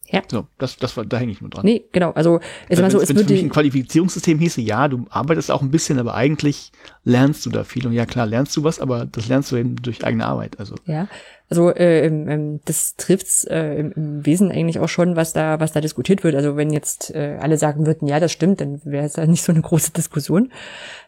[0.09, 0.21] Ja.
[0.29, 1.65] So, das, das war, da hänge ich nur dran.
[1.65, 2.11] Nee, genau.
[2.11, 2.39] Also,
[2.69, 3.33] es war so, es würde.
[3.33, 6.71] ein Qualifizierungssystem hieße, ja, du arbeitest auch ein bisschen, aber eigentlich
[7.03, 7.85] lernst du da viel.
[7.85, 10.59] Und ja, klar, lernst du was, aber das lernst du eben durch eigene Arbeit.
[10.59, 10.75] Also.
[10.85, 11.09] Ja.
[11.49, 15.71] Also, äh, ähm, das trifft's äh, im, im Wesen eigentlich auch schon, was da, was
[15.71, 16.35] da diskutiert wird.
[16.35, 19.43] Also, wenn jetzt äh, alle sagen würden, ja, das stimmt, dann wäre es ja nicht
[19.43, 20.51] so eine große Diskussion.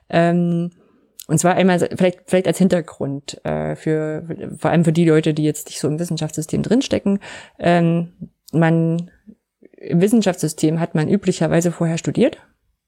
[0.09, 0.71] Ähm,
[1.27, 4.23] und zwar einmal vielleicht, vielleicht als Hintergrund äh, für
[4.57, 7.19] vor allem für die Leute, die jetzt nicht so im Wissenschaftssystem drinstecken.
[7.59, 8.13] Ähm,
[8.51, 9.11] man
[9.77, 12.39] im Wissenschaftssystem hat man üblicherweise vorher studiert,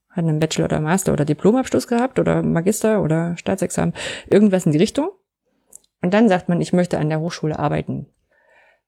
[0.09, 3.93] hat einen Bachelor oder Master oder Diplomabschluss gehabt oder Magister oder Staatsexamen,
[4.27, 5.09] irgendwas in die Richtung.
[6.01, 8.07] Und dann sagt man, ich möchte an der Hochschule arbeiten.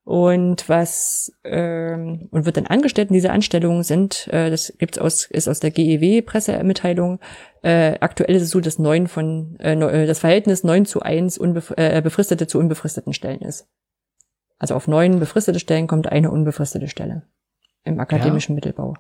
[0.05, 5.25] Und was ähm, und wird dann angestellt in dieser Anstellung sind, äh, das gibt's aus
[5.25, 7.19] ist aus der GEW Pressemitteilung.
[7.61, 11.37] Äh, aktuell ist es so, dass neun von äh, äh das Verhältnis neun zu eins
[11.37, 13.69] unbef äh, befristete zu unbefristeten Stellen ist.
[14.59, 17.23] Also auf neun befristete Stellen kommt eine unbefristete Stelle
[17.85, 18.55] im akademischen ja.
[18.55, 18.95] Mittelbau.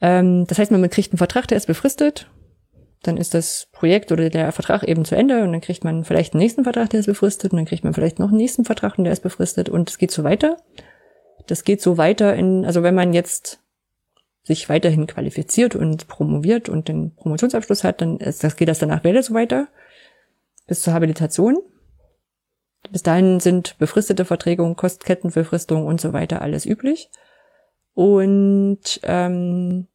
[0.00, 2.30] Ähm, das heißt, man kriegt einen Vertrag, der ist befristet.
[3.02, 6.34] Dann ist das Projekt oder der Vertrag eben zu Ende und dann kriegt man vielleicht
[6.34, 8.96] einen nächsten Vertrag, der ist befristet und dann kriegt man vielleicht noch einen nächsten Vertrag
[8.96, 10.56] und der ist befristet und es geht so weiter.
[11.48, 13.60] Das geht so weiter in, also wenn man jetzt
[14.44, 19.04] sich weiterhin qualifiziert und promoviert und den Promotionsabschluss hat, dann ist, das geht das danach
[19.04, 19.68] wieder so weiter
[20.66, 21.58] bis zur Habilitation.
[22.90, 27.10] Bis dahin sind befristete Verträge, Kostkettenbefristung und so weiter alles üblich.
[27.94, 29.86] Und ähm,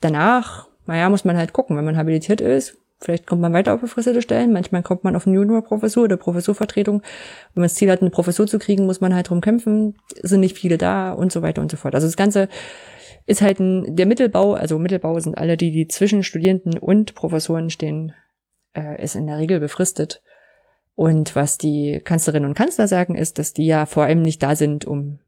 [0.00, 2.76] danach, naja, muss man halt gucken, wenn man habilitiert ist.
[3.00, 7.02] Vielleicht kommt man weiter auf befristete Stellen, manchmal kommt man auf eine Juniorprofessur oder Professurvertretung.
[7.52, 10.40] Wenn man das Ziel hat, eine Professur zu kriegen, muss man halt drum kämpfen, sind
[10.40, 11.94] nicht viele da und so weiter und so fort.
[11.94, 12.48] Also das Ganze
[13.26, 17.70] ist halt ein, der Mittelbau, also Mittelbau sind alle, die, die zwischen Studierenden und Professoren
[17.70, 18.14] stehen,
[18.74, 20.22] äh, ist in der Regel befristet.
[20.94, 24.54] Und was die Kanzlerinnen und Kanzler sagen, ist, dass die ja vor allem nicht da
[24.54, 25.18] sind, um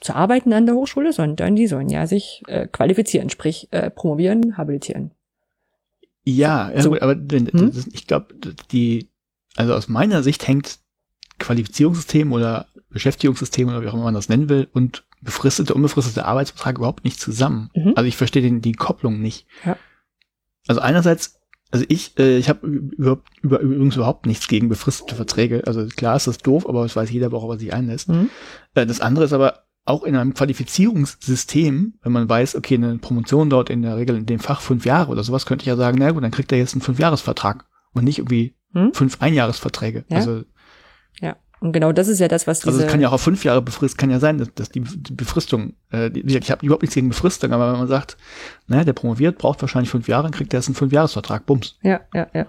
[0.00, 4.56] zu arbeiten an der Hochschule, sondern die sollen ja sich äh, qualifizieren, sprich äh, promovieren,
[4.56, 5.12] habilitieren.
[6.24, 6.90] Ja, ja so.
[6.90, 7.72] gut, aber hm?
[7.92, 8.34] ich glaube,
[8.72, 9.10] die,
[9.56, 10.78] also aus meiner Sicht hängt
[11.38, 16.78] Qualifizierungssystem oder Beschäftigungssystem oder wie auch immer man das nennen will und befristete, unbefristete Arbeitsvertrag
[16.78, 17.70] überhaupt nicht zusammen.
[17.74, 17.92] Mhm.
[17.96, 19.46] Also ich verstehe den, die Kopplung nicht.
[19.64, 19.76] Ja.
[20.66, 21.40] Also einerseits
[21.72, 25.62] also ich, äh, ich habe überhaupt über, übrigens überhaupt nichts gegen befristete Verträge.
[25.66, 28.08] Also klar ist das doof, aber es weiß jeder, worauf er sich einlässt.
[28.08, 28.30] Mhm.
[28.74, 33.50] Äh, das andere ist aber auch in einem Qualifizierungssystem, wenn man weiß, okay, eine Promotion
[33.50, 35.98] dort in der Regel in dem Fach fünf Jahre oder sowas, könnte ich ja sagen,
[35.98, 38.92] na gut, dann kriegt er jetzt einen Fünfjahresvertrag und nicht irgendwie mhm.
[38.92, 40.04] fünf Einjahresverträge.
[40.08, 40.16] Ja?
[40.16, 40.42] Also
[41.20, 41.36] ja.
[41.60, 43.44] Und genau das ist ja das, was diese Also es kann ja auch auf fünf
[43.44, 46.94] Jahre befristet, kann ja sein, dass, dass die, Befristung, äh, die, ich habe überhaupt nichts
[46.94, 48.16] gegen Befristung, aber wenn man sagt,
[48.66, 51.76] naja, der promoviert, braucht wahrscheinlich fünf Jahre, dann kriegt er jetzt einen Fünfjahresvertrag, bums.
[51.82, 52.46] Ja, ja, ja.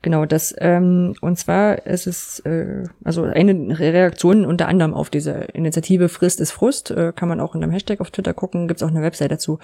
[0.00, 5.32] Genau, das, ähm, und zwar ist es, äh, also eine Reaktion unter anderem auf diese
[5.32, 8.82] Initiative Frist ist Frust, äh, kann man auch in einem Hashtag auf Twitter gucken, gibt's
[8.82, 9.58] auch eine Website dazu,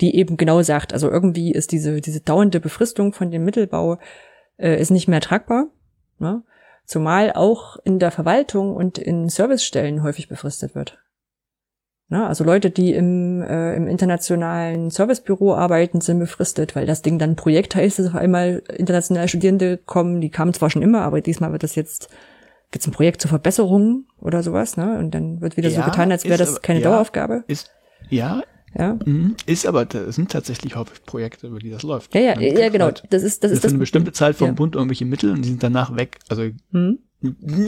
[0.00, 3.98] die eben genau sagt, also irgendwie ist diese, diese dauernde Befristung von dem Mittelbau
[4.58, 5.66] äh, ist nicht mehr tragbar.
[6.18, 6.42] Ne?
[6.88, 10.98] Zumal auch in der Verwaltung und in Servicestellen häufig befristet wird.
[12.08, 12.26] Ne?
[12.26, 17.36] Also Leute, die im, äh, im internationalen Servicebüro arbeiten, sind befristet, weil das Ding dann
[17.36, 21.52] Projekt heißt, dass auf einmal internationale Studierende kommen, die kamen zwar schon immer, aber diesmal
[21.52, 22.08] wird das jetzt,
[22.70, 24.98] gibt's ein Projekt zur Verbesserung oder sowas, ne?
[24.98, 26.88] Und dann wird wieder so Ja, getan, als wäre das aber- keine ja.
[26.88, 27.44] Daueraufgabe.
[27.48, 27.70] Ist,
[28.08, 28.42] ja,
[28.76, 28.98] Ja.
[29.04, 32.14] mhm, ist aber, das sind tatsächlich häufig Projekte, über die das läuft.
[32.14, 32.86] Ja, ja, ja, genau.
[32.86, 33.72] halt Das ist, das ist für das.
[33.72, 34.52] eine bestimmte Zeit vom ja.
[34.52, 36.18] Bund irgendwelche Mittel und die sind danach weg.
[36.28, 36.42] Also
[36.72, 36.98] Hm?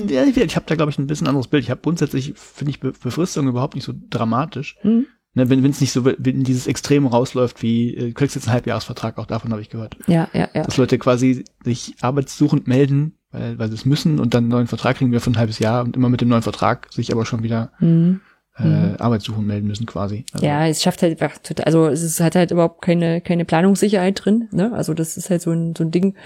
[0.08, 1.64] ja, ich, habe da glaube ich ein bisschen anderes Bild.
[1.64, 4.76] Ich habe grundsätzlich finde ich Be Befristung überhaupt nicht so dramatisch.
[4.82, 5.06] Hm?
[5.34, 8.54] Ne, wenn es nicht so wenn dieses Extrem rausläuft wie äh, du kriegst jetzt einen
[8.54, 10.62] Halbjahresvertrag, auch davon habe ich gehört, Ja, ja, ja.
[10.64, 14.66] dass Leute quasi sich arbeitssuchend melden, weil weil sie es müssen und dann einen neuen
[14.66, 17.24] Vertrag kriegen wir für ein halbes Jahr und immer mit dem neuen Vertrag sich aber
[17.26, 18.20] schon wieder Hm.
[18.62, 18.96] Äh, Mhm.
[18.98, 20.24] arbeitssuchend melden müssen quasi.
[20.32, 24.24] Also, Ja, es schafft halt einfach total, also es hat halt überhaupt keine, keine Planungssicherheit
[24.24, 24.72] drin, ne?
[24.72, 26.16] Also das ist halt so ein, so ein Ding,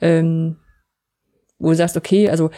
[0.00, 0.56] ähm,
[1.58, 2.50] wo du sagst, okay, also,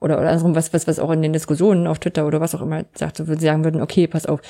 [0.00, 2.62] oder, oder andersrum, was, was, was auch in den Diskussionen auf Twitter oder was auch
[2.62, 4.40] immer sagt, so, sagen würden, okay, pass auf,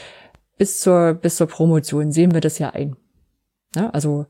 [0.56, 2.96] bis zur, bis zur Promotion sehen wir das ja ein.
[3.74, 3.92] Ne?
[3.92, 4.26] Also,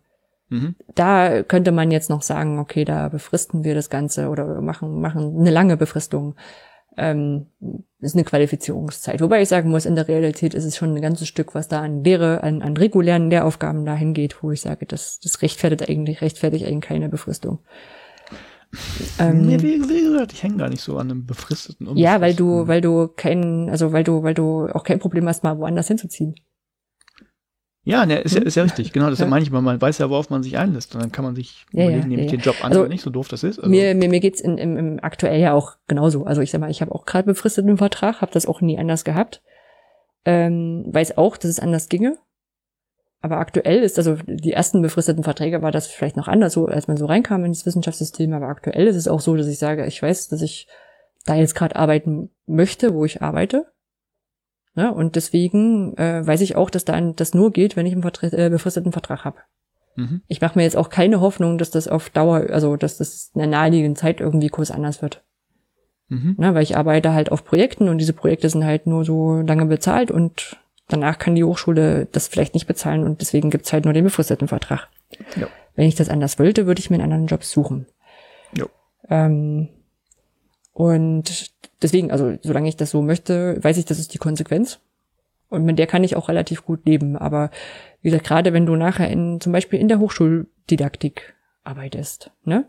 [0.49, 0.77] Mhm.
[0.95, 5.01] da könnte man jetzt noch sagen, okay, da befristen wir das Ganze oder, oder machen,
[5.01, 6.35] machen eine lange Befristung.
[6.97, 7.47] Ähm,
[8.01, 9.21] ist eine Qualifizierungszeit.
[9.21, 11.81] Wobei ich sagen muss, in der Realität ist es schon ein ganzes Stück, was da
[11.81, 16.21] an Lehre, an, an regulären Lehraufgaben dahin geht, wo ich sage, das, das rechtfertigt eigentlich,
[16.21, 17.61] rechtfertigt eigentlich keine Befristung.
[19.19, 22.35] Ähm, nee, wie, wie gesagt, ich hänge gar nicht so an einem befristeten ja, weil
[22.35, 25.89] du, weil du kein, also weil du, weil du auch kein Problem hast, mal woanders
[25.89, 26.35] hinzuziehen.
[27.85, 29.27] Ja, ne, ist, ja, ist ja richtig, genau, das Ja.
[29.27, 31.67] meine ich mal, man weiß ja, worauf man sich einlässt und dann kann man sich
[31.73, 33.43] Ja, ja, überlegen, nehme ich ja, den Job an Also, oder nicht, so doof das
[33.43, 33.59] ist.
[33.59, 36.25] Also, Mir, mir, mir geht's in, im, im aktuell ja auch genauso.
[36.25, 39.03] Also ich sag mal, ich habe auch gerade befristeten Vertrag, habe das auch nie anders
[39.03, 39.43] gehabt.
[40.25, 42.19] Ähm, weiß auch, dass es anders ginge.
[43.21, 46.89] Aber aktuell ist, also die ersten befristeten Verträge war das vielleicht noch anders, so als
[46.89, 50.03] man so reinkam ins Wissenschaftssystem, aber aktuell ist es auch so, dass ich sage, ich
[50.03, 50.67] weiß, dass ich
[51.25, 53.67] da jetzt gerade arbeiten möchte, wo ich arbeite.
[54.75, 57.93] Ja, und deswegen äh, weiß ich auch, dass da ein- das nur geht, wenn ich
[57.93, 59.39] einen Vertre äh, befristeten Vertrag habe
[59.97, 60.23] mhm.
[60.29, 63.41] ich mache mir jetzt auch keine Hoffnung, dass das auf Dauer, also dass das in
[63.41, 65.23] der naheliegenden Zeit irgendwie kurz anders wird.
[66.09, 66.37] Mhm.
[66.39, 69.67] Ne, weil ich arbeite halt auf Projekten und diese Projekte sind halt nur so lange
[69.67, 70.57] bezahlt und
[70.89, 74.49] danach kann die Hochschule das vielleicht nicht bezahlen und deswegen gibt's halt nur den befristeten
[74.49, 74.89] Vertrag.
[75.37, 75.49] Ja.
[75.75, 77.87] Wenn ich das anders wollte, würde ich mir einen anderen Job suchen.
[78.57, 78.67] Jo.
[79.09, 79.69] Ähm,
[80.73, 84.81] und deswegen, also solange ich das so möchte, weiß ich, das ist die Konsequenz.
[85.49, 87.17] Und mit der kann ich auch relativ gut leben.
[87.17, 87.51] Aber
[88.01, 92.67] wie gesagt, gerade wenn du nachher in, zum Beispiel in der Hochschuldidaktik arbeitest, ne?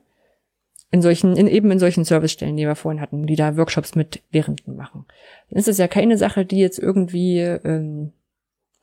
[0.91, 4.21] In solchen, in, eben in solchen Servicestellen, die wir vorhin hatten, die da Workshops mit
[4.31, 5.05] Lehrenden machen.
[5.49, 8.11] Dann ist es ja keine Sache, die jetzt irgendwie, ähm,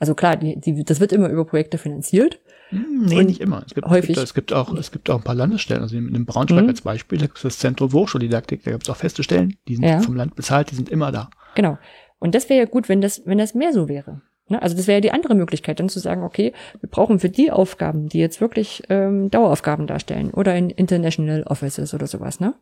[0.00, 2.40] also klar, die, die, das wird immer über Projekte finanziert.
[2.70, 3.62] Hm, Nee, Und nicht immer.
[3.66, 5.82] Es gibt, häufig- Es gibt, es gibt auch, es gibt auch ein paar Landesstellen.
[5.82, 6.68] Also in, in Braunschweig Mhm.
[6.68, 9.76] als Beispiel, da gibt es das Zentrum Hochschuldidaktik, da gibt es auch feste Stellen, die
[9.76, 10.00] sind Ja.
[10.00, 11.30] vom Land bezahlt, die sind immer da.
[11.54, 11.78] Genau.
[12.18, 14.20] Und das wäre ja gut, wenn das, wenn das mehr so wäre.
[14.48, 14.60] Ne?
[14.60, 17.50] Also das wäre ja die andere Möglichkeit, dann zu sagen, okay, wir brauchen für die
[17.50, 22.54] Aufgaben, die jetzt wirklich ähm, Daueraufgaben darstellen oder in International Offices oder sowas, ne,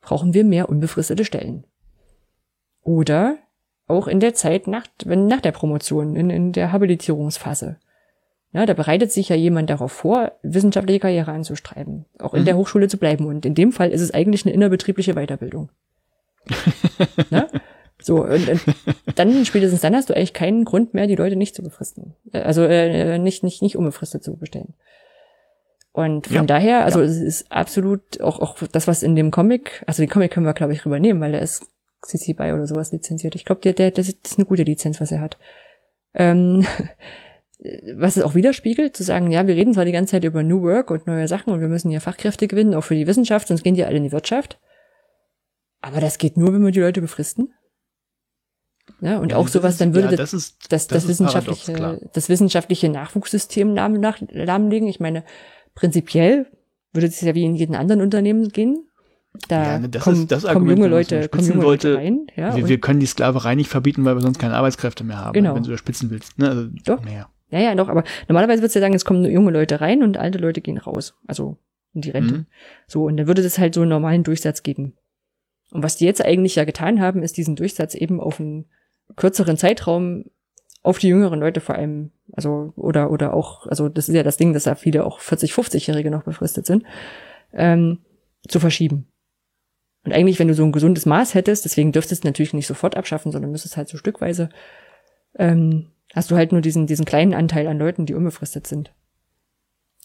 [0.00, 1.64] brauchen wir mehr unbefristete Stellen.
[2.82, 3.36] Oder
[3.86, 7.76] auch in der Zeit nach, wenn nach der Promotion, in, in der Habilitierungsphase.
[8.52, 12.46] Ja, da bereitet sich ja jemand darauf vor, wissenschaftliche Karriere anzustreiben, auch in Mhm.
[12.46, 13.26] der Hochschule zu bleiben.
[13.26, 15.68] Und in dem Fall ist es eigentlich eine innerbetriebliche Weiterbildung.
[17.30, 17.46] ne?
[18.02, 18.60] So, und, und
[19.14, 22.14] dann spätestens dann hast du eigentlich keinen Grund mehr, die Leute nicht zu befristen.
[22.32, 24.74] Äh, Also äh, nicht, nicht, nicht unbefristet zu bestellen.
[25.92, 29.84] Und von Ja, daher, also es ist absolut auch, auch das, was in dem Comic,
[29.86, 31.66] also den Comic können wir, glaube ich, rübernehmen, weil der ist
[32.02, 33.34] CC BY oder sowas lizenziert.
[33.34, 35.36] Ich glaube, der, der, das ist eine gute Lizenz, was er hat.
[36.14, 36.64] Ähm,
[37.96, 40.62] was es auch widerspiegelt, zu sagen, ja, wir reden zwar die ganze Zeit über New
[40.62, 43.62] Work und neue Sachen und wir müssen ja Fachkräfte gewinnen, auch für die Wissenschaft, sonst
[43.62, 44.58] gehen die alle in die Wirtschaft.
[45.82, 47.52] Aber das geht nur, wenn wir die Leute befristen.
[49.00, 52.10] Ja, und Ja, auch sowas, ist- dann würde ja, das, das das, das paradox, wissenschaftliche,
[52.12, 54.88] das wissenschaftliche Nachwuchssystem lahm, nach, lahmlegen.
[54.88, 55.24] Ich meine,
[55.74, 56.46] prinzipiell
[56.92, 58.86] würde es ja wie in jedem anderen Unternehmen gehen.
[59.48, 62.26] Da Ja, ne, das kommen, ist das Argument, junge Leute, kommen junge Leute rein.
[62.36, 65.34] Ja, wir, wir können die Sklaverei nicht verbieten, weil wir sonst keine Arbeitskräfte mehr haben,
[65.34, 65.54] Genau.
[65.54, 66.36] wenn du spitzen willst.
[66.38, 66.48] Ne?
[66.48, 67.00] Also, Doch.
[67.50, 67.64] Naja.
[67.64, 70.02] Ja, ja, doch, aber normalerweise würdest du ja sagen, es kommen nur junge Leute rein
[70.02, 71.14] und alte Leute gehen raus.
[71.26, 71.58] Also
[71.94, 72.34] in die Rente.
[72.34, 72.46] Mhm.
[72.86, 74.94] So, und dann würde das halt so einen normalen Durchsatz geben.
[75.72, 78.66] Und was die jetzt eigentlich ja getan haben, ist diesen Durchsatz eben auf einen
[79.16, 80.24] kürzeren Zeitraum
[80.82, 84.38] auf die jüngeren Leute vor allem, also, oder, oder auch, also das ist ja das
[84.38, 86.84] Ding, dass da viele auch 40, 50-Jährige noch befristet sind,
[87.52, 87.98] ähm,
[88.48, 89.06] zu verschieben.
[90.04, 92.66] Und eigentlich, wenn du so ein gesundes Maß hättest, deswegen dürftest du es natürlich nicht
[92.66, 94.48] sofort abschaffen, sondern müsstest halt so stückweise,
[95.34, 98.92] ähm, hast du halt nur diesen, diesen kleinen Anteil an Leuten, die unbefristet sind.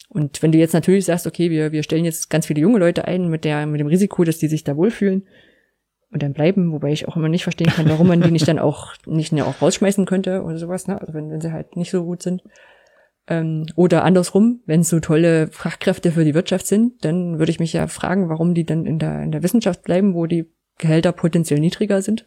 [0.10, 3.06] Und wenn du jetzt natürlich sagst, okay, wir, wir stellen jetzt ganz viele junge Leute
[3.06, 5.26] ein mit der, mit dem Risiko, dass die sich da wohlfühlen,
[6.16, 8.58] und dann bleiben, wobei ich auch immer nicht verstehen kann, warum man die nicht dann
[8.58, 11.00] auch nicht mehr auch rausschmeißen könnte oder sowas, ne?
[11.02, 12.42] Also wenn, wenn sie halt nicht so gut sind.
[13.28, 17.60] Ähm, oder andersrum, wenn es so tolle Fachkräfte für die Wirtschaft sind, dann würde ich
[17.60, 21.12] mich ja fragen, warum die dann in der, in der Wissenschaft bleiben, wo die Gehälter
[21.12, 22.26] potenziell niedriger sind.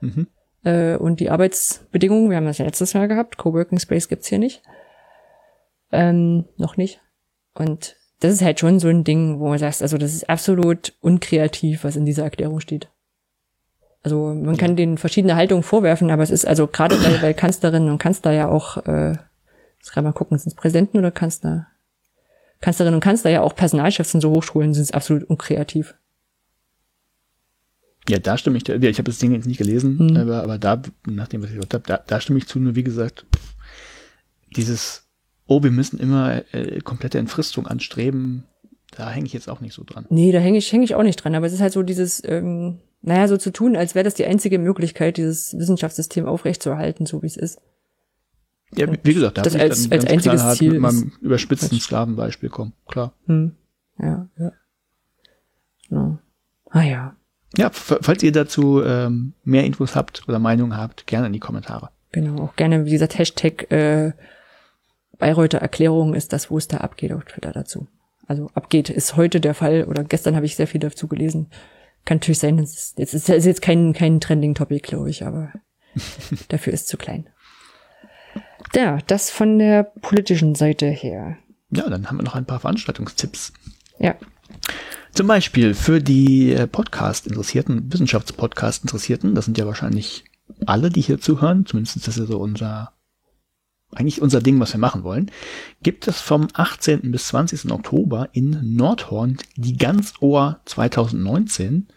[0.00, 0.28] Mhm.
[0.64, 4.38] Äh, und die Arbeitsbedingungen, wir haben das ja letztes Jahr gehabt, Coworking Space gibt's hier
[4.38, 4.62] nicht.
[5.92, 7.00] Ähm, noch nicht.
[7.54, 10.94] Und das ist halt schon so ein Ding, wo man sagt, also das ist absolut
[11.00, 12.88] unkreativ, was in dieser Erklärung steht.
[14.02, 17.90] Also man kann den verschiedene Haltungen vorwerfen, aber es ist also gerade weil, weil Kanzlerinnen
[17.90, 19.16] und Kanzler ja auch, äh,
[19.78, 21.66] jetzt kann man gucken, sind es Präsidenten oder Kanzler?
[22.60, 25.94] Kanzlerinnen und Kanzler ja auch Personalchefs in so Hochschulen sind es absolut unkreativ.
[28.08, 30.16] Ja, da stimme ich, dir- ich habe das Ding jetzt nicht gelesen, Hm.
[30.16, 32.82] aber, aber da, nachdem was ich gehört habe, da, da stimme ich zu, nur wie
[32.84, 33.54] gesagt, pff,
[34.56, 35.04] dieses,
[35.46, 38.44] oh, wir müssen immer äh, komplette Entfristung anstreben,
[38.90, 40.06] da hänge ich jetzt auch nicht so dran.
[40.10, 42.22] Nee, da hänge ich, häng ich auch nicht dran, aber es ist halt so dieses,
[42.24, 47.22] ähm, naja, so zu tun, als wäre das die einzige Möglichkeit, dieses Wissenschaftssystem aufrechtzuerhalten, so
[47.22, 47.60] wie es ist.
[48.76, 50.80] Ja, wie gesagt, da Das hab ich als- dann als ganz einziges knallhart Ziel mit
[50.80, 51.82] meinem überspitzten Quatsch.
[51.82, 53.12] Sklavenbeispiel kommen, klar.
[53.26, 53.52] Hm.
[53.98, 54.52] Ja, ja.
[55.88, 56.18] No.
[56.70, 57.16] Ah ja,
[57.56, 61.90] Ja, falls ihr dazu ähm, mehr Infos habt oder Meinungen habt, gerne in die Kommentare.
[62.12, 62.44] genau.
[62.44, 64.12] Auch gerne, wie gesagt, Hashtag äh,
[65.18, 67.88] Bayreuther Erklärung ist das, wo es da abgeht auf Twitter dazu.
[68.26, 71.50] Also abgeht ist heute der Fall oder gestern habe ich sehr viel dazu gelesen.
[72.04, 75.26] Kann natürlich sein, es ist jetzt ist ist jetzt kein kein Trending Topic, glaube ich,
[75.26, 75.52] aber
[76.48, 77.28] dafür ist zu klein.
[78.74, 81.36] Ja, das von der politischen Seite her.
[81.70, 83.52] Ja, dann haben wir noch ein paar Veranstaltungstipps.
[83.98, 84.14] Ja,
[85.12, 90.24] Zum Beispiel für die äh, Podcast-Interessierten, Wissenschaftspodcast-Interessierten, das sind ja wahrscheinlich
[90.66, 92.92] alle, die hier zuhören, zumindest ist das ja so unser,
[93.92, 95.30] eigentlich unser Ding, was wir machen wollen,
[95.82, 97.10] gibt es vom 18.
[97.10, 97.70] bis 20.
[97.72, 101.88] Oktober in Nordhorn die Ganzohr 2019.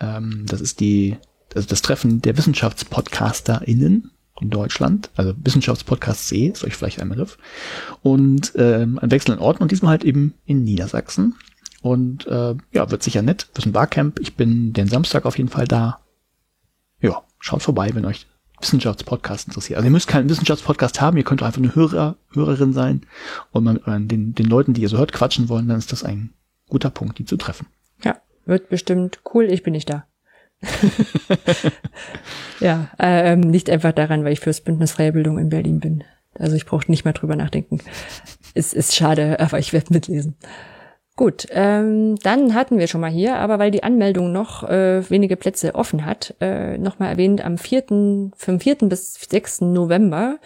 [0.00, 1.16] Ähm, das ist die,
[1.54, 4.10] also das Treffen der WissenschaftspodcasterInnen
[4.40, 7.38] in Deutschland, also Wissenschaftspodcast C, ist euch vielleicht ein Begriff.
[8.02, 11.34] Und ähm, an wechselnden Orten und diesmal halt eben in Niedersachsen.
[11.84, 13.48] Und äh, ja, wird sicher nett.
[13.52, 14.18] Das ist ein Barcamp.
[14.18, 16.00] Ich bin den Samstag auf jeden Fall da.
[16.98, 18.26] Ja, schaut vorbei, wenn euch
[18.58, 19.76] Wissenschaftspodcast interessiert.
[19.76, 23.02] Also ihr müsst keinen Wissenschaftspodcast haben, ihr könnt einfach eine Hörer, Hörerin sein
[23.52, 26.04] und mit euren, den, den Leuten, die ihr so hört, quatschen wollen, dann ist das
[26.04, 26.32] ein
[26.70, 27.66] guter Punkt, die zu treffen.
[28.02, 29.44] ja, wird bestimmt cool.
[29.52, 30.06] Ich bin nicht da.
[32.60, 36.02] ja, ähm, liegt einfach daran, weil ich fürs Bündnis Freie Bildung in Berlin bin.
[36.38, 37.80] Also ich brauche nicht mehr drüber nachdenken.
[38.54, 40.36] Es ist schade, aber ich werde mitlesen.
[41.16, 45.36] Gut, ähm, dann hatten wir schon mal hier, aber weil die Anmeldung noch äh, wenige
[45.36, 48.76] Plätze offen hat, äh, nochmal erwähnt, am 4., vom 4.
[48.88, 49.60] bis 6.
[49.60, 50.38] November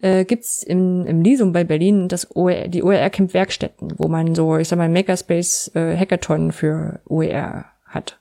[0.00, 4.36] äh, gibt's im, im Lisum bei Berlin das OER, die OER Camp Werkstätten, wo man
[4.36, 8.20] so, ich sag mal, Makerspace äh, Hackathon für OER hat.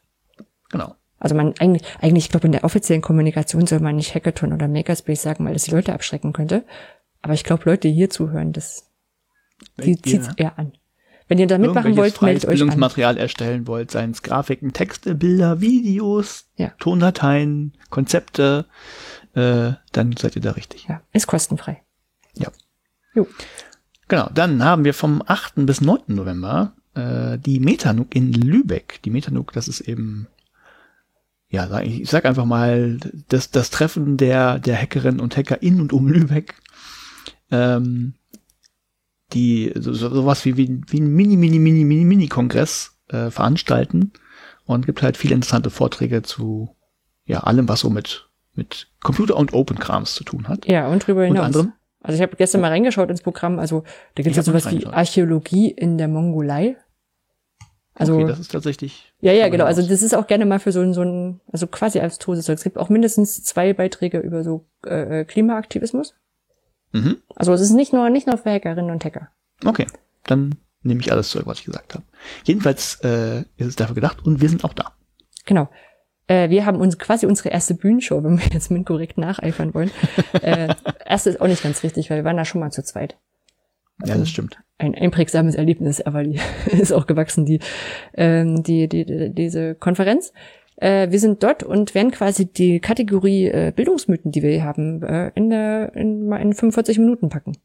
[0.71, 0.95] Genau.
[1.19, 4.67] Also man eigentlich, eigentlich, ich glaube, in der offiziellen Kommunikation soll man nicht Hackathon oder
[4.67, 6.63] Makerspace sagen, weil das die Leute abschrecken könnte.
[7.21, 8.88] Aber ich glaube, Leute, hier zuhören, das
[9.77, 10.73] die zieht's eher an.
[11.32, 12.58] Wenn ihr da mitmachen wollt, meldet euch an.
[12.58, 16.74] Bildungsmaterial erstellen wollt, seien es Grafiken, Texte, Bilder, Videos, Ja.
[16.77, 18.66] Tondateien, Konzepte,
[19.34, 20.88] äh, dann seid ihr da richtig.
[20.90, 21.82] Ja, ist kostenfrei.
[22.34, 22.50] Ja.
[23.16, 23.27] Jo.
[24.10, 25.66] Genau, dann haben wir vom 8.
[25.66, 26.01] bis 9.
[26.08, 29.00] November äh, die Metanuk in Lübeck.
[29.06, 30.27] Die Metanuk, das ist eben,
[31.48, 32.98] ja, ich sag einfach mal,
[33.30, 36.56] das, das Treffen der, der Hackerinnen und Hacker in und um Lübeck.
[37.51, 38.16] Ähm,
[39.34, 44.11] die so, so, sowas wie, wie, wie ein Mini, Mini, Mini, Mini, Mini-Kongress äh, veranstalten
[44.66, 46.76] und gibt halt viele interessante Vorträge zu
[47.26, 50.66] ja allem, was so mit, mit Computer und Open-Krams zu tun hat.
[50.68, 51.45] Ja, und drüber hinaus.
[51.45, 51.74] anderem?
[52.01, 53.60] Also ich habe gestern mal reingeschaut ins Programm.
[53.60, 53.84] Also
[54.16, 54.85] da gibt es noch sowas wie.
[54.88, 56.77] Archäologie in der Mongolei.
[57.93, 59.14] Also okay, das ist tatsächlich.
[59.19, 59.66] ja, ja, genau.
[59.66, 59.92] Also hinaus.
[59.92, 62.58] das ist auch gerne mal für so ein, so ein also quasi als Todeszeug.
[62.58, 66.16] Es gibt auch mindestens zwei Beiträge über so äh, Klimaaktivismus.
[66.92, 67.18] Mhm.
[67.36, 69.30] Also es ist nicht nur nicht nur für Hackerinnen und Hacker.
[69.66, 69.88] Okay,
[70.26, 72.03] dann nehme ich alles zurück, was ich gesagt habe.
[72.44, 74.94] Jedenfalls äh, ist es dafür gedacht und wir sind auch da.
[75.45, 75.70] Genau.
[76.28, 79.92] Äh, wir haben uns quasi unsere erste Bühnenshow, wenn wir jetzt mit korrekt nacheifern wollen.
[80.42, 80.74] äh,
[81.06, 83.18] erste ist auch nicht ganz richtig, weil wir waren da schon mal zu zweit.
[84.06, 84.58] Ja, das stimmt.
[84.78, 86.40] Ein einprägsames Erlebnis, aber die
[86.72, 87.60] ist auch gewachsen, die,
[88.14, 90.34] ähm, die, die, die diese Konferenz.
[90.82, 95.03] Äh, wir sind dort und werden quasi die Kategorie äh, Bildungsmythen, die wir hier haben,
[95.03, 97.56] äh, in, der, in, mal in 45 Minuten packen.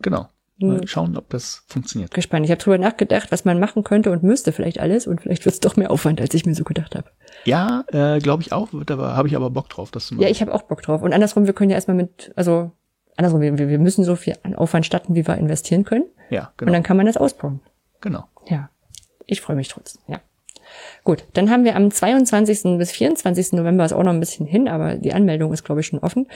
[0.00, 0.28] Genau.
[0.58, 2.12] Mal schauen, ob das funktioniert.
[2.12, 2.44] Gespannt.
[2.44, 5.54] Ich habe drüber nachgedacht, was man machen könnte und müsste vielleicht alles und vielleicht wird
[5.54, 7.10] es doch mehr Aufwand, als ich mir so gedacht habe.
[7.44, 10.22] Ja, äh, glaube ich auch, aber habe ich aber Bock drauf, das zu machen.
[10.22, 11.02] Ja, ich habe auch Bock drauf.
[11.02, 12.70] Und andersrum, wir können ja erstmal mit, also
[13.16, 16.04] andersrum, wir, wir müssen so viel an Aufwand starten, wie wir investieren können.
[16.30, 16.72] ja, Und genau.
[16.72, 17.60] dann kann man das ausbauen.
[18.00, 18.24] genau.
[18.48, 18.70] Ja.
[19.26, 20.20] Ich freue mich trotzdem, ja.
[21.04, 22.78] Gut, dann haben wir am 22.
[22.78, 23.52] bis 24.
[23.52, 26.28] November ist auch noch ein bisschen hin, aber die Anmeldung ist, glaube ich, schon offen.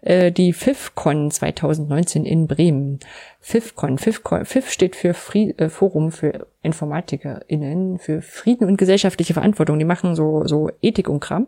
[0.00, 3.00] Äh, die FIFCon 2019 in Bremen.
[3.40, 9.78] FIFCon, FIFCon, FIF steht für Fried, äh, Forum für InformatikerInnen, für Frieden und gesellschaftliche Verantwortung.
[9.78, 11.46] Die machen so, so Ethik und Kram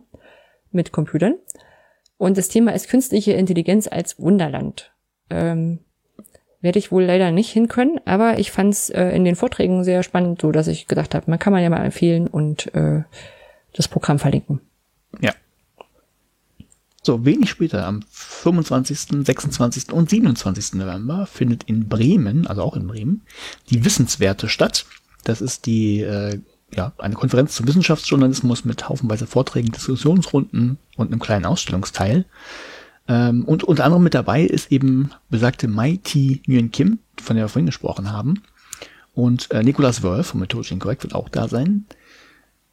[0.70, 1.36] mit Computern.
[2.18, 4.92] Und das Thema ist künstliche Intelligenz als Wunderland.
[5.30, 5.78] Ähm,
[6.66, 9.84] werde ich wohl leider nicht hin können, aber ich fand es äh, in den Vorträgen
[9.84, 13.04] sehr spannend, so dass ich gedacht habe, man kann man ja mal empfehlen und äh,
[13.72, 14.60] das Programm verlinken.
[15.20, 15.32] Ja.
[17.02, 19.92] So, wenig später, am 25., 26.
[19.92, 20.74] und 27.
[20.74, 23.22] November findet in Bremen, also auch in Bremen,
[23.70, 24.86] die Wissenswerte statt.
[25.22, 26.40] Das ist die, äh,
[26.74, 32.24] ja, eine Konferenz zum Wissenschaftsjournalismus mit haufenweise Vorträgen, Diskussionsrunden und einem kleinen Ausstellungsteil.
[33.08, 36.42] Ähm, und unter anderem mit dabei ist eben besagte Mai T.
[36.46, 38.42] Nguyen Kim, von der wir vorhin gesprochen haben.
[39.14, 41.86] Und äh, Nicolas Wolf von Methodisch Incorrect wird auch da sein.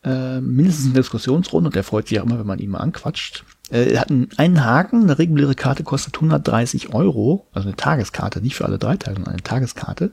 [0.04, 3.46] Äh, mindestens eine Diskussionsrunde und der freut sich ja immer, wenn man ihn mal anquatscht.
[3.72, 8.56] Äh, er hat einen, Haken, eine reguläre Karte kostet 130 Euro, also eine Tageskarte, nicht
[8.56, 10.12] für alle drei Tage, sondern eine Tageskarte.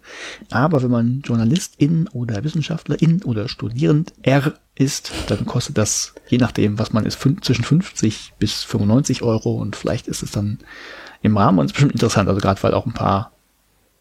[0.51, 6.79] Aber wenn man Journalistin oder Wissenschaftlerin oder Studierend R ist, dann kostet das, je nachdem,
[6.79, 10.59] was man ist, zwischen 50 bis 95 Euro und vielleicht ist es dann
[11.23, 13.33] im Rahmen und es ist bestimmt interessant, also gerade weil auch ein paar,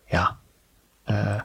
[0.09, 0.39] ja,
[1.05, 1.39] äh,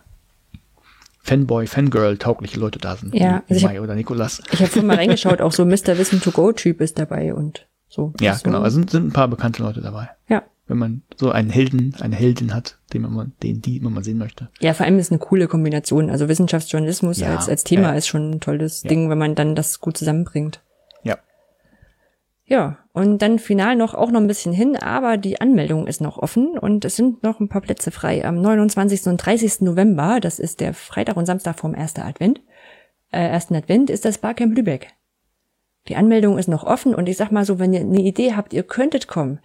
[1.24, 3.14] Fanboy, Fangirl taugliche Leute da sind.
[3.14, 4.42] Ja, also Mai oder Nikolas.
[4.52, 5.96] Ich habe vorhin mal reingeschaut, auch so Mr.
[5.98, 8.12] Wissen to Go Typ ist dabei und so.
[8.20, 8.44] Ja, so.
[8.44, 8.60] genau.
[8.60, 10.10] Also sind, sind ein paar bekannte Leute dabei.
[10.28, 10.42] Ja.
[10.66, 14.16] Wenn man so einen Helden, eine Heldin hat, den man, den, die man mal sehen
[14.16, 14.48] möchte.
[14.60, 16.08] Ja, vor allem ist eine coole Kombination.
[16.08, 17.94] Also Wissenschaftsjournalismus Ja, als, als Thema ja.
[17.94, 18.88] ist schon ein tolles Ja.
[18.88, 20.62] Ding, wenn man dann das gut zusammenbringt.
[21.02, 21.18] Ja.
[22.46, 26.16] Ja, und dann final noch auch noch ein bisschen hin, aber die Anmeldung ist noch
[26.16, 28.24] offen und es sind noch ein paar Plätze frei.
[28.24, 29.06] Am 29.
[29.06, 29.62] und 30.
[29.62, 31.96] November, das ist der Freitag und Samstag vom 1.
[31.96, 32.40] Advent,
[33.12, 34.88] äh, ersten Advent, ist das Barcamp Lübeck.
[35.88, 38.54] Die Anmeldung ist noch offen und ich sag mal so, wenn ihr eine Idee habt,
[38.54, 39.40] ihr könntet kommen,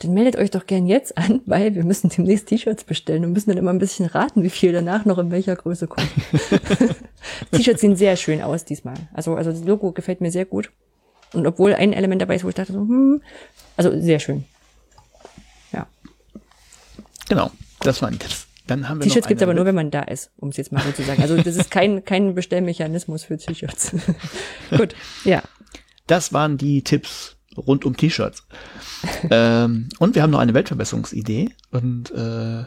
[0.00, 3.50] dann meldet euch doch gern jetzt an, weil wir müssen demnächst T-Shirts bestellen und müssen
[3.50, 6.08] dann immer ein bisschen raten, wie viel danach noch in welcher Größe kommt.
[7.52, 8.94] T-Shirts sehen sehr schön aus diesmal.
[9.12, 10.70] Also, also das Logo gefällt mir sehr gut.
[11.32, 13.22] Und obwohl ein Element dabei ist, wo ich dachte so, hm,
[13.76, 14.44] also sehr schön.
[15.72, 15.86] Ja.
[17.28, 17.50] Genau.
[17.80, 18.46] Das waren Tipps.
[18.66, 20.72] Dann haben wir T-Shirts gibt's eine- aber nur, wenn man da ist, um es jetzt
[20.72, 21.22] mal so zu sagen.
[21.22, 23.92] Also das ist kein, kein Bestellmechanismus für T-Shirts.
[24.76, 25.42] Gut, ja.
[26.06, 28.46] Das waren die Tipps rund um T-Shirts.
[29.30, 31.50] ähm, und wir haben noch eine Weltverbesserungsidee.
[31.70, 32.64] Und äh,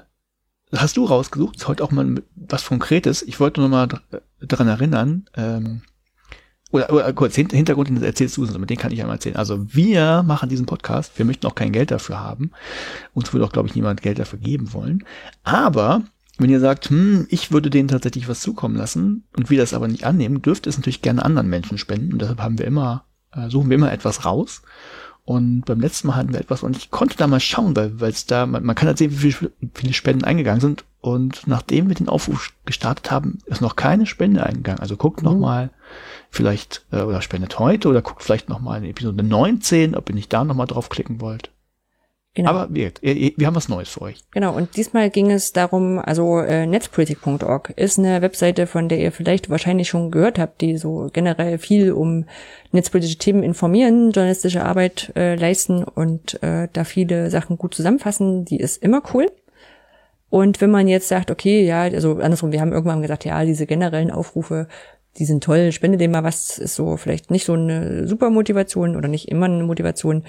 [0.75, 3.21] hast du rausgesucht, ist heute auch mal was Konkretes.
[3.21, 4.01] Ich wollte nur mal dr-
[4.41, 5.81] daran erinnern, ähm,
[6.71, 9.35] oder, oder kurz, Hin- Hintergrund, den erzählst du, mit den kann ich einmal erzählen.
[9.35, 12.51] Also wir machen diesen Podcast, wir möchten auch kein Geld dafür haben.
[13.13, 15.03] Uns würde auch, glaube ich, niemand Geld dafür geben wollen.
[15.43, 16.01] Aber
[16.39, 19.87] wenn ihr sagt, hm, ich würde denen tatsächlich was zukommen lassen und wir das aber
[19.87, 22.11] nicht annehmen, dürft ihr es natürlich gerne anderen Menschen spenden.
[22.11, 23.05] Und deshalb haben wir immer,
[23.35, 24.61] äh, suchen wir immer etwas raus.
[25.25, 28.25] Und beim letzten Mal hatten wir etwas und ich konnte da mal schauen, weil es
[28.25, 30.83] da, man, man kann halt sehen, wie viele, viele Spenden eingegangen sind.
[30.99, 34.81] Und nachdem wir den Aufruf gestartet haben, ist noch keine Spende eingegangen.
[34.81, 35.69] Also guckt noch mal
[36.29, 40.15] vielleicht, äh, oder spendet heute oder guckt vielleicht noch mal in Episode 19, ob ihr
[40.15, 41.51] nicht da noch mal draufklicken wollt.
[42.35, 42.49] Genau.
[42.49, 44.23] Aber wir, wir, wir haben was Neues für euch.
[44.31, 49.11] Genau, und diesmal ging es darum, also äh, netzpolitik.org ist eine Webseite, von der ihr
[49.11, 52.25] vielleicht wahrscheinlich schon gehört habt, die so generell viel um
[52.71, 58.45] netzpolitische Themen informieren, journalistische Arbeit äh, leisten und äh, da viele Sachen gut zusammenfassen.
[58.45, 59.27] Die ist immer cool.
[60.31, 63.67] Und wenn man jetzt sagt, okay, ja, also andersrum, wir haben irgendwann gesagt, ja, diese
[63.67, 64.67] generellen Aufrufe,
[65.17, 68.95] die sind toll, spende dem mal was, ist so vielleicht nicht so eine super Motivation
[68.95, 70.23] oder nicht immer eine Motivation.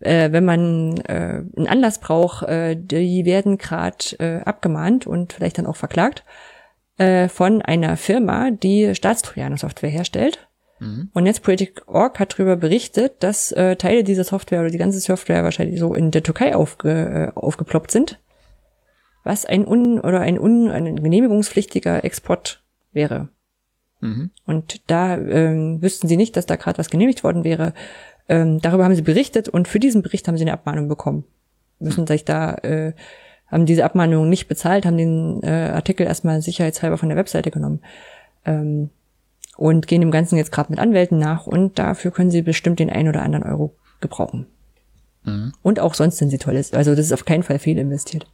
[0.00, 5.58] Äh, wenn man äh, einen Anlass braucht, äh, die werden gerade äh, abgemahnt und vielleicht
[5.58, 6.24] dann auch verklagt
[6.98, 10.48] äh, von einer Firma, die Staatstrojaner-Software herstellt.
[11.14, 15.80] Und Netzpolitik.org hat darüber berichtet, dass äh, Teile dieser Software oder die ganze Software wahrscheinlich
[15.80, 18.20] so in der Türkei aufge, äh, aufgeploppt sind,
[19.24, 23.30] was ein un oder ein un ein genehmigungspflichtiger Export wäre.
[24.00, 24.30] Mhm.
[24.44, 27.72] Und da ähm, wüssten sie nicht, dass da gerade was genehmigt worden wäre.
[28.28, 31.24] Ähm, darüber haben sie berichtet und für diesen Bericht haben sie eine Abmahnung bekommen.
[31.78, 32.92] Müssen sich da, äh,
[33.46, 37.80] haben diese Abmahnung nicht bezahlt, haben den äh, Artikel erstmal sicherheitshalber von der Webseite genommen.
[38.44, 38.90] Ähm,
[39.56, 42.90] und gehen dem Ganzen jetzt gerade mit Anwälten nach und dafür können sie bestimmt den
[42.90, 44.46] ein oder anderen Euro gebrauchen.
[45.24, 45.52] Mhm.
[45.62, 46.56] Und auch sonst sind sie toll.
[46.56, 48.26] Also das ist auf keinen Fall viel investiert.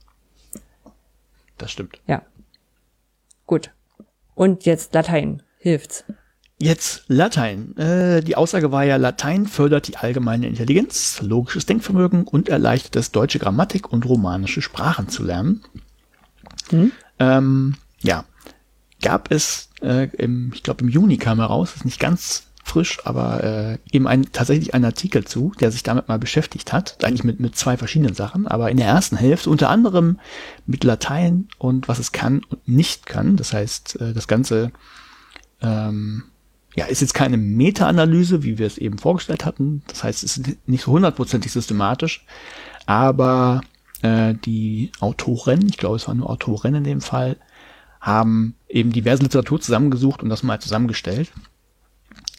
[1.58, 2.00] Das stimmt.
[2.07, 2.23] Ja.
[3.47, 3.70] Gut.
[4.34, 5.42] Und jetzt Latein.
[5.62, 6.05] Hilft's.
[6.58, 7.76] Jetzt Latein.
[7.76, 13.12] Äh, die Aussage war ja, Latein fördert die allgemeine Intelligenz, logisches Denkvermögen und erleichtert es,
[13.12, 15.62] deutsche Grammatik und romanische Sprachen zu lernen.
[16.70, 16.91] Hm?
[17.20, 18.24] Ähm, ja,
[19.02, 23.44] gab es, äh, im, ich glaube im Juni kam heraus, ist nicht ganz frisch, aber
[23.44, 27.39] äh, eben ein, tatsächlich ein Artikel zu, der sich damit mal beschäftigt hat, eigentlich mit,
[27.39, 30.18] mit zwei verschiedenen Sachen, aber in der ersten Hälfte unter anderem
[30.66, 33.36] mit Latein und was es kann und nicht kann.
[33.36, 34.73] Das heißt, äh, das Ganze
[35.62, 36.24] ähm,
[36.74, 39.82] ja, ist jetzt keine Meta-Analyse, wie wir es eben vorgestellt hatten.
[39.89, 42.24] Das heißt, es ist nicht so hundertprozentig systematisch,
[42.86, 43.60] aber
[44.00, 47.36] äh, die Autoren, ich glaube, es waren nur Autoren in dem Fall,
[48.00, 51.31] haben eben diverse Literatur zusammengesucht und das mal zusammengestellt.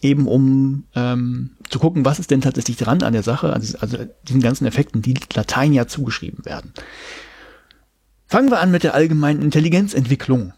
[0.01, 3.97] Eben um ähm, zu gucken, was ist denn tatsächlich dran an der Sache, also, also
[4.27, 6.73] diesen ganzen Effekten, die Latein ja zugeschrieben werden.
[8.27, 10.53] Fangen wir an mit der allgemeinen Intelligenzentwicklung.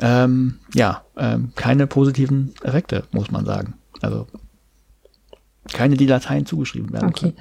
[0.00, 3.74] Ähm, ja, ähm, keine positiven Effekte, muss man sagen.
[4.00, 4.26] Also
[5.72, 7.32] keine, die Latein zugeschrieben werden Okay.
[7.32, 7.36] Können.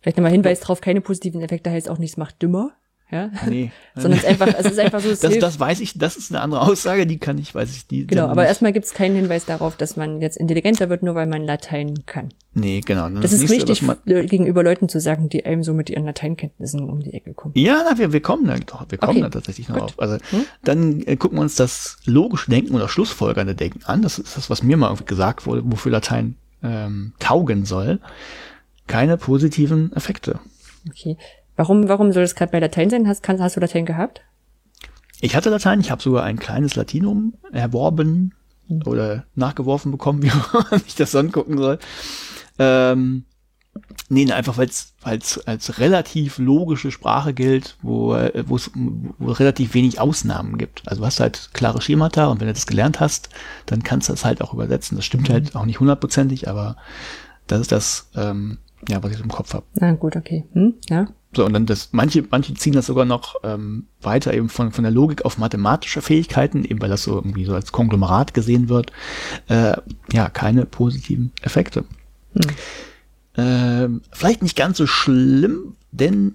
[0.00, 2.72] Vielleicht nochmal Hinweis drauf, keine positiven Effekte heißt auch nichts macht dümmer.
[3.12, 3.30] Ja?
[3.46, 3.70] Nee.
[3.94, 5.10] Sondern es ist einfach, es ist einfach so.
[5.10, 7.86] Es das, das weiß ich, das ist eine andere Aussage, die kann ich, weiß ich,
[7.86, 8.06] die.
[8.06, 11.26] Genau, aber erstmal gibt es keinen Hinweis darauf, dass man jetzt intelligenter wird, nur weil
[11.26, 12.30] man Latein kann.
[12.54, 13.10] Nee, genau.
[13.10, 17.00] Das, das ist wichtig, gegenüber Leuten zu sagen, die einem so mit ihren Lateinkenntnissen um
[17.00, 17.52] die Ecke kommen.
[17.56, 19.20] Ja, na, wir, wir kommen da doch, wir kommen okay.
[19.20, 19.84] da tatsächlich noch Gut.
[19.84, 20.00] auf.
[20.00, 20.44] Also hm?
[20.64, 24.00] dann äh, gucken wir uns das logische Denken oder schlussfolgernde Denken an.
[24.00, 28.00] Das ist das, was mir mal gesagt wurde, wofür Latein ähm, taugen soll.
[28.86, 30.40] Keine positiven Effekte.
[30.88, 31.16] Okay.
[31.56, 33.08] Warum, warum soll das gerade bei Latein sein?
[33.08, 34.22] Hast, kannst, hast du Latein gehabt?
[35.20, 38.34] Ich hatte Latein, ich habe sogar ein kleines Latinum erworben
[38.68, 38.82] mhm.
[38.86, 40.32] oder nachgeworfen bekommen, wie
[40.70, 41.78] man sich das angucken soll.
[42.58, 43.24] Ähm,
[44.08, 50.58] nee, einfach weil es als relativ logische Sprache gilt, wo es wo relativ wenig Ausnahmen
[50.58, 50.82] gibt.
[50.86, 53.28] Also du hast halt klare Schemata und wenn du das gelernt hast,
[53.66, 54.96] dann kannst du das halt auch übersetzen.
[54.96, 55.32] Das stimmt mhm.
[55.32, 56.76] halt auch nicht hundertprozentig, aber
[57.46, 58.58] das ist das, ähm,
[58.88, 59.66] ja, was ich im Kopf habe.
[59.74, 60.44] Na gut, okay.
[60.52, 61.06] Hm, ja.
[61.34, 64.84] So, und dann das, manche, manche ziehen das sogar noch ähm, weiter eben von, von
[64.84, 68.92] der Logik auf mathematische Fähigkeiten, eben weil das so irgendwie so als Konglomerat gesehen wird.
[69.48, 69.76] Äh,
[70.12, 71.84] ja, keine positiven Effekte.
[72.34, 72.42] Hm.
[73.34, 76.34] Ähm, vielleicht nicht ganz so schlimm, denn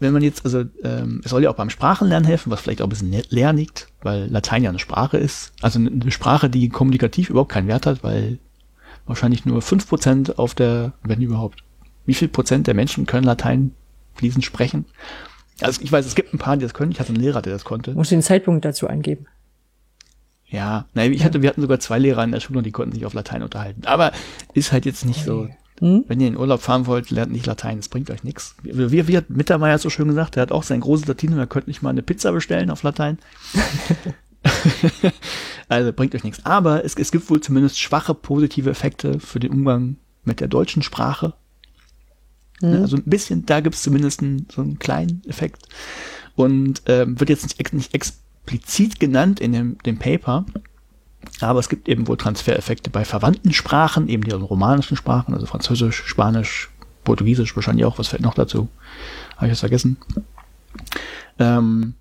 [0.00, 2.86] wenn man jetzt, also ähm, es soll ja auch beim Sprachenlernen helfen, was vielleicht auch
[2.86, 5.52] ein bisschen leer liegt, weil Latein ja eine Sprache ist.
[5.62, 8.38] Also eine Sprache, die kommunikativ überhaupt keinen Wert hat, weil
[9.06, 11.62] wahrscheinlich nur fünf Prozent auf der, wenn überhaupt,
[12.04, 13.72] wie viel Prozent der Menschen können Latein
[14.14, 14.86] fließend sprechen.
[15.60, 16.90] Also ich weiß, es gibt ein paar, die das können.
[16.92, 17.92] Ich hatte einen Lehrer, der das konnte.
[17.92, 19.26] Muss den Zeitpunkt dazu angeben.
[20.46, 22.94] Ja, nein, ich hatte, wir hatten sogar zwei Lehrer in der Schule und die konnten
[22.94, 23.82] sich auf Latein unterhalten.
[23.86, 24.12] Aber
[24.52, 25.48] ist halt jetzt nicht so.
[25.80, 26.04] Hm?
[26.06, 28.54] Wenn ihr in Urlaub fahren wollt, lernt nicht Latein, das bringt euch nichts.
[28.62, 31.48] Wie, wie, wie hat Mittermeier so schön gesagt, der hat auch sein großes Latinum, er
[31.48, 33.18] könnte nicht mal eine Pizza bestellen auf Latein.
[35.68, 36.44] also bringt euch nichts.
[36.46, 40.82] Aber es, es gibt wohl zumindest schwache positive Effekte für den Umgang mit der deutschen
[40.82, 41.34] Sprache.
[42.60, 42.82] Mhm.
[42.82, 45.66] Also ein bisschen, da gibt es zumindest einen, so einen kleinen Effekt.
[46.36, 50.44] Und ähm, wird jetzt nicht, nicht explizit genannt in dem, dem Paper,
[51.40, 56.02] aber es gibt eben wohl Transfereffekte bei verwandten Sprachen, eben die romanischen Sprachen, also Französisch,
[56.06, 56.70] Spanisch,
[57.04, 57.98] Portugiesisch wahrscheinlich auch.
[57.98, 58.68] Was fällt noch dazu?
[59.36, 59.96] Habe ich das vergessen?
[61.38, 61.94] Ähm,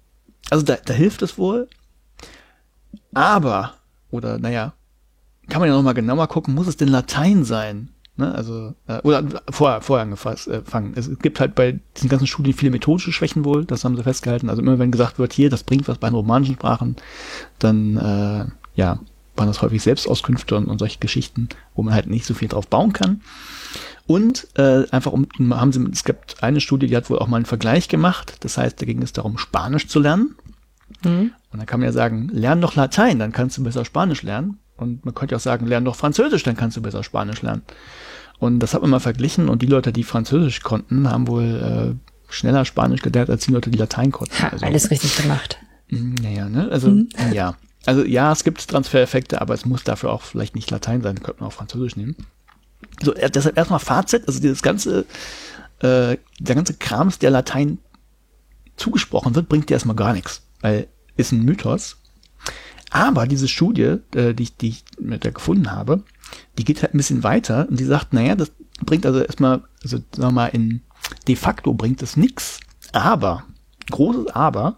[0.49, 1.67] also da, da hilft es wohl.
[3.13, 3.75] Aber,
[4.11, 4.73] oder naja,
[5.49, 7.89] kann man ja nochmal genauer gucken, muss es denn Latein sein?
[8.15, 10.93] Ne, also, äh, oder vorher, vorher angefangen.
[10.93, 14.03] Äh, es gibt halt bei diesen ganzen Studien viele methodische Schwächen wohl, das haben sie
[14.03, 14.49] festgehalten.
[14.49, 16.95] Also immer wenn gesagt wird, hier, das bringt was bei den romanischen Sprachen,
[17.57, 18.99] dann äh, ja,
[19.35, 22.67] waren das häufig Selbstauskünfte und, und solche Geschichten, wo man halt nicht so viel drauf
[22.67, 23.21] bauen kann.
[24.05, 27.37] Und äh, einfach um, haben sie, es gibt eine Studie, die hat wohl auch mal
[27.37, 28.35] einen Vergleich gemacht.
[28.41, 30.35] Das heißt, da ging es darum, Spanisch zu lernen.
[31.03, 31.31] Mhm.
[31.51, 34.59] Und dann kann man ja sagen, lern doch Latein, dann kannst du besser Spanisch lernen.
[34.83, 37.63] Und man könnte auch sagen, lern doch Französisch, dann kannst du besser Spanisch lernen.
[38.39, 42.31] Und das hat man mal verglichen und die Leute, die Französisch konnten, haben wohl äh,
[42.31, 44.37] schneller Spanisch gelernt als die Leute, die Latein konnten.
[44.41, 45.57] Ha, also, alles richtig gemacht.
[45.89, 46.69] Naja, ne?
[46.71, 47.09] Also, mhm.
[47.31, 47.55] ja.
[47.85, 51.41] Also ja, es gibt Transfereffekte, aber es muss dafür auch vielleicht nicht Latein sein, könnte
[51.41, 52.15] man auch Französisch nehmen.
[53.01, 55.05] So, äh, deshalb erstmal Fazit, also dieses ganze,
[55.79, 57.79] äh, der ganze Krams, der Latein
[58.77, 60.87] zugesprochen wird, bringt dir erstmal gar nichts, weil
[61.17, 61.97] ist ein Mythos.
[62.93, 66.03] Aber diese Studie, äh, die, ich, die ich mit der gefunden habe,
[66.59, 68.51] die geht halt ein bisschen weiter und die sagt, naja, das
[68.85, 70.81] bringt also erstmal, also sagen wir mal, in
[71.27, 72.59] de facto bringt es nichts.
[72.91, 73.45] Aber,
[73.89, 74.77] großes Aber,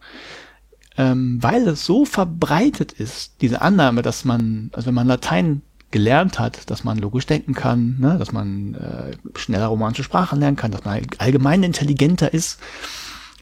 [0.97, 5.61] ähm, weil es so verbreitet ist, diese Annahme, dass man, also wenn man Latein
[5.91, 10.55] gelernt hat, dass man logisch denken kann, ne, dass man äh, schneller romanische Sprachen lernen
[10.55, 12.61] kann, dass man allgemein intelligenter ist,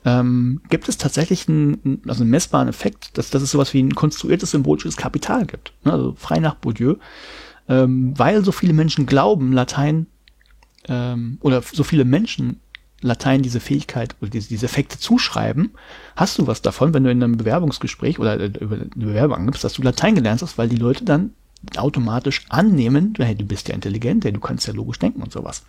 [0.06, 3.96] ähm, gibt es tatsächlich einen, also einen messbaren Effekt, dass, dass es sowas wie ein
[3.96, 5.74] konstruiertes symbolisches Kapital gibt.
[5.84, 5.94] Ne?
[5.94, 6.96] Also frei nach Bourdieu.
[7.70, 10.08] Ähm, weil so viele Menschen glauben, Latein
[10.90, 12.60] ähm, oder so viele Menschen
[13.04, 15.72] Latein diese Fähigkeit oder diese, diese Effekte zuschreiben,
[16.16, 19.64] hast du was davon, wenn du in einem Bewerbungsgespräch oder äh, über eine Bewerbung angibst,
[19.64, 21.32] dass du Latein gelernt hast, weil die Leute dann
[21.78, 25.64] automatisch annehmen, hey, du bist ja intelligent, hey, du kannst ja logisch denken und sowas.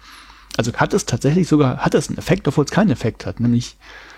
[0.56, 3.76] Also hat es tatsächlich sogar, hat es einen Effekt, obwohl es keinen Effekt hat, nämlich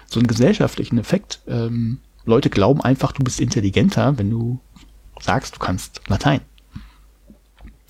[0.09, 1.41] so einen gesellschaftlichen Effekt.
[1.47, 4.61] Ähm, Leute glauben einfach, du bist intelligenter, wenn du
[5.21, 6.41] sagst, du kannst Latein.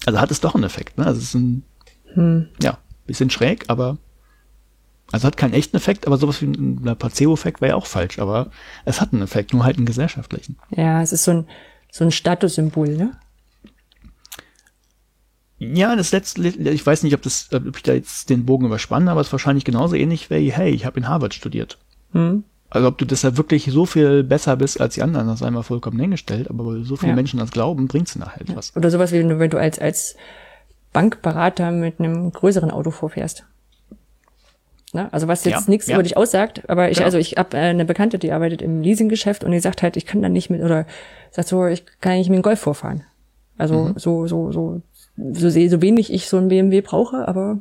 [0.04, 0.98] Also hat es doch einen Effekt.
[0.98, 1.06] Ne?
[1.06, 1.62] Also es ist ein,
[2.14, 2.48] hm.
[2.62, 3.98] ja, bisschen schräg, aber
[5.12, 8.18] also hat keinen echten Effekt, aber sowas wie ein Placebo-Effekt wäre ja auch falsch.
[8.18, 8.50] Aber
[8.84, 10.58] es hat einen Effekt, nur halt einen gesellschaftlichen.
[10.70, 11.48] Ja, es ist so ein,
[11.92, 13.12] so ein Statussymbol, ne?
[15.58, 19.10] Ja, das letzte, ich weiß nicht, ob, das, ob ich da jetzt den Bogen überspanne,
[19.10, 21.78] aber es ist wahrscheinlich genauso ähnlich wie, hey, ich habe in Harvard studiert.
[22.16, 22.44] Hm.
[22.68, 25.62] Also ob du deshalb wirklich so viel besser bist als die anderen, das ist einmal
[25.62, 27.16] vollkommen hingestellt, aber so viele ja.
[27.16, 28.56] Menschen das glauben, bringt's nachher halt ja.
[28.56, 28.74] was.
[28.74, 30.16] Oder sowas wie wenn du als, als
[30.92, 33.44] Bankberater mit einem größeren Auto vorfährst.
[34.92, 35.12] Ne?
[35.12, 35.94] Also was jetzt ja, nichts ja.
[35.94, 37.04] über dich aussagt, aber ich, ja.
[37.04, 40.06] also ich habe äh, eine Bekannte, die arbeitet im Leasinggeschäft und die sagt halt, ich
[40.06, 40.86] kann dann nicht mit, oder
[41.30, 43.04] sagt so, ich kann nicht mit dem Golf vorfahren.
[43.58, 43.98] Also mhm.
[43.98, 44.82] so, so, so,
[45.16, 47.58] so, so, so wenig ich so ein BMW brauche, aber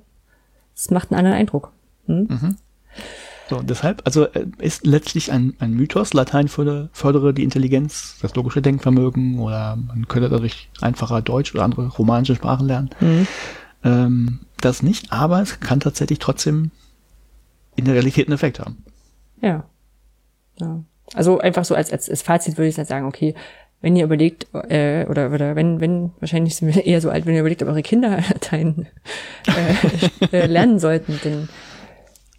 [0.75, 1.72] es macht einen anderen Eindruck.
[2.08, 2.27] Hm?
[2.30, 2.58] Mhm.
[3.50, 8.36] So, deshalb, also äh, ist letztlich ein, ein Mythos, Latein fördere, fördere die Intelligenz, das
[8.36, 12.90] logische Denkvermögen oder man könnte dadurch einfacher Deutsch oder andere romanische Sprachen lernen.
[13.00, 13.28] Mhm.
[13.84, 16.72] Ähm, das nicht, aber es kann tatsächlich trotzdem
[17.76, 18.84] in der Realität einen Effekt haben.
[19.42, 19.66] Ja.
[20.60, 20.84] ja.
[21.14, 23.36] Also einfach so als, als, als Fazit würde ich dann sagen, okay,
[23.82, 27.36] wenn ihr überlegt, äh, oder, oder wenn, wenn, wahrscheinlich sind wir eher so alt, wenn
[27.36, 28.88] ihr überlegt, ob eure Kinder Latein
[29.46, 31.50] äh, äh, lernen sollten, dann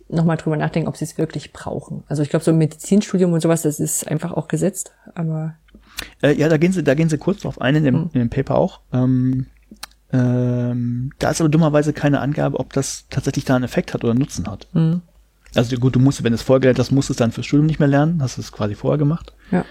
[0.09, 2.05] nochmal drüber nachdenken, ob sie es wirklich brauchen.
[2.09, 5.55] Also ich glaube, so ein Medizinstudium und sowas, das ist einfach auch gesetzt, aber.
[6.23, 8.11] Äh, ja, da gehen sie, da gehen sie kurz drauf ein, in dem, mhm.
[8.13, 8.81] in dem Paper auch.
[8.93, 9.47] Ähm,
[10.13, 14.13] ähm, da ist aber dummerweise keine Angabe, ob das tatsächlich da einen Effekt hat oder
[14.13, 14.69] einen Nutzen hat.
[14.73, 15.03] Mhm.
[15.55, 17.67] Also gut, du musst, wenn du es vorgelernt hast, musst du es dann fürs Studium
[17.67, 19.33] nicht mehr lernen, hast du es quasi vorher gemacht.
[19.51, 19.65] Ja.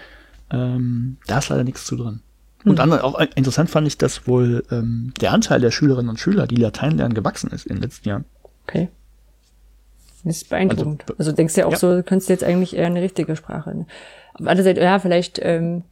[0.50, 2.20] Ähm, da ist leider nichts zu drin.
[2.64, 2.70] Mhm.
[2.72, 6.46] Und andere, auch interessant fand ich, dass wohl ähm, der Anteil der Schülerinnen und Schüler,
[6.46, 8.24] die Latein lernen, gewachsen ist in den letzten Jahren.
[8.66, 8.88] Okay.
[10.26, 11.02] Das ist beeindruckend.
[11.02, 11.78] Also, also denkst du ja auch ja.
[11.78, 13.74] so, du könntest jetzt eigentlich eher eine richtige Sprache.
[13.74, 13.86] Ne?
[14.34, 15.84] Auf alle Seite, ja, vielleicht, ähm,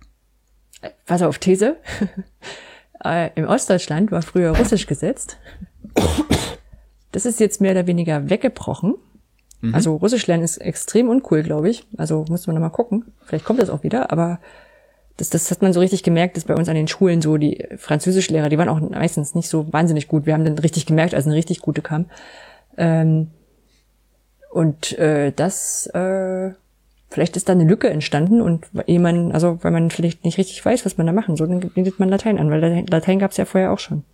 [1.07, 1.77] was auf These.
[3.05, 5.39] äh, Im Ostdeutschland war früher Russisch gesetzt.
[7.13, 8.97] Das ist jetzt mehr oder weniger weggebrochen.
[9.61, 9.75] Mhm.
[9.75, 11.87] Also Russisch lernen ist extrem uncool, glaube ich.
[11.97, 13.13] Also muss man noch mal gucken.
[13.25, 14.41] Vielleicht kommt das auch wieder, aber
[15.17, 17.69] das, das hat man so richtig gemerkt, dass bei uns an den Schulen so die
[17.77, 20.27] Französischlehrer, die waren auch meistens nicht so wahnsinnig gut.
[20.27, 22.07] Wir haben dann richtig gemerkt, als eine richtig gute kam.
[22.77, 23.29] Ähm,
[24.55, 26.53] und äh, das, äh,
[27.11, 30.87] vielleicht ist da eine Lücke entstanden und jemand, also weil man vielleicht nicht richtig weiß,
[30.87, 33.47] was man da machen soll, dann bietet man Latein an, weil Latein gab es ja
[33.47, 34.05] vorher auch schon.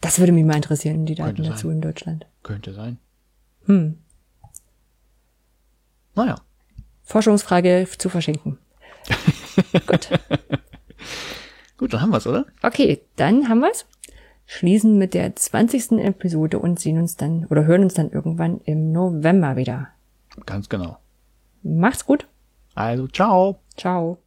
[0.00, 2.24] Das würde mich mal interessieren, die Daten dazu in Deutschland.
[2.42, 2.96] Könnte sein.
[3.66, 3.98] Hm.
[6.14, 6.36] Naja.
[7.02, 8.56] Forschungsfrage zu verschenken.
[9.86, 10.08] Gut.
[11.76, 12.46] Gut, dann haben wir's, oder?
[12.62, 13.84] Okay, dann haben wir's
[14.50, 15.92] schließen mit der 20.
[15.92, 19.90] Episode und sehen uns dann oder hören uns dann irgendwann im November wieder.
[20.44, 20.98] Ganz genau.
[21.62, 22.26] Macht's gut.
[22.74, 23.60] Also, ciao.
[23.76, 24.18] Ciao.